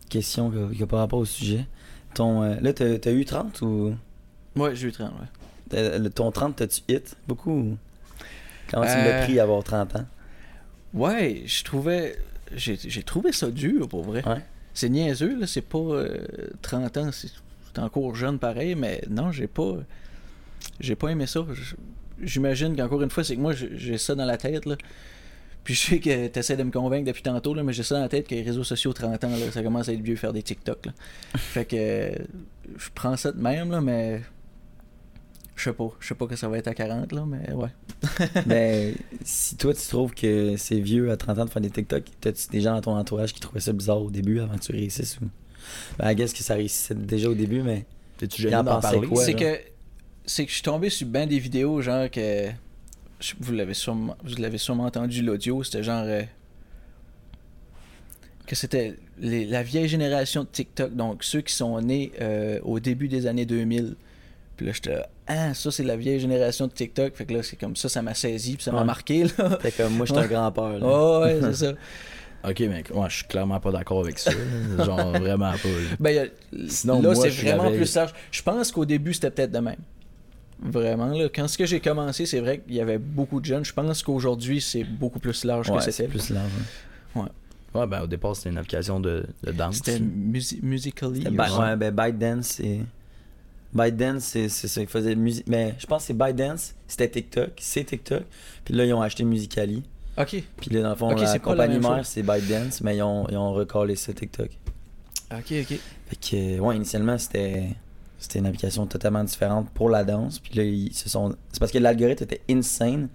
question 0.10 0.52
qui 0.72 0.84
a 0.84 0.86
par 0.86 1.00
rapport 1.00 1.18
au 1.20 1.26
sujet. 1.26 1.66
Ton, 2.14 2.44
euh, 2.44 2.56
là, 2.62 2.72
t'as 2.72 3.00
t'as 3.00 3.12
eu 3.12 3.26
30 3.26 3.62
ou? 3.64 3.96
Ouais, 4.56 4.76
j'ai 4.76 4.88
eu 4.88 4.92
30, 4.92 5.12
ouais. 5.12 5.28
t'as- 5.70 5.98
le- 5.98 6.10
Ton 6.10 6.32
30, 6.32 6.56
t'as-tu 6.58 6.82
hit 6.88 7.16
beaucoup 7.28 7.52
ou- 7.52 7.78
Comment 8.72 8.86
tu 8.86 8.92
Euh, 8.92 9.04
l'as 9.20 9.24
pris 9.26 9.36
d'avoir 9.36 9.64
30 9.64 9.96
ans? 9.96 10.06
Ouais, 10.94 11.44
je 11.46 11.64
trouvais. 11.64 12.18
J'ai 12.56 13.04
trouvé 13.04 13.32
ça 13.32 13.50
dur 13.52 13.88
pour 13.88 14.04
vrai. 14.04 14.24
Ouais. 14.28 14.42
C'est 14.74 14.90
niaiseux, 14.90 15.40
là. 15.40 15.46
C'est 15.48 15.62
pas 15.62 15.78
euh, 15.78 16.18
30 16.62 16.98
ans, 16.98 17.10
c'est 17.12 17.80
encore 17.80 18.16
jeune 18.16 18.40
pareil, 18.40 18.76
mais 18.76 19.02
non, 19.10 19.32
j'ai 19.32 19.48
pas. 19.48 19.76
J'ai 20.80 20.96
pas 20.96 21.10
aimé 21.10 21.28
ça. 21.28 21.46
J'imagine 22.22 22.76
qu'encore 22.76 23.02
une 23.02 23.10
fois, 23.10 23.24
c'est 23.24 23.36
que 23.36 23.42
moi, 23.42 23.54
j'ai 23.54 23.98
ça 23.98 24.16
dans 24.16 24.26
la 24.26 24.38
tête, 24.38 24.66
là. 24.66 24.76
Puis 25.64 25.74
je 25.74 25.82
sais 25.82 26.00
que 26.00 26.28
t'essaies 26.28 26.56
de 26.58 26.64
me 26.64 26.72
convaincre 26.72 27.06
depuis 27.08 27.24
tantôt, 27.24 27.54
là, 27.54 27.64
mais 27.64 27.74
j'ai 27.74 27.84
ça 27.84 27.96
dans 27.96 28.02
la 28.02 28.10
tête 28.10 28.28
que 28.28 28.36
les 28.36 28.44
réseaux 28.44 28.64
sociaux 28.64 28.94
30 28.94 29.24
ans, 29.24 29.30
là, 29.30 29.52
ça 29.52 29.62
commence 29.64 29.90
à 29.90 29.94
être 29.94 30.02
vieux 30.02 30.16
faire 30.16 30.32
des 30.32 30.44
TikTok, 30.44 30.86
là. 30.86 30.92
Fait 31.38 31.66
que 31.66 31.76
euh, 31.76 32.16
je 32.78 32.90
prends 32.96 33.18
ça 33.18 33.32
de 33.32 33.42
même, 33.42 33.70
là, 33.72 33.82
mais. 33.82 34.22
Je 35.56 35.64
sais 35.64 35.74
pas. 35.74 35.88
Je 36.00 36.08
sais 36.08 36.16
pas 36.16 36.28
que 36.28 36.36
ça 36.36 36.50
va 36.50 36.58
être 36.58 36.68
à 36.68 36.74
40, 36.74 37.12
là, 37.14 37.26
mais 37.26 37.52
ouais. 37.54 37.70
Ben, 38.46 38.94
si 39.24 39.56
toi, 39.56 39.74
tu 39.74 39.88
trouves 39.88 40.14
que 40.14 40.56
c'est 40.58 40.80
vieux 40.80 41.10
à 41.12 41.18
30 41.18 41.40
ans 41.40 41.46
de 41.46 41.50
faire 41.50 41.62
des 41.62 41.70
TikTok, 41.70 42.04
t'as-tu 42.20 42.48
des 42.50 42.60
gens 42.62 42.74
dans 42.76 42.82
ton 42.82 42.98
entourage 42.98 43.34
qui 43.34 43.40
trouvaient 43.40 43.62
ça 43.62 43.72
bizarre 43.72 44.02
au 44.02 44.12
début 44.12 44.40
avant 44.42 44.56
que 44.56 44.62
tu 44.64 44.72
réussisses 44.74 45.18
ou? 45.22 45.30
Ben, 45.98 46.12
I 46.12 46.16
guess 46.16 46.34
que 46.34 46.44
ça 46.44 46.56
réussissait 46.56 46.94
déjà 46.96 47.30
au 47.30 47.34
début, 47.34 47.62
mais. 47.62 47.86
T'es-tu 48.18 48.42
gêné 48.42 48.56
en 48.56 48.64
d'en 48.64 48.80
parler? 48.80 49.08
quoi? 49.08 49.24
c'est 49.24 49.34
que 49.34 49.60
c'est 50.26 50.44
que 50.46 50.50
je 50.50 50.56
suis 50.56 50.64
tombé 50.64 50.90
sur 50.90 51.08
bien 51.08 51.28
des 51.28 51.38
vidéos 51.40 51.82
genre 51.82 52.10
que 52.10 52.50
vous 53.40 53.52
l'avez 53.54 53.74
sûrement 53.76 54.16
vous 54.24 54.36
l'avez 54.42 54.58
sûrement 54.58 54.86
entendu 54.86 55.22
l'audio 55.22 55.64
c'était 55.64 55.84
genre 55.84 56.04
euh, 56.06 56.24
que 58.48 58.56
c'était 58.56 58.96
les- 59.20 59.46
la 59.46 59.64
vieille 59.64 59.88
génération 59.88 60.44
de 60.44 60.50
TikTok 60.50 60.96
donc 60.96 61.24
ceux 61.24 61.42
qui 61.42 61.54
sont 61.54 61.80
nés 61.82 62.12
euh, 62.22 62.60
au 62.64 62.80
début 62.80 63.08
des 63.08 63.28
années 63.28 63.46
2000 63.46 63.96
puis 64.56 64.66
là 64.66 64.72
j'étais 64.74 64.98
ah 65.28 65.54
ça 65.54 65.72
c'est 65.72 65.84
la 65.84 65.96
vieille 65.98 66.20
génération 66.20 66.68
de 66.68 66.72
TikTok 66.72 67.16
fait 67.16 67.26
que 67.26 67.34
là 67.34 67.44
c'est 67.44 67.56
comme 67.56 67.76
ça 67.76 67.90
ça 67.90 68.02
m'a 68.02 68.14
saisi 68.14 68.56
puis 68.56 68.64
ça 68.64 68.72
m'a 68.72 68.80
Ouais. 68.80 68.86
marqué 68.86 69.24
là 69.38 69.58
Fait 69.60 69.72
comme 69.72 69.94
moi, 69.96 70.06
j'étais 70.06 70.34
un 70.36 70.54
oh, 70.82 71.22
ouais 71.24 71.40
c'est 71.42 71.54
ça 71.54 71.74
Ok, 72.48 72.60
mec, 72.60 72.94
moi, 72.94 73.10
je 73.10 73.16
suis 73.16 73.26
clairement 73.26 73.60
pas 73.60 73.72
d'accord 73.72 74.02
avec 74.02 74.20
ça. 74.20 74.30
Genre, 74.78 75.12
vraiment 75.20 75.52
pas. 75.54 75.58
Ben, 76.00 76.28
a- 76.28 76.58
Sinon, 76.68 77.02
là, 77.02 77.16
c'est 77.16 77.30
vraiment 77.30 77.72
plus 77.72 77.96
large. 77.96 78.14
Je 78.30 78.44
pense 78.44 78.72
qu'au 78.72 78.86
début, 78.86 79.16
c'était 79.16 79.32
peut-être 79.32 79.52
de 79.52 79.58
même. 79.58 79.80
Vraiment, 80.62 81.08
là. 81.08 81.28
Quand 81.34 81.48
ce 81.48 81.58
que 81.58 81.66
j'ai 81.66 81.80
commencé, 81.80 82.28
c'est 82.28 82.40
vrai 82.40 82.60
qu'il 82.60 82.76
y 82.76 82.82
avait 82.82 83.00
beaucoup 83.00 83.40
de 83.40 83.46
jeunes. 83.46 83.66
Je 83.66 83.74
pense 83.74 84.04
qu'aujourd'hui, 84.04 84.62
c'est 84.62 84.84
beaucoup 84.84 85.18
plus 85.18 85.44
large 85.44 85.72
Ouais, 85.72 85.78
que 85.78 85.84
c'est 85.84 85.92
c'était. 85.92 86.08
plus 86.10 86.30
large. 86.30 86.52
hein. 87.16 87.28
Ouais, 87.74 87.88
ben 87.88 88.04
au 88.04 88.08
départ, 88.08 88.36
c'était 88.36 88.50
une 88.52 88.60
application 88.60 89.00
de, 89.00 89.26
de 89.44 89.52
danse. 89.52 89.78
C'était 89.78 89.98
musi- 90.00 90.60
Musically. 90.62 91.28
Ouais, 91.28 91.76
ben 91.76 91.92
ByteDance, 91.92 92.46
c'est. 92.46 92.82
ByteDance, 93.76 94.24
c'est 94.24 94.50
ça. 94.50 94.82
Ils 94.82 94.88
faisaient 94.88 95.16
musique. 95.16 95.46
Mais 95.48 95.76
je 95.78 95.86
pense 95.86 96.04
que 96.04 96.08
c'est 96.08 96.18
ByteDance, 96.18 96.74
c'était 96.88 97.10
TikTok, 97.10 97.52
c'est 97.58 97.84
TikTok. 97.84 98.24
Puis 98.64 98.74
là, 98.74 98.86
ils 98.86 98.94
ont 98.94 99.02
acheté 99.02 99.24
Musicali. 99.24 99.84
Ok. 100.18 100.42
Puis 100.58 100.70
là, 100.72 100.82
dans 100.82 100.90
le 100.92 100.96
fond, 100.96 101.12
Ok, 101.12 101.22
la 101.22 101.40
compagnie 101.40 101.80
mère, 101.80 102.06
c'est 102.06 102.24
ByteDance, 102.24 102.82
mais 102.82 102.98
ils 102.98 103.04
ont, 103.04 103.28
ils 103.30 103.38
ont 103.38 103.66
ça 103.96 104.14
TikTok. 104.14 104.50
Ok, 105.32 105.54
ok. 105.62 105.80
Fait 106.08 106.16
que, 106.16 106.60
ouais, 106.60 106.76
initialement, 106.76 107.18
c'était. 107.18 107.70
C'était 108.18 108.40
une 108.40 108.46
application 108.46 108.88
totalement 108.88 109.24
différente 109.24 109.70
pour 109.72 109.90
la 109.90 110.04
danse. 110.04 110.40
Puis 110.40 110.54
là, 110.56 110.64
ils 110.64 110.94
se 110.94 111.10
sont. 111.10 111.36
C'est 111.52 111.60
parce 111.60 111.72
que 111.72 111.78
l'algorithme 111.78 112.24
était 112.24 112.42
insane. 112.50 113.10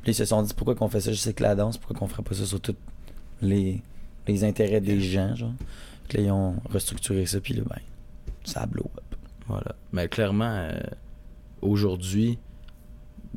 Puis 0.00 0.12
là, 0.12 0.12
ils 0.12 0.14
se 0.14 0.24
sont 0.24 0.42
dit 0.42 0.54
pourquoi 0.54 0.74
qu'on 0.76 0.88
fait 0.88 1.00
ça 1.00 1.10
juste 1.10 1.26
avec 1.26 1.40
la 1.40 1.54
danse, 1.54 1.76
pourquoi 1.76 1.98
qu'on 1.98 2.06
ferait 2.06 2.22
pas 2.22 2.34
ça 2.34 2.46
sur 2.46 2.60
tous 2.60 2.76
les, 3.42 3.82
les 4.28 4.44
intérêts 4.44 4.80
des 4.80 5.00
gens, 5.00 5.34
genre. 5.34 5.52
Puis 6.08 6.18
là, 6.18 6.24
ils 6.24 6.30
ont 6.30 6.54
restructuré 6.70 7.26
ça, 7.26 7.40
puis 7.40 7.54
là, 7.54 7.62
ben, 7.68 7.80
ça 8.44 8.60
a 8.60 8.66
blow 8.66 8.88
up. 8.96 9.13
Voilà. 9.46 9.74
Mais 9.92 10.08
clairement, 10.08 10.50
euh, 10.70 10.72
aujourd'hui, 11.62 12.38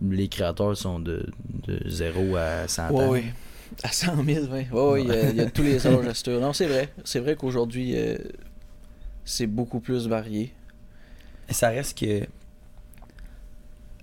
les 0.01 0.27
créateurs 0.27 0.75
sont 0.77 0.99
de, 0.99 1.27
de 1.67 1.89
0 1.89 2.35
à 2.35 2.67
100 2.67 2.91
Ouais, 2.91 3.03
ans. 3.03 3.09
ouais. 3.11 3.33
À 3.83 3.91
100 3.91 4.23
000, 4.23 4.45
ouais. 4.45 4.67
Ouais, 4.71 4.81
ouais, 4.91 5.01
il 5.03 5.07
y 5.07 5.11
a- 5.11 5.29
il 5.31 5.35
y, 5.35 5.41
a 5.41 5.49
tous 5.49 5.63
les 5.63 5.85
âges 5.85 6.27
à. 6.27 6.39
Non, 6.39 6.53
c'est 6.53 6.67
vrai. 6.67 6.89
C'est 7.03 7.19
vrai 7.19 7.35
qu'aujourd'hui, 7.35 7.93
euh, 7.95 8.17
c'est 9.25 9.47
beaucoup 9.47 9.79
plus 9.81 10.07
varié. 10.07 10.53
Et 11.49 11.53
ça 11.53 11.69
reste 11.69 11.97
que 11.97 12.25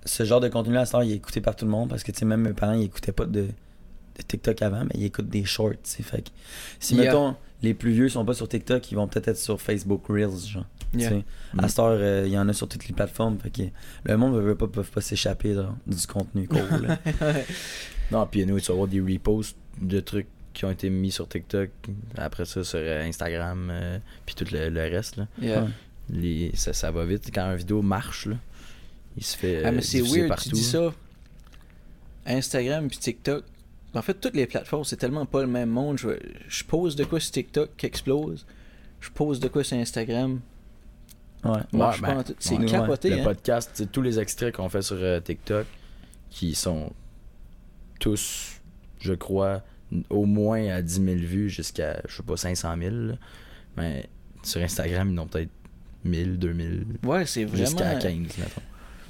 ce 0.05 0.23
genre 0.23 0.39
de 0.39 0.49
contenu-là, 0.49 0.81
à 0.81 0.85
ce 0.85 0.91
temps, 0.91 1.01
il 1.01 1.11
est 1.11 1.15
écouté 1.15 1.41
par 1.41 1.55
tout 1.55 1.65
le 1.65 1.71
monde 1.71 1.89
parce 1.89 2.03
que, 2.03 2.11
tu 2.11 2.19
sais, 2.19 2.25
même 2.25 2.41
mes 2.41 2.53
parents, 2.53 2.73
ils 2.73 2.83
écoutaient 2.83 3.11
pas 3.11 3.25
de, 3.25 3.41
de 3.41 4.21
TikTok 4.27 4.61
avant, 4.61 4.83
mais 4.83 4.91
ils 4.95 5.05
écoutent 5.05 5.29
des 5.29 5.45
shorts, 5.45 5.71
tu 5.71 5.89
sais. 5.89 6.03
Fait 6.03 6.21
que 6.21 6.29
si, 6.79 6.95
Yeah. 6.95 7.05
mettons, 7.05 7.35
les 7.63 7.73
plus 7.73 7.91
vieux 7.91 8.09
sont 8.09 8.23
pas 8.23 8.33
sur 8.35 8.47
TikTok, 8.47 8.91
ils 8.91 8.95
vont 8.95 9.07
peut-être 9.07 9.29
être 9.29 9.37
sur 9.37 9.59
Facebook 9.59 10.03
Reels, 10.09 10.45
genre. 10.47 10.65
Yeah. 11.01 11.21
À 11.57 11.67
cette 11.67 11.79
heure, 11.79 11.97
euh, 11.99 12.23
il 12.25 12.31
y 12.31 12.37
en 12.37 12.47
a 12.49 12.53
sur 12.53 12.67
toutes 12.67 12.87
les 12.87 12.93
plateformes. 12.93 13.37
Fait 13.39 13.49
que 13.49 13.61
le 14.03 14.17
monde 14.17 14.35
ne 14.35 14.39
veut 14.39 14.55
pas, 14.55 14.67
peuvent 14.67 14.89
pas 14.91 15.01
s'échapper 15.01 15.55
du 15.87 16.07
contenu 16.07 16.47
cool. 16.47 16.97
Non, 18.11 18.27
puis 18.27 18.45
nous, 18.45 18.59
tu 18.59 18.67
vas 18.67 18.73
avoir 18.73 18.87
des 18.87 19.01
reposts 19.01 19.57
de 19.81 19.99
trucs 19.99 20.27
qui 20.53 20.63
ont 20.63 20.69
été 20.71 20.89
mis 20.91 21.11
sur 21.11 21.27
TikTok. 21.27 21.69
Après 22.17 22.45
ça, 22.45 22.63
sur 22.63 22.77
euh, 22.79 23.03
Instagram, 23.03 23.69
euh, 23.71 23.97
puis 24.25 24.35
tout 24.35 24.45
le, 24.51 24.69
le 24.69 24.81
reste. 24.81 25.17
Là. 25.17 25.27
Yeah. 25.41 25.63
Ouais. 25.63 25.69
Les, 26.11 26.51
ça, 26.55 26.71
ça 26.73 26.91
va 26.91 27.03
vite. 27.05 27.31
Quand 27.33 27.49
une 27.51 27.57
vidéo 27.57 27.81
marche, 27.81 28.27
là, 28.27 28.35
il 29.17 29.23
se 29.23 29.35
fait 29.35 29.63
Ah, 29.65 29.71
mais 29.71 29.81
c'est 29.81 30.01
weird, 30.01 30.27
partout. 30.27 30.49
tu 30.49 30.55
dis 30.55 30.63
ça. 30.63 30.93
Instagram 32.25 32.87
puis 32.87 32.97
TikTok. 32.97 33.43
En 33.93 34.01
fait, 34.01 34.13
toutes 34.15 34.35
les 34.35 34.45
plateformes, 34.45 34.83
c'est 34.83 34.97
tellement 34.97 35.25
pas 35.25 35.41
le 35.41 35.47
même 35.47 35.69
monde. 35.69 35.97
Je, 35.97 36.09
je 36.47 36.63
pose 36.63 36.95
de 36.95 37.05
quoi 37.05 37.19
sur 37.19 37.31
TikTok 37.31 37.71
qui 37.77 37.85
explose. 37.85 38.45
Je 38.99 39.09
pose 39.09 39.39
de 39.39 39.47
quoi 39.47 39.63
sur 39.63 39.77
Instagram. 39.77 40.39
Ouais. 41.45 41.61
Ben, 41.73 42.17
en 42.17 42.23
tout. 42.23 42.33
C'est 42.39 42.57
ouais. 42.57 42.65
capoté, 42.65 43.09
Le 43.09 43.19
hein. 43.19 43.23
podcast, 43.23 43.87
tous 43.91 44.01
les 44.01 44.19
extraits 44.19 44.55
qu'on 44.55 44.69
fait 44.69 44.81
sur 44.81 44.97
euh, 44.99 45.19
TikTok, 45.19 45.65
qui 46.29 46.55
sont 46.55 46.91
tous, 47.99 48.61
je 48.99 49.13
crois, 49.13 49.61
au 50.09 50.25
moins 50.25 50.67
à 50.69 50.81
10 50.81 50.93
000 51.03 51.15
vues 51.17 51.49
jusqu'à, 51.49 52.01
je 52.07 52.15
sais 52.17 52.23
pas, 52.23 52.35
500 52.37 52.75
000. 52.79 52.95
là. 52.95 53.13
Mais 53.77 54.09
sur 54.43 54.61
Instagram, 54.61 55.11
ils 55.11 55.19
en 55.19 55.23
ont 55.23 55.27
peut-être 55.27 55.49
1000, 56.03 56.37
2000, 56.39 56.85
Ouais, 57.03 57.25
c'est 57.25 57.45
vraiment. 57.45 57.65
jusqu'à 57.65 57.95
15, 57.95 58.15
mettons. 58.37 58.61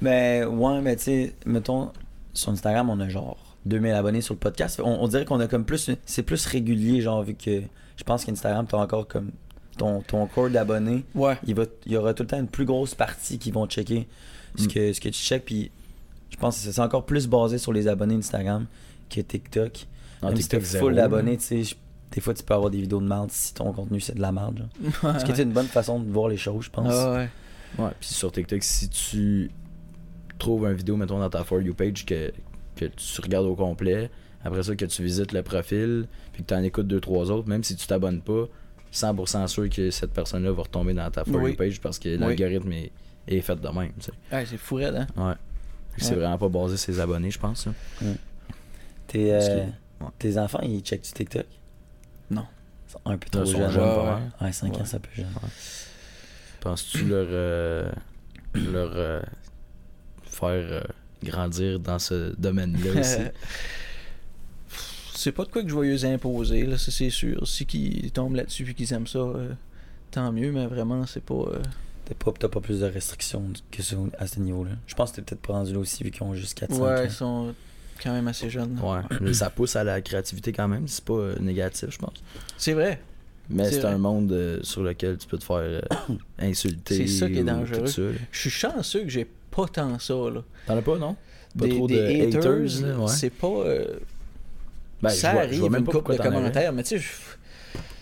Mais 0.02 0.44
ouais, 0.44 0.80
mais 0.82 0.96
tu 0.96 1.02
sais, 1.04 1.34
mettons, 1.46 1.90
sur 2.34 2.52
Instagram, 2.52 2.90
on 2.90 3.00
a 3.00 3.08
genre 3.08 3.56
2000 3.66 3.92
abonnés 3.92 4.20
sur 4.20 4.34
le 4.34 4.38
podcast. 4.40 4.80
On, 4.82 5.02
on 5.02 5.08
dirait 5.08 5.24
qu'on 5.24 5.40
a 5.40 5.46
comme 5.48 5.64
plus. 5.64 5.90
C'est 6.04 6.22
plus 6.22 6.44
régulier, 6.46 7.00
genre, 7.00 7.22
vu 7.22 7.34
que 7.34 7.62
je 7.96 8.04
pense 8.04 8.24
qu'Instagram, 8.24 8.66
t'as 8.66 8.76
encore 8.78 9.08
comme 9.08 9.30
ton, 9.76 10.00
ton 10.02 10.26
corps 10.26 10.50
d'abonnés. 10.50 11.04
Ouais. 11.14 11.36
Il, 11.46 11.54
va, 11.54 11.64
il 11.86 11.92
y 11.92 11.96
aura 11.96 12.14
tout 12.14 12.22
le 12.22 12.28
temps 12.28 12.38
une 12.40 12.48
plus 12.48 12.64
grosse 12.64 12.94
partie 12.94 13.38
qui 13.38 13.50
vont 13.50 13.66
checker 13.66 14.06
ce, 14.56 14.64
Mm. 14.64 14.68
que, 14.68 14.92
ce 14.92 15.00
que 15.00 15.08
tu 15.08 15.18
checkes. 15.20 15.44
Puis 15.44 15.70
je 16.30 16.36
pense 16.36 16.62
que 16.64 16.70
c'est 16.72 16.80
encore 16.80 17.04
plus 17.06 17.26
basé 17.28 17.58
sur 17.58 17.72
les 17.72 17.88
abonnés 17.88 18.14
Instagram 18.14 18.66
que 19.10 19.20
TikTok. 19.20 19.86
Non, 20.22 20.28
Même 20.28 20.36
si 20.40 20.48
t'as 20.48 20.60
full 20.60 20.94
d'abonnés, 20.94 21.36
tu 21.36 21.64
sais, 21.64 21.76
des 22.12 22.20
fois 22.20 22.32
tu 22.34 22.42
peux 22.42 22.54
avoir 22.54 22.70
des 22.70 22.80
vidéos 22.80 23.00
de 23.00 23.06
merde 23.06 23.30
si 23.30 23.52
ton 23.54 23.72
contenu 23.72 24.00
c'est 24.00 24.14
de 24.14 24.20
la 24.22 24.32
merde. 24.32 24.68
Ce 25.02 25.24
qui 25.24 25.32
est 25.32 25.42
une 25.42 25.52
bonne 25.52 25.66
façon 25.66 26.00
de 26.00 26.10
voir 26.10 26.28
les 26.28 26.36
choses, 26.38 26.64
je 26.64 26.70
pense. 26.70 26.92
Ah 26.92 27.12
ouais. 27.12 27.28
Ouais, 27.78 27.90
puis 28.00 28.08
sur 28.08 28.32
TikTok, 28.32 28.62
si 28.62 28.88
tu 28.88 29.50
trouves 30.38 30.64
une 30.64 30.72
vidéo, 30.74 30.96
mettons, 30.96 31.18
dans 31.18 31.28
ta 31.28 31.44
For 31.44 31.60
You 31.60 31.74
page 31.74 32.06
que, 32.06 32.32
que 32.76 32.86
tu 32.86 33.20
regardes 33.20 33.46
au 33.46 33.54
complet, 33.54 34.10
après 34.44 34.62
ça, 34.62 34.74
que 34.74 34.84
tu 34.86 35.02
visites 35.02 35.32
le 35.32 35.42
profil, 35.42 36.06
puis 36.32 36.42
que 36.42 36.48
tu 36.48 36.54
en 36.54 36.62
écoutes 36.62 36.86
deux, 36.86 37.00
trois 37.00 37.30
autres, 37.30 37.48
même 37.48 37.62
si 37.64 37.76
tu 37.76 37.86
t'abonnes 37.86 38.22
pas, 38.22 38.46
100% 38.92 39.46
sûr 39.48 39.68
que 39.68 39.90
cette 39.90 40.12
personne-là 40.12 40.52
va 40.52 40.62
retomber 40.62 40.94
dans 40.94 41.10
ta 41.10 41.24
For 41.24 41.34
Oui. 41.36 41.50
You 41.50 41.56
page 41.56 41.80
parce 41.80 41.98
que 41.98 42.08
l'algorithme 42.16 42.72
est, 42.72 42.90
est 43.28 43.40
fait 43.40 43.56
de 43.56 43.68
même. 43.68 43.92
tu 43.98 44.06
sais. 44.06 44.12
Ouais, 44.32 44.46
c'est 44.46 44.56
fou 44.56 44.76
raide, 44.76 44.94
hein? 44.96 45.06
Ouais. 45.16 45.34
C'est 45.98 46.10
Ouais. 46.10 46.16
vraiment 46.16 46.38
pas 46.38 46.48
basé 46.48 46.76
sur 46.76 46.94
ses 46.94 47.00
abonnés, 47.00 47.30
je 47.30 47.38
pense. 47.38 47.68
Tes, 49.06 49.32
euh, 49.34 49.64
ouais. 50.00 50.06
tes 50.18 50.36
enfants, 50.38 50.60
ils 50.62 50.80
checkent 50.80 51.04
du 51.04 51.12
TikTok? 51.12 51.46
Non. 52.30 52.44
Ils 52.88 52.92
sont 52.92 53.00
un 53.04 53.16
peu 53.18 53.28
trop 53.30 53.44
Ils 53.44 53.52
sont 53.52 53.58
jeunes. 53.58 53.70
jeunes, 53.70 53.82
Ouais, 53.82 53.94
pas 53.94 53.98
ouais. 54.04 54.10
mal. 54.20 54.32
Ouais, 54.40 54.52
5 54.52 54.76
ans, 54.80 54.84
ça 54.84 54.98
peut 54.98 55.08
jeune. 55.14 55.26
Penses-tu 56.60 57.04
leur, 57.04 57.26
euh, 57.30 57.90
leur 58.54 58.90
euh, 58.94 59.20
faire 60.24 60.50
euh, 60.50 60.80
grandir 61.22 61.78
dans 61.80 61.98
ce 61.98 62.34
domaine-là 62.36 63.00
aussi? 63.00 63.18
c'est 65.16 65.32
pas 65.32 65.44
de 65.44 65.50
quoi 65.50 65.62
que 65.62 65.68
je 65.68 65.74
vais 65.78 65.88
les 65.88 66.04
imposer, 66.04 66.64
là, 66.66 66.78
ça 66.78 66.90
c'est 66.90 67.10
sûr. 67.10 67.46
Si 67.46 67.66
qu'ils 67.66 68.10
tombent 68.12 68.36
là-dessus 68.36 68.68
et 68.70 68.74
qu'ils 68.74 68.92
aiment 68.92 69.06
ça, 69.06 69.18
euh, 69.18 69.50
tant 70.10 70.30
mieux, 70.32 70.52
mais 70.52 70.66
vraiment, 70.66 71.04
c'est 71.06 71.22
pas. 71.24 71.34
euh, 71.34 71.58
T'as 72.04 72.14
pas, 72.14 72.32
t'as 72.38 72.48
pas 72.48 72.60
plus 72.60 72.80
de 72.80 72.86
restrictions 72.86 73.42
que 73.72 73.82
ça 73.82 73.96
à 74.18 74.28
ce 74.28 74.38
niveau-là. 74.38 74.70
Je 74.86 74.94
pense 74.94 75.10
que 75.10 75.16
t'es 75.16 75.22
peut-être 75.22 75.40
pas 75.42 75.54
rendu 75.54 75.72
là 75.72 75.80
aussi 75.80 76.04
vu 76.04 76.12
qu'ils 76.12 76.22
ont 76.22 76.34
juste 76.34 76.56
4 76.56 76.78
Ouais, 76.78 77.00
ans. 77.00 77.02
ils 77.04 77.10
sont 77.10 77.52
quand 78.00 78.12
même 78.12 78.28
assez 78.28 78.48
jeunes. 78.48 78.78
Ouais, 78.80 79.00
mais 79.20 79.32
ça 79.34 79.50
pousse 79.50 79.74
à 79.74 79.82
la 79.82 80.00
créativité 80.00 80.52
quand 80.52 80.68
même, 80.68 80.86
c'est 80.86 81.04
pas 81.04 81.14
euh, 81.14 81.36
négatif, 81.40 81.88
je 81.90 81.98
pense. 81.98 82.14
C'est 82.58 82.74
vrai. 82.74 83.00
Mais 83.50 83.70
C'est 83.72 83.84
un 83.84 83.98
monde 83.98 84.30
euh, 84.32 84.58
sur 84.62 84.82
lequel 84.84 85.16
tu 85.18 85.26
peux 85.26 85.38
te 85.38 85.44
faire 85.44 85.56
euh, 85.56 85.80
insulter. 86.38 86.94
C'est 86.96 87.06
ça 87.08 87.28
qui 87.28 87.38
est 87.38 87.44
dangereux. 87.44 87.86
ça. 87.86 88.02
Je 88.30 88.38
suis 88.40 88.50
chanceux 88.50 89.02
que 89.02 89.08
j'ai 89.08 89.26
pas 89.50 89.66
tant 89.66 89.98
ça, 89.98 90.14
là. 90.14 90.42
T'en 90.66 90.76
as 90.76 90.82
pas, 90.82 90.98
non? 90.98 91.16
Pas 91.58 91.64
des, 91.66 91.74
trop 91.74 91.86
des 91.88 91.96
de 91.96 92.36
haters, 92.36 92.40
haters, 92.52 92.82
là, 92.88 92.98
ouais. 92.98 93.08
c'est 93.08 93.30
pas. 93.30 93.46
euh, 93.48 93.98
Ben, 95.02 95.10
ça 95.10 95.28
je 95.30 95.32
vois- 95.34 95.42
je 95.42 95.46
arrive 95.48 95.60
vois 95.60 95.70
même 95.70 95.80
une 95.80 95.86
couple 95.86 96.12
de 96.12 96.16
pourquoi 96.16 96.30
commentaires, 96.32 96.72
mais 96.72 96.82
tu 96.82 96.88
sais, 96.90 96.98
je- 96.98 97.10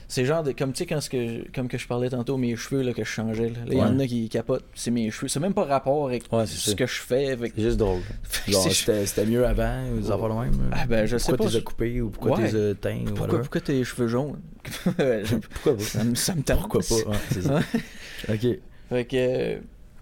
c'est 0.06 0.24
genre 0.26 0.44
de, 0.44 0.52
comme 0.52 0.72
tu 0.72 0.78
sais 0.78 0.86
quand 0.86 1.00
que 1.08 1.50
comme 1.52 1.66
que 1.66 1.76
je 1.76 1.88
parlais 1.88 2.08
tantôt 2.08 2.36
mes 2.36 2.54
cheveux 2.54 2.82
là 2.82 2.92
que 2.92 3.02
je 3.02 3.08
changeais 3.10 3.52
il 3.66 3.74
y 3.78 3.80
en 3.82 3.98
a 3.98 4.06
qui 4.06 4.28
capotent, 4.28 4.62
c'est 4.74 4.92
mes 4.92 5.10
cheveux, 5.10 5.26
c'est 5.26 5.40
même 5.40 5.54
pas 5.54 5.64
rapport 5.64 6.06
avec 6.06 6.24
Ouais, 6.32 6.46
ce 6.46 6.70
ça. 6.70 6.76
que 6.76 6.86
je 6.86 7.00
fais 7.00 7.30
avec 7.32 7.52
C'est 7.56 7.62
juste 7.62 7.78
drôle. 7.78 8.00
C'était 8.46 9.26
mieux 9.26 9.44
avant, 9.44 9.82
ou 9.92 9.98
des 10.00 10.10
affaires 10.12 10.28
même. 10.34 10.52
là? 10.52 10.70
Ah, 10.72 10.86
ben, 10.86 11.06
je 11.06 11.16
sais 11.16 11.32
pourquoi 11.32 11.46
pas, 11.46 11.52
t'es 11.52 11.58
je- 11.58 11.64
coupé 11.64 12.00
ou 12.00 12.10
pourquoi 12.10 12.38
Ouais. 12.38 12.48
t'es 12.50 12.74
teints 12.76 13.00
ou 13.00 13.04
pourquoi 13.06 13.22
whatever. 13.26 13.40
pourquoi 13.42 13.60
t'as 13.62 13.72
les 13.72 13.84
cheveux 13.84 14.06
jaunes? 14.08 14.38
Pourquoi 15.52 15.76
pas? 15.76 15.82
ça, 15.82 16.04
me- 16.34 16.42
tente. 16.42 16.58
Pourquoi 16.60 16.80
pas, 16.80 17.18
c'est 17.32 17.42
ça. 17.42 17.58
ok. 18.28 18.46
Fait 18.90 19.04
que 19.06 19.16
euh, 19.16 19.58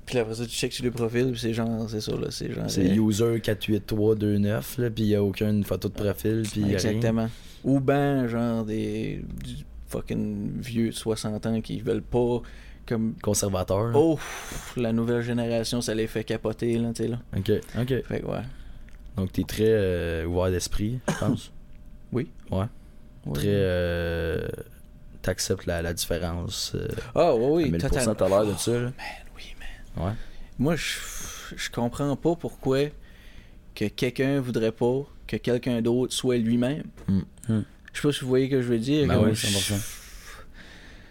puis 0.07 0.19
après 0.19 0.35
ça 0.35 0.45
tu 0.45 0.51
checkes 0.51 0.73
sur 0.73 0.85
les 0.85 0.91
profils, 0.91 1.31
puis 1.31 1.41
c'est 1.41 1.55
genre 1.55 1.89
c'est 1.89 2.01
ça 2.01 2.13
là, 2.13 2.27
c'est 2.31 2.53
genre 2.53 2.65
C'est 2.69 2.85
user 2.97 3.41
48329, 3.41 4.79
là, 4.79 4.91
puis 4.91 5.05
il 5.05 5.09
n'y 5.09 5.15
a 5.15 5.23
aucune 5.23 5.65
photo 5.65 5.89
de 5.89 5.95
profil, 5.95 6.43
puis 6.51 6.65
rien. 6.65 6.73
Exactement. 6.73 7.29
Ou 7.65 7.81
ben 7.81 8.27
genre 8.27 8.65
des 8.65 9.25
du 9.45 9.57
fucking 9.89 10.61
vieux 10.61 10.89
de 10.91 10.95
60 10.95 11.47
ans 11.47 11.61
qui 11.61 11.81
veulent 11.81 12.03
pas 12.03 12.41
comme 12.87 13.15
Conservateur. 13.23 13.93
oh 13.95 14.19
la 14.77 14.93
nouvelle 14.93 15.23
génération 15.23 15.81
ça 15.81 15.95
les 15.95 16.07
fait 16.09 16.25
capoter 16.25 16.79
là, 16.79 16.91
tu 16.95 17.05
sais 17.05 17.09
là. 17.09 17.19
Ok, 17.37 17.51
ok. 17.79 18.03
Fait 18.05 18.21
que 18.21 18.27
ouais. 18.27 18.43
Donc 19.17 19.31
t'es 19.33 19.45
très 19.45 19.65
euh, 19.69 20.25
ouvert 20.27 20.51
d'esprit, 20.51 20.99
je 21.09 21.15
pense. 21.19 21.53
Oui. 22.13 22.29
Ouais. 22.51 22.67
Très. 23.33 23.47
Euh, 23.49 24.47
T'acceptes 25.23 25.65
la, 25.67 25.81
la 25.81 25.95
différence. 25.95 26.73
Euh, 26.75 26.89
Ah 27.15 27.35
oui, 27.35 27.71
oui, 27.71 27.75
à 27.75 27.79
1000% 27.79 27.81
totalement. 27.89 28.15
t'as 28.15 28.29
l'air 28.29 28.47
de 28.47 28.59
ça, 28.59 28.73
là. 28.73 28.79
Oui, 28.79 28.83
man. 28.89 28.93
Ouais. 29.97 30.13
Moi, 30.59 30.77
je, 30.77 30.99
je 31.57 31.71
comprends 31.71 32.15
pas 32.17 32.35
pourquoi 32.37 32.87
que 33.75 33.87
quelqu'un 33.87 34.41
voudrait 34.41 34.73
pas 34.73 35.03
que 35.27 35.37
quelqu'un 35.37 35.81
d'autre 35.83 36.13
soit 36.13 36.37
lui-même. 36.39 36.85
Mm. 37.09 37.21
Mm. 37.49 37.65
Je 37.93 38.01
sais 38.01 38.09
pas 38.09 38.13
si 38.13 38.21
vous 38.21 38.29
voyez 38.29 38.47
ce 38.47 38.51
que 38.53 38.63
je 38.63 38.69
veux 38.69 38.79
dire. 38.79 39.07
Ben 39.09 39.19
oui, 39.23 39.35
je- 39.35 39.47
100%. 39.47 39.75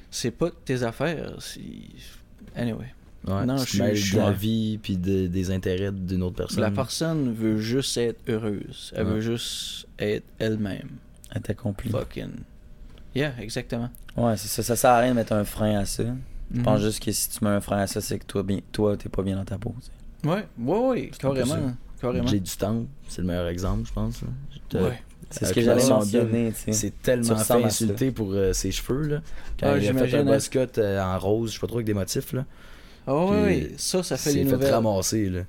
C'est 0.10 0.32
pas 0.32 0.50
de 0.50 0.56
tes 0.66 0.84
affaires. 0.84 1.34
c'est- 1.40 1.60
Anyway. 2.56 2.94
Ouais, 3.28 3.46
Non, 3.46 3.58
je 3.58 3.94
suis- 3.96 4.14
de 4.14 4.18
la 4.18 4.32
vie 4.32 4.80
puis 4.82 4.98
de- 4.98 5.28
des 5.28 5.52
intérêts 5.52 5.92
d'une 5.92 6.24
autre 6.24 6.38
personne. 6.38 6.60
La 6.62 6.72
personne 6.72 7.32
veut 7.34 7.58
juste 7.58 7.96
être 7.98 8.20
heureuse. 8.28 8.92
Elle 8.96 9.06
Ouais. 9.06 9.14
veut 9.14 9.22
juste 9.22 9.88
être 10.00 10.26
elle-même. 10.40 10.90
Elle 11.34 11.42
t'accomplit. 11.42 11.92
Fucking. 11.92 12.32
Yeah, 13.16 13.34
exactement. 13.40 13.90
Ouais, 14.18 14.36
c'est 14.38 14.48
ça. 14.48 14.64
Ça 14.64 14.76
sert 14.76 14.90
à 14.92 15.00
rien 15.00 15.12
de 15.12 15.16
mettre 15.16 15.34
un 15.34 15.46
frein 15.46 15.78
à 15.80 15.86
ça. 15.86 16.04
Je 16.54 16.58
Mhm. 16.60 16.64
pense 16.64 16.82
juste 16.82 17.04
que 17.04 17.12
si 17.12 17.30
tu 17.30 17.44
mets 17.44 17.52
un 17.52 17.62
frein 17.62 17.80
à 17.80 17.88
ça, 17.88 18.02
c'est 18.02 18.20
que 18.20 18.26
toi, 18.26 18.44
bien, 18.44 18.60
toi, 18.72 18.98
t'es 18.98 19.10
pas 19.10 19.22
bien 19.24 19.36
dans 19.38 19.46
ta 19.46 19.58
peau. 19.58 19.74
tu 19.80 19.88
sais. 19.88 20.30
Ouais, 20.30 20.46
ouais, 20.60 21.12
carrément. 21.18 21.74
Carrément. 22.00 22.28
J'ai 22.28 22.40
du 22.40 22.52
temps, 22.58 22.84
c'est 23.08 23.22
le 23.22 23.28
meilleur 23.28 23.48
exemple, 23.48 23.88
je 23.88 23.94
pense. 23.94 24.22
Ouais. 24.74 25.02
C'est 25.30 25.40
ce 25.40 25.46
Avec 25.46 25.56
que 25.56 25.60
la 25.62 25.78
j'allais 25.78 25.90
mentionner. 25.90 26.54
C'est 26.56 26.72
Tu 26.90 26.92
tellement 26.92 27.36
fait 27.38 27.64
insulter 27.64 28.12
pour 28.12 28.32
euh, 28.34 28.52
ses 28.54 28.72
cheveux. 28.72 29.08
Là. 29.08 29.22
Quand 29.60 29.68
Ah, 29.68 29.78
il 29.78 29.78
a 29.78 29.80
fait 29.80 29.88
j'imagine, 29.88 30.18
un 30.18 30.22
hein. 30.28 30.34
buzz 30.34 30.50
cut 30.50 30.60
euh, 30.80 31.02
en 31.02 31.18
rose, 31.20 31.52
je 31.52 31.56
sais 31.56 31.60
pas 31.62 31.68
trop 31.68 31.78
avec 31.78 31.86
des 31.86 31.94
motifs. 31.94 32.34
Là. 32.34 32.46
Ah 33.08 33.26
ouais, 33.28 33.72
ça, 33.78 34.04
ça 34.04 34.18
fait 34.18 34.32
s'est 34.32 34.38
les 34.40 34.46
fait 34.46 34.52
nouvelles. 34.52 34.74
ramasser. 34.74 35.30
Là. 35.30 35.42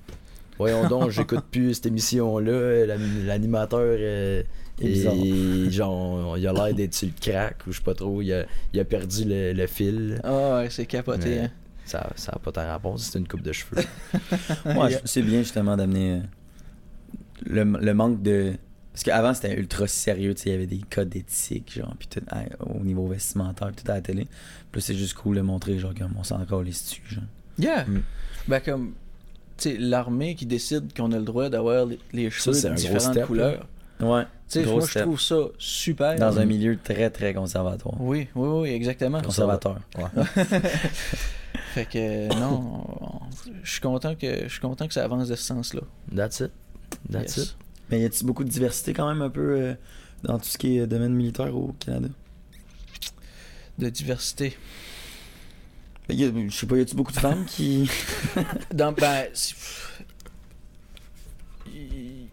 Voyons 0.57 0.87
donc, 0.87 1.09
j'écoute 1.09 1.45
plus 1.51 1.73
cette 1.73 1.87
émission-là. 1.87 2.85
l'ani- 2.85 3.23
L'animateur 3.25 3.79
euh, 3.81 4.43
Il 4.79 4.87
est 5.05 5.71
genre, 5.71 6.37
il 6.37 6.47
a 6.47 6.53
l'air 6.53 6.73
d'être 6.73 6.93
sur 6.93 7.07
le 7.07 7.13
crack 7.19 7.65
ou 7.67 7.71
je 7.71 7.77
sais 7.77 7.83
pas 7.83 7.93
trop. 7.95 8.21
Il 8.21 8.31
a, 8.33 8.45
il 8.73 8.79
a 8.79 8.85
perdu 8.85 9.23
le, 9.25 9.53
le 9.53 9.67
fil. 9.67 10.19
Ah 10.23 10.57
ouais, 10.57 10.69
c'est 10.69 10.85
capoté. 10.85 11.29
Mais 11.29 11.39
hein. 11.39 11.51
Ça 11.85 12.09
ça 12.15 12.31
a 12.33 12.39
pas 12.39 12.51
tant 12.51 12.65
rapport, 12.65 12.97
c'est 12.99 13.19
une 13.19 13.27
coupe 13.27 13.41
de 13.41 13.51
cheveux. 13.51 13.81
Ouais, 14.65 14.91
je- 14.91 14.97
c'est 15.05 15.21
bien 15.21 15.39
justement 15.39 15.75
d'amener 15.75 16.13
euh, 16.13 16.19
le, 17.45 17.63
le 17.63 17.93
manque 17.93 18.21
de. 18.21 18.53
Parce 18.93 19.03
qu'avant 19.03 19.33
c'était 19.33 19.57
ultra 19.59 19.87
sérieux, 19.87 20.35
tu 20.35 20.43
sais, 20.43 20.49
il 20.49 20.51
y 20.51 20.55
avait 20.55 20.67
des 20.67 20.81
codes 20.89 21.09
d'éthique, 21.09 21.73
genre, 21.79 21.95
puis 21.97 22.07
tout, 22.07 22.21
au 22.59 22.83
niveau 22.83 23.07
vestimentaire, 23.07 23.71
tout 23.75 23.89
à 23.91 23.95
la 23.95 24.01
télé. 24.01 24.25
Puis 24.71 24.79
là, 24.79 24.85
c'est 24.85 24.93
juste 24.95 25.15
cool 25.15 25.35
de 25.37 25.41
montrer, 25.41 25.79
genre, 25.79 25.93
comme 25.97 26.13
on 26.17 26.23
s'en 26.23 26.39
encore 26.39 26.61
les 26.61 26.69
dessus, 26.69 27.01
genre. 27.09 27.23
Yeah. 27.57 27.85
Mm. 27.85 28.01
Ben 28.47 28.59
comme, 28.59 28.93
l'armée 29.77 30.35
qui 30.35 30.45
décide 30.45 30.93
qu'on 30.95 31.11
a 31.11 31.17
le 31.17 31.23
droit 31.23 31.49
d'avoir 31.49 31.85
les, 31.85 31.99
les 32.13 32.29
cheveux 32.29 32.53
c'est 32.55 32.69
de 32.69 32.75
différentes 32.75 33.13
step, 33.13 33.25
couleurs. 33.27 33.67
Ouais. 33.99 34.23
Sais, 34.47 34.63
Gros 34.63 34.77
moi 34.79 34.87
je 34.91 34.99
trouve 34.99 35.21
ça 35.21 35.35
super. 35.57 36.15
Dans 36.19 36.37
un 36.37 36.45
milieu 36.45 36.77
très, 36.83 37.09
très 37.09 37.33
conservatoire. 37.33 37.95
Oui, 37.99 38.27
oui, 38.35 38.47
oui, 38.61 38.69
exactement. 38.69 39.21
Conservateur. 39.21 39.79
Fait 41.73 41.85
que 41.85 42.27
non, 42.39 42.85
on- 43.01 43.19
je 43.63 43.71
suis 43.71 43.81
content 43.81 44.15
que 44.15 44.43
je 44.43 44.47
suis 44.49 44.59
content 44.59 44.87
que 44.87 44.93
ça 44.93 45.03
avance 45.03 45.27
de 45.27 45.35
ce 45.35 45.43
sens-là. 45.43 45.81
That's 46.15 46.39
it. 46.41 46.51
That's 47.11 47.37
Yes. 47.37 47.45
it. 47.47 47.57
Mais 47.89 47.99
y 48.01 48.05
a-t-il 48.05 48.25
beaucoup 48.25 48.43
de 48.43 48.49
diversité 48.49 48.93
quand 48.93 49.07
même 49.07 49.21
un 49.21 49.29
peu 49.29 49.41
euh, 49.59 49.73
dans 50.23 50.37
tout 50.37 50.45
ce 50.45 50.57
qui 50.57 50.77
est 50.77 50.81
euh, 50.81 50.87
domaine 50.87 51.13
militaire 51.13 51.55
au 51.55 51.73
Canada? 51.79 52.09
De 53.79 53.89
diversité. 53.89 54.55
Y 56.09 56.25
a- 56.25 56.31
je 56.49 56.55
sais 56.55 56.67
pas, 56.67 56.77
y 56.77 56.81
a-t-il 56.81 56.97
beaucoup 56.97 57.11
de 57.13 57.19
femmes 57.19 57.45
qui. 57.45 57.89
Dans, 58.73 58.91
ben, 58.91 59.27
il 61.73 62.27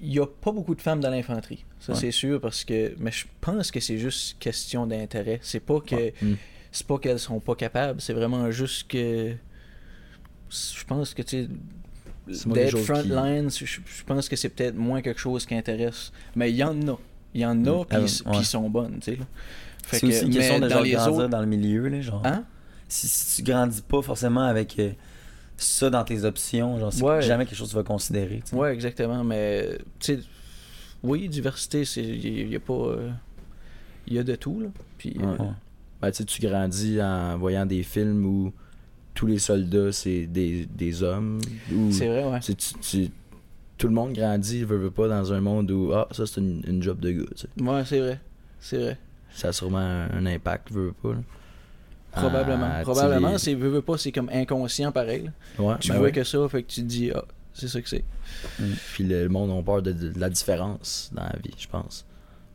il 0.00 0.12
y 0.12 0.18
a 0.20 0.26
pas 0.26 0.52
beaucoup 0.52 0.74
de 0.74 0.82
femmes 0.82 1.00
dans 1.00 1.08
l'infanterie, 1.08 1.64
ça 1.80 1.92
Ouais. 1.92 1.98
c'est 1.98 2.10
sûr 2.10 2.38
parce 2.40 2.62
que 2.64 2.94
mais 2.98 3.10
je 3.10 3.24
pense 3.40 3.70
que 3.70 3.80
c'est 3.80 3.96
juste 3.98 4.38
question 4.38 4.86
d'intérêt. 4.86 5.38
C'est 5.42 5.60
pas 5.60 5.80
que 5.80 5.94
Ouais. 5.94 6.14
Mm. 6.20 6.34
c'est 6.72 6.86
pas 6.86 6.98
qu'elles 6.98 7.18
sont 7.18 7.40
pas 7.40 7.54
capables, 7.54 8.00
c'est 8.02 8.12
vraiment 8.12 8.50
juste 8.50 8.86
que 8.88 9.34
je 10.50 10.84
pense 10.84 11.14
que 11.14 11.22
tu 11.22 11.48
sais 12.30 12.48
d'être 12.48 12.76
qui- 12.76 12.84
frontline, 12.84 13.50
je, 13.50 13.64
je 13.64 14.04
pense 14.06 14.28
que 14.28 14.36
c'est 14.36 14.48
peut-être 14.50 14.76
moins 14.76 15.00
quelque 15.02 15.20
chose 15.20 15.46
qui 15.46 15.54
intéresse, 15.54 16.12
mais 16.36 16.50
il 16.50 16.56
y 16.56 16.64
en 16.64 16.76
a, 16.88 16.98
il 17.34 17.40
y 17.40 17.46
en 17.46 17.54
Mm. 17.54 17.68
a 17.68 17.84
puis 17.86 17.98
ils 17.98 18.02
ouais. 18.02 18.30
puis 18.32 18.40
ils 18.40 18.44
sont 18.46 18.68
bonnes, 18.68 18.98
tu 19.00 19.12
sais. 19.14 19.18
C'est 19.90 20.04
aussi 20.06 20.24
une 20.26 20.30
question 20.32 20.56
de 20.56 20.62
dans 20.62 20.68
genre 20.68 20.82
les 20.82 20.90
grandir 20.92 21.14
autres, 21.14 21.28
dans 21.28 21.40
le 21.40 21.46
milieu, 21.46 21.88
là, 21.88 22.00
genre. 22.00 22.22
hein? 22.24 22.44
Si, 22.88 23.08
si 23.08 23.36
tu 23.36 23.50
grandis 23.50 23.82
pas 23.82 24.02
forcément 24.02 24.42
avec 24.44 24.78
euh, 24.78 24.90
ça 25.56 25.90
dans 25.90 26.04
tes 26.04 26.24
options, 26.24 26.78
genre, 26.78 26.92
c'est 26.92 27.02
Ouais. 27.02 27.22
jamais 27.22 27.44
quelque 27.46 27.56
chose 27.56 27.68
que 27.68 27.72
tu 27.72 27.76
vas 27.76 27.82
considérer. 27.84 28.42
sais. 28.44 28.54
Ouais, 28.56 28.72
exactement. 28.72 29.24
Mais, 29.24 29.78
tu 29.98 30.16
sais, 30.16 30.20
oui, 31.02 31.28
diversité, 31.28 31.84
c'est. 31.84 32.02
Il 32.02 32.48
y, 32.48 32.56
a 32.56 32.60
pas. 32.60 32.72
euh, 32.74 33.10
Il 34.06 34.14
y 34.14 34.18
a 34.18 34.22
de 34.22 34.34
tout, 34.36 34.60
là. 34.60 34.68
Puis, 34.98 35.16
Ouais. 35.18 35.24
euh, 35.24 35.36
Ouais. 35.42 35.50
Ben, 36.02 36.10
tu 36.10 36.18
sais, 36.18 36.24
tu 36.24 36.42
grandis 36.42 37.00
en 37.00 37.38
voyant 37.38 37.64
des 37.66 37.82
films 37.82 38.26
où 38.26 38.52
tous 39.14 39.26
les 39.26 39.38
soldats, 39.38 39.92
c'est 39.92 40.26
des, 40.26 40.66
des 40.66 41.02
hommes. 41.02 41.40
C'est 41.90 42.08
vrai, 42.08 42.24
ouais. 42.24 42.40
tu 42.40 43.10
tout 43.76 43.88
le 43.88 43.92
monde 43.94 44.12
grandit, 44.12 44.62
veut, 44.64 44.76
veut 44.76 44.90
pas, 44.90 45.08
dans 45.08 45.32
un 45.32 45.40
monde 45.40 45.70
où, 45.72 45.92
ah, 45.92 46.06
ça, 46.12 46.26
c'est 46.26 46.40
une, 46.40 46.62
une 46.66 46.80
job 46.82 47.00
de 47.00 47.10
gars. 47.10 47.24
tu 47.34 47.42
sais. 47.42 47.62
Ouais, 47.62 47.82
c'est 47.84 47.98
vrai. 47.98 48.20
C'est 48.60 48.78
vrai. 48.78 48.98
Ça 49.34 49.48
a 49.48 49.52
sûrement 49.52 49.78
un, 49.78 50.26
impact, 50.26 50.70
veut, 50.72 50.86
veut 50.86 50.92
pas. 51.02 51.12
là. 51.12 51.20
Probablement. 52.12 52.68
Ah, 52.72 52.82
Probablement, 52.82 53.32
tu 53.32 53.38
c'est. 53.40 53.54
Veux, 53.54 53.68
veux 53.68 53.82
pas, 53.82 53.98
c'est 53.98 54.12
comme 54.12 54.30
inconscient 54.32 54.92
pareil. 54.92 55.30
Ouais, 55.58 55.74
Tu 55.80 55.88
ben 55.88 55.96
vois 55.96 56.04
ouais. 56.06 56.12
que 56.12 56.22
ça, 56.22 56.48
fait 56.48 56.62
que 56.62 56.68
tu 56.70 56.82
te 56.82 56.86
dis, 56.86 57.10
ah, 57.12 57.24
c'est 57.52 57.66
ça 57.68 57.80
que 57.82 57.88
c'est. 57.88 58.04
Puis 58.92 59.04
le 59.04 59.28
monde 59.28 59.50
a 59.58 59.62
peur 59.62 59.82
de, 59.82 59.92
de 59.92 60.18
la 60.18 60.30
différence 60.30 61.10
dans 61.12 61.24
la 61.24 61.34
vie, 61.42 61.54
je 61.58 61.66
pense. 61.66 62.06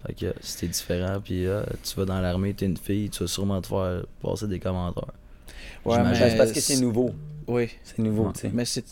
Fait 0.08 0.14
que 0.14 0.34
si 0.40 0.60
t'es 0.60 0.68
différent, 0.68 1.20
puis 1.22 1.46
ah, 1.48 1.66
tu 1.84 1.94
vas 1.98 2.06
dans 2.06 2.22
l'armée, 2.22 2.54
t'es 2.54 2.66
une 2.68 2.78
fille, 2.78 3.10
tu 3.10 3.24
vas 3.24 3.28
sûrement 3.28 3.60
te 3.62 3.68
faire 3.68 4.06
passer 4.22 4.48
des 4.48 4.60
commentaires. 4.60 5.12
Ouais, 5.84 5.96
J'imagine. 5.96 6.24
Ben, 6.24 6.30
c'est 6.32 6.38
parce 6.38 6.52
que 6.54 6.62
c'est 6.62 6.80
nouveau. 6.80 7.12
Oui. 7.48 7.70
C'est 7.84 8.00
nouveau, 8.00 8.28
Ouais. 8.28 8.34
tu 8.34 8.40
sais. 8.42 8.52
Mais 8.54 8.64
c'est. 8.66 8.86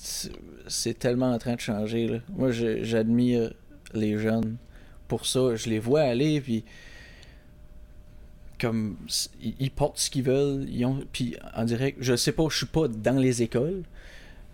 C'est 0.69 0.99
tellement 0.99 1.31
en 1.31 1.37
train 1.37 1.55
de 1.55 1.61
changer, 1.61 2.07
là. 2.09 2.17
Moi, 2.35 2.51
je- 2.51 2.83
j'admire 2.83 3.53
les 3.93 4.17
jeunes 4.19 4.57
pour 5.07 5.25
ça. 5.25 5.55
Je 5.55 5.69
les 5.69 5.79
vois 5.79 6.01
aller, 6.01 6.41
puis. 6.41 6.65
Comme 8.59 8.97
s- 9.07 9.29
ils, 9.59 9.71
portent 9.71 9.99
ce 9.99 10.09
qu'ils 10.09 10.23
veulent, 10.23 10.65
ils 10.69 10.85
ont 10.85 10.99
puis 11.11 11.35
en 11.55 11.63
direct, 11.65 11.97
je 12.01 12.15
sais 12.15 12.31
pas, 12.31 12.43
je 12.49 12.57
suis 12.57 12.65
pas 12.65 12.87
dans 12.87 13.17
les 13.19 13.41
écoles, 13.43 13.83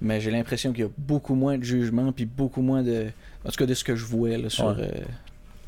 mais 0.01 0.19
j'ai 0.21 0.31
l'impression 0.31 0.71
qu'il 0.73 0.83
y 0.83 0.87
a 0.87 0.91
beaucoup 0.97 1.35
moins 1.35 1.57
de 1.57 1.63
jugement 1.63 2.11
puis 2.11 2.25
beaucoup 2.25 2.61
moins 2.61 2.83
de 2.83 3.07
en 3.45 3.49
tout 3.49 3.55
cas 3.57 3.65
de 3.65 3.73
ce 3.73 3.83
que 3.83 3.95
je 3.95 4.05
vois 4.05 4.37
là 4.37 4.49
sur 4.49 4.65
Ouais. 4.67 4.75
euh, 4.79 4.87
Ben, 4.89 5.03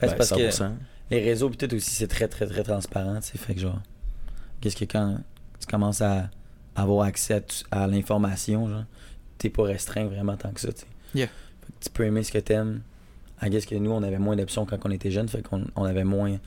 c'est 0.01 0.07
Ben, 0.09 0.17
parce 0.17 0.29
que 0.31 0.49
100%. 0.49 0.71
les 1.11 1.19
réseaux 1.23 1.49
tout 1.49 1.73
aussi 1.73 1.91
c'est 1.91 2.07
très 2.07 2.27
très 2.27 2.45
très 2.47 2.63
transparent, 2.63 3.19
sais, 3.21 3.37
fait 3.37 3.53
que 3.55 3.61
genre 3.61 3.81
qu'est-ce 4.61 4.75
que 4.75 4.85
quand 4.85 5.17
tu 5.59 5.67
commences 5.67 6.01
à 6.01 6.29
avoir 6.75 7.05
accès 7.07 7.41
à, 7.71 7.87
l'information, 7.87 8.67
genre 8.67 8.83
t'es 9.37 9.49
pas 9.49 9.63
restreint 9.63 10.05
vraiment 10.05 10.35
tant 10.35 10.51
que 10.51 10.59
ça, 10.59 10.73
tu 10.73 10.81
sais. 10.81 10.87
Yeah. 11.13 11.27
Fait 11.27 11.71
que 11.79 11.83
tu 11.85 11.89
peux 11.91 12.03
aimer 12.03 12.23
ce 12.23 12.31
que 12.33 12.39
t'aimes. 12.39 12.81
I 13.41 13.49
guess 13.49 13.65
que 13.65 13.75
nous 13.75 13.91
on 13.91 14.03
avait 14.03 14.17
moins 14.19 14.35
d'options 14.35 14.65
quand 14.65 14.77
on 14.85 14.91
était 14.91 15.11
jeunes, 15.11 15.27
fait 15.29 15.41
qu'on 15.41 15.65
on 15.75 15.83
avait 15.85 16.03
moins 16.03 16.37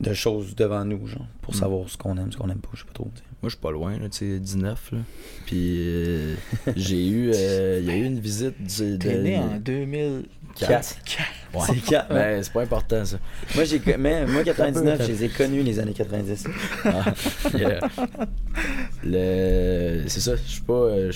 de 0.00 0.12
choses 0.14 0.54
devant 0.54 0.84
nous, 0.84 1.06
genre, 1.06 1.26
pour 1.42 1.54
Mm. 1.54 1.58
savoir 1.58 1.88
ce 1.88 1.96
qu'on 1.96 2.16
aime, 2.18 2.30
ce 2.32 2.36
qu'on 2.36 2.48
aime 2.50 2.58
pas, 2.60 2.68
je 2.74 2.80
sais 2.80 2.86
pas 2.86 2.92
trop. 2.94 3.04
Moi, 3.40 3.44
je 3.44 3.48
suis 3.50 3.58
pas 3.58 3.70
loin, 3.70 3.92
là, 3.98 4.08
tu 4.08 4.18
sais, 4.18 4.38
19, 4.40 4.92
là. 4.92 4.98
Puis, 5.46 5.76
euh, 5.78 6.34
j'ai 6.76 7.06
eu, 7.08 7.30
euh, 7.34 7.78
il 7.80 7.86
y 7.86 7.90
a 7.90 7.96
eu 7.96 8.04
une 8.04 8.18
visite 8.20 8.60
du, 8.60 8.92
de... 8.92 8.96
t'es 8.96 9.18
né 9.18 9.38
en 9.38 9.56
2000 9.58 10.24
Quatre. 10.56 10.96
Ouais. 11.54 11.60
C'est 11.66 11.76
quatre, 11.84 12.10
ouais. 12.12 12.16
Ben, 12.36 12.42
c'est 12.42 12.52
pas 12.52 12.62
important, 12.62 13.04
ça. 13.04 13.18
Moi, 13.54 13.62
j'ai, 13.64 13.80
mais 13.96 14.26
moi, 14.26 14.42
99, 14.44 15.02
je 15.02 15.06
les 15.12 15.24
ai 15.24 15.28
connus 15.28 15.62
les 15.62 15.78
années 15.78 15.92
90. 15.92 16.44
Ah, 16.84 17.14
yeah. 17.56 17.78
Le... 19.04 20.02
C'est 20.08 20.20
ça, 20.20 20.34
je 20.36 20.42
suis 20.50 20.62
pas... 20.62 20.72
euh, 20.72 21.12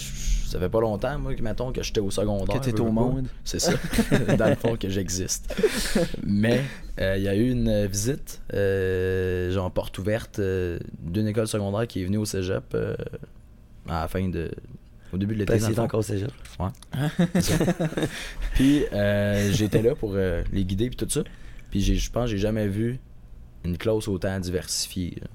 Ça 0.52 0.58
fait 0.58 0.68
pas 0.68 0.80
longtemps, 0.82 1.18
moi, 1.18 1.34
que, 1.34 1.40
mettons, 1.42 1.72
que 1.72 1.82
j'étais 1.82 2.00
au 2.00 2.10
secondaire. 2.10 2.60
que 2.60 2.70
veux 2.70 2.80
au 2.82 2.92
monde. 2.92 3.26
C'est 3.42 3.58
ça, 3.58 3.72
dans 4.38 4.48
le 4.48 4.54
fond, 4.54 4.76
que 4.76 4.88
j'existe. 4.90 5.54
Mais 6.26 6.60
euh, 7.00 7.16
il 7.16 7.22
y 7.22 7.28
a 7.28 7.34
eu 7.34 7.50
une 7.50 7.86
visite, 7.86 8.42
euh, 8.52 9.50
genre 9.50 9.70
porte 9.70 9.96
ouverte, 9.98 10.40
euh, 10.40 10.78
d'une 11.00 11.26
école 11.26 11.48
secondaire 11.48 11.86
qui 11.86 12.02
est 12.02 12.04
venue 12.04 12.18
au 12.18 12.26
cégep 12.26 12.76
à 13.88 14.02
la 14.02 14.08
fin 14.08 14.28
de. 14.28 14.50
Au 15.12 15.16
début 15.16 15.34
de 15.34 15.40
l'été. 15.40 15.58
Fond. 15.58 15.78
encore 15.82 16.00
au 16.00 16.02
cégep. 16.02 16.30
C'est 17.34 17.40
ça. 17.42 17.64
Puis 18.54 18.84
euh, 18.92 19.50
j'étais 19.52 19.80
là 19.82 19.94
pour 19.94 20.14
les 20.14 20.64
guider 20.64 20.88
puis 20.88 20.96
tout 20.96 21.08
ça. 21.08 21.22
Puis 21.70 21.80
je 21.82 22.10
pense 22.10 22.24
que 22.26 22.30
j'ai 22.32 22.38
jamais 22.38 22.68
vu 22.68 22.98
une 23.64 23.78
classe 23.78 24.06
autant 24.08 24.38
diversifiée. 24.38 25.16
là. 25.20 25.28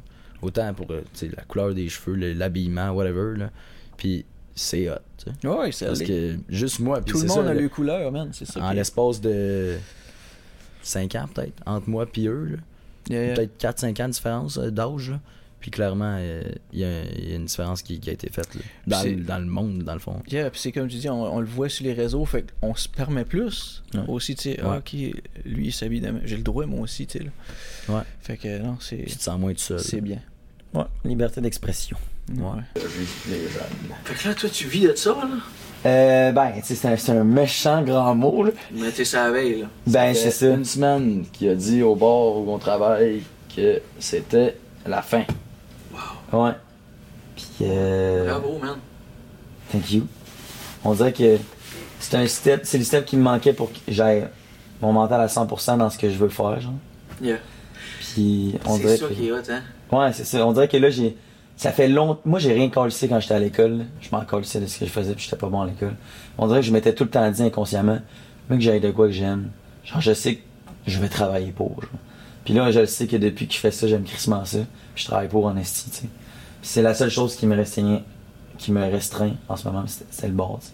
Autant 0.44 0.72
pour 0.76 0.88
la 0.92 1.44
couleur 1.48 1.74
des 1.74 1.90
cheveux, 1.90 2.16
le- 2.16 2.34
l'habillement, 2.34 2.92
whatever. 2.92 3.36
Là. 3.38 3.50
Puis 3.98 4.26
c'est 4.58 4.90
hot. 4.90 4.96
tu 5.18 5.26
sais. 5.42 5.48
Ouais, 5.48 5.72
c'est 5.72 5.86
Parce 5.86 6.02
que 6.02 6.38
juste 6.50 6.80
moi, 6.80 7.02
puis 7.02 7.14
tout 7.14 7.20
le 7.22 7.28
monde 7.28 7.46
ça, 7.46 7.52
a 7.52 7.54
le- 7.54 7.62
les 7.62 7.70
couleurs, 7.70 8.12
man, 8.12 8.30
c'est 8.34 8.46
ça. 8.46 8.62
en 8.62 8.70
qui- 8.70 8.76
l'espace 8.76 9.22
de 9.22 9.78
5 10.82 11.16
ans 11.16 11.28
peut-être, 11.34 11.62
entre 11.66 11.90
moi 11.90 12.06
puis 12.06 12.28
eux. 12.28 12.46
là. 12.46 12.58
Yeah, 13.10 13.26
yeah. 13.28 13.36
Peut-être 13.36 13.58
4-5 13.58 14.00
ans 14.02 14.08
de 14.08 14.14
différence 14.14 14.58
euh, 14.58 14.70
d'âge. 14.70 15.12
là. 15.12 15.20
Puis 15.60 15.72
clairement, 15.72 16.18
euh, 16.20 16.44
il 16.72 16.80
y, 16.80 16.84
a 16.84 17.04
il 17.04 17.30
y 17.30 17.34
a 17.34 17.36
une 17.36 17.46
différence 17.46 17.82
qui, 17.82 18.00
qui 18.00 18.10
a 18.12 18.14
été 18.14 18.30
faite 18.30 18.54
là. 18.54 18.62
dans, 18.86 19.04
le, 19.04 19.16
dans 19.16 19.40
le 19.40 19.46
monde, 19.46 19.80
dans 19.84 19.94
le 19.94 20.00
fond. 20.00 20.22
Yeah, 20.30 20.52
puis 20.52 20.60
c'est 20.60 20.72
comme 20.72 20.88
tu 20.88 20.98
dis, 20.98 21.10
on, 21.10 21.34
on 21.36 21.40
le 21.40 21.48
voit 21.48 21.68
sur 21.68 21.84
les 21.86 21.94
réseaux, 21.94 22.24
fait 22.26 22.46
qu'on 22.62 22.76
se 22.76 22.88
permet 22.88 23.26
plus. 23.26 23.84
Ouais. 23.96 24.02
Aussi, 24.08 24.36
tu 24.36 24.44
sais, 24.44 24.62
Ouais. 24.62 24.68
ah, 24.70 24.78
ok, 24.78 24.94
lui 25.46 25.68
il 25.68 25.72
s'habille 25.74 26.00
de 26.02 26.06
même. 26.08 26.22
J'ai 26.26 26.38
le 26.38 26.44
droit, 26.44 26.66
moi 26.68 26.82
aussi, 26.82 27.08
tu 27.08 27.18
sais. 27.18 27.24
là. 27.24 27.32
Ouais. 27.96 28.04
Fait 28.22 28.38
que 28.38 28.60
non, 28.62 28.78
c'est 28.80 29.04
tu 29.08 29.16
te 29.18 29.24
sens 29.24 29.40
moins 29.40 29.54
tout 29.54 29.60
seul. 29.60 29.80
c'est 29.80 30.00
bien. 30.02 30.20
Ouais, 30.74 30.84
liberté 31.06 31.42
d'expression. 31.42 31.98
Ouais. 32.30 32.62
Les 33.30 33.38
jeunes. 33.38 33.96
Fait 34.04 34.14
que 34.16 34.28
là, 34.28 34.34
toi, 34.36 34.50
tu 34.50 34.68
vis 34.68 34.82
de 34.88 34.96
ça, 34.96 35.12
là? 35.12 35.28
Euh, 35.86 36.32
ben, 36.32 36.52
tu 36.58 36.64
sais, 36.64 36.76
c'est 36.76 36.88
un, 36.88 36.98
c'est 36.98 37.12
un 37.12 37.24
méchant 37.24 37.82
grand 37.84 38.16
mot, 38.16 38.44
là. 38.44 38.52
Mais 38.74 38.92
t'es 38.92 39.06
ça 39.06 39.26
la 39.26 39.32
veille, 39.32 39.62
là. 39.62 39.68
Ben, 39.86 40.14
Ça 40.14 40.22
c'est 40.24 40.32
ça. 40.32 40.48
une 40.48 40.66
semaine 40.66 41.26
qu'il 41.32 41.50
a 41.50 41.56
dit 41.56 41.84
au 41.84 41.96
bar 41.96 42.38
où 42.38 42.46
on 42.52 42.58
travaille 42.58 43.22
que 43.56 43.82
c'était 44.00 44.58
la 44.86 45.02
fin. 45.02 45.24
Ouais. 46.34 46.52
Puis, 47.36 47.46
euh. 47.62 48.26
Bravo, 48.28 48.58
man. 48.60 48.76
Thank 49.72 49.92
you. 49.92 50.08
On 50.84 50.94
dirait 50.94 51.14
que 51.14 51.38
c'est 52.00 52.16
un 52.18 52.28
step, 52.28 52.62
c'est 52.64 52.78
le 52.78 52.84
step 52.84 53.06
qui 53.06 53.16
me 53.16 53.22
manquait 53.24 53.54
pour 53.54 53.72
que 53.72 53.78
j'aille 53.88 54.28
mon 54.82 54.92
mental 54.94 55.22
à 55.22 55.28
100% 55.28 55.78
dans 55.78 55.90
ce 55.90 55.98
que 55.98 56.10
je 56.10 56.18
veux 56.18 56.30
faire, 56.30 56.60
genre. 56.60 56.74
Yeah. 57.22 57.38
Puis, 58.00 58.56
on 58.66 58.76
C'est 58.76 58.82
dirait 58.82 58.98
ça 58.98 59.08
que. 59.08 59.14
qui 59.14 59.28
est 59.28 59.32
hot, 59.32 59.38
hein? 59.50 59.62
Ouais, 59.92 60.12
c'est 60.14 60.26
ça. 60.26 60.46
On 60.46 60.52
dirait 60.52 60.68
que 60.68 60.78
là, 60.78 60.90
j'ai. 60.90 61.16
Ça 61.58 61.72
fait 61.72 61.88
longtemps. 61.88 62.22
Moi, 62.24 62.40
j'ai 62.40 62.54
rien 62.54 62.70
calissé 62.70 63.08
quand 63.08 63.20
j'étais 63.20 63.34
à 63.34 63.40
l'école. 63.40 63.86
Je 64.00 64.10
m'en 64.12 64.24
calissais 64.24 64.62
de 64.62 64.68
ce 64.68 64.78
que 64.78 64.86
je 64.86 64.92
faisais, 64.92 65.14
puis 65.16 65.24
j'étais 65.24 65.38
pas 65.38 65.50
bon 65.50 65.62
à 65.62 65.66
l'école. 65.66 65.96
On 66.38 66.48
dirait 66.48 66.60
que 66.60 66.66
je 66.66 66.72
m'étais 66.72 66.94
tout 66.94 67.04
le 67.04 67.10
temps 67.10 67.30
dit 67.32 67.42
inconsciemment, 67.42 68.00
mais 68.50 68.58
que 68.58 68.62
j'aille 68.62 68.80
de 68.80 68.92
quoi 68.92 69.08
que 69.08 69.14
j'aime. 69.14 69.50
Genre, 69.84 70.00
je 70.00 70.14
sais 70.14 70.36
que 70.36 70.42
je 70.86 71.00
vais 71.00 71.10
travailler 71.10 71.52
pour. 71.52 71.82
Genre. 71.82 71.90
Puis 72.46 72.54
là, 72.54 72.72
je 72.72 72.80
le 72.80 72.86
sais 72.86 73.08
que 73.08 73.18
depuis 73.18 73.48
que 73.48 73.54
je 73.54 73.60
fais 73.60 73.72
ça, 73.72 73.88
j'aime 73.88 74.04
crissement 74.04 74.46
ça. 74.46 74.60
Puis 74.94 75.04
je 75.04 75.10
travaille 75.10 75.28
pour 75.28 75.48
en 75.48 75.58
esti, 75.58 75.90
tu 75.90 75.98
sais. 75.98 76.10
C'est 76.62 76.82
la 76.84 76.94
seule 76.94 77.10
chose 77.10 77.36
qui 77.36 77.48
me 77.48 77.56
restreint, 77.56 78.02
qui 78.60 78.72
me 78.72 78.82
restreint 78.82 79.34
en 79.50 79.56
ce 79.56 79.68
moment, 79.68 79.84
c'est 79.88 80.28
le 80.28 80.38
sais. 80.38 80.72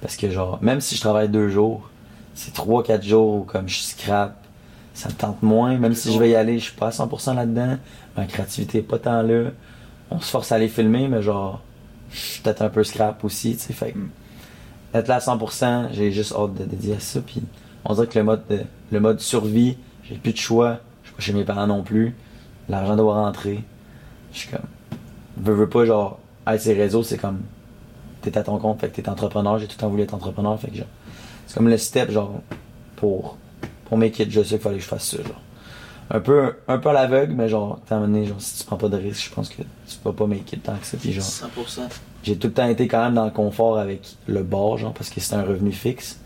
Parce 0.00 0.16
que, 0.16 0.30
genre, 0.30 0.58
même 0.62 0.80
si 0.80 0.94
je 0.94 1.00
travaille 1.00 1.28
deux 1.28 1.48
jours, 1.48 1.88
c'est 2.34 2.52
trois, 2.52 2.84
quatre 2.84 3.04
jours 3.04 3.46
comme 3.46 3.68
je 3.68 3.78
scrap, 3.78 4.36
ça 4.94 5.08
me 5.08 5.14
tente 5.14 5.42
moins. 5.42 5.78
Même 5.78 5.94
si 5.94 6.12
je 6.12 6.18
vais 6.18 6.30
y 6.30 6.34
aller, 6.34 6.58
je 6.58 6.64
suis 6.64 6.76
pas 6.76 6.88
à 6.88 6.90
100% 6.90 7.34
là-dedans. 7.34 7.78
Ma 8.16 8.26
créativité 8.26 8.78
est 8.78 8.82
pas 8.82 8.98
tant 8.98 9.22
là. 9.22 9.50
On 10.10 10.20
se 10.20 10.30
force 10.30 10.52
à 10.52 10.56
aller 10.56 10.68
filmer, 10.68 11.08
mais 11.08 11.22
genre, 11.22 11.60
je 12.10 12.18
suis 12.18 12.42
peut-être 12.42 12.62
un 12.62 12.68
peu 12.70 12.82
scrap 12.84 13.22
aussi, 13.24 13.52
tu 13.56 13.62
sais. 13.62 13.72
Fait 13.72 13.94
être 14.94 15.08
là 15.08 15.16
à 15.16 15.18
100%, 15.20 15.88
j'ai 15.92 16.10
juste 16.12 16.32
hâte 16.32 16.54
de 16.54 16.64
dédier 16.64 16.94
à 16.94 17.00
ça. 17.00 17.20
Puis 17.20 17.42
on 17.84 17.94
dirait 17.94 18.06
que 18.06 18.18
le 18.18 18.24
mode, 18.24 18.42
de- 18.48 18.62
le 18.90 19.00
mode 19.00 19.20
survie, 19.20 19.76
j'ai 20.04 20.14
plus 20.16 20.32
de 20.32 20.38
choix. 20.38 20.78
Je 21.02 21.08
suis 21.08 21.16
pas 21.16 21.22
chez 21.22 21.32
mes 21.34 21.44
parents 21.44 21.66
non 21.66 21.82
plus. 21.82 22.14
L'argent 22.70 22.96
doit 22.96 23.14
rentrer. 23.14 23.62
Je 24.32 24.38
suis 24.38 24.48
comme, 24.48 24.60
veux, 25.36 25.54
veux 25.54 25.68
pas, 25.68 25.84
genre, 25.84 26.18
être 26.46 26.60
ces 26.60 26.72
réseaux, 26.74 27.02
c'est 27.02 27.18
comme, 27.18 27.40
t'es 28.22 28.36
à 28.38 28.42
ton 28.42 28.58
compte, 28.58 28.80
fait 28.80 28.88
que 28.88 28.96
t'es 28.96 29.08
entrepreneur. 29.08 29.58
J'ai 29.58 29.66
tout 29.66 29.74
le 29.76 29.80
temps 29.80 29.88
voulu 29.90 30.02
être 30.04 30.14
entrepreneur, 30.14 30.58
fait 30.58 30.70
que 30.70 30.76
genre, 30.78 30.86
c'est 31.46 31.54
comme 31.56 31.68
le 31.68 31.76
step, 31.78 32.10
genre, 32.10 32.40
pour, 32.96 33.36
pour 33.86 33.98
mes 33.98 34.10
kids, 34.10 34.30
je 34.30 34.42
sais 34.42 34.48
qu'il 34.56 34.58
fallait 34.60 34.76
que 34.76 34.82
je 34.82 34.88
fasse 34.88 35.04
ça, 35.10 35.18
genre. 35.18 35.40
Un 36.10 36.20
peu, 36.20 36.54
un 36.68 36.78
peu 36.78 36.88
à 36.88 36.92
l'aveugle, 36.94 37.34
mais 37.34 37.48
genre, 37.50 37.80
t'as 37.86 37.98
amené, 37.98 38.24
genre, 38.24 38.40
si 38.40 38.58
tu 38.58 38.64
prends 38.64 38.78
pas 38.78 38.88
de 38.88 38.96
risque, 38.96 39.28
je 39.28 39.34
pense 39.34 39.50
que 39.50 39.62
tu 39.62 39.96
peux 40.02 40.12
pas 40.12 40.26
make 40.26 40.50
it 40.52 40.62
tant 40.62 40.76
que 40.76 40.86
ça. 40.86 40.96
Puis 40.96 41.12
genre, 41.12 41.24
100%. 41.24 41.80
j'ai 42.22 42.36
tout 42.38 42.46
le 42.46 42.52
temps 42.54 42.66
été 42.66 42.88
quand 42.88 43.04
même 43.04 43.14
dans 43.14 43.26
le 43.26 43.30
confort 43.30 43.78
avec 43.78 44.16
le 44.26 44.42
bar, 44.42 44.78
genre, 44.78 44.94
parce 44.94 45.10
que 45.10 45.20
c'est 45.20 45.34
un 45.34 45.42
revenu 45.42 45.70
fixe. 45.70 46.18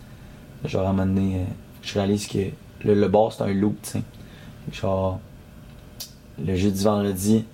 Genre, 0.64 0.86
à 0.86 0.90
un 0.90 0.92
moment 0.92 1.06
donné, 1.06 1.40
euh, 1.40 1.44
je 1.82 1.94
réalise 1.94 2.28
que 2.28 2.38
le, 2.84 2.94
le 2.94 3.08
bar, 3.08 3.32
c'est 3.32 3.42
un 3.42 3.52
loop, 3.52 3.76
tu 3.82 3.90
sais. 3.90 4.02
Genre, 4.72 5.18
le 6.44 6.54
jeudi, 6.54 6.84
vendredi, 6.84 7.44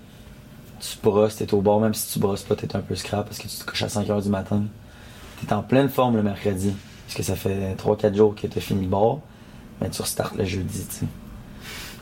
tu 0.80 0.98
brosses, 1.02 1.36
t'es 1.36 1.52
au 1.54 1.62
bar, 1.62 1.80
même 1.80 1.94
si 1.94 2.12
tu 2.12 2.18
brosses 2.18 2.42
pas, 2.42 2.54
t'es 2.56 2.76
un 2.76 2.80
peu 2.80 2.94
scrap 2.94 3.26
parce 3.26 3.38
que 3.38 3.48
tu 3.48 3.56
te 3.56 3.64
couches 3.64 3.82
à 3.82 3.88
5h 3.88 4.22
du 4.22 4.28
matin. 4.28 4.64
T'es 5.46 5.52
en 5.54 5.62
pleine 5.62 5.88
forme 5.88 6.16
le 6.16 6.22
mercredi, 6.22 6.74
parce 7.06 7.16
que 7.16 7.22
ça 7.22 7.36
fait 7.36 7.74
3-4 7.74 8.14
jours 8.14 8.34
que 8.34 8.46
t'as 8.46 8.60
fini 8.60 8.82
le 8.82 8.88
bar, 8.88 9.18
mais 9.80 9.88
tu 9.88 10.02
restartes 10.02 10.36
le 10.36 10.44
jeudi, 10.44 10.84
tu 10.88 10.94
sais. 10.96 11.06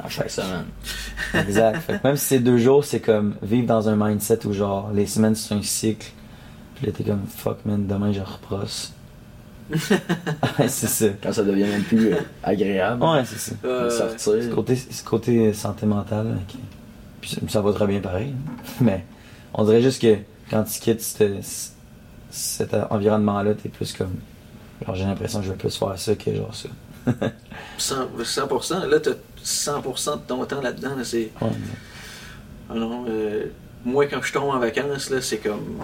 À 0.03 0.09
chaque 0.09 0.31
semaine. 0.31 0.67
Exact. 1.35 1.81
Fait 1.81 1.99
que 1.99 2.07
même 2.07 2.17
si 2.17 2.25
c'est 2.27 2.39
deux 2.39 2.59
jours, 2.59 2.85
c'est 2.85 3.01
comme 3.01 3.35
vivre 3.43 3.67
dans 3.67 3.89
un 3.89 3.97
mindset 3.97 4.47
où 4.47 4.53
genre 4.53 4.91
les 4.93 5.07
semaines 5.07 5.35
c'est 5.35 5.55
un 5.55 5.63
cycle. 5.63 6.13
Puis 6.75 6.87
là 6.87 6.93
t'es 6.93 7.05
comme 7.05 7.25
fuck 7.27 7.65
man, 7.65 7.87
demain 7.87 8.13
je 8.13 8.21
reprosse. 8.21 8.93
ouais, 9.73 10.69
c'est 10.69 10.87
ça. 10.87 11.07
Quand 11.23 11.33
ça 11.33 11.43
devient 11.43 11.65
même 11.65 11.83
plus 11.83 12.13
euh, 12.13 12.17
agréable 12.45 13.03
Ouais, 13.03 13.25
c'est 13.25 13.39
ça. 13.39 13.53
de 13.63 13.69
Euh, 13.69 13.91
Ce 13.91 14.19
sortir. 14.19 14.55
côté, 14.55 14.77
ce 14.77 15.03
côté 15.03 15.53
santé 15.53 15.87
mentale, 15.87 16.39
qui- 16.47 16.59
puis 17.21 17.31
ça, 17.31 17.41
ça 17.49 17.61
va 17.63 17.73
très 17.73 17.87
bien 17.87 18.01
pareil. 18.01 18.33
hein. 18.33 18.63
Mais 18.81 19.05
on 19.55 19.65
dirait 19.65 19.83
juste 19.83 20.01
que 20.01 20.19
quand 20.51 20.63
tu 20.65 20.79
quittes 20.79 21.01
cette- 21.03 21.73
cet 22.31 22.75
environnement-là, 22.91 23.55
t'es 23.55 23.69
plus 23.71 23.93
comme. 23.93 24.15
Genre 24.87 24.95
j'ai 24.95 25.05
l'impression 25.05 25.41
que 25.41 25.47
je 25.47 25.51
vais 25.53 25.57
plus 25.57 25.75
faire 25.77 25.99
ça 25.99 26.15
que 26.15 26.35
genre 26.35 26.55
ça. 26.55 26.69
100%, 27.79 28.07
100%. 28.25 28.87
Là, 28.89 29.01
t'as 29.01 29.13
100% 29.47 30.23
de 30.23 30.27
ton 30.27 30.45
temps 30.45 30.61
là-dedans. 30.61 30.97
Là, 30.97 31.05
c'est... 31.05 31.31
Ouais, 31.41 32.75
non, 32.75 33.05
euh, 33.09 33.47
moi, 33.85 34.07
quand 34.07 34.21
je 34.21 34.33
tombe 34.33 34.51
en 34.51 34.59
vacances, 34.59 35.09
là, 35.11 35.21
c'est 35.21 35.39
comme 35.39 35.79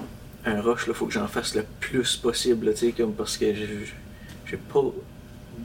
un 0.45 0.61
rush. 0.61 0.85
Il 0.89 0.95
faut 0.95 1.07
que 1.07 1.13
j'en 1.13 1.29
fasse 1.29 1.55
le 1.55 1.65
plus 1.81 2.17
possible. 2.17 2.67
là, 2.67 2.73
tu 2.73 2.87
sais, 2.87 2.93
comme 2.93 3.15
parce 3.15 3.37
que 3.37 3.55
j'ai, 3.55 3.69
j'ai 4.47 4.57
pas 4.57 4.83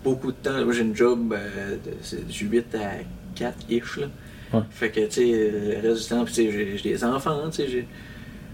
beaucoup 0.03 0.31
de 0.31 0.37
temps. 0.37 0.63
Moi, 0.63 0.73
j'ai 0.73 0.83
une 0.83 0.95
job 0.95 1.33
euh, 1.33 1.75
de, 1.75 1.93
c'est 2.01 2.25
du 2.27 2.45
8 2.45 2.75
à 2.75 2.91
4-ish. 3.35 3.99
Là. 3.99 4.07
Ouais. 4.53 4.61
Fait 4.69 4.91
que, 4.91 4.99
tu 5.07 5.11
sais, 5.11 5.51
le 5.81 5.89
reste 5.89 6.03
du 6.03 6.09
temps, 6.09 6.23
puis, 6.23 6.33
tu 6.33 6.43
sais, 6.43 6.51
j'ai, 6.51 6.77
j'ai 6.77 6.89
des 6.89 7.03
enfants. 7.03 7.49
tu 7.49 7.57
sais, 7.57 7.67
j'ai... 7.67 7.87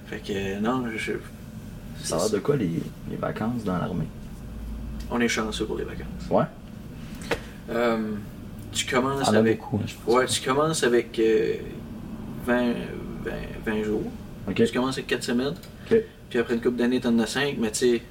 Fait 0.08 0.20
que, 0.20 0.60
non, 0.60 0.86
je, 0.96 1.14
Ça 2.02 2.16
a 2.16 2.20
l'air 2.20 2.30
de 2.30 2.40
quoi 2.40 2.56
les, 2.56 2.82
les 3.10 3.18
vacances 3.18 3.64
dans 3.64 3.78
l'armée? 3.78 4.08
on 5.12 5.20
est 5.20 5.28
chanceux 5.28 5.66
pour 5.66 5.78
les 5.78 5.84
vacances. 5.84 6.28
Ouais. 6.30 6.46
Euh, 7.70 8.14
tu 8.74 8.86
commences 8.86 9.22
avec. 9.40 9.60
beaucoup, 9.60 9.78
hein. 9.84 10.12
Ouais, 10.12 10.26
tu 10.26 10.42
commences 10.42 10.84
avec 10.84 11.18
euh, 11.20 11.56
20, 12.46 12.74
20, 13.24 13.32
20 13.66 13.84
jours. 13.84 14.04
Tu 14.68 14.74
commences 14.74 14.96
avec 14.98 15.08
4 15.08 15.24
semaines. 15.24 15.54
Puis 16.30 16.40
après 16.40 16.56
une 16.56 16.62
couple 16.62 16.78
d'années, 16.78 17.00
t'en 17.00 17.18
as 17.20 17.28
5. 17.28 17.56
Mais 17.60 17.72
tu 17.72 17.78
sais, 17.80 18.02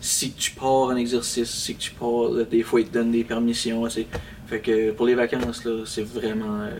si 0.00 0.32
tu 0.32 0.52
pars 0.52 0.66
en 0.88 0.96
exercice, 0.96 1.50
si 1.50 1.74
tu 1.74 1.90
pars, 1.92 2.30
là, 2.30 2.44
des 2.44 2.62
fois, 2.62 2.80
ils 2.80 2.86
te 2.88 2.94
donnent 2.94 3.10
des 3.12 3.24
permissions. 3.24 3.86
tu. 3.88 4.06
Fait 4.46 4.60
que 4.60 4.90
pour 4.92 5.06
les 5.06 5.14
vacances, 5.14 5.64
là, 5.64 5.82
c'est 5.84 6.02
vraiment. 6.02 6.60
euh, 6.62 6.70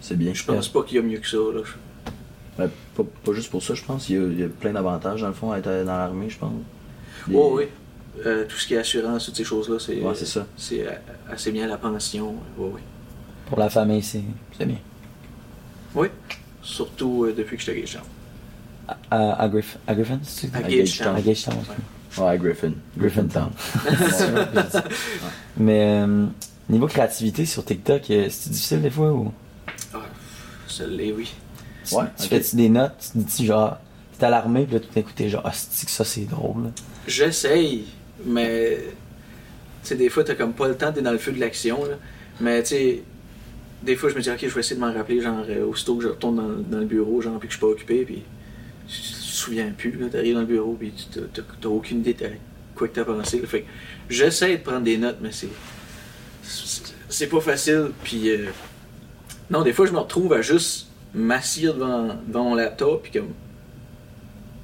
C'est 0.00 0.16
bien. 0.18 0.34
Je 0.34 0.44
pense 0.44 0.68
pas 0.68 0.82
qu'il 0.82 0.96
y 0.96 1.00
a 1.00 1.02
mieux 1.02 1.18
que 1.18 1.26
ça. 1.28 1.36
Là. 1.38 1.62
Pas, 2.96 3.02
pas 3.24 3.32
juste 3.32 3.50
pour 3.50 3.62
ça, 3.62 3.74
je 3.74 3.82
pense. 3.82 4.08
Il 4.08 4.14
y, 4.16 4.18
a, 4.18 4.22
il 4.26 4.40
y 4.40 4.44
a 4.44 4.48
plein 4.48 4.72
d'avantages, 4.72 5.22
dans 5.22 5.28
le 5.28 5.34
fond, 5.34 5.50
à 5.52 5.58
être 5.58 5.64
dans 5.84 5.96
l'armée, 5.96 6.28
je 6.30 6.38
pense. 6.38 6.52
Des- 7.26 7.34
Ouais, 7.34 7.48
oui. 7.52 7.64
Euh, 8.24 8.44
tout 8.48 8.56
ce 8.56 8.66
qui 8.66 8.74
est 8.74 8.78
assurance, 8.78 9.24
toutes 9.26 9.36
ces 9.36 9.44
choses-là, 9.44 9.78
c'est 9.78 10.00
Ouais, 10.00 10.14
c'est 10.14 10.26
ça. 10.26 10.46
c'est, 10.56 10.86
euh, 10.86 10.90
assez 11.30 11.50
bien 11.50 11.66
la 11.66 11.76
pension. 11.76 12.34
Oui, 12.56 12.70
oui. 12.74 12.80
Pour 13.46 13.58
la 13.58 13.68
famille, 13.68 14.02
c'est 14.02 14.22
c'est 14.56 14.66
bien. 14.66 14.78
Oui. 15.94 16.08
Surtout 16.62 17.24
euh, 17.24 17.34
depuis 17.36 17.56
que 17.56 17.62
je 17.62 17.70
suis 17.70 17.72
à 17.72 17.80
Gagetown. 17.80 18.04
À, 19.10 19.32
à, 19.42 19.48
Griff- 19.48 19.78
à 19.86 19.94
Griffin, 19.94 20.20
À 20.52 20.58
À 20.58 20.62
Gagetown. 20.62 21.16
À 21.16 21.20
Gagetown, 21.20 21.54
ok. 21.58 22.18
Ouais, 22.24 22.38
Griffin. 22.38 22.72
Griffintown. 22.96 23.50
Mais 25.56 26.02
euh, 26.02 26.26
niveau 26.68 26.86
créativité 26.86 27.46
sur 27.46 27.64
TikTok, 27.64 28.02
c'est 28.06 28.50
difficile 28.50 28.82
des 28.82 28.90
fois 28.90 29.12
ou? 29.12 29.32
Ah, 29.92 29.98
celle-là, 30.68 31.12
oui. 31.16 31.32
tu, 31.86 31.94
Ouais, 31.94 32.04
tu 32.16 32.24
ok. 32.24 32.28
fais-tu 32.28 32.56
des 32.56 32.68
notes, 32.68 33.10
tu 33.12 33.18
dis 33.18 33.46
genre 33.46 33.78
t'es 34.18 34.26
à 34.26 34.30
l'armée 34.30 34.64
puis 34.64 34.74
là 34.74 34.80
tout 34.80 34.88
d'un 34.94 35.02
coup 35.02 35.10
t'es 35.14 35.28
genre 35.28 35.42
ah 35.44 35.50
c'est 35.52 35.86
que 35.86 35.90
ça 35.92 36.04
c'est 36.04 36.24
drôle. 36.24 36.70
J'essaye, 37.06 37.86
mais 38.24 38.78
tu 39.84 39.94
des 39.96 40.08
fois, 40.08 40.24
t'as 40.24 40.34
comme 40.34 40.52
pas 40.54 40.68
le 40.68 40.76
temps 40.76 40.90
d'être 40.92 41.04
dans 41.04 41.12
le 41.12 41.18
feu 41.18 41.32
de 41.32 41.40
l'action. 41.40 41.80
Mais 42.40 42.62
tu 42.62 42.70
sais, 42.70 43.02
des 43.82 43.96
fois, 43.96 44.08
je 44.08 44.14
me 44.14 44.20
dis, 44.20 44.30
ok, 44.30 44.38
je 44.40 44.46
vais 44.48 44.60
essayer 44.60 44.76
de 44.76 44.80
m'en 44.80 44.92
rappeler, 44.92 45.20
genre, 45.20 45.44
euh, 45.48 45.66
aussitôt 45.66 45.96
que 45.96 46.04
je 46.04 46.08
retourne 46.08 46.64
dans, 46.68 46.78
le 46.78 46.86
bureau, 46.86 47.20
genre, 47.20 47.38
puis 47.38 47.48
que 47.48 47.52
je 47.54 47.58
suis 47.58 47.66
pas 47.66 47.70
occupé, 47.70 48.04
puis 48.04 48.22
tu 48.88 49.00
te 49.00 49.06
souviens 49.18 49.72
plus, 49.76 49.92
là, 49.92 50.06
t'arrives 50.08 50.34
dans 50.34 50.40
le 50.40 50.46
bureau, 50.46 50.76
puis 50.78 50.92
t'as- 51.12 51.68
aucune 51.68 51.98
idée 51.98 52.14
de 52.14 52.26
quoi 52.74 52.88
que 52.88 52.94
t'as 52.94 53.04
pensé. 53.04 53.40
là. 53.40 53.46
Fait 53.46 53.62
que 53.62 53.66
j'essaie 54.08 54.56
de 54.56 54.62
prendre 54.62 54.82
des 54.82 54.96
notes, 54.96 55.18
mais 55.20 55.32
c'est. 55.32 55.48
c'est- 56.42 56.94
C'est 57.08 57.26
pas 57.28 57.40
facile, 57.40 57.90
puis. 58.02 58.30
euh, 58.30 58.46
non, 59.50 59.62
des 59.62 59.72
fois, 59.72 59.86
je 59.86 59.92
me 59.92 59.98
retrouve 59.98 60.32
à 60.32 60.42
juste 60.42 60.88
m'assire 61.14 61.74
devant, 61.74 62.16
devant 62.26 62.44
mon 62.44 62.54
laptop, 62.54 63.02
puis 63.04 63.12
comme. 63.12 63.32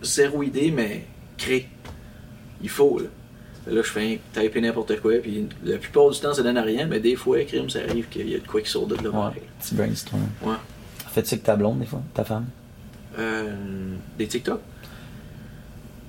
Zéro 0.02 0.42
idée, 0.42 0.70
mais 0.70 1.04
créer. 1.36 1.68
Il 2.62 2.70
faut, 2.70 2.98
là. 2.98 3.06
Là, 3.70 3.82
je 3.82 3.88
fais 3.88 4.18
un 4.34 4.40
typer 4.42 4.60
n'importe 4.60 5.00
quoi, 5.00 5.12
puis 5.22 5.46
la 5.64 5.78
plupart 5.78 6.10
du 6.10 6.18
temps, 6.18 6.34
ça 6.34 6.42
donne 6.42 6.56
à 6.58 6.62
rien, 6.62 6.86
mais 6.86 6.98
des 7.00 7.14
fois, 7.16 7.42
crime, 7.44 7.70
ça 7.70 7.78
arrive 7.88 8.08
qu'il 8.08 8.28
y 8.28 8.34
a 8.34 8.38
de 8.38 8.46
quoi 8.46 8.60
qui 8.60 8.70
sort 8.70 8.86
de 8.86 8.96
là. 8.96 9.10
Ouais, 9.10 9.42
petit 9.60 9.74
brainstorm. 9.74 10.22
Ouais. 10.42 10.54
Fais-tu 11.12 11.34
avec 11.34 11.44
ta 11.44 11.56
blonde 11.56 11.78
des 11.78 11.86
fois, 11.86 12.02
ta 12.14 12.24
femme? 12.24 12.46
Euh, 13.18 13.48
des 14.18 14.26
TikTok? 14.26 14.60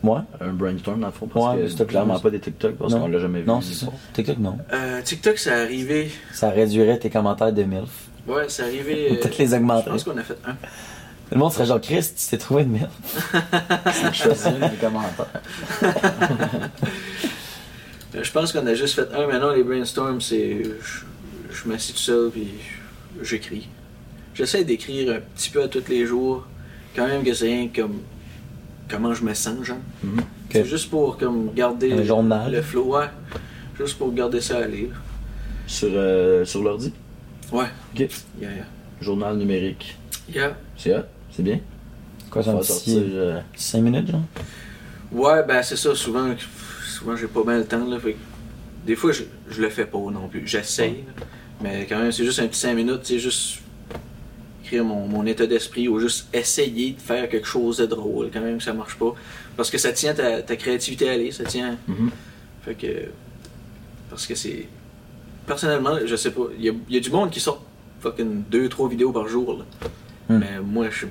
Moi? 0.03 0.25
Un 0.39 0.53
brainstorm, 0.53 0.99
dans 0.99 1.07
le 1.07 1.13
fond, 1.13 1.27
parce 1.27 1.55
Ouais, 1.57 1.67
que 1.77 1.83
clairement 1.83 2.19
pas 2.19 2.29
des 2.31 2.39
TikTok, 2.39 2.75
parce 2.75 2.93
qu'on 2.93 3.07
l'a 3.07 3.19
jamais 3.19 3.41
vu. 3.41 3.47
Non, 3.47 3.61
c'est 3.61 3.75
ça. 3.75 3.91
TikTok 4.13 4.37
non. 4.39 4.57
Euh, 4.73 5.01
TikTok, 5.03 5.37
ça 5.37 5.57
arrivé. 5.61 6.11
Ça 6.33 6.49
réduirait 6.49 6.97
tes 6.97 7.09
commentaires 7.11 7.53
de 7.53 7.63
MILF. 7.63 7.89
Ouais, 8.27 8.45
c'est 8.47 8.63
arrivé. 8.63 9.11
euh, 9.11 9.15
Peut-être 9.21 9.37
les 9.37 9.47
Je 9.47 9.55
augmenter. 9.55 9.89
pense 9.91 10.03
qu'on 10.03 10.17
a 10.17 10.23
fait 10.23 10.37
un. 10.45 10.55
Le 11.31 11.37
monde 11.37 11.53
serait 11.53 11.65
genre 11.65 11.79
Chris, 11.79 12.01
tu 12.17 12.27
t'es 12.29 12.37
trouvé 12.37 12.63
une 12.63 12.71
MILF? 12.71 13.33
Choisir 14.13 14.53
les 14.59 14.77
commentaires. 14.77 15.41
Euh, 18.21 18.23
Je 18.23 18.31
pense 18.31 18.51
qu'on 18.53 18.65
a 18.67 18.73
juste 18.73 18.95
fait 18.95 19.13
un. 19.13 19.27
Maintenant, 19.27 19.51
les 19.51 19.63
brainstorms, 19.63 20.21
c'est. 20.21 20.63
Je, 20.63 21.53
je 21.53 21.67
m'assieds 21.69 21.93
tout 21.93 21.99
seul, 21.99 22.29
puis 22.31 22.47
j'écris. 23.21 23.67
J'essaie 24.33 24.63
d'écrire 24.63 25.13
un 25.15 25.19
petit 25.35 25.49
peu 25.49 25.63
à 25.63 25.67
tous 25.67 25.83
les 25.89 26.05
jours. 26.05 26.45
Quand 26.95 27.07
même 27.07 27.23
que 27.23 27.33
c'est 27.33 27.45
rien 27.47 27.67
comme. 27.73 27.99
Comment 28.89 29.13
je 29.13 29.23
me 29.23 29.33
sens, 29.33 29.63
genre. 29.63 29.77
Mhm. 30.03 30.21
C'est 30.51 30.65
juste 30.65 30.89
pour 30.89 31.17
comme 31.17 31.53
garder 31.53 31.93
Un 31.93 32.03
journal. 32.03 32.51
le 32.51 32.61
flow, 32.61 32.97
ouais. 32.97 33.05
Juste 33.77 33.97
pour 33.97 34.13
garder 34.13 34.41
ça 34.41 34.57
à 34.57 34.67
lire. 34.67 34.89
Sur, 35.65 35.89
euh, 35.93 36.43
sur 36.43 36.61
l'ordi? 36.61 36.91
Ouais. 37.53 37.65
Ok. 37.93 37.99
Yeah, 37.99 38.09
yeah. 38.51 38.65
Journal 38.99 39.37
numérique. 39.37 39.97
Yeah. 40.33 40.57
C'est 40.77 40.93
hot, 40.93 41.03
c'est 41.31 41.43
bien. 41.43 41.59
Quoi, 42.29 42.47
un 42.49 42.55
va 42.55 42.63
sortir. 42.63 43.01
euh, 43.05 43.39
5 43.55 43.81
minutes, 43.81 44.11
genre? 44.11 44.21
Ouais, 45.11 45.43
ben 45.47 45.63
c'est 45.63 45.77
ça. 45.77 45.95
Souvent, 45.95 46.33
souvent 47.01 47.15
j'ai 47.15 47.27
pas 47.27 47.43
mal 47.43 47.59
le 47.59 47.65
temps. 47.65 47.85
Là, 47.85 47.99
fait 47.99 48.13
que 48.13 48.17
des 48.85 48.95
fois, 48.95 49.11
je, 49.11 49.23
je 49.49 49.61
le 49.61 49.69
fais 49.69 49.85
pas 49.85 49.97
non 49.99 50.27
plus. 50.27 50.47
J'essaye. 50.47 51.03
Mais 51.61 51.85
quand 51.87 51.99
même, 51.99 52.11
c'est 52.11 52.23
juste 52.25 52.39
un 52.39 52.47
petit 52.47 52.59
5 52.59 52.73
minutes. 52.75 53.01
C'est 53.03 53.19
juste 53.19 53.59
écrire 54.63 54.83
mon, 54.85 55.07
mon 55.07 55.25
état 55.25 55.45
d'esprit 55.47 55.87
ou 55.87 55.99
juste 55.99 56.27
essayer 56.33 56.93
de 56.93 57.01
faire 57.01 57.27
quelque 57.29 57.47
chose 57.47 57.77
de 57.77 57.85
drôle. 57.85 58.29
Quand 58.31 58.41
même, 58.41 58.57
que 58.57 58.63
ça 58.63 58.73
marche 58.73 58.95
pas. 58.97 59.13
Parce 59.57 59.69
que 59.69 59.77
ça 59.77 59.91
tient 59.91 60.13
ta, 60.13 60.41
ta 60.41 60.55
créativité 60.55 61.09
à 61.09 61.13
aller. 61.13 61.31
Ça 61.31 61.43
tient. 61.43 61.77
mhm. 61.87 62.09
Fait 62.63 62.75
que. 62.75 62.87
Parce 64.09 64.25
que 64.27 64.35
c'est. 64.35 64.67
Personnellement, 65.45 65.97
je 66.05 66.15
sais 66.15 66.31
pas. 66.31 66.43
Il 66.57 66.63
y 66.65 66.69
a, 66.69 66.73
il 66.89 66.95
y 66.95 66.97
a 66.97 67.01
du 67.01 67.09
monde 67.09 67.31
qui 67.31 67.39
sort 67.39 67.63
fucking 67.99 68.43
2-3 68.51 68.89
vidéos 68.89 69.11
par 69.11 69.27
jour. 69.27 69.57
là. 69.59 69.65
Hmm. 70.29 70.39
Mais 70.39 70.59
moi, 70.63 70.87
je 70.91 71.05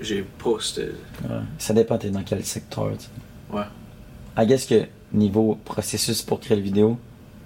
j'ai 0.00 0.22
pas 0.22 0.56
cette. 0.60 0.94
Ouais. 1.24 1.36
Ça 1.58 1.72
dépend, 1.74 1.98
t'es 1.98 2.10
dans 2.10 2.22
quel 2.22 2.44
secteur, 2.44 2.92
tu 2.98 3.04
sais. 3.04 3.56
Ouais. 3.56 3.64
I 4.38 4.46
guess 4.46 4.66
que 4.66 4.82
niveau 5.12 5.58
processus 5.64 6.22
pour 6.22 6.40
créer 6.40 6.56
le 6.56 6.62
vidéo, 6.62 6.98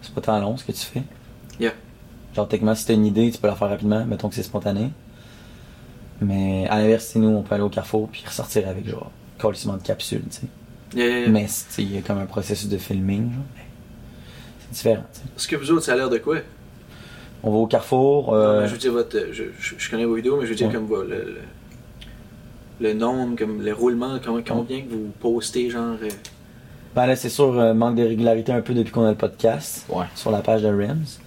c'est 0.02 0.14
pas 0.14 0.20
tant 0.20 0.40
long 0.40 0.56
ce 0.56 0.64
que 0.64 0.72
tu 0.72 0.78
fais. 0.80 1.02
Yeah. 1.58 1.72
Genre, 2.34 2.48
techniquement, 2.48 2.74
si 2.74 2.86
t'as 2.86 2.94
une 2.94 3.06
idée, 3.06 3.30
tu 3.30 3.38
peux 3.38 3.48
la 3.48 3.54
faire 3.56 3.68
rapidement, 3.68 4.04
mettons 4.06 4.28
que 4.28 4.34
c'est 4.34 4.42
spontané. 4.42 4.90
Mais 6.20 6.66
à 6.68 6.78
l'inverse, 6.78 7.14
nous, 7.16 7.28
on 7.28 7.42
peut 7.42 7.54
aller 7.54 7.64
au 7.64 7.68
carrefour 7.70 8.08
puis 8.08 8.22
ressortir 8.26 8.68
avec 8.68 8.86
genre 8.88 9.10
colissement 9.38 9.76
de 9.76 9.82
capsules, 9.82 10.22
tu 10.30 10.36
sais. 10.36 10.46
Yeah, 10.94 11.06
yeah, 11.06 11.18
yeah. 11.20 11.28
Mais 11.30 11.44
tu 11.46 11.50
sais, 11.50 11.82
il 11.82 11.94
y 11.94 11.98
a 11.98 12.02
comme 12.02 12.18
un 12.18 12.26
processus 12.26 12.68
de 12.68 12.76
filming, 12.78 13.32
genre. 13.32 13.42
C'est 14.60 14.72
différent, 14.72 15.02
tu 15.12 15.18
sais. 15.20 15.24
Est-ce 15.36 15.48
que 15.48 15.56
vous 15.56 15.70
autres, 15.70 15.84
ça 15.84 15.92
a 15.92 15.96
l'air 15.96 16.10
de 16.10 16.18
quoi? 16.18 16.36
On 17.42 17.50
va 17.50 17.56
au 17.56 17.66
carrefour, 17.66 18.32
Non, 18.32 18.34
euh, 18.38 18.60
mais 18.62 18.66
je 18.68 18.72
veux 18.72 18.78
dire, 18.78 18.92
votre, 18.92 19.18
je, 19.32 19.44
je, 19.58 19.74
je 19.78 19.90
connais 19.90 20.04
vos 20.04 20.14
vidéos, 20.14 20.36
mais 20.38 20.44
je 20.44 20.50
veux 20.50 20.56
dire, 20.56 20.66
Ouais. 20.68 20.74
comme 20.74 20.88
le, 20.90 21.06
le, 21.08 21.36
le 22.80 22.92
nombre, 22.94 23.36
comme 23.38 23.62
le 23.62 23.72
roulement, 23.72 24.18
com- 24.18 24.42
combien 24.46 24.82
que 24.82 24.90
vous 24.90 25.10
postez, 25.20 25.70
genre. 25.70 25.96
euh, 26.02 26.08
ben 26.94 27.06
là, 27.06 27.16
c'est 27.16 27.28
sûr, 27.28 27.58
euh, 27.58 27.74
manque 27.74 27.96
de 27.96 28.02
régularité 28.02 28.52
un 28.52 28.60
peu 28.60 28.74
depuis 28.74 28.90
qu'on 28.92 29.04
a 29.04 29.10
le 29.10 29.16
podcast. 29.16 29.86
Ouais. 29.88 30.06
sur 30.14 30.30
la 30.30 30.40
page 30.40 30.62
de 30.62 30.68
Rims 30.68 31.18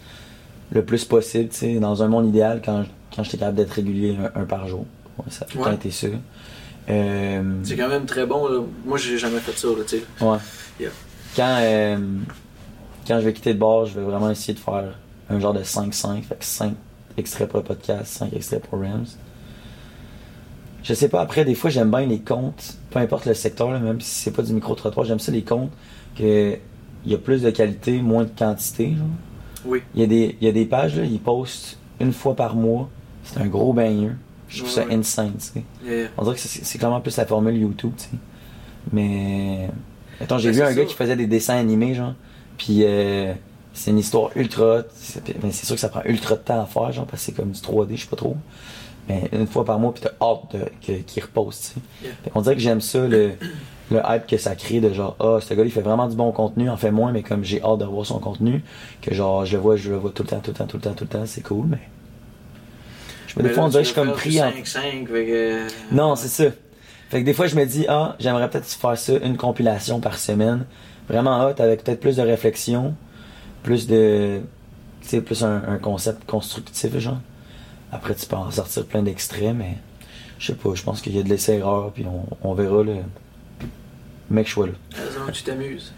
le 0.72 0.84
plus 0.84 1.06
possible, 1.06 1.50
tu 1.50 1.56
sais, 1.58 1.80
dans 1.80 2.02
un 2.02 2.08
monde 2.08 2.28
idéal, 2.30 2.62
quand, 2.64 2.84
quand 3.16 3.24
j'étais 3.24 3.38
capable 3.38 3.58
d'être 3.58 3.72
régulier 3.72 4.18
un, 4.36 4.42
un 4.42 4.46
par 4.46 4.68
jour. 4.68 4.86
Ouais, 5.20 5.26
ça 5.30 5.46
a 5.46 5.48
tout 5.48 5.60
le 5.60 5.64
temps 5.66 5.72
été 5.72 5.92
ça. 5.92 6.08
Euh, 6.90 7.54
C'est 7.64 7.78
quand 7.78 7.88
même 7.90 8.06
très 8.06 8.26
bon, 8.26 8.48
là. 8.48 8.60
Moi, 8.86 8.98
j'ai 8.98 9.18
jamais 9.18 9.40
fait 9.40 9.58
ça, 9.58 9.68
tu 9.88 9.98
sais. 9.98 10.04
ouais. 10.22 10.38
Yeah. 10.80 10.90
Quand, 11.36 11.58
euh, 11.60 11.98
quand 13.08 13.20
je 13.20 13.26
vais 13.26 13.34
quitter 13.34 13.54
le 13.54 13.60
bar, 13.60 13.86
je 13.86 14.00
vais 14.00 14.06
vraiment 14.06 14.32
essayer 14.32 14.54
de 14.56 14.60
faire 14.60 14.84
un 15.30 15.40
genre 15.40 15.54
de 15.54 15.62
5-5, 15.64 16.24
fait 16.24 16.36
que 16.40 16.44
5 16.46 16.74
extraits 17.18 17.48
pour 17.50 17.60
le 17.60 17.66
podcast, 17.66 18.06
5 18.08 18.34
extraits 18.34 18.64
pour 18.68 18.80
Rims. 18.80 19.06
Je 20.84 20.94
sais 20.94 21.08
pas, 21.08 21.22
après, 21.22 21.46
des 21.46 21.56
fois, 21.56 21.70
j'aime 21.70 21.90
bien 21.90 22.06
les 22.06 22.20
comptes, 22.20 22.78
peu 22.90 23.00
importe 23.00 23.26
le 23.26 23.34
secteur, 23.34 23.72
là, 23.72 23.80
même 23.80 24.02
si 24.02 24.10
c'est 24.24 24.32
pas 24.32 24.42
du 24.42 24.54
micro-trottoir, 24.54 25.06
j'aime 25.06 25.20
ça 25.20 25.32
les 25.32 25.44
comptes, 25.44 25.72
que 26.18 26.58
il 27.06 27.12
y 27.12 27.16
a 27.16 27.18
plus 27.18 27.42
de 27.42 27.50
qualité, 27.50 28.02
moins 28.02 28.24
de 28.24 28.32
quantité, 28.38 28.90
genre. 28.98 29.08
Oui. 29.66 29.82
Il 29.96 30.02
y 30.02 30.04
a 30.04 30.08
des, 30.08 30.38
il 30.40 30.46
y 30.46 30.50
a 30.50 30.54
des 30.54 30.66
pages, 30.66 30.98
là, 30.98 31.04
ils 31.06 31.20
postent 31.20 31.78
une 32.00 32.14
fois 32.14 32.36
par 32.36 32.56
mois. 32.56 32.90
C'est 33.24 33.40
un 33.40 33.48
gros 33.48 33.72
baigneux. 33.74 34.16
Je 34.50 34.60
trouve 34.60 34.70
ça 34.72 34.84
insane, 34.92 35.34
tu 35.40 35.46
sais. 35.46 35.64
Yeah. 35.86 36.10
On 36.18 36.24
dirait 36.24 36.36
que 36.36 36.42
c'est 36.42 36.78
clairement 36.78 37.02
plus 37.02 37.16
la 37.18 37.26
formule 37.26 37.56
YouTube, 37.58 37.92
tu 37.98 38.04
sais. 38.04 38.10
Mais. 38.92 39.70
Attends, 40.22 40.38
j'ai 40.38 40.50
Ben, 40.52 40.56
vu 40.56 40.62
un 40.64 40.74
gars 40.74 40.86
qui 40.86 40.94
faisait 40.94 41.16
des 41.16 41.28
dessins 41.28 41.56
animés, 41.56 41.94
genre. 41.94 42.14
Puis 42.58 42.84
euh, 42.84 43.34
c'est 43.74 43.92
une 43.92 44.00
histoire 44.00 44.30
ultra. 44.36 44.84
Mais 45.42 45.52
c'est 45.52 45.66
sûr 45.66 45.76
que 45.76 45.82
ça 45.82 45.90
prend 45.90 46.04
ultra 46.06 46.36
de 46.36 46.42
temps 46.42 46.62
à 46.62 46.66
faire, 46.66 46.92
genre, 46.92 47.06
parce 47.06 47.22
que 47.22 47.26
c'est 47.28 47.32
comme 47.32 47.52
du 47.52 47.60
3D, 47.60 47.96
je 47.96 48.02
sais 48.02 48.08
pas 48.08 48.16
trop. 48.18 48.36
Mais 49.10 49.30
une 49.34 49.48
fois 49.48 49.66
par 49.66 49.80
mois, 49.80 49.94
puis 49.94 50.02
t'as 50.04 50.26
hâte 50.26 50.56
de, 50.56 50.66
que- 50.86 51.02
qu'il 51.02 51.24
repose, 51.24 51.60
tu 51.60 51.66
sais. 51.66 51.74
Yeah. 52.04 52.32
Qu'on 52.32 52.42
dirait 52.42 52.56
que 52.56 52.62
j'aime 52.62 52.80
ça, 52.80 53.06
le, 53.06 53.32
le 53.92 54.00
hype 54.08 54.28
que 54.28 54.38
ça 54.38 54.56
crée 54.56 54.80
de 54.80 54.94
genre, 54.94 55.16
ah, 55.20 55.40
ce 55.42 55.54
gars 55.54 55.64
il 55.66 55.72
fait 55.72 55.82
vraiment 55.82 56.08
du 56.08 56.16
bon 56.16 56.32
contenu, 56.32 56.70
en 56.70 56.78
fait 56.78 56.90
moins, 56.92 57.12
mais 57.12 57.22
comme 57.22 57.44
j'ai 57.44 57.62
hâte 57.62 57.80
de 57.80 57.84
revoir 57.86 58.06
son 58.06 58.20
contenu, 58.20 58.64
que 59.02 59.14
genre, 59.14 59.46
je 59.46 59.58
le 59.58 59.62
vois, 59.62 59.76
je 59.76 59.90
le 59.90 59.98
vois 59.98 60.12
tout 60.12 60.24
le 60.24 60.30
temps, 60.30 60.40
tout 60.40 60.52
le 60.52 60.56
temps, 60.58 60.68
tout 60.68 60.78
le 60.78 60.84
temps, 60.84 60.94
tout 60.94 61.04
le 61.04 61.10
temps, 61.10 61.26
c'est 61.26 61.42
cool, 61.42 61.66
mais. 61.68 61.80
Je 63.28 63.40
me 63.40 63.44
des 63.48 63.54
fois, 63.54 63.64
on 63.64 63.68
dirait 63.68 63.84
que 63.84 63.90
je 63.90 63.94
suis 63.94 64.02
comme 64.02 64.14
pris 64.14 64.42
en. 64.42 64.52
du 64.52 64.58
5-5, 64.62 65.08
fait 65.08 65.26
que. 65.26 65.68
Non, 65.94 66.16
c'est 66.16 66.28
ça. 66.28 66.52
Fait 67.10 67.20
que 67.20 67.26
des 67.26 67.34
fois, 67.34 67.48
je 67.48 67.56
me 67.56 67.66
dis, 67.66 67.86
ah, 67.90 68.16
j'aimerais 68.20 68.50
peut-être 68.50 68.68
faire 68.68 68.98
ça, 68.98 69.14
une 69.24 69.38
compilation 69.38 70.00
par 70.00 70.18
semaine. 70.18 70.66
Vraiment 71.10 71.46
hot, 71.46 71.60
avec 71.62 71.84
peut-être 71.84 72.00
plus 72.00 72.16
de 72.16 72.22
réflexion, 72.22 72.96
plus 73.64 73.88
de. 73.88 74.40
Tu 75.02 75.10
sais, 75.10 75.22
plus 75.22 75.44
un, 75.44 75.62
un 75.68 75.78
concept 75.78 76.26
constructif, 76.26 76.98
genre. 77.00 77.18
Après, 77.94 78.16
tu 78.16 78.26
peux 78.26 78.36
en 78.36 78.50
sortir 78.52 78.86
plein 78.86 79.04
d'extraits, 79.04 79.56
mais. 79.56 79.78
Je 80.40 80.48
sais 80.48 80.56
pas, 80.56 80.72
je 80.74 80.84
pense 80.84 81.00
qu'il 81.02 81.16
y 81.16 81.20
a 81.20 81.24
de 81.24 81.30
l'essai-erreur, 81.30 81.92
puis 81.94 82.06
on, 82.06 82.26
on 82.48 82.54
verra 82.54 82.84
le. 82.84 82.96
Mec, 84.30 84.48
sois 84.50 84.68
là. 84.68 84.74
Raison, 84.96 85.32
tu 85.32 85.44
t'amuses? 85.44 85.94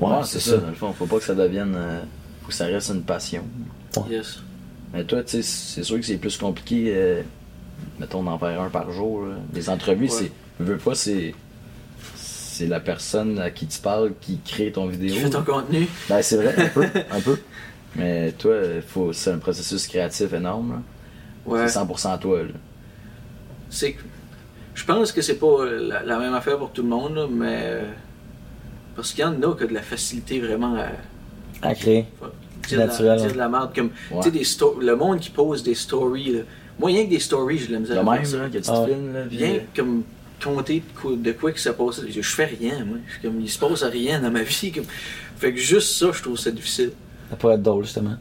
Ouais, 0.00 0.16
c'est 0.24 0.40
ça. 0.40 0.56
Dans 0.58 0.68
le 0.68 0.74
fond, 0.74 0.92
faut 0.92 1.06
pas 1.06 1.18
que 1.18 1.24
ça 1.24 1.34
devienne. 1.34 1.74
euh, 1.76 2.00
faut 2.42 2.48
que 2.48 2.54
ça 2.54 2.66
reste 2.66 2.90
une 2.90 3.02
passion. 3.02 3.44
Yes. 4.08 4.40
Mais 4.92 5.04
toi, 5.04 5.22
tu 5.22 5.30
sais, 5.30 5.42
c'est 5.42 5.82
sûr 5.82 5.96
que 5.96 6.02
c'est 6.06 6.16
plus 6.16 6.36
compliqué. 6.38 6.92
euh, 6.94 7.22
mettons 8.00 8.22
d'en 8.22 8.38
faire 8.38 8.60
un 8.60 8.70
par 8.70 8.90
jour. 8.90 9.26
là. 9.26 9.34
Les 9.52 9.68
entrevues, 9.68 10.04
Ouais. 10.06 10.10
c'est. 10.10 10.32
Veux 10.60 10.78
pas, 10.78 10.94
c'est. 10.94 11.34
C'est 12.16 12.66
la 12.66 12.80
personne 12.80 13.38
à 13.38 13.50
qui 13.50 13.66
tu 13.68 13.78
parles 13.80 14.12
qui 14.20 14.40
crée 14.44 14.72
ton 14.72 14.86
vidéo. 14.88 15.14
Fais 15.14 15.30
ton 15.30 15.44
contenu. 15.44 15.86
Ben, 16.08 16.20
c'est 16.22 16.36
vrai, 16.36 16.54
un 16.58 16.68
peu. 16.68 16.84
un 17.12 17.20
peu. 17.20 17.38
Mais 17.94 18.32
toi, 18.32 18.54
faut, 18.86 19.12
c'est 19.12 19.30
un 19.30 19.38
processus 19.38 19.86
créatif 19.86 20.32
énorme. 20.32 20.72
là. 20.72 20.82
Ouais. 21.48 21.68
C'est 21.68 21.78
100% 21.78 22.18
toi, 22.18 22.42
là. 22.42 22.48
C'est 23.70 23.92
que- 23.92 24.02
Je 24.74 24.84
pense 24.84 25.12
que 25.12 25.20
c'est 25.22 25.38
pas 25.38 25.64
la, 25.66 26.02
la 26.04 26.18
même 26.18 26.34
affaire 26.34 26.56
pour 26.58 26.70
tout 26.72 26.82
le 26.82 26.88
monde, 26.88 27.14
là, 27.16 27.26
mais. 27.30 27.60
euh, 27.64 27.82
Parce 28.96 29.12
qu'il 29.12 29.20
y 29.20 29.24
en 29.24 29.32
a 29.42 29.54
qui 29.56 29.64
ont 29.64 29.68
de 29.68 29.74
la 29.74 29.82
facilité 29.82 30.40
vraiment 30.40 30.74
à 30.76 31.68
À 31.68 31.74
créer. 31.74 32.06
dire, 32.68 32.78
de 32.80 32.84
Naturel, 32.86 33.08
la, 33.10 33.16
dire 33.16 33.26
ouais. 33.26 33.32
de 33.32 33.38
la 33.38 33.48
merde. 33.48 33.70
Comme, 33.74 33.90
Ouais. 34.10 34.30
des 34.30 34.44
le 34.80 34.94
monde 34.96 35.20
qui 35.20 35.30
pose 35.30 35.62
des 35.62 35.74
stories. 35.74 36.32
Là. 36.32 36.40
Moi, 36.78 36.88
rien 36.90 37.04
que 37.04 37.10
des 37.10 37.18
stories, 37.18 37.58
je 37.58 37.70
l'aime 37.70 37.82
Le 37.88 37.94
même, 37.94 38.04
là, 38.42 38.48
que 38.48 38.56
tu 38.58 38.60
te 38.62 38.70
Ah 38.70 38.84
filmes, 38.86 39.12
là. 39.14 39.20
puis, 39.28 39.36
Rien 39.38 39.54
euh, 39.54 39.58
que 39.74 39.80
comme 39.80 40.02
compter 40.42 40.80
de 40.80 41.00
quoi, 41.00 41.12
de 41.16 41.32
que 41.52 41.60
ça 41.60 41.72
passe. 41.72 42.00
Je, 42.08 42.22
fais 42.22 42.44
rien, 42.44 42.84
moi. 42.84 42.98
Je 43.08 43.26
comme, 43.26 43.40
il 43.40 43.48
se 43.50 43.58
passe 43.58 43.82
rien 43.82 44.20
dans 44.20 44.30
ma 44.30 44.42
vie. 44.44 44.70
Comme... 44.72 44.84
Fait 45.36 45.52
que 45.52 45.58
juste 45.58 45.96
ça, 45.98 46.10
je 46.12 46.22
trouve 46.22 46.38
ça 46.38 46.50
difficile. 46.50 46.92
Ça 47.30 47.36
pourrait 47.36 47.54
être 47.54 47.62
drôle, 47.62 47.84
justement. 47.84 48.16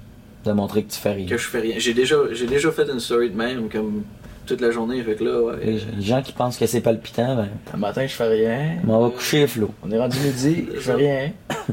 De 0.48 0.54
montrer 0.54 0.84
que 0.84 0.92
tu 0.92 1.00
fais 1.00 1.12
rien. 1.12 1.28
Que 1.28 1.38
je 1.38 1.48
fais 1.48 1.60
rien. 1.60 1.76
J'ai 1.78 1.94
déjà, 1.94 2.16
j'ai 2.32 2.48
déjà 2.48 2.72
fait 2.72 2.90
une 2.90 3.02
story 3.02 3.30
de 3.30 3.36
même, 3.36 3.70
comme 3.70 4.04
toute 4.46 4.62
la 4.62 4.72
journée. 4.72 5.04
Fait 5.04 5.16
que 5.16 5.24
là, 5.26 5.42
ouais. 5.42 5.56
Les 5.62 6.02
gens 6.02 6.22
qui 6.22 6.32
pensent 6.32 6.58
que 6.58 6.66
c'est 6.66 6.80
palpitant, 6.80 7.36
ben, 7.36 7.50
Un 7.74 7.78
matin, 7.78 8.08
je 8.08 8.14
fais 8.14 8.28
rien. 8.28 8.78
on 8.88 9.08
va 9.08 9.10
coucher, 9.10 9.46
Flo. 9.46 9.72
On 9.84 9.92
est 9.92 9.98
rendu 9.98 10.18
midi, 10.20 10.70
je 10.74 10.80
fais 10.80 10.94
rien. 10.94 11.32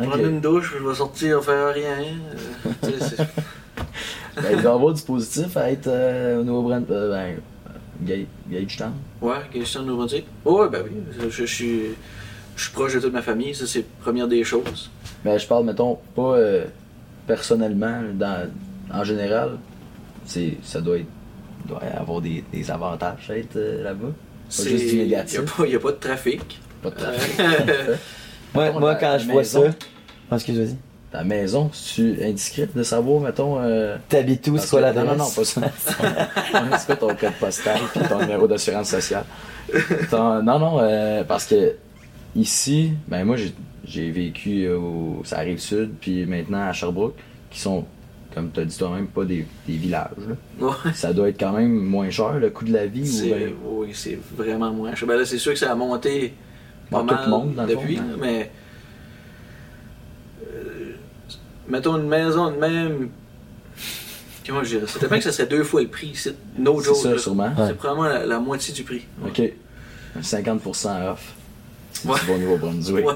Ok. 0.00 0.06
Prendre 0.10 0.26
une 0.26 0.40
douche, 0.40 0.74
je 0.78 0.88
vais 0.88 0.94
sortir 0.94 1.42
faire 1.42 1.74
rien. 1.74 1.96
Euh, 2.84 3.24
Ben, 4.36 4.56
il 4.56 4.62
y 4.62 4.66
avoir 4.68 4.94
du 4.94 5.02
positif 5.02 5.56
à 5.56 5.72
être 5.72 5.88
euh, 5.88 6.40
au 6.40 6.44
Nouveau-Brunswick. 6.44 6.90
Euh, 6.92 7.10
ben, 7.10 8.06
Gage 8.06 8.26
Gagetown. 8.48 8.92
ouais, 9.20 9.34
de 9.52 9.80
Nouveau-Brunswick. 9.80 10.26
Oh, 10.44 10.60
ouais, 10.62 10.68
ben 10.68 10.84
oui. 10.84 11.28
Je, 11.28 11.44
suis, 11.44 11.80
je 12.54 12.62
suis 12.62 12.72
proche 12.72 12.94
de 12.94 13.00
toute 13.00 13.12
ma 13.12 13.22
famille. 13.22 13.52
Ça, 13.56 13.66
c'est 13.66 13.80
la 13.80 13.84
première 14.00 14.28
des 14.28 14.44
choses. 14.44 14.88
Mais 15.24 15.36
je 15.36 15.48
parle, 15.48 15.64
mettons, 15.64 15.98
pas 16.14 16.36
euh, 16.36 16.66
personnellement, 17.28 18.00
dans, 18.14 18.48
en 18.92 19.04
général. 19.04 19.50
C'est, 20.24 20.56
ça 20.64 20.80
doit, 20.80 20.96
être, 20.98 21.06
doit 21.66 21.80
avoir 21.96 22.20
des, 22.20 22.42
des 22.52 22.70
avantages 22.70 23.30
à 23.30 23.36
être 23.38 23.56
euh, 23.56 23.84
là-bas. 23.84 24.08
C'est- 24.48 24.68
juste 24.70 24.88
du 24.90 24.96
Il 25.02 25.06
n'y 25.08 25.14
a, 25.14 25.22
pas- 25.22 25.66
y 25.66 25.76
a 25.76 25.78
pas 25.78 25.92
de 25.92 25.96
trafic. 25.96 26.60
Pas 26.82 26.90
de 26.90 26.96
trafic. 26.96 27.38
Euh, 27.40 27.94
Moi, 28.54 28.64
Mettons, 28.64 28.80
moi 28.80 28.92
la- 28.94 28.98
quand 28.98 29.18
je 29.18 29.26
vois 29.30 29.44
ça. 29.44 29.60
maison. 29.60 29.74
Ah, 30.30 30.34
excuse, 30.36 30.58
vas-y. 30.58 30.76
Ta 31.12 31.22
maison, 31.22 31.70
c'est 31.72 32.26
indiscret 32.26 32.68
de 32.74 32.82
savoir, 32.82 33.20
mettons. 33.20 33.58
Euh, 33.62 33.96
T'habites 34.08 34.46
où, 34.48 34.52
parce 34.54 34.64
c'est 34.64 34.70
quoi 34.70 34.80
que- 34.80 34.84
l'adresse? 34.86 35.04
Non, 35.06 35.12
non, 35.16 35.24
non, 35.24 35.30
pas 35.30 35.44
ça. 35.44 35.60
c'est 36.78 36.86
quoi 36.86 36.96
ton 36.96 37.08
code 37.14 37.32
postal 37.38 37.78
puis 37.94 38.00
ton 38.08 38.18
numéro 38.20 38.46
d'assurance 38.48 38.88
sociale? 38.88 39.24
Ton- 40.10 40.42
non, 40.42 40.58
non, 40.58 40.78
euh, 40.80 41.24
parce 41.24 41.44
que 41.46 41.74
ici, 42.38 42.92
ben 43.08 43.24
moi, 43.24 43.36
j'ai, 43.84 44.10
vécu 44.10 44.68
au, 44.68 45.22
ça 45.24 45.38
arrive 45.38 45.58
sud, 45.58 45.90
puis 46.00 46.24
maintenant 46.26 46.68
à 46.68 46.72
Sherbrooke, 46.72 47.16
qui 47.50 47.60
sont, 47.60 47.84
comme 48.34 48.50
tu 48.52 48.60
as 48.60 48.64
dit 48.64 48.76
toi-même, 48.78 49.06
pas 49.08 49.24
des, 49.24 49.46
des 49.66 49.76
villages. 49.76 50.10
là. 50.28 50.66
ouais. 50.66 50.92
Ça 50.94 51.12
doit 51.12 51.28
être 51.28 51.38
quand 51.40 51.52
même 51.52 51.72
moins 51.72 52.10
cher, 52.10 52.38
le 52.38 52.50
coût 52.50 52.64
de 52.64 52.72
la 52.72 52.86
vie. 52.86 53.02
ou 53.02 53.06
C'est, 53.06 53.30
ben- 53.30 53.52
oui, 53.64 53.88
c'est 53.92 54.18
vraiment 54.36 54.72
moins 54.72 54.94
cher. 54.94 55.08
Ben 55.08 55.16
là, 55.16 55.24
c'est 55.24 55.38
sûr 55.38 55.52
que 55.52 55.58
ça 55.58 55.72
a 55.72 55.74
monté 55.74 56.34
pas 56.90 56.98
Dans 57.02 57.06
tout 57.06 57.14
mal 57.14 57.24
le 57.24 57.30
monde, 57.30 57.54
dans 57.54 57.62
le 57.64 57.68
depuis, 57.74 57.96
fond, 57.96 58.02
là, 58.02 58.16
mais 58.20 58.50
euh, 60.46 60.92
mettons 61.68 61.96
une 61.96 62.08
maison 62.08 62.50
de 62.50 62.56
même. 62.56 63.08
Comment 64.46 64.64
je 64.64 64.68
dirais 64.76 64.86
ça? 64.86 64.98
Peut-être 64.98 65.16
que 65.16 65.20
ça 65.24 65.32
serait 65.32 65.48
deux 65.48 65.64
fois 65.64 65.82
le 65.82 65.88
prix. 65.88 66.12
C'est 66.14 66.34
no 66.58 66.80
c'est 66.80 66.86
joke. 66.86 66.96
ça, 66.96 67.10
là. 67.12 67.18
sûrement. 67.18 67.52
C'est 67.66 67.76
probablement 67.76 68.08
la, 68.08 68.24
la 68.24 68.38
moitié 68.38 68.72
du 68.72 68.82
prix. 68.82 69.04
Ok. 69.26 69.42
50% 70.22 71.10
off. 71.12 71.34
Ouais. 72.04 72.18
tu 72.20 72.26
vas 72.26 72.34
au 72.34 72.38
Nouveau-Brunswick. 72.38 73.06
Ouais. 73.06 73.14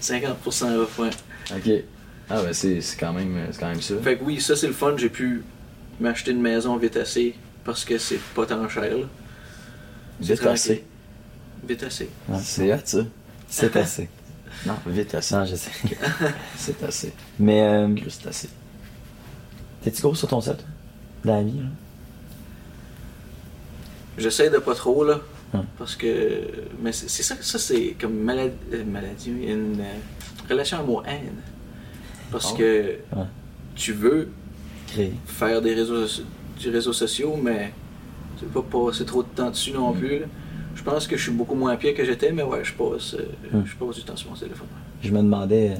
50% 0.00 0.76
off, 0.76 0.98
ouais. 0.98 1.10
Ok. 1.54 1.84
Ah, 2.30 2.42
ben 2.42 2.52
c'est, 2.52 2.80
c'est 2.80 2.96
quand, 2.96 3.12
même, 3.12 3.46
c'est 3.50 3.60
quand 3.60 3.68
même 3.68 3.82
ça. 3.82 3.94
Fait 4.02 4.16
que 4.16 4.24
oui, 4.24 4.40
ça 4.40 4.56
c'est 4.56 4.66
le 4.66 4.72
fun. 4.72 4.94
J'ai 4.96 5.08
pu 5.10 5.42
m'acheter 6.00 6.30
une 6.30 6.40
maison 6.40 6.76
vite 6.76 6.96
assez 6.96 7.34
parce 7.64 7.84
que 7.84 7.98
c'est 7.98 8.20
pas 8.34 8.46
tant 8.46 8.68
cher. 8.68 8.82
Là. 8.96 9.06
Vite 10.20 10.46
assez. 10.46 10.84
Vite 11.66 11.82
assez. 11.82 12.08
C'est 12.42 12.72
hot, 12.72 12.78
ça. 12.84 12.98
C'est 13.48 13.76
assez. 13.76 14.08
Non, 14.66 14.74
vite 14.86 15.14
assez. 15.14 15.34
Non, 15.34 15.44
je 15.44 15.56
sais. 15.56 15.70
C'est 16.56 16.82
assez. 16.84 17.12
Mais, 17.38 17.62
euh, 17.62 17.88
C'est 18.08 18.28
assez. 18.28 18.48
t'es-tu 19.82 20.02
gros 20.02 20.14
sur 20.14 20.28
ton 20.28 20.40
set? 20.40 20.58
toi? 20.58 20.66
Dans 21.24 21.36
la 21.36 21.42
vie, 21.42 21.58
là? 21.58 21.66
J'essaie 24.18 24.50
de 24.50 24.58
pas 24.58 24.74
trop, 24.74 25.04
là. 25.04 25.20
Parce 25.78 25.96
que. 25.96 26.40
Mais 26.82 26.92
c'est 26.92 27.22
ça, 27.22 27.34
ça 27.40 27.58
c'est 27.58 27.94
comme 28.00 28.14
maladi- 28.24 28.52
euh, 28.72 28.84
maladie, 28.84 29.30
une 29.30 29.80
euh, 29.80 30.48
relation 30.48 30.78
amour-haine. 30.78 31.34
Parce 32.30 32.52
Ah 32.54 32.58
que 32.58 32.96
Ouais? 33.14 33.24
tu 33.74 33.92
veux 33.92 34.28
Créer. 34.86 35.12
faire 35.26 35.60
des 35.60 35.74
réseaux, 35.74 36.06
du 36.58 36.70
réseaux 36.70 36.92
sociaux, 36.94 37.36
mais 37.42 37.72
tu 38.38 38.46
veux 38.46 38.62
pas 38.62 38.62
passer 38.86 39.04
trop 39.04 39.22
de 39.22 39.28
temps 39.28 39.50
dessus 39.50 39.72
non 39.72 39.92
Mm. 39.92 39.98
plus. 39.98 40.18
là. 40.20 40.26
Je 40.74 40.82
pense 40.82 41.06
que 41.06 41.16
je 41.18 41.22
suis 41.24 41.32
beaucoup 41.32 41.54
moins 41.54 41.76
pire 41.76 41.94
que 41.94 42.02
j'étais, 42.04 42.32
mais 42.32 42.42
ouais, 42.42 42.64
je 42.64 42.72
passe, 42.72 43.12
euh, 43.14 43.26
Hum. 43.52 43.64
je 43.66 43.74
passe 43.76 43.96
du 43.96 44.04
temps 44.04 44.16
sur 44.16 44.30
mon 44.30 44.36
téléphone. 44.36 44.66
Je 45.02 45.10
me 45.10 45.18
demandais, 45.18 45.74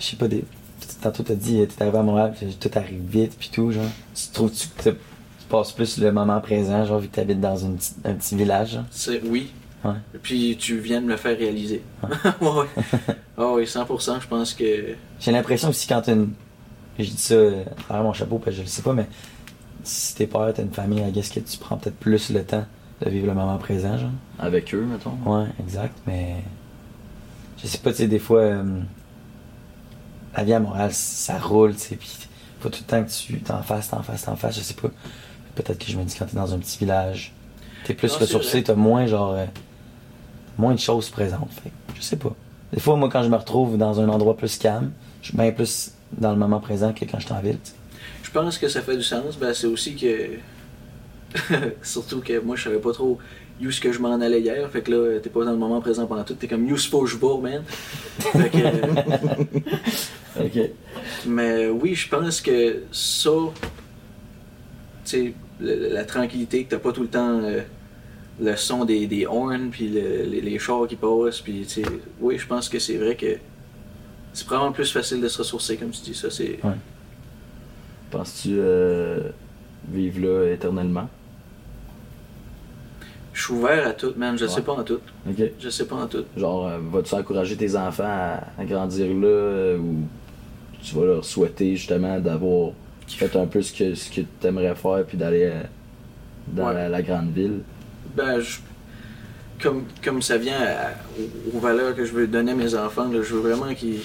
je 0.00 0.04
sais 0.04 0.16
pas, 0.16 0.26
des, 0.26 0.44
tantôt 1.00 1.22
t'as 1.22 1.34
dit, 1.36 1.64
t'es 1.68 1.82
arrivé 1.82 1.98
à 1.98 2.02
Montréal, 2.02 2.34
tout 2.58 2.70
arrive 2.74 3.02
vite, 3.08 3.36
puis 3.38 3.50
tout, 3.52 3.70
genre. 3.70 3.84
Tu 4.16 4.28
trouves-tu 4.32 4.66
que 4.68 4.82
t'as- 4.82 4.90
tu 4.92 4.98
passes 5.48 5.72
plus 5.72 5.98
le 5.98 6.12
moment 6.12 6.40
présent, 6.40 6.84
genre, 6.84 6.98
vu 7.00 7.08
que 7.08 7.16
t'habites 7.16 7.40
dans 7.40 7.56
une 7.56 7.78
un 8.04 8.14
petit 8.14 8.36
village? 8.36 8.78
C'est 8.90 9.20
oui. 9.24 9.52
Ouais. 9.84 9.92
Et 10.14 10.18
puis 10.18 10.56
tu 10.58 10.78
viens 10.78 11.00
de 11.00 11.06
me 11.06 11.10
le 11.12 11.16
faire 11.16 11.36
réaliser. 11.38 11.82
ouais, 12.02 12.08
ouais. 12.48 12.66
Ah 13.36 13.52
oui, 13.54 13.64
100%, 13.64 14.20
je 14.20 14.26
pense 14.26 14.54
que. 14.54 14.94
J'ai 15.20 15.32
l'impression 15.32 15.68
aussi 15.68 15.86
quand 15.86 16.02
t'as 16.02 16.12
une. 16.14 16.30
Je 16.98 17.04
dis 17.04 17.16
ça 17.16 17.34
euh, 17.34 17.62
à 17.62 17.82
travers 17.82 18.02
mon 18.02 18.12
chapeau, 18.12 18.38
parce 18.38 18.50
que 18.50 18.56
je 18.58 18.62
le 18.62 18.68
sais 18.68 18.82
pas, 18.82 18.92
mais 18.92 19.06
si 19.84 20.16
t'es 20.16 20.26
père, 20.26 20.52
t'as 20.54 20.62
une 20.64 20.72
famille, 20.72 21.00
I 21.00 21.12
guess 21.12 21.28
que 21.30 21.38
tu 21.40 21.56
prends 21.58 21.76
peut-être 21.76 21.96
plus 21.98 22.30
le 22.30 22.42
temps 22.42 22.64
de 23.00 23.08
vivre 23.10 23.28
le 23.28 23.34
moment 23.34 23.56
présent, 23.58 23.96
genre. 23.96 24.10
Avec 24.40 24.74
eux, 24.74 24.82
mettons. 24.84 25.16
Ouais, 25.24 25.46
exact, 25.60 25.96
mais. 26.06 26.36
Je 27.62 27.66
sais 27.68 27.78
pas, 27.78 27.90
tu 27.90 27.98
sais, 27.98 28.08
des 28.08 28.18
fois. 28.18 28.40
euh, 28.40 28.80
la 30.36 30.44
vie 30.44 30.52
à 30.54 30.60
Montréal, 30.60 30.90
ça 30.92 31.38
roule, 31.38 31.74
tu 31.74 31.80
sais, 31.80 31.96
pis 31.96 32.18
faut 32.60 32.68
tout 32.70 32.80
le 32.80 32.86
temps 32.90 33.04
que 33.04 33.10
tu 33.10 33.40
t'en 33.40 33.62
fasses, 33.62 33.88
t'en 33.90 34.02
fasses, 34.02 34.24
t'en 34.24 34.34
fasses, 34.34 34.56
je 34.56 34.62
sais 34.62 34.74
pas. 34.74 34.88
Peut-être 35.62 35.78
que 35.84 35.90
je 35.90 35.96
me 35.98 36.04
dis 36.04 36.14
quand 36.16 36.26
t'es 36.26 36.36
dans 36.36 36.54
un 36.54 36.58
petit 36.58 36.78
village, 36.78 37.32
t'es 37.84 37.94
plus 37.94 38.12
Non, 38.12 38.18
ressourcé, 38.18 38.62
t'as 38.62 38.74
moins, 38.74 39.06
genre. 39.06 39.32
euh, 39.32 39.44
moins 40.56 40.74
de 40.74 40.78
choses 40.80 41.08
présentes, 41.10 41.50
fait 41.62 41.70
je 41.96 42.00
sais 42.02 42.16
pas. 42.16 42.34
Des 42.72 42.80
fois, 42.80 42.96
moi, 42.96 43.08
quand 43.08 43.22
je 43.24 43.28
me 43.28 43.36
retrouve 43.36 43.76
dans 43.76 44.00
un 44.00 44.08
endroit 44.08 44.36
plus 44.36 44.56
calme, 44.58 44.92
je 45.22 45.28
suis 45.28 45.36
bien 45.36 45.50
plus 45.50 45.92
dans 46.12 46.30
le 46.30 46.36
moment 46.38 46.60
présent 46.60 46.92
que 46.92 47.04
quand 47.04 47.18
je 47.18 47.24
suis 47.26 47.34
en 47.34 47.40
ville. 47.40 47.58
Je 48.22 48.30
pense 48.30 48.56
que 48.58 48.68
ça 48.68 48.82
fait 48.82 48.96
du 48.96 49.02
sens. 49.02 49.36
Ben, 49.36 49.52
c'est 49.54 49.66
aussi 49.66 49.96
que. 49.96 50.38
Surtout 51.82 52.20
que 52.20 52.38
moi, 52.40 52.56
je 52.56 52.64
savais 52.64 52.78
pas 52.78 52.92
trop 52.92 53.18
où 53.60 53.70
ce 53.70 53.80
que 53.80 53.90
je 53.92 53.98
m'en 53.98 54.12
allais 54.20 54.40
hier. 54.40 54.68
Fait 54.70 54.82
que 54.82 54.90
là, 54.92 55.18
t'es 55.20 55.30
pas 55.30 55.44
dans 55.44 55.50
le 55.52 55.56
moment 55.58 55.80
présent 55.80 56.06
pendant 56.06 56.22
tout. 56.24 56.34
T'es 56.34 56.46
comme 56.46 56.68
you 56.68 56.76
suppose 56.76 57.18
pas, 57.18 57.36
man? 57.38 57.62
Fait 58.18 58.50
que, 58.50 58.58
euh, 58.58 59.44
Ok. 60.44 60.70
mais 61.26 61.68
oui, 61.68 61.94
je 61.94 62.08
pense 62.08 62.40
que 62.40 62.82
ça. 62.92 63.30
Tu 65.04 65.34
le- 65.60 65.92
la 65.92 66.04
tranquillité, 66.04 66.64
que 66.64 66.70
t'as 66.70 66.78
pas 66.78 66.92
tout 66.92 67.02
le 67.02 67.08
temps 67.08 67.40
euh, 67.42 67.60
le 68.40 68.56
son 68.56 68.84
des, 68.84 69.06
des 69.06 69.26
horns, 69.26 69.70
puis 69.70 69.88
le- 69.88 70.24
les, 70.30 70.40
les 70.40 70.58
chars 70.58 70.86
qui 70.88 70.96
passent. 70.96 71.40
Puis, 71.40 71.64
tu 71.66 71.82
sais, 71.82 71.88
oui, 72.20 72.38
je 72.38 72.46
pense 72.46 72.68
que 72.68 72.78
c'est 72.78 72.96
vrai 72.96 73.16
que 73.16 73.36
c'est 74.32 74.46
probablement 74.46 74.72
plus 74.72 74.90
facile 74.92 75.20
de 75.20 75.28
se 75.28 75.38
ressourcer, 75.38 75.76
comme 75.76 75.90
tu 75.90 76.00
dis. 76.02 76.14
Ça, 76.14 76.30
c'est. 76.30 76.58
Penses-tu 78.10 78.56
euh, 78.58 79.30
vivre 79.90 80.20
là 80.20 80.52
éternellement? 80.52 81.08
Je 83.34 83.44
suis 83.44 83.52
ouvert 83.54 83.86
à 83.86 83.92
tout, 83.92 84.12
man. 84.16 84.36
Je 84.36 84.46
sais 84.46 84.56
Ouais. 84.56 84.62
pas 84.62 84.72
en 84.72 84.82
tout. 84.82 84.98
Ok. 85.28 85.42
Je 85.60 85.68
sais 85.68 85.86
pas 85.86 85.96
en 85.96 86.06
tout. 86.06 86.24
Genre, 86.36 86.66
euh, 86.66 86.78
vas-tu 86.90 87.14
encourager 87.14 87.56
tes 87.56 87.76
enfants 87.76 88.02
à, 88.06 88.40
à 88.58 88.64
grandir 88.64 89.06
là 89.14 89.26
euh, 89.28 89.78
ou 89.78 89.96
tu 90.82 90.94
vas 90.96 91.04
leur 91.04 91.24
souhaiter 91.24 91.76
justement 91.76 92.18
d'avoir 92.18 92.72
fait 93.16 93.34
un 93.36 93.46
peu 93.46 93.62
ce 93.62 93.72
que, 93.72 93.94
ce 93.94 94.10
que 94.10 94.20
tu 94.40 94.46
aimerais 94.46 94.74
faire 94.74 95.04
puis 95.06 95.16
d'aller 95.16 95.44
euh, 95.44 95.62
dans 96.48 96.68
Ouais. 96.68 96.74
la, 96.74 96.88
la 96.88 97.02
grande 97.02 97.32
ville? 97.32 97.60
Ben, 98.16 98.40
je- 98.40 98.58
comme, 99.62 99.84
comme 100.04 100.22
ça 100.22 100.36
vient 100.38 100.58
à- 100.60 100.92
aux, 101.54 101.58
valeurs 101.58 101.94
que 101.96 102.04
je 102.04 102.12
veux 102.12 102.26
donner 102.26 102.52
à 102.52 102.54
mes 102.54 102.74
enfants, 102.74 103.08
là, 103.10 103.22
je 103.22 103.34
veux 103.34 103.40
vraiment 103.40 103.74
qu'ils. 103.74 104.00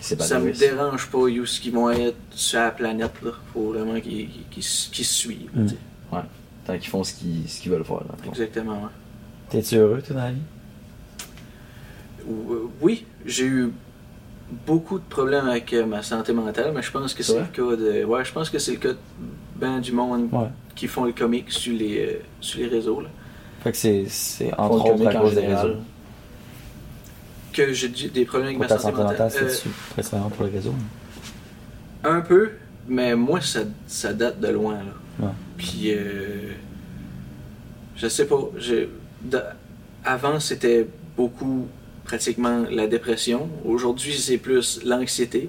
Ça 0.00 0.40
me 0.40 0.52
dérange 0.52 1.06
pas 1.08 1.18
où 1.18 1.46
ce 1.46 1.60
qu'ils 1.60 1.72
vont 1.72 1.88
être 1.90 2.16
sur 2.30 2.58
la 2.58 2.70
planète. 2.72 3.12
Là. 3.22 3.30
Faut 3.52 3.72
vraiment 3.72 4.00
qu'ils 4.00 4.28
se 4.60 5.02
suivent. 5.04 5.50
Mm. 5.54 5.66
tu 5.66 5.74
sais. 5.74 5.76
Tant 6.64 6.78
qu'ils 6.78 6.88
font 6.90 7.02
ce 7.04 7.14
qu'ils 7.14 7.48
ce 7.48 7.60
qu'ils 7.60 7.72
veulent 7.72 7.84
faire. 7.84 8.02
Exactement. 8.28 8.82
ouais. 8.82 8.88
T'es-tu 9.50 9.76
heureux, 9.76 10.00
toi, 10.00 10.14
dans 10.16 10.22
la 10.24 10.32
vie? 10.32 10.38
Euh, 12.28 12.68
Oui, 12.80 13.04
j'ai 13.26 13.44
eu 13.46 13.72
beaucoup 14.66 14.98
de 14.98 15.04
problèmes 15.04 15.48
avec 15.48 15.72
euh, 15.72 15.86
ma 15.86 16.02
santé 16.02 16.32
mentale, 16.32 16.72
mais 16.74 16.82
je 16.82 16.90
pense 16.90 17.14
que 17.14 17.22
C'est 17.22 17.32
c'est 17.32 17.38
le 17.40 17.46
cas 17.46 17.76
de. 17.76 18.04
Ouais, 18.04 18.24
je 18.24 18.32
pense 18.32 18.50
que 18.50 18.58
c'est 18.58 18.72
le 18.72 18.78
cas 18.78 18.90
de 18.92 18.98
ben 19.56 19.80
du 19.80 19.92
monde 19.92 20.28
Ouais. 20.32 20.48
qui 20.74 20.86
font 20.88 21.04
le 21.04 21.12
comique 21.12 21.50
sur 21.50 21.76
les, 21.76 21.98
euh, 22.06 22.18
sur 22.40 22.60
les 22.60 22.66
réseaux. 22.68 23.00
là. 23.00 23.08
Fait 23.62 23.70
que 23.72 23.76
c'est, 23.78 24.04
c'est 24.08 24.52
entre 24.58 24.74
autres 24.74 24.92
comique 24.96 25.06
à 25.14 25.18
en 25.18 25.22
cause 25.22 25.34
des 25.34 25.46
réseaux. 25.46 25.76
Que 27.52 27.72
j'ai 27.72 27.88
des 27.88 28.24
problèmes 28.24 28.48
avec 28.48 28.58
ma 28.58 28.66
ta 28.66 28.78
santé 28.78 28.96
santé 28.96 29.04
mentale, 29.12 29.26
mentale. 29.28 29.42
Euh, 29.44 29.48
c'est-tu 29.50 29.68
principalement 29.90 30.30
pour 30.30 30.46
les 30.46 30.52
réseaux? 30.52 30.74
Un 32.04 32.20
peu, 32.22 32.50
mais 32.88 33.14
moi, 33.14 33.40
ça, 33.40 33.60
ça 33.86 34.12
date 34.14 34.40
de 34.40 34.48
loin, 34.48 34.74
là. 34.78 35.26
Ouais. 35.26 35.32
Puis, 35.58 35.92
euh, 35.92 36.52
je 37.96 38.08
sais 38.08 38.26
pas. 38.26 38.40
je- 38.56 38.88
de- 39.22 39.42
avant, 40.04 40.40
c'était 40.40 40.88
beaucoup, 41.16 41.68
pratiquement, 42.16 42.66
la 42.70 42.86
dépression. 42.86 43.48
Aujourd'hui, 43.64 44.12
c'est 44.12 44.36
plus 44.36 44.80
l'anxiété. 44.84 45.48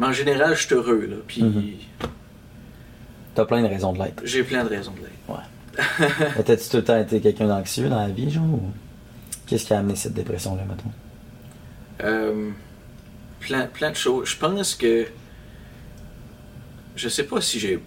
Mais 0.00 0.06
en 0.08 0.12
général, 0.12 0.56
je 0.56 0.66
suis 0.66 0.74
heureux, 0.74 1.06
là. 1.08 1.16
Puis, 1.28 1.42
Mhm. 1.44 1.74
T'as 3.36 3.44
plein 3.44 3.62
de 3.62 3.68
raisons 3.68 3.92
de 3.92 3.98
l'être. 4.02 4.20
j'ai 4.24 4.42
plein 4.42 4.64
de 4.64 4.68
raisons 4.68 4.92
de 4.92 5.02
l'être. 5.02 5.44
Mais 6.36 6.42
T'as-tu 6.42 6.68
tout 6.68 6.78
le 6.78 6.84
temps 6.84 6.98
été 6.98 7.20
quelqu'un 7.20 7.46
d'anxieux 7.46 7.88
dans 7.88 8.00
la 8.00 8.08
vie, 8.08 8.28
genre? 8.28 8.44
ou 8.52 8.62
Qu'est-ce 9.46 9.64
qui 9.66 9.72
a 9.72 9.78
amené 9.78 9.94
cette 9.94 10.14
dépression-là, 10.14 10.64
mettons? 10.68 10.90
Euh, 12.02 12.50
plein, 13.38 13.66
plein 13.68 13.90
de 13.90 13.96
choses. 13.96 14.30
Je 14.30 14.36
pense 14.36 14.74
que. 14.74 15.06
Je 16.96 17.08
sais 17.08 17.22
pas 17.24 17.40
si 17.40 17.60
j'ai. 17.60 17.80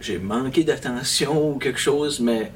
J'ai 0.00 0.18
manqué 0.18 0.64
d'attention 0.64 1.52
ou 1.54 1.58
quelque 1.58 1.78
chose, 1.78 2.18
mais 2.18 2.50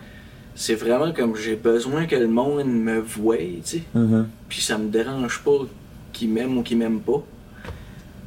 c'est 0.55 0.75
vraiment 0.75 1.13
comme 1.13 1.35
j'ai 1.37 1.57
besoin 1.57 2.07
que 2.07 2.17
le 2.17 2.29
monde 2.29 2.65
me 2.67 2.99
voie, 3.01 3.37
tu 3.39 3.61
sais. 3.65 3.83
Mhm. 3.95 4.29
Puis 4.49 4.61
ça 4.61 4.79
me 4.79 4.89
dérange 4.89 5.41
pas 5.45 5.59
qu'il 6.13 6.29
m'aime 6.31 6.59
ou 6.59 6.63
qu'il 6.63 6.79
m'aime 6.79 7.01
pas. 7.01 7.23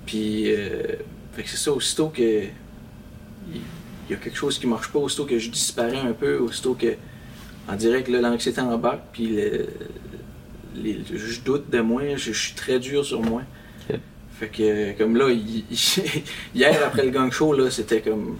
Puis. 0.06 0.52
euh, 0.53 0.95
fait 1.34 1.43
que 1.43 1.49
c'est 1.49 1.57
ça, 1.57 1.72
aussitôt 1.72 2.07
que. 2.10 2.43
Il 3.53 4.11
y 4.11 4.14
a 4.14 4.18
quelque 4.18 4.38
chose 4.38 4.57
qui 4.60 4.68
marche 4.68 4.89
pas, 4.89 4.99
aussitôt 4.99 5.26
que 5.26 5.38
je 5.39 5.49
disparais 5.49 5.97
un 5.99 6.14
peu, 6.14 6.38
aussitôt 6.38 6.73
que. 6.76 6.95
On 7.68 7.76
dirait 7.76 8.03
que 8.03 8.11
là, 8.11 8.22
l'anxiété 8.22 8.61
embarque, 8.61 9.02
puis 9.11 9.27
le, 9.27 9.65
les- 10.76 10.99
je 11.14 11.41
doute 11.41 11.69
de 11.72 11.80
moi, 11.81 12.03
je, 12.15 12.31
je 12.31 12.39
suis 12.39 12.53
très 12.53 12.80
dur 12.80 13.03
sur 13.03 13.22
moi. 13.22 13.41
Fait 14.39 14.49
que, 14.49 14.97
comme 14.97 15.15
là, 15.15 15.30
hi- 15.31 15.64
hi- 15.72 16.23
hier 16.53 16.77
après 16.85 17.03
le 17.06 17.10
gang 17.11 17.31
show, 17.31 17.53
là, 17.53 17.72
c'était 17.72 18.02
comme. 18.02 18.38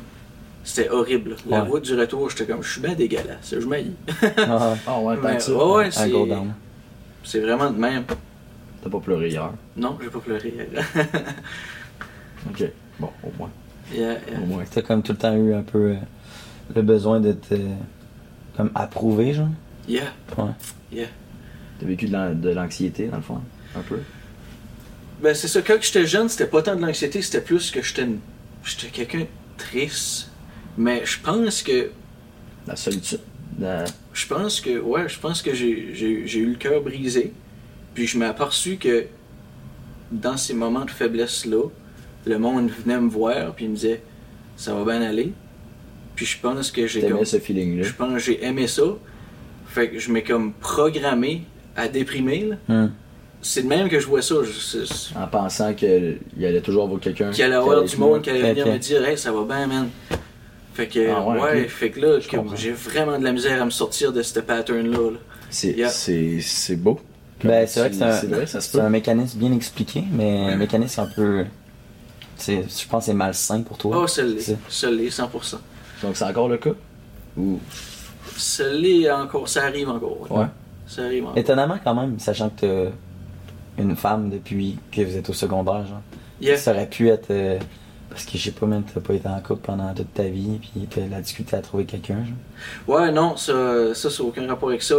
C'était 0.66 0.90
horrible. 0.90 1.36
La 1.48 1.62
Ouais. 1.62 1.70
route 1.70 1.84
du 1.86 1.94
retour, 1.98 2.30
j'étais 2.30 2.46
comme, 2.52 2.62
je 2.64 2.72
suis 2.74 2.82
bien 2.82 2.96
dégueulasse, 2.96 3.54
je 3.58 3.66
m'haïs. 3.68 3.92
Ah, 4.38 4.74
Ah 4.88 5.00
ouais, 5.00 5.16
tant 5.16 5.22
Mais, 5.24 5.38
que 5.38 5.44
ça. 5.44 5.54
ouais, 5.54 5.92
c'est 5.92 6.12
c'est 7.24 7.40
vraiment 7.40 7.70
de 7.72 7.78
même. 7.78 8.04
T'as 8.84 8.90
pas 8.90 9.00
pleuré 9.00 9.30
hier? 9.30 9.52
Non, 9.78 9.98
j'ai 10.02 10.10
pas 10.10 10.20
pleuré. 10.20 10.54
Ok. 12.50 12.64
Bon, 13.00 13.10
au 13.24 13.32
moins. 13.38 13.50
Yeah, 13.94 14.14
yeah. 14.28 14.40
Au 14.42 14.46
moins. 14.48 14.64
T'as 14.70 14.82
comme 14.82 15.04
tout 15.04 15.12
le 15.12 15.18
temps 15.20 15.36
eu 15.36 15.54
un 15.54 15.62
peu 15.62 15.92
euh, 15.92 15.96
le 16.76 16.82
besoin 16.82 17.20
de 17.20 17.34
te. 17.34 17.54
comme 18.58 18.72
approuver, 18.74 19.34
genre? 19.34 19.50
Yeah. 19.88 20.06
Ouais. 20.38 21.06
T'as 21.80 21.86
vécu 21.86 22.08
de 22.08 22.14
l'an- 22.14 22.34
de 22.34 22.50
l'anxiété, 22.50 23.08
dans 23.08 23.18
le 23.18 23.22
fond, 23.22 23.42
un 23.78 23.82
peu? 23.82 24.00
Ben, 25.22 25.36
c'est 25.36 25.48
ça. 25.48 25.62
Quand 25.62 25.76
j'étais 25.80 26.08
jeune, 26.08 26.30
c'était 26.30 26.48
pas 26.48 26.64
tant 26.64 26.76
de 26.76 26.82
l'anxiété, 26.82 27.22
c'était 27.22 27.42
plus 27.42 27.70
que 27.70 27.84
j'étais 27.84 28.04
une- 28.06 28.20
j'étais 28.64 28.88
quelqu'un 28.88 29.20
de 29.20 29.28
triste. 29.58 30.32
Mais 30.77 31.02
je 31.06 31.19
pense 31.19 31.61
que. 31.64 31.89
La 32.68 32.76
solitude. 32.76 33.19
La- 33.60 33.85
Je 34.14 34.27
pense 34.27 34.60
que. 34.61 34.80
Ouais, 34.80 35.07
je 35.07 35.19
pense 35.19 35.41
que 35.41 35.53
j'ai 35.53 35.68
eu 35.69 36.45
le 36.45 36.56
cœur 36.56 36.81
brisé. 36.81 37.34
Puis 37.93 38.07
je 38.07 38.18
m'ai 38.18 38.26
aperçu 38.26 38.77
que 38.77 39.06
dans 40.11 40.38
ces 40.38 40.53
moments 40.53 40.85
de 40.85 40.91
faiblesse-là, 40.91 41.69
le 42.26 42.38
monde 42.39 42.69
venait 42.69 42.99
me 42.99 43.10
voir, 43.10 43.53
puis 43.53 43.65
il 43.65 43.72
me 43.72 43.76
disait 43.76 44.02
Ça 44.57 44.73
va 44.73 44.84
bien 44.84 45.02
aller. 45.02 45.31
Puis 46.15 46.26
je 46.26 46.39
pense 46.39 46.72
que 46.72 46.88
j'ai 46.88 47.02
comme. 47.10 47.26
ce 47.26 47.39
feeling-là. 47.39 47.84
Je 47.84 47.93
pense 47.93 48.14
que 48.14 48.19
j'ai 48.19 48.43
aimé 48.43 48.68
ça. 48.68 48.84
Fait 49.68 49.89
que 49.89 49.99
je 49.99 50.11
m'ai 50.11 50.23
comme 50.23 50.53
programmé 50.53 51.43
à 51.76 51.88
déprimer. 51.88 52.52
Hum. 52.69 52.91
C'est 53.41 53.61
de 53.64 53.68
même 53.68 53.89
que 53.89 53.99
je 53.99 54.07
vois 54.07 54.22
ça. 54.23 54.35
Je- 54.43 55.18
En 55.18 55.27
pensant 55.27 55.73
qu'il 55.73 56.18
allait 56.39 56.61
toujours 56.61 56.85
avoir 56.85 56.99
quelqu'un. 56.99 57.30
qu'il 57.31 57.43
allait 57.43 57.56
avoir 57.56 57.84
du 57.84 57.95
monde 57.97 58.22
qui 58.22 58.30
allait 58.31 58.52
venir 58.53 58.65
me 58.73 58.77
dire 58.80 59.06
Hey, 59.06 59.18
ça 59.18 59.31
va 59.31 59.43
bien, 59.43 59.68
man. 59.68 59.89
Fait 60.76 60.88
que, 60.88 61.10
Ah 61.10 61.26
ouais, 61.26 61.68
fait 61.69 61.89
que 61.89 61.99
là, 62.02 62.19
j'ai 62.56 62.72
vraiment 62.72 63.18
de 63.18 63.23
la 63.23 63.31
misère 63.31 63.61
à 63.61 63.65
me 63.65 63.69
sortir 63.72 64.11
de 64.14 64.22
ce 64.22 64.39
pattern-là. 64.39 65.11
là. 65.11 65.18
C'est 65.49 65.72
Yeah. 65.72 65.89
c'est- 65.89 66.41
c'est 66.41 66.76
beau. 66.76 66.99
Ben, 67.43 67.65
c'est 67.68 67.80
vrai 67.80 67.89
que 67.89 67.95
c'est 67.95 68.03
un, 68.03 68.11
C'est 68.11 68.27
vrai, 68.27 68.45
ça 68.45 68.60
se 68.60 68.72
c'est 68.72 68.77
peut. 68.77 68.84
un 68.84 68.89
mécanisme 68.89 69.38
bien 69.39 69.53
expliqué, 69.53 70.03
mais 70.11 70.52
un 70.53 70.57
mécanisme 70.57 71.02
un 71.02 71.07
peu. 71.15 71.45
c'est- 72.38 72.64
Je 72.64 72.88
pense 72.89 73.03
que 73.03 73.06
c'est 73.06 73.14
malsain 73.14 73.61
pour 73.61 73.77
toi. 73.77 74.02
Oh, 74.03 74.07
ça 74.07 74.23
l'est. 74.23 74.39
C'est- 74.41 74.57
Ça 74.68 74.91
l'est, 74.91 75.10
100%. 75.10 75.60
Donc 76.03 76.18
c'est 76.18 76.26
encore 76.26 76.49
le 76.49 76.57
cas? 76.57 76.72
Ou? 77.38 77.60
Ça 78.35 78.68
l'est 78.69 79.10
encore. 79.10 79.47
Ça 79.47 79.64
arrive 79.64 79.88
encore. 79.89 80.27
Ouais. 80.30 80.45
Ça 80.88 81.03
arrive 81.06 81.23
encore. 81.26 81.38
Étonnamment 81.38 81.77
quand 81.84 81.95
même, 81.95 82.19
sachant 82.19 82.49
que 82.49 82.89
t'as 83.77 83.81
une 83.81 83.95
femme 83.95 84.30
depuis 84.30 84.77
que 84.91 85.02
vous 85.02 85.15
êtes 85.15 85.30
au 85.30 85.34
secondaire, 85.34 85.85
genre. 85.85 86.02
Yeah. 86.41 86.57
Ça 86.57 86.72
aurait 86.72 86.88
pu 86.89 87.07
être. 87.10 87.31
euh, 87.31 87.60
parce 88.16 88.26
que 88.26 88.38
je 88.38 88.44
sais 88.44 88.52
pas, 88.52 88.66
même 88.66 88.84
t'as 88.84 89.02
pas 89.02 89.14
été 89.14 89.28
en 89.28 89.40
couple 89.42 89.62
pendant 89.66 89.94
toute 89.94 90.14
ta 90.14 90.24
vie, 90.24 90.60
puis 90.62 90.88
t'as 90.90 91.06
la 91.08 91.20
difficulté 91.22 91.56
à 91.58 91.62
trouver 91.62 91.84
quelqu'un, 91.86 92.24
genre. 92.26 92.98
Ouais, 92.98 93.12
non, 93.12 93.36
ça, 93.36 93.94
ça, 93.94 94.10
ça 94.10 94.24
n'a 94.24 94.30
aucun 94.30 94.48
rapport 94.48 94.70
avec 94.70 94.82
ça. 94.82 94.96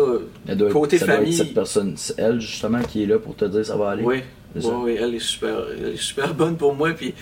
Elle 0.47 0.59
doit 0.59 0.69
être- 0.69 0.73
Côté 0.75 0.99
ça 0.99 1.07
doit 1.07 1.15
être 1.15 1.21
famille. 1.23 1.33
cette 1.37 1.55
personne, 1.55 1.95
c'est 1.97 2.19
elle 2.19 2.41
justement 2.41 2.83
qui 2.83 3.03
est 3.03 3.07
là 3.07 3.19
pour 3.19 3.35
te 3.35 3.47
dire 3.47 3.65
ça 3.65 3.77
va 3.77 3.91
aller. 3.91 4.03
Oui, 4.05 4.23
ouais, 4.55 4.95
elle 5.01 5.15
est 5.15 5.19
super, 5.19 5.57
elle 5.79 5.95
est 5.95 5.97
super 5.97 6.35
bonne 6.35 6.57
pour 6.57 6.75
moi, 6.75 6.91
puis 6.93 7.15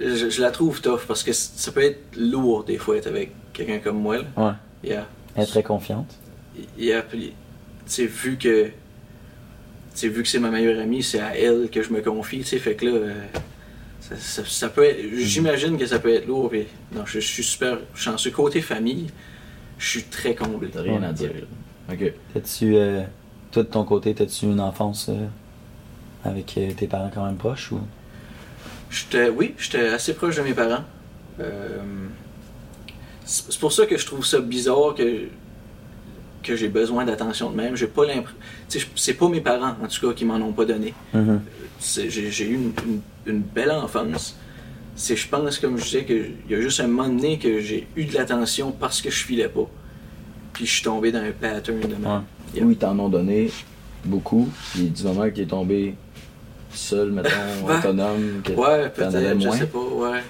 je, 0.00 0.30
je 0.30 0.40
la 0.40 0.50
trouve 0.50 0.80
tough 0.80 1.00
parce 1.06 1.22
que 1.22 1.32
ça 1.34 1.70
peut 1.72 1.82
être 1.82 2.16
lourd 2.16 2.64
des 2.64 2.78
fois 2.78 2.96
être 2.96 3.06
avec 3.06 3.32
quelqu'un 3.52 3.78
comme 3.80 4.00
moi. 4.00 4.16
Là. 4.18 4.24
Ouais. 4.36 4.52
Yeah. 4.90 5.06
Elle 5.36 5.42
est 5.42 5.46
très 5.46 5.62
confiante. 5.62 6.10
Yeah, 6.78 7.02
puis, 7.02 7.26
tu 7.28 7.34
sais, 7.86 8.06
vu 8.06 8.38
que, 8.38 8.64
tu 8.68 8.72
sais, 9.94 10.08
vu 10.08 10.22
que 10.22 10.28
c'est 10.28 10.38
ma 10.40 10.50
meilleure 10.50 10.80
amie, 10.80 11.02
c'est 11.02 11.20
à 11.20 11.36
elle 11.36 11.68
que 11.70 11.82
je 11.82 11.92
me 11.92 12.00
confie, 12.00 12.38
tu 12.38 12.44
sais, 12.46 12.58
fait 12.58 12.74
que 12.74 12.86
là, 12.86 12.92
euh, 12.92 13.12
ça, 14.10 14.16
ça- 14.16 14.44
ça 14.44 14.68
peut 14.68 14.84
être, 14.84 14.98
j'imagine 15.14 15.76
que 15.78 15.86
ça 15.86 15.98
peut 15.98 16.12
être 16.12 16.26
lourd, 16.26 16.50
puis 16.50 16.66
non, 16.94 17.04
je, 17.06 17.20
je 17.20 17.26
suis 17.26 17.42
super 17.44 17.78
chanceux. 17.94 18.30
Côté 18.30 18.60
famille, 18.60 19.08
je 19.78 19.88
suis 19.88 20.02
très 20.04 20.34
comblé. 20.34 20.68
T'as 20.72 20.82
rien 20.82 21.02
à 21.02 21.12
dire. 21.12 21.30
Ok. 21.90 22.12
T'as-tu. 22.34 22.76
Euh, 22.76 23.02
toi, 23.52 23.62
de 23.64 23.68
ton 23.68 23.84
côté, 23.84 24.14
t'as-tu 24.14 24.46
une 24.46 24.60
enfance 24.60 25.08
euh, 25.08 25.26
avec 26.24 26.56
euh, 26.58 26.70
tes 26.72 26.86
parents 26.86 27.10
quand 27.12 27.24
même 27.26 27.36
proches 27.36 27.72
ou? 27.72 27.80
J'étais, 28.90 29.28
oui, 29.28 29.54
j'étais 29.58 29.88
assez 29.88 30.14
proche 30.14 30.36
de 30.36 30.42
mes 30.42 30.52
parents. 30.54 30.84
Euh, 31.40 31.78
c'est 33.24 33.58
pour 33.60 33.72
ça 33.72 33.86
que 33.86 33.96
je 33.96 34.04
trouve 34.06 34.24
ça 34.26 34.40
bizarre 34.40 34.94
que, 34.96 35.26
que 36.42 36.56
j'ai 36.56 36.68
besoin 36.68 37.04
d'attention 37.04 37.50
de 37.50 37.56
même. 37.56 37.76
J'ai 37.76 37.86
pas 37.86 38.04
l'impression. 38.04 38.88
C'est 38.96 39.14
pas 39.14 39.28
mes 39.28 39.40
parents, 39.40 39.74
en 39.82 39.86
tout 39.86 40.08
cas, 40.08 40.14
qui 40.14 40.24
m'en 40.24 40.36
ont 40.36 40.52
pas 40.52 40.64
donné. 40.64 40.92
Mhm. 41.14 41.40
C'est- 41.78 42.10
J'ai 42.10 42.30
j'ai 42.30 42.46
eu 42.48 42.54
une, 42.54 42.72
une- 42.86 43.00
une 43.26 43.40
belle 43.40 43.70
enfance. 43.70 44.36
C'est, 44.96 45.16
je 45.16 45.28
pense, 45.28 45.58
comme 45.58 45.78
je 45.78 45.84
disais, 45.84 46.04
qu'il 46.04 46.34
y 46.48 46.54
a 46.54 46.60
juste 46.60 46.80
un 46.80 46.86
moment 46.86 47.08
donné 47.08 47.38
que 47.38 47.60
j'ai 47.60 47.86
eu 47.96 48.04
de 48.04 48.14
l'attention 48.14 48.70
parce 48.72 49.00
que 49.00 49.10
je 49.10 49.24
filais 49.24 49.48
pas. 49.48 49.68
Puis 50.52 50.66
je 50.66 50.72
suis 50.74 50.82
tombé 50.82 51.10
dans 51.12 51.20
un 51.20 51.30
pattern 51.32 51.80
de 51.80 51.86
même. 51.94 52.22
Yeah. 52.54 52.64
Ou 52.66 52.70
ils 52.72 52.76
t'en 52.76 52.98
ont 52.98 53.08
donné 53.08 53.50
beaucoup, 54.04 54.48
puis 54.72 54.88
du 54.90 55.02
moment 55.04 55.30
qu'il 55.30 55.44
est 55.44 55.46
tombé 55.46 55.94
seul, 56.74 57.12
mettons, 57.12 57.28
Ouais. 57.64 57.78
autonome, 57.78 58.42
que 58.44 58.52
Ouais, 58.52 58.88
peut-être, 58.90 59.40
je 59.40 59.50
sais 59.50 59.66
pas, 59.66 59.78
ouais. 59.78 60.20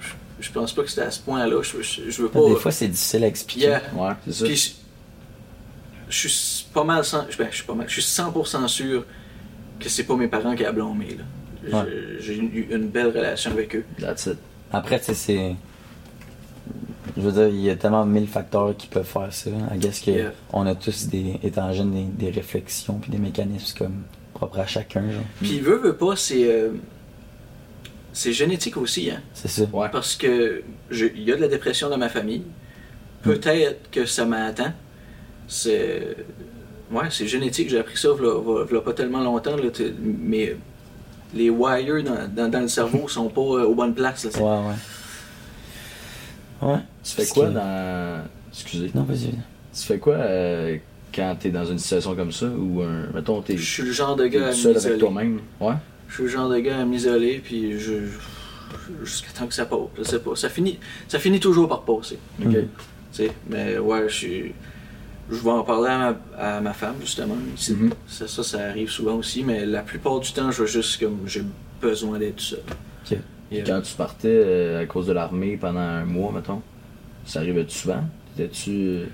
Je, 0.00 0.08
je 0.46 0.52
pense 0.52 0.72
pas 0.72 0.82
que 0.82 0.88
c'était 0.90 1.02
à 1.02 1.10
ce 1.10 1.20
point-là. 1.20 1.62
Je, 1.62 1.80
je, 1.82 2.10
je 2.10 2.22
veux 2.22 2.28
Des 2.28 2.54
pas. 2.54 2.60
fois, 2.60 2.72
c'est 2.72 2.88
difficile 2.88 3.24
à 3.24 3.26
expliquer. 3.28 3.66
Yeah. 3.68 3.82
Ouais, 3.96 4.12
c'est 4.26 4.32
ça. 4.32 4.44
Puis 4.46 4.74
je, 6.08 6.28
suis 6.28 6.66
pas 6.74 6.84
mal, 6.84 7.04
cent- 7.04 7.26
ben, 7.38 7.48
je 7.50 7.56
suis 7.56 7.64
pas 7.64 7.74
mal, 7.74 7.86
je 7.88 8.00
suis 8.00 8.22
100% 8.22 8.66
sûr 8.68 9.04
que 9.78 9.88
c'est 9.88 10.04
pas 10.04 10.16
mes 10.16 10.28
parents 10.28 10.54
qui 10.56 10.64
a 10.64 10.72
blâmé 10.72 11.14
là. 11.16 11.24
Ouais. 11.64 11.84
J'ai 12.18 12.36
eu 12.36 12.68
une 12.70 12.88
belle 12.88 13.08
relation 13.08 13.50
avec 13.50 13.74
eux. 13.76 13.84
That's 13.98 14.26
it. 14.26 14.38
Après, 14.72 14.98
c'est. 15.02 15.54
Je 17.16 17.22
veux 17.22 17.32
dire, 17.32 17.48
il 17.48 17.60
y 17.60 17.70
a 17.70 17.76
tellement 17.76 18.06
mille 18.06 18.28
facteurs 18.28 18.76
qui 18.76 18.86
peuvent 18.86 19.04
faire 19.04 19.32
ça. 19.32 19.50
I 19.74 19.78
guess 19.78 20.00
que 20.00 20.10
Yeah. 20.10 20.32
on 20.52 20.64
a 20.66 20.74
tous 20.74 21.08
des, 21.08 21.38
étant 21.42 21.72
jeunes, 21.72 21.92
des, 21.92 22.26
des 22.26 22.30
réflexions 22.30 22.94
puis 23.00 23.10
des 23.10 23.18
mécanismes 23.18 23.76
comme 23.76 24.02
propres 24.32 24.60
à 24.60 24.66
chacun, 24.66 25.02
genre. 25.10 25.22
Puis 25.40 25.58
veut, 25.60 25.78
veut 25.78 25.96
pas, 25.96 26.14
c'est 26.16 26.48
euh, 26.50 26.70
c'est 28.12 28.32
génétique 28.32 28.76
aussi, 28.76 29.10
hein. 29.10 29.20
C'est 29.34 29.48
ça. 29.48 29.62
Ouais. 29.72 29.88
Parce 29.90 30.14
que 30.16 30.62
il 30.90 31.22
y 31.22 31.32
a 31.32 31.36
de 31.36 31.40
la 31.40 31.48
dépression 31.48 31.88
dans 31.90 31.98
ma 31.98 32.08
famille. 32.08 32.42
Peut-être 33.22 33.90
que 33.90 34.06
ça 34.06 34.24
m'attend. 34.24 34.72
C'est 35.48 36.16
ouais, 36.92 37.04
c'est 37.10 37.26
génétique. 37.26 37.68
J'ai 37.70 37.78
appris 37.78 37.96
ça 37.96 38.08
il 38.18 38.74
y 38.74 38.76
a 38.76 38.80
pas 38.80 38.92
tellement 38.94 39.20
longtemps. 39.20 39.56
Là, 39.56 39.64
mais 40.00 40.56
les 41.34 41.50
wires 41.50 42.02
dans, 42.04 42.28
dans- 42.34 42.50
dans 42.50 42.60
le 42.60 42.68
cerveau 42.68 43.06
sont 43.08 43.28
pas 43.28 43.40
euh, 43.40 43.64
aux 43.66 43.74
bonnes 43.74 43.94
places. 43.94 44.24
là. 44.24 44.42
Ouais, 44.42 44.68
ouais. 44.68 44.74
Ouais. 46.72 46.78
Tu 47.02 47.12
fais 47.12 47.26
quoi 47.26 47.46
que- 47.46 47.52
dans. 47.52 48.22
Excusez. 48.52 48.90
Non, 48.94 49.02
vas-y. 49.04 49.30
Tu 49.72 49.82
fais 49.86 49.98
quoi 49.98 50.14
euh, 50.14 50.76
quand 51.14 51.36
t'es 51.38 51.50
dans 51.50 51.64
une 51.64 51.78
situation 51.78 52.14
comme 52.14 52.32
ça, 52.32 52.46
ou 52.46 52.82
un. 52.82 53.06
Mettons, 53.14 53.40
t'es 53.42 53.56
Je 53.56 53.64
suis 53.64 53.82
le 53.84 53.92
genre 53.92 54.16
de 54.16 54.26
gars 54.26 54.48
à 54.48 54.52
seul 54.52 54.72
avec 54.72 54.82
m'isoler. 54.82 54.98
toi-même? 54.98 55.40
Ouais. 55.60 55.74
Je 56.08 56.14
suis 56.14 56.22
le 56.24 56.28
genre 56.28 56.48
de 56.48 56.58
gars 56.58 56.80
à 56.80 56.84
m'isoler, 56.84 57.40
puis 57.42 57.78
je. 57.78 57.94
Jusqu'à 59.04 59.30
temps 59.32 59.46
que 59.46 59.54
ça 59.54 59.66
passe. 59.66 59.78
Je 59.98 60.02
sais 60.02 60.18
pas. 60.20 60.34
Ça 60.36 60.48
finit, 60.48 60.78
ça 61.08 61.18
finit 61.18 61.40
toujours 61.40 61.68
par 61.68 61.82
passer. 61.82 62.18
Ok. 62.40 62.46
Mhm. 62.46 62.54
Tu 62.54 62.68
sais, 63.12 63.32
mais 63.48 63.78
ouais, 63.78 64.08
je 64.08 64.14
suis. 64.14 64.54
Je 65.30 65.36
vais 65.36 65.50
en 65.50 65.62
parler 65.62 65.88
à 65.90 65.98
ma, 65.98 66.16
à 66.38 66.60
ma 66.60 66.72
femme, 66.72 66.96
justement. 67.00 67.36
C'est- 67.56 67.72
Mhm. 67.74 67.90
ça, 68.08 68.26
ça, 68.26 68.42
ça 68.42 68.58
arrive 68.68 68.90
souvent 68.90 69.14
aussi, 69.14 69.44
mais 69.44 69.64
la 69.64 69.82
plupart 69.82 70.18
du 70.20 70.32
temps, 70.32 70.50
je 70.50 70.62
vais 70.64 70.68
juste 70.68 70.98
comme. 71.00 71.18
J'ai 71.26 71.42
besoin 71.80 72.18
d'être 72.18 72.40
seul. 72.40 72.60
Ok. 73.10 73.18
Yeah. 73.52 73.64
Quand 73.64 73.80
tu 73.80 73.94
partais 73.94 74.28
euh, 74.28 74.82
à 74.82 74.86
cause 74.86 75.06
de 75.06 75.12
l'armée 75.12 75.56
pendant 75.56 75.80
un 75.80 76.04
mois, 76.04 76.32
mettons, 76.34 76.62
ça 77.24 77.40
arrivait-tu 77.40 77.76
souvent? 77.76 78.04
Étais-tu. 78.38 78.70
euh, 78.70 79.06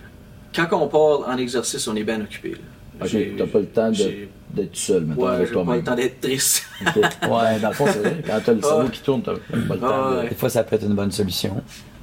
Quand 0.54 0.68
on 0.72 0.88
part 0.88 1.28
en 1.28 1.36
exercice, 1.38 1.86
on 1.88 1.96
est 1.96 2.04
bien 2.04 2.20
occupé. 2.20 2.50
là. 2.52 2.56
Ok, 3.04 3.14
t'as 3.36 3.46
pas 3.46 3.58
le 3.58 3.66
temps 3.66 3.90
d'être 3.90 4.74
seul, 4.76 5.04
mettons, 5.04 5.22
Ouais, 5.22 5.30
avec 5.32 5.48
j'ai 5.48 5.52
pas 5.54 5.60
le 5.60 5.64
toi-même. 5.66 5.84
temps 5.84 5.94
d'être 5.94 6.20
triste. 6.20 6.64
Ouais, 6.84 7.58
dans 7.60 7.68
le 7.68 7.74
fond, 7.74 7.84
c'est 7.92 7.98
vrai. 7.98 8.22
Quand 8.26 8.40
t'as 8.42 8.52
le 8.54 8.62
cerveau 8.62 8.82
Ouais. 8.84 8.90
qui 8.90 9.00
tourne, 9.02 9.22
t'as 9.22 9.32
pas 9.34 9.74
le 9.74 9.80
temps 9.80 9.86
Ah, 9.90 10.10
de. 10.12 10.16
ouais. 10.22 10.28
Des 10.30 10.34
fois, 10.34 10.48
ça 10.48 10.64
peut 10.64 10.76
être 10.76 10.84
une 10.86 10.94
bonne 10.94 11.10
solution. 11.12 11.62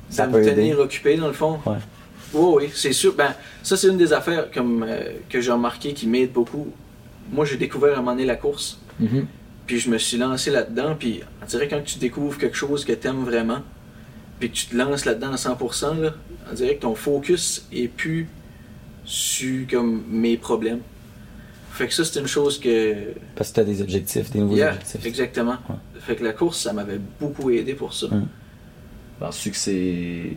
Ça 0.09 0.27
de 0.27 0.31
peut 0.33 0.37
me 0.37 0.43
aider. 0.43 0.55
tenir 0.55 0.79
occupé 0.79 1.17
dans 1.17 1.27
le 1.27 1.33
fond. 1.33 1.59
Ouais. 1.65 1.77
Oui, 2.33 2.63
oui, 2.65 2.71
c'est 2.73 2.93
sûr. 2.93 3.13
Ben, 3.15 3.33
ça, 3.61 3.77
c'est 3.77 3.87
une 3.87 3.97
des 3.97 4.11
affaires 4.13 4.49
comme, 4.51 4.83
euh, 4.87 5.13
que 5.29 5.39
j'ai 5.41 5.51
remarqué 5.51 5.93
qui 5.93 6.07
m'aide 6.07 6.31
beaucoup. 6.31 6.67
Moi, 7.31 7.45
j'ai 7.45 7.57
découvert 7.57 7.91
à 7.91 7.93
un 7.93 7.97
moment 8.01 8.11
donné 8.11 8.25
la 8.25 8.35
course, 8.35 8.79
Mhm. 8.99 9.25
puis 9.67 9.79
je 9.79 9.89
me 9.89 9.97
suis 9.97 10.17
lancé 10.17 10.51
là-dedans. 10.51 10.95
Puis, 10.97 11.21
on 11.41 11.45
dirait 11.45 11.67
quand 11.67 11.81
tu 11.83 11.99
découvres 11.99 12.37
quelque 12.37 12.57
chose 12.57 12.83
que 12.85 12.91
t'aimes 12.93 13.23
vraiment, 13.23 13.59
puis 14.39 14.49
que 14.49 14.55
tu 14.55 14.65
te 14.67 14.75
lances 14.75 15.05
là-dedans 15.05 15.33
à 15.33 15.37
100%, 15.37 15.93
là, 15.95 16.13
on 16.49 16.53
dirait 16.53 16.75
que 16.75 16.81
ton 16.81 16.95
focus 16.95 17.65
est 17.71 17.87
plus 17.87 18.27
sur 19.05 19.67
comme 19.67 20.03
mes 20.09 20.37
problèmes. 20.37 20.79
Fait 21.71 21.87
que 21.87 21.93
ça, 21.93 22.05
c'est 22.05 22.19
une 22.19 22.27
chose 22.27 22.59
que. 22.59 22.93
Parce 23.35 23.49
que 23.49 23.55
t'as 23.55 23.63
des 23.63 23.81
objectifs, 23.81 24.29
des 24.31 24.39
nouveaux 24.39 24.55
Yeah, 24.55 24.73
objectifs. 24.73 25.05
exactement. 25.05 25.57
Ouais. 25.69 25.75
Fait 26.01 26.15
que 26.15 26.23
la 26.23 26.33
course, 26.33 26.59
ça 26.59 26.71
m'avait 26.73 26.99
beaucoup 27.19 27.49
aidé 27.49 27.73
pour 27.73 27.93
ça. 27.93 28.07
Mm. 28.07 28.27
Penses-tu 29.19 29.51
que 29.51 29.57
c'est. 29.57 30.31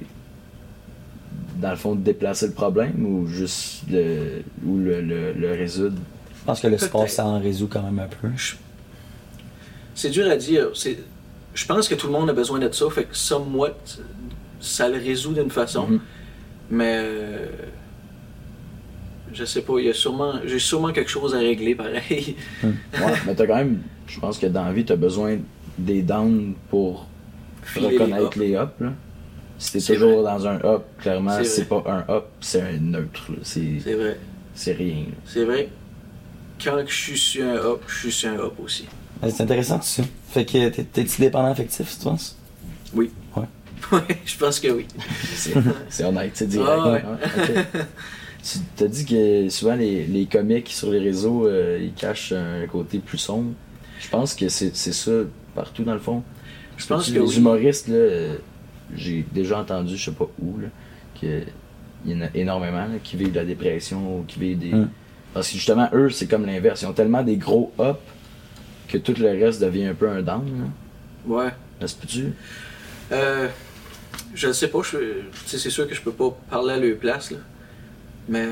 Dans 1.61 1.71
le 1.71 1.77
fond, 1.77 1.95
de 1.95 2.01
déplacer 2.03 2.47
le 2.49 2.53
problème 2.53 3.05
ou 3.07 3.27
juste 3.27 3.83
le. 3.91 4.43
ou 4.67 4.79
le, 4.79 5.01
le, 5.01 5.33
le 5.33 5.53
résoudre? 5.53 5.97
Je 6.41 6.45
pense 6.45 6.61
que 6.61 6.67
le 6.69 6.79
sport, 6.79 7.09
ça 7.09 7.27
en 7.27 7.41
résout 7.41 7.67
quand 7.69 7.83
même 7.83 7.99
un 7.99 8.07
peu. 8.09 8.29
C'est 9.95 10.11
dur 10.11 10.29
à 10.31 10.37
dire. 10.37 10.69
C'est, 10.75 10.99
je 11.55 11.67
pense 11.67 11.89
que 11.89 11.95
tout 11.95 12.07
le 12.07 12.13
monde 12.13 12.29
a 12.31 12.33
besoin 12.35 12.59
de 12.59 12.71
ça. 12.71 12.89
Fait 12.91 13.05
que 13.05 13.17
somewhat, 13.17 13.75
ça 14.61 14.89
le 14.89 14.97
résout 14.99 15.33
d'une 15.33 15.51
façon. 15.51 15.87
Mhm. 15.89 16.01
Mais 16.71 16.99
euh, 17.03 17.47
je 19.33 19.45
sais 19.45 19.63
pas. 19.63 19.75
Il 19.79 19.87
y 19.87 19.91
a 19.91 19.95
sûrement, 19.95 20.35
j'ai 20.45 20.59
sûrement 20.59 20.93
quelque 20.93 21.11
chose 21.11 21.35
à 21.35 21.39
régler 21.39 21.75
pareil. 21.75 22.37
Ouais, 22.63 23.13
mais 23.27 23.35
t'as 23.35 23.47
quand 23.47 23.57
même. 23.57 23.81
Je 24.07 24.21
pense 24.21 24.39
que 24.39 24.47
dans 24.47 24.65
la 24.65 24.73
vie, 24.73 24.85
t'as 24.85 24.97
besoin 24.97 25.39
des 25.79 26.03
downs 26.03 26.55
pour 26.71 27.07
Filer 27.65 27.89
les 27.91 27.95
reconnaître 27.99 28.27
ups. 28.29 28.37
les 28.37 28.53
ups. 28.53 28.81
Là. 28.81 28.93
Si 29.59 29.73
t'es 29.73 29.95
toujours 29.95 30.23
dans 30.23 30.47
un 30.47 30.57
up, 30.65 30.83
clairement, 31.01 31.39
C'est 31.45 31.65
pas 31.69 31.83
un 31.87 32.13
up, 32.13 32.25
c'est 32.41 32.61
un 32.61 32.79
neutre. 32.79 33.31
C'est 33.43 33.81
C'est 33.83 33.95
vrai. 33.95 34.19
c'est 34.55 34.73
rien. 34.73 35.05
C'est 35.25 35.45
vrai. 35.45 35.69
Quand 36.63 36.79
je 36.87 36.95
suis 36.95 37.19
sur 37.19 37.45
un 37.47 37.55
up, 37.57 37.83
je 37.87 37.99
suis 37.99 38.13
sur 38.13 38.31
un 38.31 38.39
up 38.39 38.53
aussi. 38.63 38.87
Ouais, 39.23 39.31
C'est 39.31 39.43
intéressant 39.43 39.79
tout 39.79 39.85
ça. 39.87 40.03
Fait 40.29 40.45
que 40.45 40.69
t'es- 40.69 40.85
t'es-tu 40.85 41.21
dépendant 41.23 41.51
affectif, 41.51 41.97
tu 41.99 42.05
penses? 42.05 42.37
Oui. 42.95 43.11
Ouais. 43.37 43.43
Ouais, 43.93 44.01
je 44.25 44.37
pense 44.37 44.59
que 44.59 44.69
oui. 44.69 44.87
C'est 45.91 46.05
honnête, 46.05 46.31
c'est 46.35 46.49
direct. 46.49 46.71
Ah 46.83 46.91
ouais. 46.93 47.03
ok. 47.05 47.87
Tu 48.43 48.59
t'as 48.77 48.87
dit 48.87 49.05
que 49.05 49.49
souvent 49.49 49.75
les, 49.77 50.07
les 50.07 50.27
comiques 50.27 50.69
sur 50.71 50.91
les 50.91 50.99
réseaux, 50.99 51.47
euh, 51.47 51.79
ils 51.83 51.93
cachent 51.93 52.33
un 52.33 52.67
côté 52.67 52.99
plus 52.99 53.19
sombre. 53.19 53.53
Je 54.01 54.09
pense 54.09 54.35
que 54.35 54.49
c'est 54.49 54.75
c'est 54.75 54.93
ça 54.93 55.11
partout 55.55 55.83
dans 55.85 55.95
le 55.95 56.01
fond. 56.01 56.23
Je 56.77 56.87
pense 56.87 57.09
que 57.09 57.15
les 57.15 57.21
oui. 57.21 57.37
humoristes, 57.37 57.89
là, 57.89 57.95
euh, 57.97 58.37
j'ai 58.95 59.25
déjà 59.33 59.59
entendu, 59.59 59.97
je 59.97 60.05
sais 60.07 60.17
pas 60.17 60.29
où, 60.41 60.59
là, 60.59 60.69
qu'il 61.15 61.47
y 62.07 62.15
en 62.15 62.23
a 62.23 62.29
énormément 62.35 62.87
là, 62.87 62.99
qui 63.03 63.17
vivent 63.17 63.33
de 63.33 63.39
la 63.41 63.45
dépression 63.45 64.19
ou 64.21 64.25
qui 64.25 64.39
vivent 64.39 64.59
des. 64.59 64.73
Mm. 64.73 64.91
Parce 65.35 65.49
que 65.49 65.55
justement, 65.55 65.89
eux, 65.93 66.11
c'est 66.11 66.27
comme 66.27 66.47
l'inverse. 66.47 66.83
Ils 66.83 66.87
ont 66.87 66.93
tellement 66.93 67.23
des 67.23 67.37
gros 67.37 67.73
ups 67.79 67.99
que 68.89 68.99
tout 68.99 69.15
le 69.19 69.29
reste 69.29 69.61
devient 69.61 69.87
un 69.87 69.95
peu 69.95 70.09
un 70.09 70.23
down. 70.23 70.45
là. 70.47 70.67
Ouais. 71.27 71.51
Est-ce 71.81 71.95
que 71.97 72.07
tu 72.07 72.33
Euh, 73.13 73.49
je 74.35 74.49
ne 74.49 74.53
sais 74.53 74.69
pas, 74.69 74.81
je, 74.83 74.97
tu 74.97 75.27
sais, 75.47 75.59
c'est 75.59 75.71
sûr 75.71 75.89
que 75.89 75.95
je 75.95 76.01
peux 76.01 76.13
pas 76.13 76.31
parler 76.49 76.75
à 76.75 76.79
leur 76.79 76.97
place, 76.97 77.31
là. 77.31 77.39
mais 78.29 78.47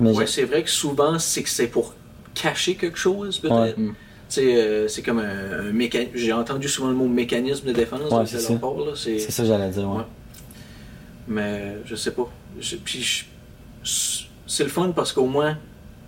Mais 0.00 0.10
ouais, 0.10 0.26
c'est 0.26 0.44
vrai 0.44 0.62
que 0.62 0.70
souvent 0.70 1.18
c'est 1.18 1.42
que 1.42 1.48
c'est 1.48 1.68
pour 1.68 1.94
cacher 2.34 2.74
quelque 2.74 2.98
chose 2.98 3.38
peut-être. 3.38 3.78
Ouais. 3.78 3.92
Mm. 4.40 4.44
Euh, 4.46 4.88
c'est 4.88 5.02
comme 5.02 5.18
un, 5.18 5.60
un 5.68 5.72
mécanisme. 5.72 6.12
J'ai 6.14 6.32
entendu 6.32 6.68
souvent 6.68 6.88
le 6.88 6.94
mot 6.94 7.06
mécanisme 7.08 7.66
de 7.68 7.72
défense 7.72 8.10
Ouais, 8.10 8.26
c'est 8.26 8.38
ça. 8.38 8.54
C'est- 8.96 9.18
c'est 9.18 9.30
ça 9.30 9.42
que 9.42 9.48
j'allais 9.48 9.70
dire, 9.70 9.88
ouais. 9.88 9.98
Ouais. 9.98 10.04
Mais 11.28 11.76
je 11.84 11.94
sais 11.94 12.10
pas. 12.12 12.28
Je- 12.60 12.76
puis 12.76 13.02
je- 13.02 14.24
c'est 14.46 14.64
le 14.64 14.70
fun 14.70 14.92
parce 14.94 15.12
qu'au 15.12 15.26
moins 15.26 15.56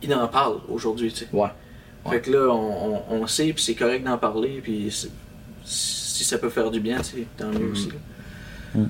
il 0.03 0.13
en 0.15 0.29
parle 0.29 0.59
aujourd'hui, 0.69 1.11
tu 1.13 1.21
sais. 1.25 1.29
Ouais. 1.33 1.49
Fait 2.09 2.21
que 2.21 2.31
là, 2.31 2.49
on, 2.53 3.03
on, 3.11 3.23
on 3.23 3.27
sait, 3.27 3.53
puis 3.53 3.63
c'est 3.65 3.75
correct 3.75 4.05
d'en 4.05 4.19
parler, 4.19 4.61
puis 4.63 4.89
c'est- 4.91 5.11
si 5.65 6.23
ça 6.23 6.39
peut 6.39 6.51
faire 6.51 6.71
du 6.71 6.79
bien, 6.81 7.03
sais, 7.03 7.27
tant 7.37 7.49
mieux 7.49 7.59
Mhm. 7.59 7.73
aussi. 7.73 7.89
là. 7.89 8.83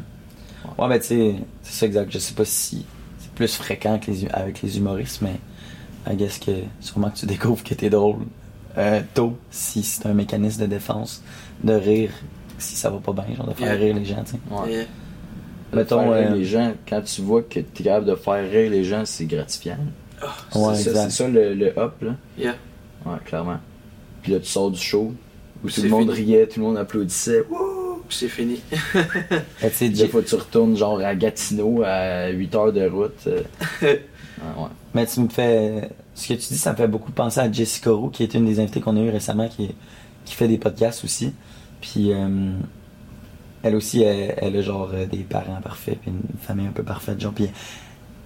Ouais, 0.79 0.89
ben 0.89 0.99
tu 0.99 1.07
sais, 1.07 1.35
c'est 1.63 1.73
ça 1.73 1.87
exact. 1.87 2.11
Je 2.13 2.19
sais 2.19 2.35
pas 2.35 2.45
si 2.45 2.85
c'est 3.19 3.31
plus 3.33 3.55
fréquent 3.57 3.99
que 3.99 4.11
les, 4.11 4.27
avec 4.29 4.61
les 4.63 4.77
humoristes, 4.79 5.23
mais 5.23 5.37
I 6.11 6.17
guess 6.17 6.39
que 6.39 6.51
sûrement 6.81 7.11
que 7.11 7.19
tu 7.19 7.27
découvres 7.27 7.63
que 7.65 7.73
t'es 7.75 7.89
drôle 7.89 8.17
euh, 8.79 9.01
tôt 9.15 9.37
si 9.51 9.83
c'est 9.83 10.07
un 10.07 10.15
mécanisme 10.15 10.63
de 10.63 10.67
défense, 10.67 11.23
de 11.65 11.73
rire 11.75 12.11
si 12.59 12.75
ça 12.77 12.91
va 12.91 12.99
pas 12.99 13.13
bien, 13.13 13.35
genre 13.37 13.47
de 13.49 13.55
faire 13.55 13.69
Yeah. 13.75 13.85
rire 13.87 13.95
les 13.97 14.05
gens, 14.05 14.25
tu 14.25 14.33
sais. 14.33 14.39
Ouais. 14.51 14.73
Et- 14.83 14.87
Mettons, 15.77 16.01
faire 16.01 16.13
rire 16.13 16.31
euh, 16.33 16.35
les 16.37 16.45
gens, 16.45 16.73
quand 16.89 17.03
tu 17.03 17.21
vois 17.23 17.43
que 17.43 17.61
tu 17.61 17.81
es 17.81 17.85
capable 17.85 18.07
de 18.07 18.15
faire 18.15 18.49
rire 18.51 18.71
les 18.71 18.85
gens, 18.85 19.03
c'est 19.05 19.27
gratifiant. 19.27 19.77
ah, 20.23 20.27
Ouais, 20.55 20.75
c'est 20.77 20.95
ça, 20.95 21.11
ça 21.11 21.29
le, 21.29 21.55
le 21.55 21.79
up, 21.79 21.95
là. 22.03 22.13
Yeah. 22.39 22.55
Ouais, 23.05 23.17
clairement. 23.25 23.59
Puis 24.23 24.33
là, 24.33 24.41
tu 24.41 24.47
sors 24.47 24.71
du 24.71 24.81
show 24.81 25.13
où 25.65 25.71
tout 25.71 25.83
le 25.83 25.89
monde 25.89 26.13
fini. 26.15 26.35
riait, 26.35 26.47
tout 26.47 26.61
le 26.61 26.67
monde 26.67 26.79
applaudissait. 26.79 27.43
Puis 28.09 28.17
c'est 28.19 28.29
fini. 28.29 28.61
Tu 28.93 29.69
sais, 29.73 29.89
Des 29.91 30.09
fois, 30.09 30.23
tu 30.23 30.35
retournes 30.37 30.77
genre 30.77 31.01
à 31.01 31.15
Gatineau 31.15 31.83
à 31.85 32.29
8 32.29 32.55
heures 32.55 32.73
de 32.73 32.89
route. 32.89 33.27
euh. 33.27 33.43
Ah, 34.39 34.61
ouais. 34.61 34.69
Mais 34.95 35.07
tu 35.07 35.21
me 35.21 35.29
fais. 35.29 35.89
Ce 36.17 36.29
que 36.29 36.35
tu 36.35 36.49
dis, 36.49 36.59
ça 36.59 36.73
me 36.73 36.77
fait 36.79 36.89
beaucoup 36.89 37.13
penser 37.13 37.41
à 37.41 37.53
Jessica 37.53 37.93
Roux, 37.93 38.11
qui 38.11 38.25
est 38.25 38.35
une 38.35 38.47
des 38.47 38.61
invitées 38.61 38.81
qu'on 38.83 38.97
a 38.99 39.01
eues 39.03 39.11
récemment, 39.11 39.49
qui, 39.49 39.71
qui 40.27 40.35
fait 40.35 40.49
des 40.49 40.59
podcasts 40.59 41.05
aussi. 41.05 41.35
Puis 41.83 42.13
euh, 42.13 42.53
elle 43.63 43.75
aussi, 43.75 44.03
elle, 44.03 44.57
a 44.57 44.63
genre 44.63 44.91
euh, 44.95 45.07
des 45.07 45.19
parents 45.25 45.61
parfaits, 45.63 45.99
puis 46.01 46.11
une 46.11 46.39
famille 46.41 46.67
un 46.67 46.73
peu 46.73 46.83
parfaite, 46.83 47.21
genre. 47.21 47.33
Puis 47.33 47.51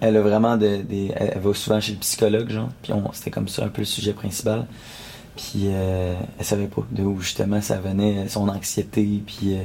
elle 0.01 0.17
a 0.17 0.23
vraiment 0.23 0.57
de- 0.57 0.83
des. 0.83 1.13
Elle, 1.17 1.33
elle 1.35 1.41
va 1.43 1.55
souvent 1.55 1.81
chez 1.81 1.93
le 1.93 1.99
psychologue, 1.99 2.51
genre. 2.51 2.71
Puis 2.83 2.93
c'était 3.15 3.31
comme 3.31 3.49
ça 3.49 3.65
un 3.65 3.69
peu 3.69 3.83
le 3.83 3.87
sujet 3.87 4.13
principal. 4.15 4.67
Puis 5.37 5.65
euh, 5.69 6.15
elle 6.39 6.45
savait 6.45 6.69
pas 6.69 6.83
de 6.93 7.03
où 7.05 7.21
justement 7.21 7.61
ça 7.63 7.79
venait, 7.81 8.29
son 8.29 8.49
anxiété, 8.49 9.23
puis 9.27 9.55
euh, 9.57 9.65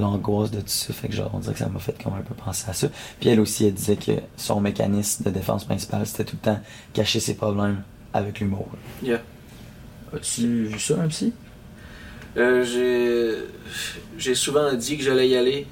l'angoisse 0.00 0.50
de 0.50 0.60
tout 0.60 0.68
ça. 0.68 0.92
Fait 0.92 1.08
que 1.08 1.14
genre, 1.14 1.30
on 1.34 1.38
dirait 1.38 1.52
que 1.54 1.58
ça 1.58 1.68
m'a 1.68 1.78
fait 1.78 2.00
comme 2.02 2.14
un 2.14 2.20
peu 2.22 2.34
penser 2.34 2.66
à 2.68 2.72
ça. 2.72 2.88
Puis 3.20 3.28
elle 3.28 3.40
aussi, 3.40 3.66
elle 3.66 3.74
disait 3.74 3.96
que 3.96 4.12
son 4.36 4.60
mécanisme 4.60 5.24
de 5.24 5.30
défense 5.30 5.64
principal, 5.64 6.06
c'était 6.06 6.24
tout 6.24 6.36
le 6.42 6.44
temps 6.52 6.60
cacher 6.92 7.20
ses 7.20 7.34
problèmes 7.34 7.82
avec 8.12 8.40
l'humour. 8.40 8.68
Yeah. 9.02 9.20
As-tu 10.14 10.66
vu 10.66 10.78
ça, 10.78 10.94
un 11.00 11.08
psy? 11.08 11.32
Euh, 12.36 12.62
j'ai, 12.64 13.38
j'ai 14.18 14.34
souvent 14.34 14.72
dit 14.74 14.96
que 14.98 15.02
j'allais 15.02 15.28
y 15.28 15.36
aller. 15.36 15.66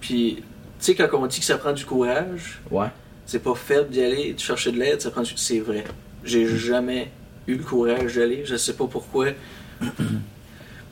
Puis, 0.00 0.36
tu 0.36 0.42
sais, 0.78 0.94
quand 0.94 1.08
on 1.12 1.26
dit 1.26 1.38
que 1.40 1.44
ça 1.44 1.58
prend 1.58 1.72
du 1.72 1.84
courage, 1.84 2.60
Ouais. 2.70 2.88
c'est 3.26 3.38
pas 3.42 3.54
faible 3.54 3.90
d'y 3.90 4.02
aller, 4.02 4.32
de 4.32 4.38
chercher 4.40 4.72
de 4.72 4.78
l'aide, 4.78 5.00
ça 5.00 5.10
prend 5.10 5.22
du... 5.22 5.32
C'est 5.36 5.60
vrai. 5.60 5.84
J'ai 6.24 6.46
jamais 6.56 7.10
eu 7.46 7.54
le 7.56 7.62
courage 7.64 8.16
d'aller, 8.16 8.44
je 8.44 8.56
sais 8.56 8.72
pas 8.74 8.86
pourquoi. 8.86 9.28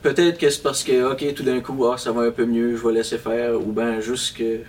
Peut-être 0.05 0.37
que 0.37 0.49
c'est 0.51 0.61
parce 0.61 0.83
que, 0.83 1.11
ok, 1.11 1.33
tout 1.33 1.41
d'un 1.43 1.59
coup, 1.61 1.83
ah, 1.87 1.97
ça 1.97 2.11
va 2.11 2.21
un 2.21 2.31
peu 2.31 2.45
mieux, 2.45 2.77
je 2.77 2.85
vais 2.87 2.93
laisser 2.93 3.17
faire, 3.17 3.55
ou 3.59 3.71
ben 3.71 3.99
juste 4.01 4.37
que, 4.37 4.59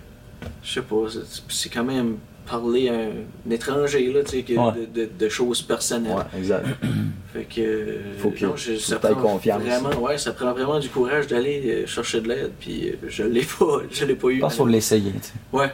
je 0.63 0.73
sais 0.73 0.81
pas, 0.81 1.05
c'est- 1.51 1.69
quand 1.69 1.85
même 1.85 2.17
parler 2.47 2.89
à 2.89 2.95
un 2.95 3.51
étranger, 3.51 4.11
là, 4.13 4.23
tu 4.25 4.31
sais, 4.31 4.43
que 4.45 4.55
Ouais. 4.55 4.73
de, 4.95 5.01
de- 5.03 5.11
de 5.19 5.29
choses 5.29 5.61
personnelles. 5.61 6.17
Ouais, 6.17 6.39
exact. 6.39 6.65
Fait 7.35 7.45
que. 7.45 7.97
Faut 8.19 8.31
que- 8.31 8.47
non, 8.47 8.57
je- 8.57 8.77
ça 8.77 8.97
prend 8.99 9.15
confiance. 9.15 9.61
Vraiment, 9.63 9.91
ouais, 10.01 10.17
ça 10.17 10.33
prend 10.33 10.53
vraiment 10.53 10.79
du 10.79 10.89
courage 10.89 11.27
d'aller 11.27 11.61
euh, 11.67 11.87
chercher 11.87 12.23
de 12.23 12.29
l'aide, 12.29 12.53
puis 12.59 12.89
euh, 12.91 12.95
je 13.09 13.25
l'ai 13.25 13.43
pas, 13.59 13.83
je 13.91 14.05
l'ai 14.07 14.15
pas 14.15 14.29
eu. 14.29 14.37
Je 14.37 14.41
pense 14.41 14.55
qu'il 14.55 14.63
faut 14.65 14.67
l'essayer. 14.69 15.13
tu 15.13 15.19
sais. 15.23 15.33
Ouais. 15.53 15.71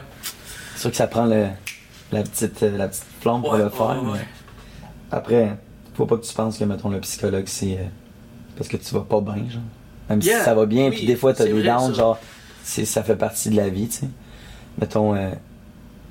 C'est 0.75 0.81
sûr 0.81 0.91
que 0.91 0.97
ça 0.97 1.07
prend 1.07 1.25
le, 1.25 1.45
la, 2.11 2.23
petite, 2.23 2.63
euh, 2.63 2.77
la 2.77 2.89
petite 2.89 3.05
flamme 3.21 3.41
pour 3.41 3.55
le 3.55 3.69
faire. 3.69 4.01
mais 4.03 4.19
Après, 5.11 5.55
faut 5.93 6.05
pas 6.05 6.17
que 6.17 6.25
tu 6.25 6.33
penses 6.33 6.57
que, 6.57 6.65
mettons, 6.65 6.89
le 6.89 6.99
psychologue, 6.99 7.45
c'est 7.47 7.77
parce 8.55 8.67
que 8.69 8.77
tu 8.77 8.93
vas 8.93 9.01
pas 9.01 9.21
bien, 9.21 9.35
genre. 9.49 9.61
Même 10.09 10.21
Yeah, 10.21 10.39
si 10.39 10.45
ça 10.45 10.53
va 10.53 10.65
bien, 10.65 10.89
oui, 10.89 10.95
puis 10.97 11.05
des 11.05 11.15
fois, 11.15 11.33
t'as 11.33 11.45
des 11.45 11.63
downs, 11.63 11.87
ça. 11.87 11.93
genre, 11.93 12.19
c'est, 12.63 12.85
ça 12.85 13.03
fait 13.03 13.15
partie 13.15 13.49
de 13.49 13.55
la 13.55 13.69
vie, 13.69 13.87
tu 13.87 13.97
sais. 13.99 14.07
Mettons, 14.79 15.15
euh, 15.15 15.29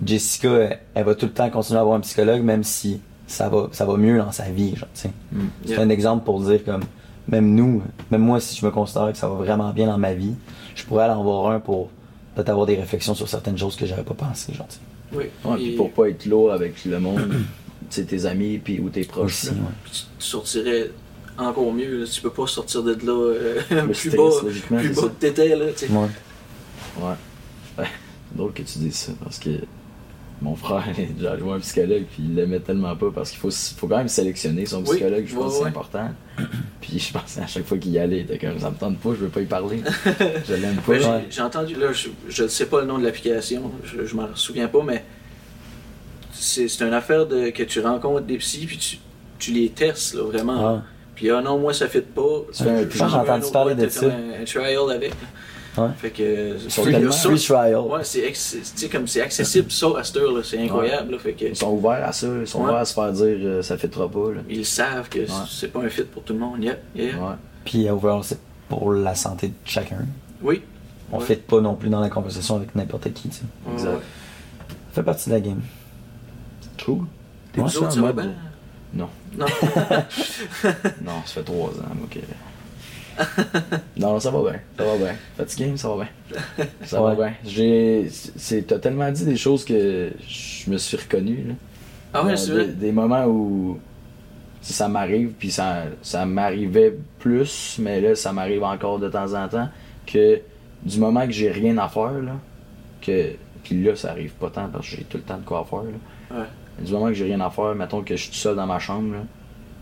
Jessica, 0.05 0.49
elle, 0.51 0.79
elle 0.95 1.05
va 1.05 1.15
tout 1.15 1.27
le 1.27 1.33
temps 1.33 1.49
continuer 1.51 1.79
à 1.79 1.83
avoir 1.83 1.97
un 1.97 2.01
psychologue, 2.01 2.43
même 2.43 2.65
si 2.65 3.01
ça 3.27 3.49
va, 3.49 3.69
ça 3.73 3.85
va 3.87 3.97
mieux 3.97 4.19
dans 4.19 4.33
sa 4.33 4.45
vie, 4.45 4.75
genre, 4.77 4.89
tu 4.95 5.03
sais. 5.03 5.11
Mm. 5.33 5.41
C'est 5.67 5.71
Yeah. 5.73 5.81
un 5.83 5.89
exemple 5.91 6.25
pour 6.25 6.41
dire 6.41 6.65
comme 6.65 6.83
même 7.29 7.55
nous, 7.55 7.83
même 8.11 8.21
moi 8.23 8.41
si 8.41 8.57
je 8.57 8.67
me 8.67 8.71
considère 8.73 9.13
que 9.13 9.19
ça 9.19 9.29
va 9.29 9.35
vraiment 9.37 9.71
bien 9.71 9.87
dans 9.87 9.99
ma 9.99 10.13
vie, 10.15 10.35
je 10.75 10.85
pourrais 10.85 11.05
aller 11.05 11.15
en 11.15 11.23
voir 11.23 11.53
un 11.53 11.61
pour 11.61 11.91
peut-être 12.35 12.49
avoir 12.49 12.67
des 12.67 12.75
réflexions 12.77 13.15
sur 13.15 13.29
certaines 13.29 13.57
choses 13.59 13.77
que 13.77 13.87
j'avais 13.87 14.03
pas 14.03 14.15
pensé, 14.15 14.53
genre 14.55 14.67
tu 14.69 14.75
sais. 14.75 14.81
Oui. 15.17 15.25
Ouais, 15.45 15.57
puis 15.57 15.67
puis 15.69 15.77
pour 15.77 15.93
pas 15.93 16.09
être 16.09 16.25
lourd 16.27 16.53
avec 16.53 16.85
le 16.85 16.99
monde, 16.99 17.21
tu 17.31 17.37
sais, 17.91 18.05
tes 18.05 18.27
amis 18.27 18.59
puis 18.59 18.81
ou 18.81 18.89
tes 18.89 19.05
proches. 19.05 19.45
aussi. 19.45 19.47
là. 19.47 19.53
ouais. 19.53 19.59
puis 19.85 19.93
tu 19.93 20.01
tu 20.19 20.27
sortirais 20.27 20.91
encore 21.39 21.73
mieux. 21.73 22.01
là. 22.01 22.07
Tu 22.07 22.21
peux 22.21 22.31
pas 22.31 22.47
sortir 22.47 22.83
de 22.83 22.93
là 22.93 23.13
euh, 23.13 23.61
Plus 23.93 24.11
bas, 24.11 24.31
plus 24.43 24.63
c'est 24.95 24.95
bas 24.95 25.09
que 25.09 25.21
t'étais. 25.21 25.57
Là, 25.57 25.67
tu 25.77 25.87
sais. 25.87 25.93
Ouais. 25.93 26.07
Ouais. 27.01 27.15
Ouais. 27.79 27.87
Drôle 28.35 28.53
que 28.53 28.63
tu 28.63 28.79
dises 28.79 28.95
ça 28.97 29.13
parce 29.23 29.39
que 29.39 29.51
mon 30.41 30.57
frère 30.57 30.85
est 30.99 31.07
déjà 31.15 31.33
allé 31.33 31.43
voir 31.43 31.57
un 31.57 31.61
psychologue 31.61 32.05
puis 32.13 32.25
il 32.25 32.35
l'aimait 32.35 32.59
tellement 32.61 32.97
pas 32.97 33.11
parce 33.15 33.31
qu'il 33.31 33.39
faut, 33.39 33.51
faut 33.51 33.87
quand 33.87 33.99
même 33.99 34.09
sélectionner 34.09 34.67
son 34.67 34.79
Oui, 34.85 34.97
psychologue, 34.97 35.25
je 35.27 35.35
pense 35.35 35.45
ouais, 35.45 35.49
que 35.51 35.55
c'est 35.57 35.63
ouais. 35.63 35.69
important. 35.69 36.09
Puis 36.81 36.99
je 36.99 37.13
pense 37.13 37.39
à 37.39 37.47
chaque 37.47 37.65
fois 37.65 37.79
qu'il 37.79 37.93
y 37.93 37.99
allait, 37.99 38.19
il 38.19 38.23
était 38.23 38.39
comme 38.39 38.59
ça 38.59 38.71
me 38.71 38.77
tente 38.77 38.99
pas, 38.99 39.11
je 39.11 39.17
veux 39.17 39.29
pas 39.29 39.41
y 39.41 39.47
parler. 39.47 39.83
je 40.49 40.55
l'aime 40.55 40.77
pas. 40.85 40.93
Ouais, 40.93 41.27
j'ai- 41.31 41.41
entendu, 41.43 41.77
là, 41.77 41.93
je, 41.93 42.09
je 42.29 42.43
ne 42.43 42.49
sais 42.49 42.67
pas 42.67 42.81
le 42.81 42.87
nom 42.89 42.99
de 42.99 43.05
l'application, 43.05 43.71
je, 43.85 44.05
je 44.05 44.17
m'en 44.17 44.35
souviens 44.35 44.67
pas, 44.67 44.83
mais 44.83 45.05
c'est 46.33 46.67
c'est 46.67 46.85
une 46.85 46.93
affaire 46.95 47.27
de 47.27 47.51
que 47.51 47.63
tu 47.63 47.79
rencontres 47.81 48.27
des 48.27 48.39
psys 48.39 48.67
puis 48.67 48.79
tu, 48.79 48.99
tu 49.39 49.53
les 49.53 49.69
testes, 49.69 50.15
là, 50.15 50.23
vraiment. 50.25 50.67
Ah. 50.79 50.83
Puis 51.23 51.31
ah 51.31 51.41
non, 51.41 51.57
moi 51.57 51.73
ça 51.73 51.87
fit 51.87 52.01
pas. 52.01 52.21
Veux 52.65 52.91
J'ai 52.91 53.03
entendu 53.05 53.47
parler 53.53 53.77
de 53.77 53.89
ça. 53.89 54.07
Un, 54.07 54.43
un 54.43 54.45
trial 54.45 54.91
avec. 54.93 55.13
Ouais. 55.79 55.87
Fait 55.99 56.11
que. 56.11 56.59
sont 56.69 56.83
il 56.85 56.91
y 56.91 56.95
a 56.97 56.99
tellement 56.99 57.13
ça. 57.13 57.29
Free 57.31 57.39
trial? 57.39 57.77
Ouais, 57.79 58.03
c'est 58.03 58.25
ex- 58.25 58.41
c'est- 58.41 58.75
tu 58.75 58.81
sais, 58.83 58.89
comme 58.89 59.07
c'est 59.07 59.21
accessible 59.23 59.71
ça 59.71 59.87
à 59.97 60.03
cette 60.03 60.17
heure 60.17 60.33
là, 60.33 60.41
c'est 60.43 60.59
incroyable 60.59 61.13
là, 61.13 61.19
fait 61.21 61.33
que 61.35 61.45
Ils 61.45 61.55
sont 61.57 61.71
ouverts 61.71 62.05
à 62.05 62.11
ça, 62.13 62.27
ils 62.41 62.45
sont 62.47 62.59
Ouais. 62.59 62.65
ouverts 62.65 62.77
à 62.81 62.85
se 62.85 62.93
faire 62.93 63.13
dire 63.13 63.25
euh, 63.41 63.63
ça 63.63 63.79
fait 63.79 63.87
trop 63.87 64.09
pas. 64.09 64.33
Là. 64.33 64.41
ils 64.51 64.67
savent 64.67 65.09
que 65.09 65.21
c'est 65.49 65.69
pas 65.73 65.79
un 65.81 65.89
fit 65.89 66.03
pour 66.03 66.25
tout 66.25 66.33
le 66.33 66.41
monde. 66.41 66.61
Yeah, 66.63 66.75
yeah. 66.97 67.15
Ouais. 67.17 67.35
Puis 67.65 67.89
overall, 67.89 68.23
c'est 68.25 68.41
pour 68.69 68.93
la 68.93 69.15
santé 69.15 69.47
de 69.49 69.53
chacun. 69.65 69.99
Oui. 70.43 70.61
On 71.13 71.19
Ouais. 71.21 71.25
fait 71.25 71.37
pas 71.37 71.61
non 71.61 71.77
plus 71.77 71.89
dans 71.89 72.01
la 72.01 72.11
conversation 72.11 72.57
avec 72.57 72.75
n'importe 72.75 73.13
qui, 73.13 73.29
tu 73.29 73.37
sais. 73.37 73.43
Ouais, 73.67 73.73
Exact. 73.75 73.91
ouais. 73.93 73.97
Ça 74.91 74.95
fait 74.97 75.03
partie 75.05 75.29
de 75.31 75.35
la 75.37 75.41
game. 75.41 75.61
Cool. 76.85 77.05
Puis 77.53 77.63
Ouais, 77.63 77.77
autres, 77.79 77.93
ça 77.93 78.01
va 78.01 78.07
mode- 78.09 78.17
bien? 78.17 78.35
Non. 78.95 79.09
Non. 79.39 79.47
Non, 81.05 81.23
ça 81.25 81.35
fait 81.35 81.43
trois 81.45 81.71
ans, 81.71 81.95
moi, 81.95 82.07
que. 82.11 82.19
non, 83.97 84.19
ça 84.21 84.31
va 84.31 84.51
bien. 84.51 84.61
Ça 84.79 84.85
va 84.85 84.97
bien. 84.97 85.15
Fatigué, 85.37 85.67
mais 85.71 85.77
ça 85.77 85.89
va 85.89 86.05
bien. 86.05 86.67
Ça 86.85 87.03
Ouais. 87.03 87.15
va 87.15 87.25
bien. 87.27 87.35
J'ai. 87.45 88.09
c'est- 88.11 88.63
T'as 88.67 88.79
tellement 88.79 89.11
dit 89.11 89.25
des 89.25 89.37
choses 89.37 89.65
que 89.65 90.11
je 90.27 90.71
me 90.71 90.79
suis 90.79 90.97
reconnu, 90.97 91.45
là. 91.49 91.55
Ah 92.15 92.25
ouais, 92.25 92.33
Euh, 92.33 92.37
c'est 92.37 92.49
des, 92.49 92.55
vrai? 92.55 92.67
des 92.69 92.93
moments 92.93 93.25
où 93.27 93.79
si 94.61 94.73
ça 94.73 94.89
m'arrive, 94.89 95.31
puis 95.39 95.51
ça, 95.51 95.85
ça 96.03 96.25
m'arrivait 96.27 96.95
plus, 97.19 97.77
mais 97.81 98.01
là, 98.01 98.15
ça 98.15 98.33
m'arrive 98.33 98.63
encore 98.63 98.99
de 98.99 99.09
temps 99.09 99.33
en 99.35 99.49
temps, 99.49 99.69
que 100.07 100.41
du 100.85 100.99
moment 101.01 101.27
que 101.27 101.33
j'ai 101.33 101.51
rien 101.51 101.79
à 101.79 101.89
faire, 101.89 102.13
là, 102.13 102.37
que. 103.01 103.33
Puis 103.65 103.83
là, 103.83 103.95
ça 103.95 104.11
arrive 104.11 104.33
pas 104.33 104.51
tant 104.51 104.69
parce 104.69 104.89
que 104.91 104.97
j'ai 104.97 105.05
tout 105.05 105.17
le 105.19 105.23
temps 105.23 105.39
de 105.39 105.45
quoi 105.45 105.65
faire, 105.69 105.83
là. 105.83 106.39
Ouais. 106.41 106.47
Du 106.81 106.93
moment 106.93 107.09
que 107.09 107.15
j'ai 107.15 107.25
rien 107.25 107.41
à 107.41 107.51
faire, 107.51 107.75
mettons 107.75 108.03
que 108.03 108.17
je 108.17 108.23
suis 108.23 108.31
tout 108.31 108.37
seul 108.37 108.57
dans 108.57 108.67
ma 108.67 108.79
chambre, 108.79 109.15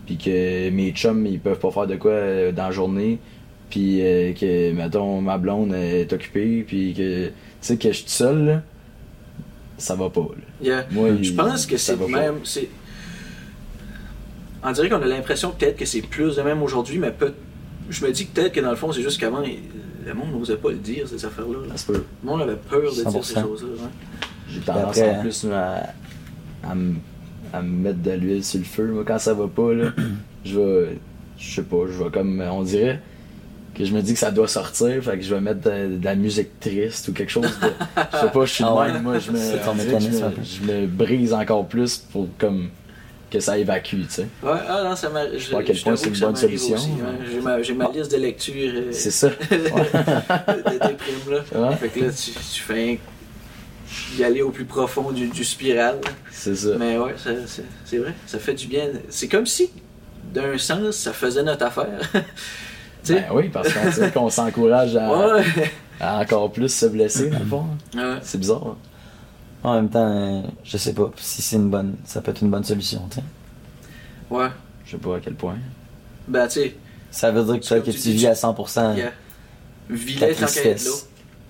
puis 0.05 0.17
que 0.17 0.69
mes 0.69 0.91
chums, 0.91 1.25
ils 1.25 1.39
peuvent 1.39 1.59
pas 1.59 1.71
faire 1.71 1.87
de 1.87 1.95
quoi 1.95 2.11
euh, 2.11 2.51
dans 2.51 2.65
la 2.65 2.71
journée, 2.71 3.19
puis 3.69 4.01
euh, 4.01 4.33
que, 4.33 4.71
mettons, 4.73 5.21
ma 5.21 5.37
blonde 5.37 5.73
est 5.73 6.11
occupée, 6.11 6.63
puis 6.67 6.93
que, 6.93 7.27
tu 7.27 7.33
sais, 7.61 7.77
que 7.77 7.89
je 7.89 7.93
suis 7.93 8.05
tout 8.05 8.11
seul, 8.11 8.45
là, 8.45 8.61
ça 9.77 9.95
va 9.95 10.09
pas. 10.09 10.27
Yeah. 10.61 10.85
Moi, 10.91 11.21
Je 11.21 11.31
pense 11.31 11.65
que 11.65 11.77
c'est 11.77 11.99
même. 12.07 12.39
c'est 12.43 12.69
On 14.63 14.71
dirait 14.71 14.89
qu'on 14.89 15.01
a 15.01 15.07
l'impression 15.07 15.51
peut-être 15.51 15.77
que 15.77 15.85
c'est 15.85 16.01
plus 16.01 16.35
de 16.35 16.41
même 16.41 16.61
aujourd'hui, 16.61 16.99
mais 16.99 17.11
peut... 17.11 17.33
je 17.89 18.05
me 18.05 18.11
dis 18.11 18.27
que 18.27 18.33
peut-être 18.33 18.53
que 18.53 18.59
dans 18.59 18.69
le 18.69 18.75
fond, 18.75 18.91
c'est 18.91 19.01
juste 19.01 19.19
qu'avant, 19.19 19.41
le 19.41 20.13
monde 20.13 20.33
n'osait 20.37 20.57
pas 20.57 20.69
le 20.69 20.77
dire, 20.77 21.07
ces 21.07 21.25
affaires-là. 21.25 21.67
là. 21.67 21.75
Le 21.89 22.03
monde 22.23 22.41
avait 22.41 22.55
peur 22.55 22.81
de 22.81 23.09
dire 23.09 23.23
ces 23.23 23.35
100%. 23.35 23.41
choses-là. 23.41 23.69
ouais. 23.69 23.89
J'ai 24.49 24.59
tendance 24.59 24.97
en 24.97 25.21
plus 25.21 25.45
à, 25.51 25.93
à, 26.63 26.75
me, 26.75 26.95
à 27.53 27.61
me 27.61 27.69
mettre 27.83 28.01
de 28.01 28.11
l'huile 28.11 28.43
sur 28.43 28.59
le 28.59 28.65
feu. 28.65 28.87
Moi, 28.87 29.03
quand 29.05 29.19
ça 29.19 29.33
va 29.33 29.47
pas, 29.47 29.73
là, 29.73 29.91
je 30.45 30.59
vais. 30.59 30.97
Je 31.37 31.55
sais 31.55 31.63
pas, 31.63 31.77
je 31.87 32.03
vais 32.03 32.09
comme. 32.11 32.41
On 32.41 32.61
dirait 32.63 32.99
que 33.73 33.85
je 33.85 33.93
me 33.93 34.01
dis 34.01 34.13
que 34.13 34.19
ça 34.19 34.31
doit 34.31 34.47
sortir, 34.49 35.01
fait 35.01 35.17
que 35.17 35.23
je 35.23 35.33
vais 35.33 35.41
mettre 35.41 35.61
de, 35.61 35.95
de 35.97 36.05
la 36.05 36.15
musique 36.15 36.59
triste 36.59 37.07
ou 37.07 37.13
quelque 37.13 37.31
chose 37.31 37.43
de. 37.43 37.67
Je 38.13 38.17
sais 38.17 38.31
pas, 38.31 38.45
je 38.45 38.53
suis 38.53 38.63
de 38.63 38.69
Ah 38.71 38.75
ouais. 38.75 38.91
même, 38.91 39.03
moi, 39.03 39.17
je 39.17 39.31
me, 39.31 39.37
je 39.37 39.43
me, 39.43 40.29
peu. 40.29 40.41
je 40.43 40.71
me 40.71 40.87
brise 40.87 41.33
encore 41.33 41.65
plus 41.67 41.97
pour 41.97 42.27
comme 42.37 42.69
que 43.31 43.39
ça 43.39 43.57
évacue, 43.57 44.01
tu 44.01 44.05
sais. 44.09 44.27
Ouais, 44.43 44.51
ah 44.67 44.83
non, 44.83 44.95
ça 44.95 45.09
m'a. 45.09 45.35
Je, 45.37 45.49
pas 45.51 45.59
à 45.59 45.63
quel 45.63 45.79
point 45.79 45.95
c'est 45.95 46.09
une 46.09 46.19
bonne 46.19 46.35
solution, 46.35 46.75
mais- 46.75 47.01
ouais. 47.01 47.31
J'ai 47.31 47.41
ma, 47.41 47.61
j'ai 47.63 47.73
ma 47.73 47.89
liste 47.89 48.11
de 48.11 48.17
lecture 48.17 48.53
euh, 48.75 48.89
C'est 48.91 49.09
ça. 49.11 49.29
primes, 49.39 51.29
là. 51.29 51.69
Ouais. 51.69 51.75
Fait 51.77 51.87
que 51.89 51.99
là, 52.01 52.11
tu, 52.11 52.31
tu 52.31 52.61
fais 52.61 52.99
y 54.17 54.23
aller 54.23 54.41
au 54.41 54.49
plus 54.49 54.65
profond 54.65 55.11
du, 55.11 55.27
du 55.27 55.43
spiral. 55.43 55.99
C'est 56.31 56.55
ça. 56.55 56.69
Mais 56.77 56.97
ouais, 56.97 57.15
ça- 57.17 57.31
c'est 57.47 57.65
c'est 57.85 57.97
vrai, 57.97 58.13
ça 58.25 58.39
fait 58.39 58.53
du 58.53 58.67
bien. 58.67 58.87
C'est 59.09 59.27
comme 59.27 59.45
si, 59.45 59.69
d'un 60.33 60.57
sens, 60.57 60.95
ça 60.95 61.13
faisait 61.13 61.43
notre 61.43 61.65
affaire. 61.65 61.99
tu 62.13 62.19
sais? 63.03 63.13
Ben 63.21 63.25
oui, 63.33 63.49
parce 63.49 63.69
qu'on 63.73 64.09
qu'on 64.11 64.29
s'encourage 64.29 64.95
à, 64.95 65.11
ouais. 65.35 65.43
à 65.99 66.19
encore 66.19 66.51
plus 66.51 66.69
se 66.73 66.85
blesser, 66.85 67.29
dans 67.29 67.39
le 67.39 67.45
fond. 67.45 67.65
ouais. 67.95 68.17
C'est 68.21 68.37
bizarre. 68.39 68.65
hein. 68.67 68.77
En 69.63 69.75
même 69.75 69.89
temps, 69.89 70.07
euh, 70.07 70.41
je 70.63 70.75
sais 70.77 70.93
pas 70.93 71.11
si 71.17 71.41
c'est 71.43 71.55
une 71.57 71.69
bonne. 71.69 71.95
Ça 72.03 72.19
peut 72.21 72.31
être 72.31 72.41
une 72.41 72.49
bonne 72.49 72.63
solution, 72.63 73.07
tu 73.11 73.17
sais. 73.17 73.23
Ouais. 74.31 74.47
Je 74.85 74.91
sais 74.91 74.97
pas 74.97 75.17
à 75.17 75.19
quel 75.19 75.35
point. 75.35 75.57
Ben, 76.27 76.47
tu 76.47 76.53
sais, 76.61 76.75
Ça 77.11 77.29
veut 77.31 77.43
dire 77.43 77.59
que 77.59 77.79
que 77.85 77.91
tu 77.91 78.11
vis 78.11 78.25
à 78.27 78.33
100%. 78.33 78.95
yeah. 78.95 79.11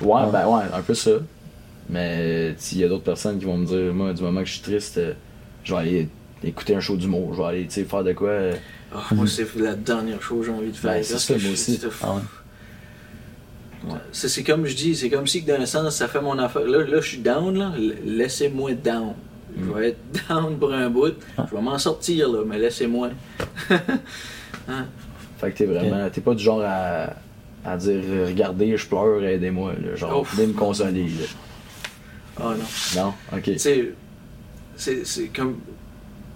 Ouais, 0.02 0.08
Ouais. 0.08 0.32
ben 0.32 0.48
ouais, 0.48 0.64
un 0.74 0.82
peu 0.82 0.94
ça. 0.96 1.12
Mais 1.92 2.54
s'il 2.58 2.80
y 2.80 2.84
a 2.84 2.88
d'autres 2.88 3.04
personnes 3.04 3.38
qui 3.38 3.46
vont 3.46 3.58
me 3.58 3.66
dire, 3.66 3.94
moi, 3.94 4.14
du 4.14 4.24
moment 4.24 4.40
que 4.42 4.48
je 4.48 4.54
suis 4.54 4.62
triste, 4.62 4.98
euh, 4.98 5.14
je 5.64 5.74
vais 5.74 5.80
aller 5.82 6.10
écouter 6.44 6.74
un 6.76 6.80
show 6.80 6.96
d'humour, 6.96 7.34
je 7.34 7.42
vais 7.42 7.48
aller, 7.48 7.64
tu 7.66 7.72
sais, 7.74 7.84
faire 7.84 8.04
de 8.04 8.14
quoi. 8.14 8.30
euh, 8.30 8.54
Ah, 8.96 9.04
moi, 9.12 9.28
c'est 9.28 9.46
la 9.58 9.76
dernière 9.76 10.22
chose 10.22 10.40
que 10.48 10.52
j'ai 10.54 10.58
envie 10.58 10.72
de 10.72 10.76
faire. 10.78 10.94
Ben, 10.94 11.04
c'est 11.04 11.18
ça, 11.20 11.34
moi 11.38 11.52
aussi. 11.52 11.80
Ah 12.02 12.14
ouais. 12.16 12.22
C'est 14.12 14.28
c'est 14.30 14.44
comme 14.44 14.66
je 14.68 14.76
dis, 14.76 14.96
c'est 14.96 15.10
comme 15.10 15.26
si 15.28 15.44
que 15.44 15.48
d'un 15.48 15.66
sens, 15.66 15.96
ça 15.96 16.08
fait 16.08 16.22
mon 16.22 16.38
affaire. 16.38 16.64
Là, 16.66 16.84
là 16.86 17.02
je 17.02 17.08
suis 17.08 17.18
down, 17.18 17.58
là. 17.58 17.74
Laissez-moi 18.06 18.74
down. 18.74 19.14
Je 19.58 19.64
Mm. 19.66 19.74
vais 19.74 19.88
être 19.90 19.98
down 20.30 20.58
pour 20.58 20.72
un 20.74 20.90
bout. 20.90 21.14
Je 21.50 21.56
vais 21.56 21.62
m'en 21.62 21.78
sortir, 21.78 22.30
là, 22.32 22.44
mais 22.46 22.58
laissez-moi. 22.60 23.10
Fait 25.40 25.52
que 25.52 25.58
t'es 25.58 25.66
vraiment. 25.66 26.10
T'es 26.10 26.22
pas 26.22 26.36
du 26.36 26.44
genre 26.44 26.62
à, 26.64 27.14
à 27.66 27.78
dire, 27.78 28.02
euh, 28.08 28.26
regardez, 28.28 28.78
je 28.78 28.86
pleure, 28.88 29.24
aidez-moi, 29.24 29.74
là. 29.84 29.96
Genre, 29.96 30.24
venez 30.24 30.48
me 30.48 30.54
consoler, 30.54 31.04
là. 31.06 31.26
Ah 32.42 32.56
non. 32.58 33.02
Non? 33.04 33.14
Ok. 33.34 33.44
Tu 33.44 33.60
sais, 33.60 33.94
c'est 34.76 35.06
c'est 35.06 35.28
comme. 35.28 35.58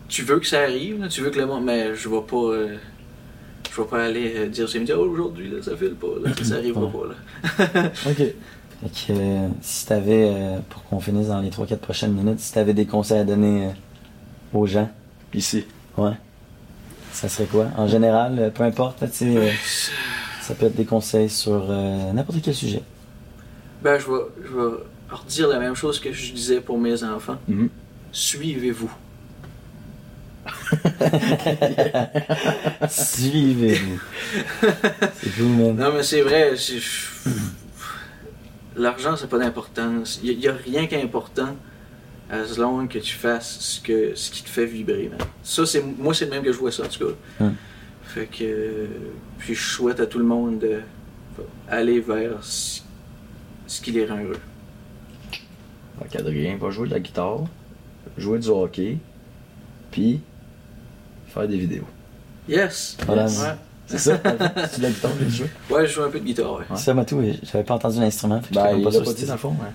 Tu 0.07 0.21
veux 0.21 0.39
que 0.39 0.45
ça 0.47 0.61
arrive, 0.61 0.99
là, 1.01 1.07
tu 1.07 1.21
veux 1.21 1.31
que 1.31 1.39
le 1.39 1.45
monde. 1.47 1.65
Mais 1.65 1.95
je 1.95 2.07
vais 2.09 2.21
pas. 2.21 2.35
euh, 2.37 2.77
je 3.75 3.81
vais 3.81 3.87
pas 3.87 4.05
aller 4.05 4.33
euh, 4.37 4.47
dire 4.47 4.69
c'est 4.69 4.89
oh, 4.93 4.99
aujourd'hui, 4.99 5.49
là, 5.49 5.61
ça 5.61 5.75
file 5.75 5.95
pas, 5.95 6.07
là, 6.23 6.31
ça 6.43 6.55
arrivera 6.55 6.89
pas, 6.89 7.07
là. 7.09 7.91
Ok. 8.09 8.17
Fait 8.17 8.33
que 8.89 9.19
euh, 9.19 9.47
si 9.61 9.85
t'avais, 9.85 10.31
euh, 10.33 10.59
pour 10.69 10.83
qu'on 10.85 10.99
finisse 10.99 11.27
dans 11.27 11.41
les 11.41 11.49
3-4 11.49 11.77
prochaines 11.77 12.13
minutes, 12.13 12.39
si 12.39 12.53
t'avais 12.53 12.73
des 12.73 12.85
conseils 12.85 13.19
à 13.19 13.23
donner 13.23 13.65
euh, 13.67 13.69
aux 14.53 14.65
gens, 14.65 14.89
Ici. 15.33 15.65
ouais, 15.97 16.11
ça 17.11 17.27
serait 17.27 17.47
quoi? 17.47 17.67
En 17.77 17.87
général, 17.87 18.51
peu 18.53 18.63
importe, 18.63 19.01
là, 19.01 19.07
tu 19.07 19.15
sais, 19.15 19.37
euh, 19.37 19.49
ça 20.41 20.53
peut 20.55 20.67
être 20.67 20.75
des 20.75 20.85
conseils 20.85 21.29
sur 21.29 21.67
euh, 21.69 22.11
n'importe 22.13 22.39
quel 22.43 22.53
sujet. 22.53 22.81
Ben, 23.81 23.97
je 23.99 24.05
vais, 24.07 24.21
je 24.43 24.53
vais 24.53 24.77
redire 25.09 25.47
la 25.47 25.59
même 25.59 25.75
chose 25.75 25.99
que 25.99 26.11
je 26.11 26.33
disais 26.33 26.61
pour 26.61 26.77
mes 26.77 27.03
enfants. 27.03 27.37
Mhm. 27.47 27.69
Suivez-vous. 28.11 28.91
Suivez-vous. 32.89 34.01
C'est 34.61 35.35
cool, 35.37 35.47
man. 35.47 35.75
Non, 35.75 35.93
mais 35.93 36.03
c'est 36.03 36.21
vrai. 36.21 36.53
L'argent, 38.75 39.15
c'est 39.15 39.29
pas 39.29 39.39
d'importance. 39.39 40.19
Il 40.23 40.37
n'y 40.37 40.47
a, 40.47 40.53
rien 40.53 40.87
qu'important 40.87 41.55
as 42.29 42.57
long 42.57 42.87
que 42.87 42.99
tu 42.99 43.15
fasses 43.15 43.59
ce, 43.59 43.81
que, 43.81 44.15
ce 44.15 44.31
qui 44.31 44.43
te 44.43 44.49
fait 44.49 44.65
vibrer, 44.65 45.09
man. 45.09 45.19
Ça, 45.43 45.65
c'est, 45.65 45.81
moi, 45.81 46.13
c'est 46.13 46.25
le 46.25 46.31
même 46.31 46.43
que 46.43 46.51
je 46.51 46.57
vois 46.57 46.71
ça, 46.71 46.83
en 46.83 46.87
tout 46.87 47.05
cas. 47.05 47.13
Hum. 47.41 47.55
Fait 48.03 48.27
que. 48.27 48.87
Puis 49.39 49.55
je 49.55 49.61
souhaite 49.61 49.99
à 49.99 50.05
tout 50.05 50.19
le 50.19 50.25
monde 50.25 50.59
de 50.59 50.79
aller 51.67 51.99
vers 51.99 52.37
ce 52.41 52.81
qui 53.81 53.91
les 53.91 54.05
rend 54.05 54.23
heureux. 54.23 54.39
Fait 56.01 56.09
qu'Adrien 56.17 56.57
va 56.57 56.69
jouer 56.71 56.87
de 56.87 56.93
la 56.93 56.99
guitare, 56.99 57.41
jouer 58.17 58.39
du 58.39 58.47
hockey, 58.49 58.97
puis 59.91 60.19
faire 61.27 61.47
des 61.47 61.57
vidéos. 61.57 61.85
Yes! 62.47 62.97
Voilà. 63.05 63.25
Ouais. 63.25 63.55
C'est 63.87 63.97
ça? 63.99 64.19
C'est 64.69 64.77
de 64.79 64.83
la 64.83 64.89
guitare 64.89 65.11
que 65.17 65.23
tu 65.25 65.29
joues? 65.31 65.43
Ouais, 65.69 65.85
je 65.87 65.93
joue 65.93 66.01
un 66.03 66.09
peu 66.09 66.19
de 66.19 66.25
guitare, 66.25 66.53
ouais. 66.53 66.65
Ça, 66.75 66.93
Matou, 66.93 67.21
j'avais 67.43 67.63
pas 67.63 67.75
entendu 67.75 67.99
l'instrument. 67.99 68.41
Ben, 68.51 68.65
j'étais 68.65 68.77
il 68.79 68.83
pas 68.83 68.89
l'a 68.91 69.01
pas 69.01 69.13
dit 69.13 69.25
dans 69.25 69.33
le 69.33 69.39
fond. 69.39 69.55
hein. 69.61 69.69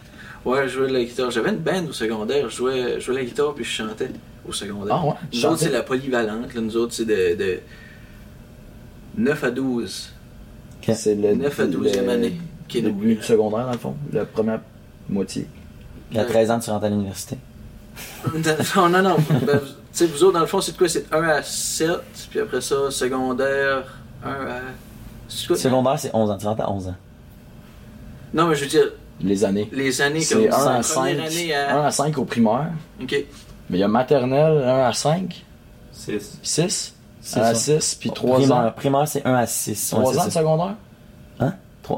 Ouais, 0.44 0.66
je 0.68 0.72
jouais 0.78 0.88
de 0.88 0.92
la 0.94 1.04
guitare. 1.04 1.30
J'avais 1.30 1.50
une 1.50 1.58
band 1.58 1.84
au 1.88 1.92
secondaire. 1.92 2.48
Je 2.48 2.56
jouais, 2.56 2.94
je 2.94 3.00
jouais 3.00 3.14
de 3.14 3.20
la 3.20 3.26
guitare 3.26 3.54
puis 3.54 3.62
je 3.64 3.70
chantais 3.70 4.08
au 4.48 4.52
secondaire. 4.52 4.96
Ah 4.98 5.06
ouais? 5.06 5.12
Tu 5.30 5.38
Nous 5.38 5.46
autres, 5.46 5.58
c'est 5.60 5.70
la 5.70 5.82
polyvalente. 5.82 6.54
là. 6.54 6.60
Nous 6.60 6.76
autres, 6.76 6.94
c'est 6.94 7.04
de, 7.04 7.36
de 7.36 7.58
9 9.18 9.44
à 9.44 9.50
12. 9.50 10.12
Ok. 10.88 10.94
C'est 10.96 11.14
le 11.14 11.34
9 11.34 11.60
à 11.60 11.66
12e 11.66 12.04
le 12.04 12.10
année. 12.10 12.32
Qui 12.68 12.78
est 12.78 12.82
début 12.82 13.08
nos- 13.08 13.20
du 13.20 13.22
secondaire, 13.22 13.66
dans 13.66 13.72
le 13.72 13.78
fond. 13.78 13.94
La 14.12 14.24
première 14.24 14.60
moitié. 15.08 15.46
Puis 16.10 16.18
à 16.18 16.24
13 16.24 16.50
ans, 16.50 16.58
tu 16.58 16.70
rentres 16.70 16.84
à 16.84 16.88
l'université. 16.88 17.38
non, 18.76 18.88
non, 18.88 19.02
non. 19.02 19.16
Ben, 19.46 19.60
sais, 19.92 20.06
vous 20.06 20.22
autres, 20.24 20.34
dans 20.34 20.40
le 20.40 20.46
fond, 20.46 20.60
c'est 20.60 20.72
de 20.72 20.78
quoi? 20.78 20.88
C'est 20.88 21.12
1 21.12 21.22
à 21.22 21.42
7, 21.42 21.88
puis 22.30 22.40
après 22.40 22.60
ça, 22.60 22.90
secondaire, 22.90 23.84
1 24.24 24.28
à. 24.28 24.60
C'est 25.28 25.46
quoi? 25.46 25.56
Secondaire, 25.56 25.98
c'est 25.98 26.10
11 26.14 26.30
ans. 26.30 26.36
Tu 26.38 26.46
rentres 26.46 26.62
à 26.62 26.70
11 26.70 26.88
ans. 26.88 26.94
Non, 28.34 28.46
mais 28.46 28.54
je 28.54 28.62
veux 28.64 28.70
dire, 28.70 28.84
Les 29.20 29.44
années. 29.44 29.68
les 29.72 30.00
années 30.00 30.20
C'est 30.20 30.34
comme 30.34 30.52
1 30.52 30.66
à 30.66 30.76
la 30.78 30.82
5. 30.82 30.94
première 30.94 31.24
année 31.26 31.54
1 31.54 31.58
à. 31.82 31.86
à 31.86 31.90
5 31.90 32.18
au 32.18 32.24
primaire. 32.24 32.70
Ok. 33.02 33.12
Mais 33.68 33.78
il 33.78 33.80
y 33.80 33.84
a 33.84 33.88
maternelle 33.88 34.62
1 34.64 34.86
à 34.88 34.92
5, 34.92 35.44
6. 35.92 36.38
6, 36.42 36.94
C'est 37.20 37.40
1 37.40 37.42
à 37.42 37.54
ça. 37.54 37.80
6, 37.80 37.94
puis 37.96 38.10
3 38.10 38.38
primaire, 38.38 38.56
ans. 38.56 38.72
primaire, 38.74 39.06
c'est 39.08 39.24
1 39.26 39.34
à 39.34 39.46
6. 39.46 39.90
3 39.90 40.18
ans 40.18 40.24
de 40.26 40.30
secondaire? 40.30 40.74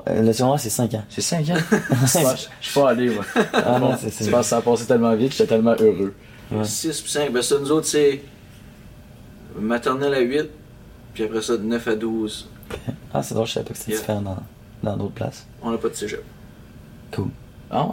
Le 0.06 0.32
secondaire, 0.32 0.60
c'est 0.60 0.70
5 0.70 0.94
ans. 0.94 1.04
C'est 1.08 1.20
5 1.20 1.48
ans? 1.50 1.54
Je 2.60 2.66
suis 2.68 2.74
pas 2.80 2.90
allé, 2.90 3.10
moi. 3.10 3.24
Ah 3.52 3.78
non, 3.78 3.96
c'est 3.98 4.08
Je 4.08 4.24
c'est- 4.24 4.30
pense 4.30 4.40
que 4.40 4.46
ça 4.46 4.56
a 4.58 4.62
passé 4.62 4.86
tellement 4.86 5.14
vite, 5.14 5.32
j'étais 5.32 5.46
tellement 5.46 5.74
heureux. 5.78 6.14
Ouais. 6.50 6.64
6 6.64 7.00
puis 7.00 7.10
5. 7.10 7.32
Ben, 7.32 7.42
ça, 7.42 7.56
nous 7.58 7.70
autres, 7.72 7.86
c'est. 7.86 8.22
Maternelle 9.58 10.14
à 10.14 10.20
8, 10.20 10.48
puis 11.14 11.24
après 11.24 11.42
ça, 11.42 11.56
de 11.56 11.62
9 11.62 11.86
à 11.88 11.94
12. 11.96 12.48
Ah, 13.12 13.22
c'est 13.22 13.34
drôle, 13.34 13.46
je 13.46 13.52
savais 13.52 13.66
pas 13.66 13.72
que 13.72 13.78
c'était 13.78 13.92
Yeah. 13.92 14.00
différent 14.00 14.22
dans 14.22 14.36
dans 14.82 14.96
d'autres 14.96 15.12
places. 15.14 15.46
On 15.62 15.70
n'a 15.70 15.78
pas 15.78 15.88
de 15.90 15.94
cégep. 15.94 16.24
Ah 17.70 17.84
ouais? 17.86 17.90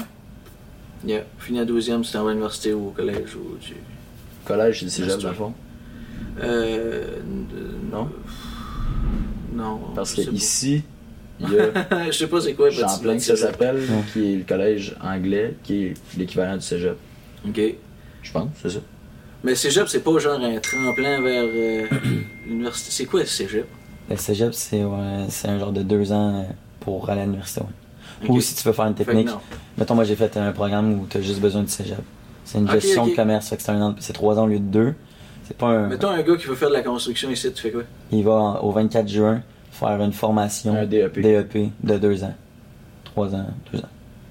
Yeah. 1.06 1.24
Fini 1.38 1.60
à 1.60 1.66
12e, 1.66 2.04
c'était 2.04 2.18
à 2.18 2.24
l'université 2.24 2.74
ou 2.74 2.88
au 2.88 2.92
collège 2.92 3.36
ou 3.36 3.58
du. 3.58 3.76
Collège, 4.46 4.80
c'est 4.82 4.90
cégep, 4.90 5.20
dans 5.20 5.30
le 5.30 5.36
fond? 5.36 5.54
Euh. 6.42 7.18
Non? 7.92 8.10
Non. 9.54 9.80
Parce 9.96 10.16
je 10.16 10.24
que 10.24 10.32
ici, 10.32 10.84
il 11.40 11.52
y 11.54 11.60
a 11.60 12.06
je 12.12 12.12
sais 12.12 12.28
pas 12.28 12.42
c'est 12.42 12.54
quoi 12.54 12.68
le 12.70 12.72
Champlain, 12.76 13.16
que 13.18 13.24
ça 13.24 13.36
s'appelle, 13.36 13.78
Ouais. 13.78 14.04
qui 14.14 14.34
est 14.34 14.38
le 14.38 14.44
collège 14.44 14.96
anglais, 15.02 15.56
qui 15.64 15.86
est 15.86 15.94
l'équivalent 16.18 16.56
du 16.56 16.62
cégep. 16.62 16.98
Ok. 17.48 17.62
Je 18.22 18.32
pense, 18.32 18.50
c'est 18.62 18.70
ça. 18.70 18.80
Mais 19.44 19.56
cégep, 19.56 19.88
c'est 19.88 20.04
pas 20.04 20.18
genre 20.20 20.40
un 20.42 20.60
tremplin 20.60 21.22
vers 21.22 21.46
euh, 21.48 21.86
l'université. 22.46 22.92
C'est 22.92 23.06
quoi 23.06 23.22
le 23.22 23.26
cégep? 23.26 23.66
Le 24.10 24.16
cégep, 24.18 24.54
c'est 24.54 24.84
ouais, 24.84 25.26
un 25.46 25.60
genre 25.60 25.72
de 25.72 25.82
2 25.82 26.12
ans 26.12 26.40
euh, 26.40 26.44
pour 26.82 27.10
aller 27.10 27.22
à 27.22 27.26
l'université. 27.26 27.62
ouais. 27.62 28.30
Ou 28.30 28.42
si 28.42 28.54
tu 28.56 28.64
veux 28.68 28.74
faire 28.74 28.86
une 28.86 28.96
technique. 28.96 29.30
Mettons, 29.78 29.96
moi, 29.96 30.04
j'ai 30.04 30.18
fait 30.18 30.36
un 30.36 30.52
programme 30.52 31.00
où 31.00 31.08
tu 31.10 31.18
as 31.18 31.22
juste 31.22 31.40
besoin 31.40 31.62
du 31.64 31.70
cégep. 31.70 32.00
C'est 32.44 32.58
une 32.58 32.70
gestion 32.70 33.08
de 33.08 33.16
commerce, 33.16 33.48
fait 33.48 33.56
que 33.58 33.62
c'est 33.64 33.72
un 33.72 33.82
an, 33.82 33.96
c'est 34.00 34.12
3 34.12 34.40
ans 34.40 34.44
au 34.44 34.48
lieu 34.48 34.60
de 34.60 34.66
2. 34.66 34.94
C'est 35.46 35.56
pas 35.58 35.68
un. 35.68 35.88
Mettons 35.88 36.10
un 36.10 36.22
gars 36.22 36.36
qui 36.36 36.48
veut 36.48 36.56
faire 36.56 36.70
de 36.70 36.74
la 36.74 36.82
construction 36.82 37.30
ici, 37.30 37.52
tu 37.54 37.62
fais 37.62 37.72
quoi? 37.72 37.84
Il 38.12 38.24
va 38.26 38.60
au 38.62 38.72
24 38.72 39.08
juin 39.08 39.42
faire 39.80 40.02
une 40.02 40.14
formation 40.14 40.76
Un 40.76 40.86
DEP. 40.86 41.20
DEP 41.20 41.70
de 41.84 41.98
2 41.98 42.24
ans. 42.24 42.34
3 43.06 43.36
ans, 43.36 43.48
2 43.74 43.80
ans. 43.80 43.84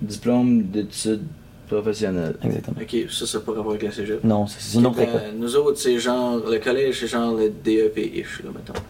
Diplôme 0.03 0.63
d'études 0.65 1.25
professionnelles. 1.69 2.37
Exactement. 2.43 2.77
Ok, 2.81 2.97
ça, 3.11 3.27
ça 3.27 3.39
n'a 3.39 3.45
pas 3.45 3.53
rapport 3.53 3.71
avec 3.73 3.83
la 3.83 3.91
cégep. 3.93 4.23
Non, 4.25 4.47
c'est 4.47 4.61
c'est 4.61 4.79
une 4.79 4.87
autre 4.87 5.01
école. 5.01 5.21
nous 5.37 5.57
autres, 5.57 5.79
c'est 5.79 5.99
genre. 5.99 6.39
Le 6.49 6.59
collège, 6.59 7.01
c'est 7.01 7.09
genre 7.09 7.35
le 7.35 7.51
DEP-ish, 7.51 8.43
là, 8.45 8.51
mettons. 8.55 8.81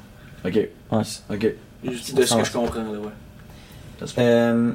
Ok, 0.45 0.69
Ouais, 0.93 1.05
c'est- 1.05 1.23
ok. 1.35 1.55
Juste 1.91 2.15
de 2.17 2.23
ce 2.25 2.35
que 2.35 2.45
je 2.45 2.53
comprends, 2.53 2.83
là, 2.83 2.99
ouais. 2.99 4.07
Euh, 4.19 4.73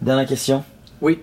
dernière 0.00 0.26
question 0.26 0.62
Oui. 1.00 1.18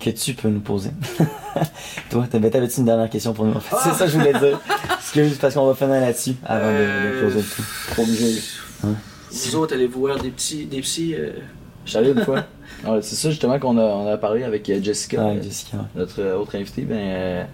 que 0.00 0.10
tu 0.10 0.34
peux 0.34 0.48
nous 0.48 0.60
poser. 0.60 0.90
Toi, 2.10 2.26
t'avais- 2.30 2.50
t'avais-tu 2.50 2.80
une 2.80 2.86
dernière 2.86 3.10
question 3.10 3.32
pour 3.34 3.44
nous? 3.44 3.52
En 3.54 3.60
fait, 3.60 3.76
C'est 3.82 3.94
ça 3.94 4.04
que 4.06 4.10
je 4.10 4.18
voulais 4.18 4.32
dire. 4.32 4.58
Excuse, 4.98 5.36
parce 5.38 5.54
qu'on 5.54 5.66
va 5.66 5.74
finir 5.74 6.00
là-dessus 6.00 6.34
avant 6.44 6.66
de- 6.66 6.72
de, 6.72 6.76
Euh, 6.78 7.20
closer 7.20 7.38
le 7.40 7.44
tout. 7.44 7.94
Pas 7.96 8.02
obligé. 8.02 8.40
Vous 9.32 9.56
autres, 9.56 9.74
allez-vous 9.74 10.00
voir 10.00 10.18
des 10.18 10.30
petits. 10.30 10.64
Des 10.66 10.80
petits 10.80 11.14
euh, 11.14 11.32
Je 11.84 11.90
suis 11.90 11.98
allé 11.98 12.10
une 12.12 12.22
fois. 12.24 12.44
C'est 13.00 13.14
ça 13.14 13.30
justement 13.30 13.58
qu'on 13.58 13.76
a, 13.78 13.82
on 13.82 14.08
a 14.12 14.16
parlé 14.16 14.42
avec 14.44 14.68
euh, 14.68 14.82
Jessica, 14.82 15.22
euh, 15.22 15.40
Jessica. 15.42 15.78
notre 15.94 16.20
euh, 16.20 16.36
autre 16.36 16.56
invitée. 16.56 16.82
Ben, 16.82 16.96
euh, 16.98 17.44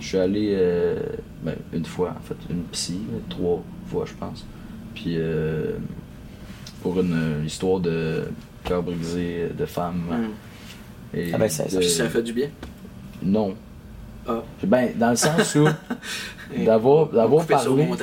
je 0.00 0.06
suis 0.06 0.18
allé 0.18 0.52
euh, 0.56 0.98
ben, 1.42 1.54
une 1.72 1.84
fois, 1.84 2.14
en 2.18 2.22
fait, 2.26 2.36
une 2.50 2.62
psy, 2.72 3.00
trois 3.28 3.62
fois, 3.90 4.04
je 4.06 4.14
pense. 4.14 4.44
Puis 4.94 5.14
euh, 5.18 5.72
pour 6.82 6.98
une 7.00 7.42
histoire 7.46 7.80
de 7.80 8.24
cœur 8.64 8.82
brisé 8.82 9.48
de 9.56 9.66
femme. 9.66 10.30
Et 11.14 11.30
Ah 11.34 11.38
ben, 11.38 11.48
ça- 11.48 11.64
de- 11.64 11.76
Puis 11.78 11.88
ça 11.88 12.08
fait 12.08 12.22
du 12.22 12.32
bien? 12.32 12.48
Non. 13.22 13.54
Ah. 14.26 14.42
Ben, 14.64 14.90
dans 14.96 15.10
le 15.10 15.16
sens 15.16 15.54
où 15.56 15.66
d'avoir 16.64 17.08
d'avoir 17.08 17.44
parlé. 17.46 17.88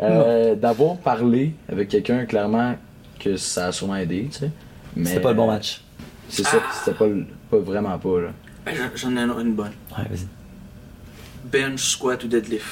Euh, 0.00 0.54
d'avoir 0.54 0.96
parlé 0.96 1.54
avec 1.70 1.88
quelqu'un, 1.88 2.24
clairement, 2.26 2.74
que 3.20 3.36
ça 3.36 3.68
a 3.68 3.72
sûrement 3.72 3.96
aidé, 3.96 4.28
tu 4.32 4.38
sais. 4.40 4.50
Mais 4.96 5.06
C'était 5.06 5.20
pas 5.20 5.30
le 5.30 5.36
bon 5.36 5.46
match. 5.46 5.80
C'est 6.28 6.44
ça, 6.44 6.58
Ah. 6.60 6.72
c'était 6.72 6.96
pas, 6.96 7.06
pas 7.50 7.58
vraiment 7.58 7.98
pas, 7.98 8.20
là. 8.20 8.28
Ben, 8.64 8.74
j'en- 8.94 9.16
ai 9.16 9.20
une 9.20 9.54
bonne. 9.54 9.72
Ouais, 9.96 10.04
vas-y. 10.08 10.26
Bench, 11.44 11.82
squat 11.90 12.22
ou 12.24 12.28
deadlift. 12.28 12.64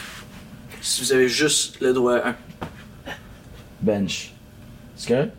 Si 0.81 1.03
vous 1.03 1.13
avez 1.13 1.29
juste 1.29 1.81
le 1.81 1.93
droit 1.93 2.15
à 2.17 2.29
un. 2.31 2.35
Bench. 3.81 4.33
C'est 4.97 5.09
correct? 5.13 5.33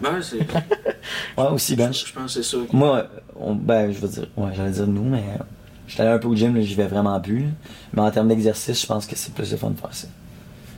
Ben, 0.00 0.20
c'est. 0.20 0.38
Ouais, 1.38 1.48
aussi 1.52 1.76
bench. 1.76 2.06
Je 2.06 2.12
pense 2.12 2.34
que 2.34 2.42
c'est 2.42 2.48
ça. 2.56 2.62
Moi, 2.72 3.06
on- 3.36 3.54
ben, 3.54 3.90
je 3.92 3.98
veux 3.98 4.08
dire, 4.08 4.26
ouais, 4.36 4.50
j'allais 4.54 4.70
dire 4.72 4.86
nous, 4.86 5.04
mais 5.04 5.18
euh, 5.38 5.42
j'étais 5.86 6.02
allé 6.02 6.12
un 6.12 6.18
peu 6.18 6.28
au 6.28 6.34
gym, 6.36 6.58
j'y 6.60 6.74
vais 6.74 6.86
vraiment 6.86 7.20
plus. 7.20 7.40
là. 7.40 7.48
Mais 7.92 8.02
en 8.02 8.10
termes 8.10 8.28
d'exercice, 8.28 8.80
je 8.80 8.86
pense 8.86 9.06
que 9.06 9.16
c'est 9.16 9.32
plus 9.34 9.50
de 9.50 9.56
fun 9.56 9.70
de 9.70 9.78
faire 9.78 9.94
ça. 9.94 10.08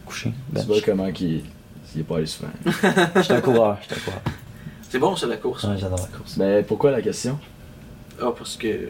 Coucher, 0.07 0.31
Tu 0.31 0.55
bench. 0.55 0.65
vois 0.67 0.77
comment 0.85 1.11
qu'il 1.13 1.43
il 1.95 2.01
est 2.01 2.05
pas 2.05 2.17
allé 2.19 2.27
souvent. 2.27 2.49
J'étais 3.17 3.33
un 3.35 3.41
coureur, 3.41 3.79
j'étais 3.83 3.95
un 4.01 4.05
coureur. 4.05 4.21
C'est 4.89 4.99
bon, 4.99 5.17
c'est 5.17 5.27
la 5.27 5.37
course? 5.37 5.65
Ouais, 5.65 5.77
j'adore 5.77 5.99
la 5.99 6.17
course. 6.19 6.37
Mais 6.37 6.63
pourquoi 6.63 6.91
la 6.93 7.03
question? 7.03 7.39
Ah, 8.21 8.33
parce 8.37 8.57
que. 8.57 8.89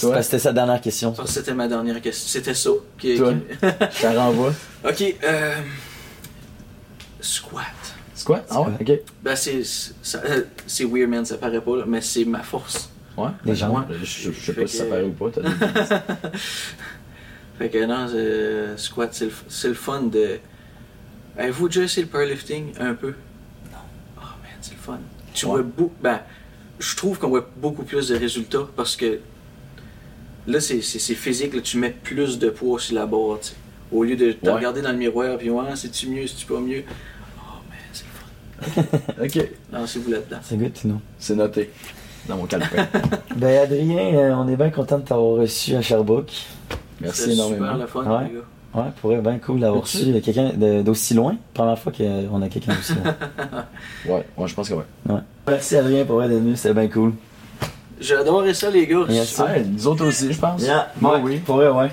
Que 0.00 0.22
c'était 0.22 0.38
sa 0.38 0.52
dernière 0.52 0.80
question. 0.80 1.12
parce 1.12 1.28
que 1.28 1.34
c'était 1.34 1.54
ma 1.54 1.68
dernière 1.68 2.00
question. 2.00 2.26
C'était 2.28 2.54
ça. 2.54 2.70
Qui, 2.98 3.16
Toi? 3.16 3.32
qui- 3.34 3.66
Je 3.96 4.02
te 4.02 4.16
renvoie. 4.16 4.52
ok, 4.88 5.14
euh. 5.24 5.54
Squat. 7.20 7.64
C'est 8.14 8.24
quoi? 8.26 8.42
Ah 8.50 8.60
ouais? 8.62 8.72
Ok. 8.80 8.92
Ben, 9.22 9.34
c'est. 9.36 9.64
c'est- 9.64 9.92
ça- 10.02 10.22
C'est 10.66 10.84
weird, 10.84 11.08
man, 11.10 11.24
ça 11.24 11.36
paraît 11.36 11.60
pas, 11.60 11.76
là, 11.78 11.84
mais 11.86 12.00
c'est 12.00 12.24
ma 12.24 12.42
force. 12.42 12.90
Ouais? 13.16 13.28
Les 13.44 13.54
jambes. 13.54 13.76
Ouais. 13.88 13.96
Je, 14.02 14.04
je- 14.04 14.32
je 14.32 14.40
sais 14.46 14.52
pas 14.52 14.66
si 14.66 14.76
ça 14.76 14.84
paraît 14.86 15.04
ou 15.04 15.12
pas. 15.12 15.26
Fait 17.58 17.68
que 17.68 17.84
non, 17.84 18.08
c'est- 18.08 18.76
squat, 18.82 19.10
c'est 19.12 19.26
le, 19.26 19.32
c'est 19.48 19.68
le 19.68 19.74
fun 19.74 20.02
de. 20.02 20.38
Avez-vous 21.38 21.68
déjà 21.68 21.82
essayé 21.82 22.02
le 22.02 22.08
powerlifting 22.10 22.72
un 22.80 22.94
peu? 22.94 23.08
Non. 23.72 23.78
Oh 24.18 24.20
man, 24.20 24.52
c'est 24.60 24.72
le 24.74 24.78
fun. 24.80 24.98
Tu 25.32 25.46
Ouais. 25.46 25.52
vois 25.52 25.62
beaucoup. 25.62 25.92
Ben, 26.02 26.20
je 26.78 26.96
trouve 26.96 27.18
qu'on 27.18 27.28
voit 27.28 27.48
beaucoup 27.56 27.84
plus 27.84 28.08
de 28.08 28.16
résultats 28.16 28.66
parce 28.76 28.96
que 28.96 29.18
là, 30.46 30.60
c'est 30.60 30.80
physique, 30.80 31.54
là, 31.54 31.60
tu 31.60 31.78
mets 31.78 31.90
plus 31.90 32.38
de 32.38 32.50
poids 32.50 32.78
sur 32.80 32.94
la 32.96 33.06
barre, 33.06 33.38
tu 33.40 33.48
sais. 33.48 33.54
Au 33.92 34.02
lieu 34.02 34.16
de 34.16 34.32
te 34.32 34.46
Ouais. 34.46 34.52
regarder 34.54 34.82
dans 34.82 34.90
le 34.92 34.98
miroir, 34.98 35.36
puis 35.38 35.50
ouais, 35.50 35.76
c'est-tu 35.76 36.08
mieux, 36.08 36.26
c'est-tu 36.26 36.46
pas 36.46 36.58
mieux? 36.58 36.82
Oh 37.38 37.42
man, 37.68 37.78
c'est 37.92 38.04
le 38.04 38.82
fun. 38.82 39.22
ok. 39.24 39.48
Lancez-vous 39.72 40.10
là-dedans. 40.10 40.38
C'est 40.42 40.56
good, 40.56 40.72
Tino. 40.72 41.00
C'est 41.18 41.36
noté. 41.36 41.70
Dans 42.28 42.36
mon 42.36 42.46
calepin. 42.46 42.88
Ben, 43.36 43.62
Adrien, 43.62 44.14
euh, 44.16 44.34
on 44.34 44.48
est 44.48 44.56
bien 44.56 44.70
content 44.70 44.98
de 44.98 45.04
t'avoir 45.04 45.36
reçu 45.36 45.74
à 45.76 45.82
Sherbrooke. 45.82 46.32
Merci 47.04 47.32
énormément. 47.32 47.66
super 47.66 47.78
le 47.78 47.86
fun, 47.86 48.02
Ouais. 48.04 48.28
les 48.28 48.34
gars. 48.34 48.40
Ouais, 48.74 48.90
pour 49.00 49.12
eux, 49.12 49.20
bien 49.20 49.38
cool 49.38 49.60
d'avoir 49.60 49.82
reçu 49.82 50.20
quelqu'un 50.20 50.50
d'aussi 50.82 51.14
loin. 51.14 51.36
Première 51.52 51.78
fois 51.78 51.92
qu'on 51.92 52.42
a 52.42 52.48
quelqu'un 52.48 52.74
d'aussi 52.74 52.94
loin. 52.94 53.14
Ouais, 54.06 54.26
ouais, 54.36 54.48
je 54.48 54.54
pense 54.54 54.68
que 54.68 54.74
ouais. 54.74 55.20
Merci 55.46 55.76
Adrien 55.76 56.04
pour 56.04 56.22
être 56.22 56.30
venu, 56.30 56.56
c'était 56.56 56.74
bien 56.74 56.88
cool. 56.88 57.12
J'ai 58.00 58.16
adoré 58.16 58.52
ça, 58.52 58.70
les 58.70 58.86
gars. 58.86 59.04
Yes. 59.08 59.38
Ouais, 59.38 59.64
nous 59.64 59.86
autres 59.86 60.06
aussi, 60.06 60.32
je 60.32 60.38
pense. 60.38 60.62
Moi, 61.00 61.20
oui. 61.22 61.38
Pour 61.38 61.60
eux, 61.60 61.70
ouais. 61.70 61.90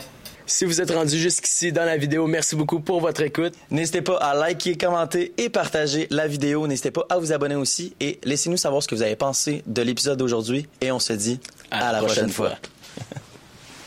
Si 0.47 0.65
vous 0.65 0.81
êtes 0.81 0.91
rendu 0.91 1.17
jusqu'ici 1.17 1.71
dans 1.71 1.85
la 1.85 1.95
vidéo, 1.95 2.27
merci 2.27 2.57
beaucoup 2.57 2.81
pour 2.81 2.99
votre 2.99 3.21
écoute. 3.21 3.53
N'hésitez 3.69 4.01
pas 4.01 4.17
à 4.17 4.35
liker, 4.35 4.75
commenter 4.75 5.33
et 5.38 5.49
partager 5.49 6.07
la 6.09 6.27
vidéo. 6.27 6.67
N'hésitez 6.67 6.91
pas 6.91 7.05
à 7.09 7.19
vous 7.19 7.31
abonner 7.31 7.55
aussi 7.55 7.95
et 8.01 8.19
laissez-nous 8.25 8.57
savoir 8.57 8.83
ce 8.83 8.88
que 8.89 8.95
vous 8.95 9.01
avez 9.01 9.15
pensé 9.15 9.63
de 9.65 9.81
l'épisode 9.81 10.17
d'aujourd'hui. 10.19 10.67
Et 10.81 10.91
on 10.91 10.99
se 10.99 11.13
dit 11.13 11.39
à, 11.69 11.93
la 11.93 11.99
prochaine, 11.99 12.29
fois. 12.29 12.51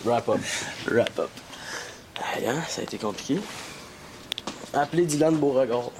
Wrap 0.05 0.29
up. 0.29 0.41
Wrap 0.87 1.19
up. 1.19 1.31
Hein, 2.47 2.63
ça 2.69 2.83
a 2.83 2.85
été 2.85 2.99
compliqué. 2.99 3.41
Appelez 4.75 5.07
Dylan 5.07 5.37
Beauregard. 5.37 5.91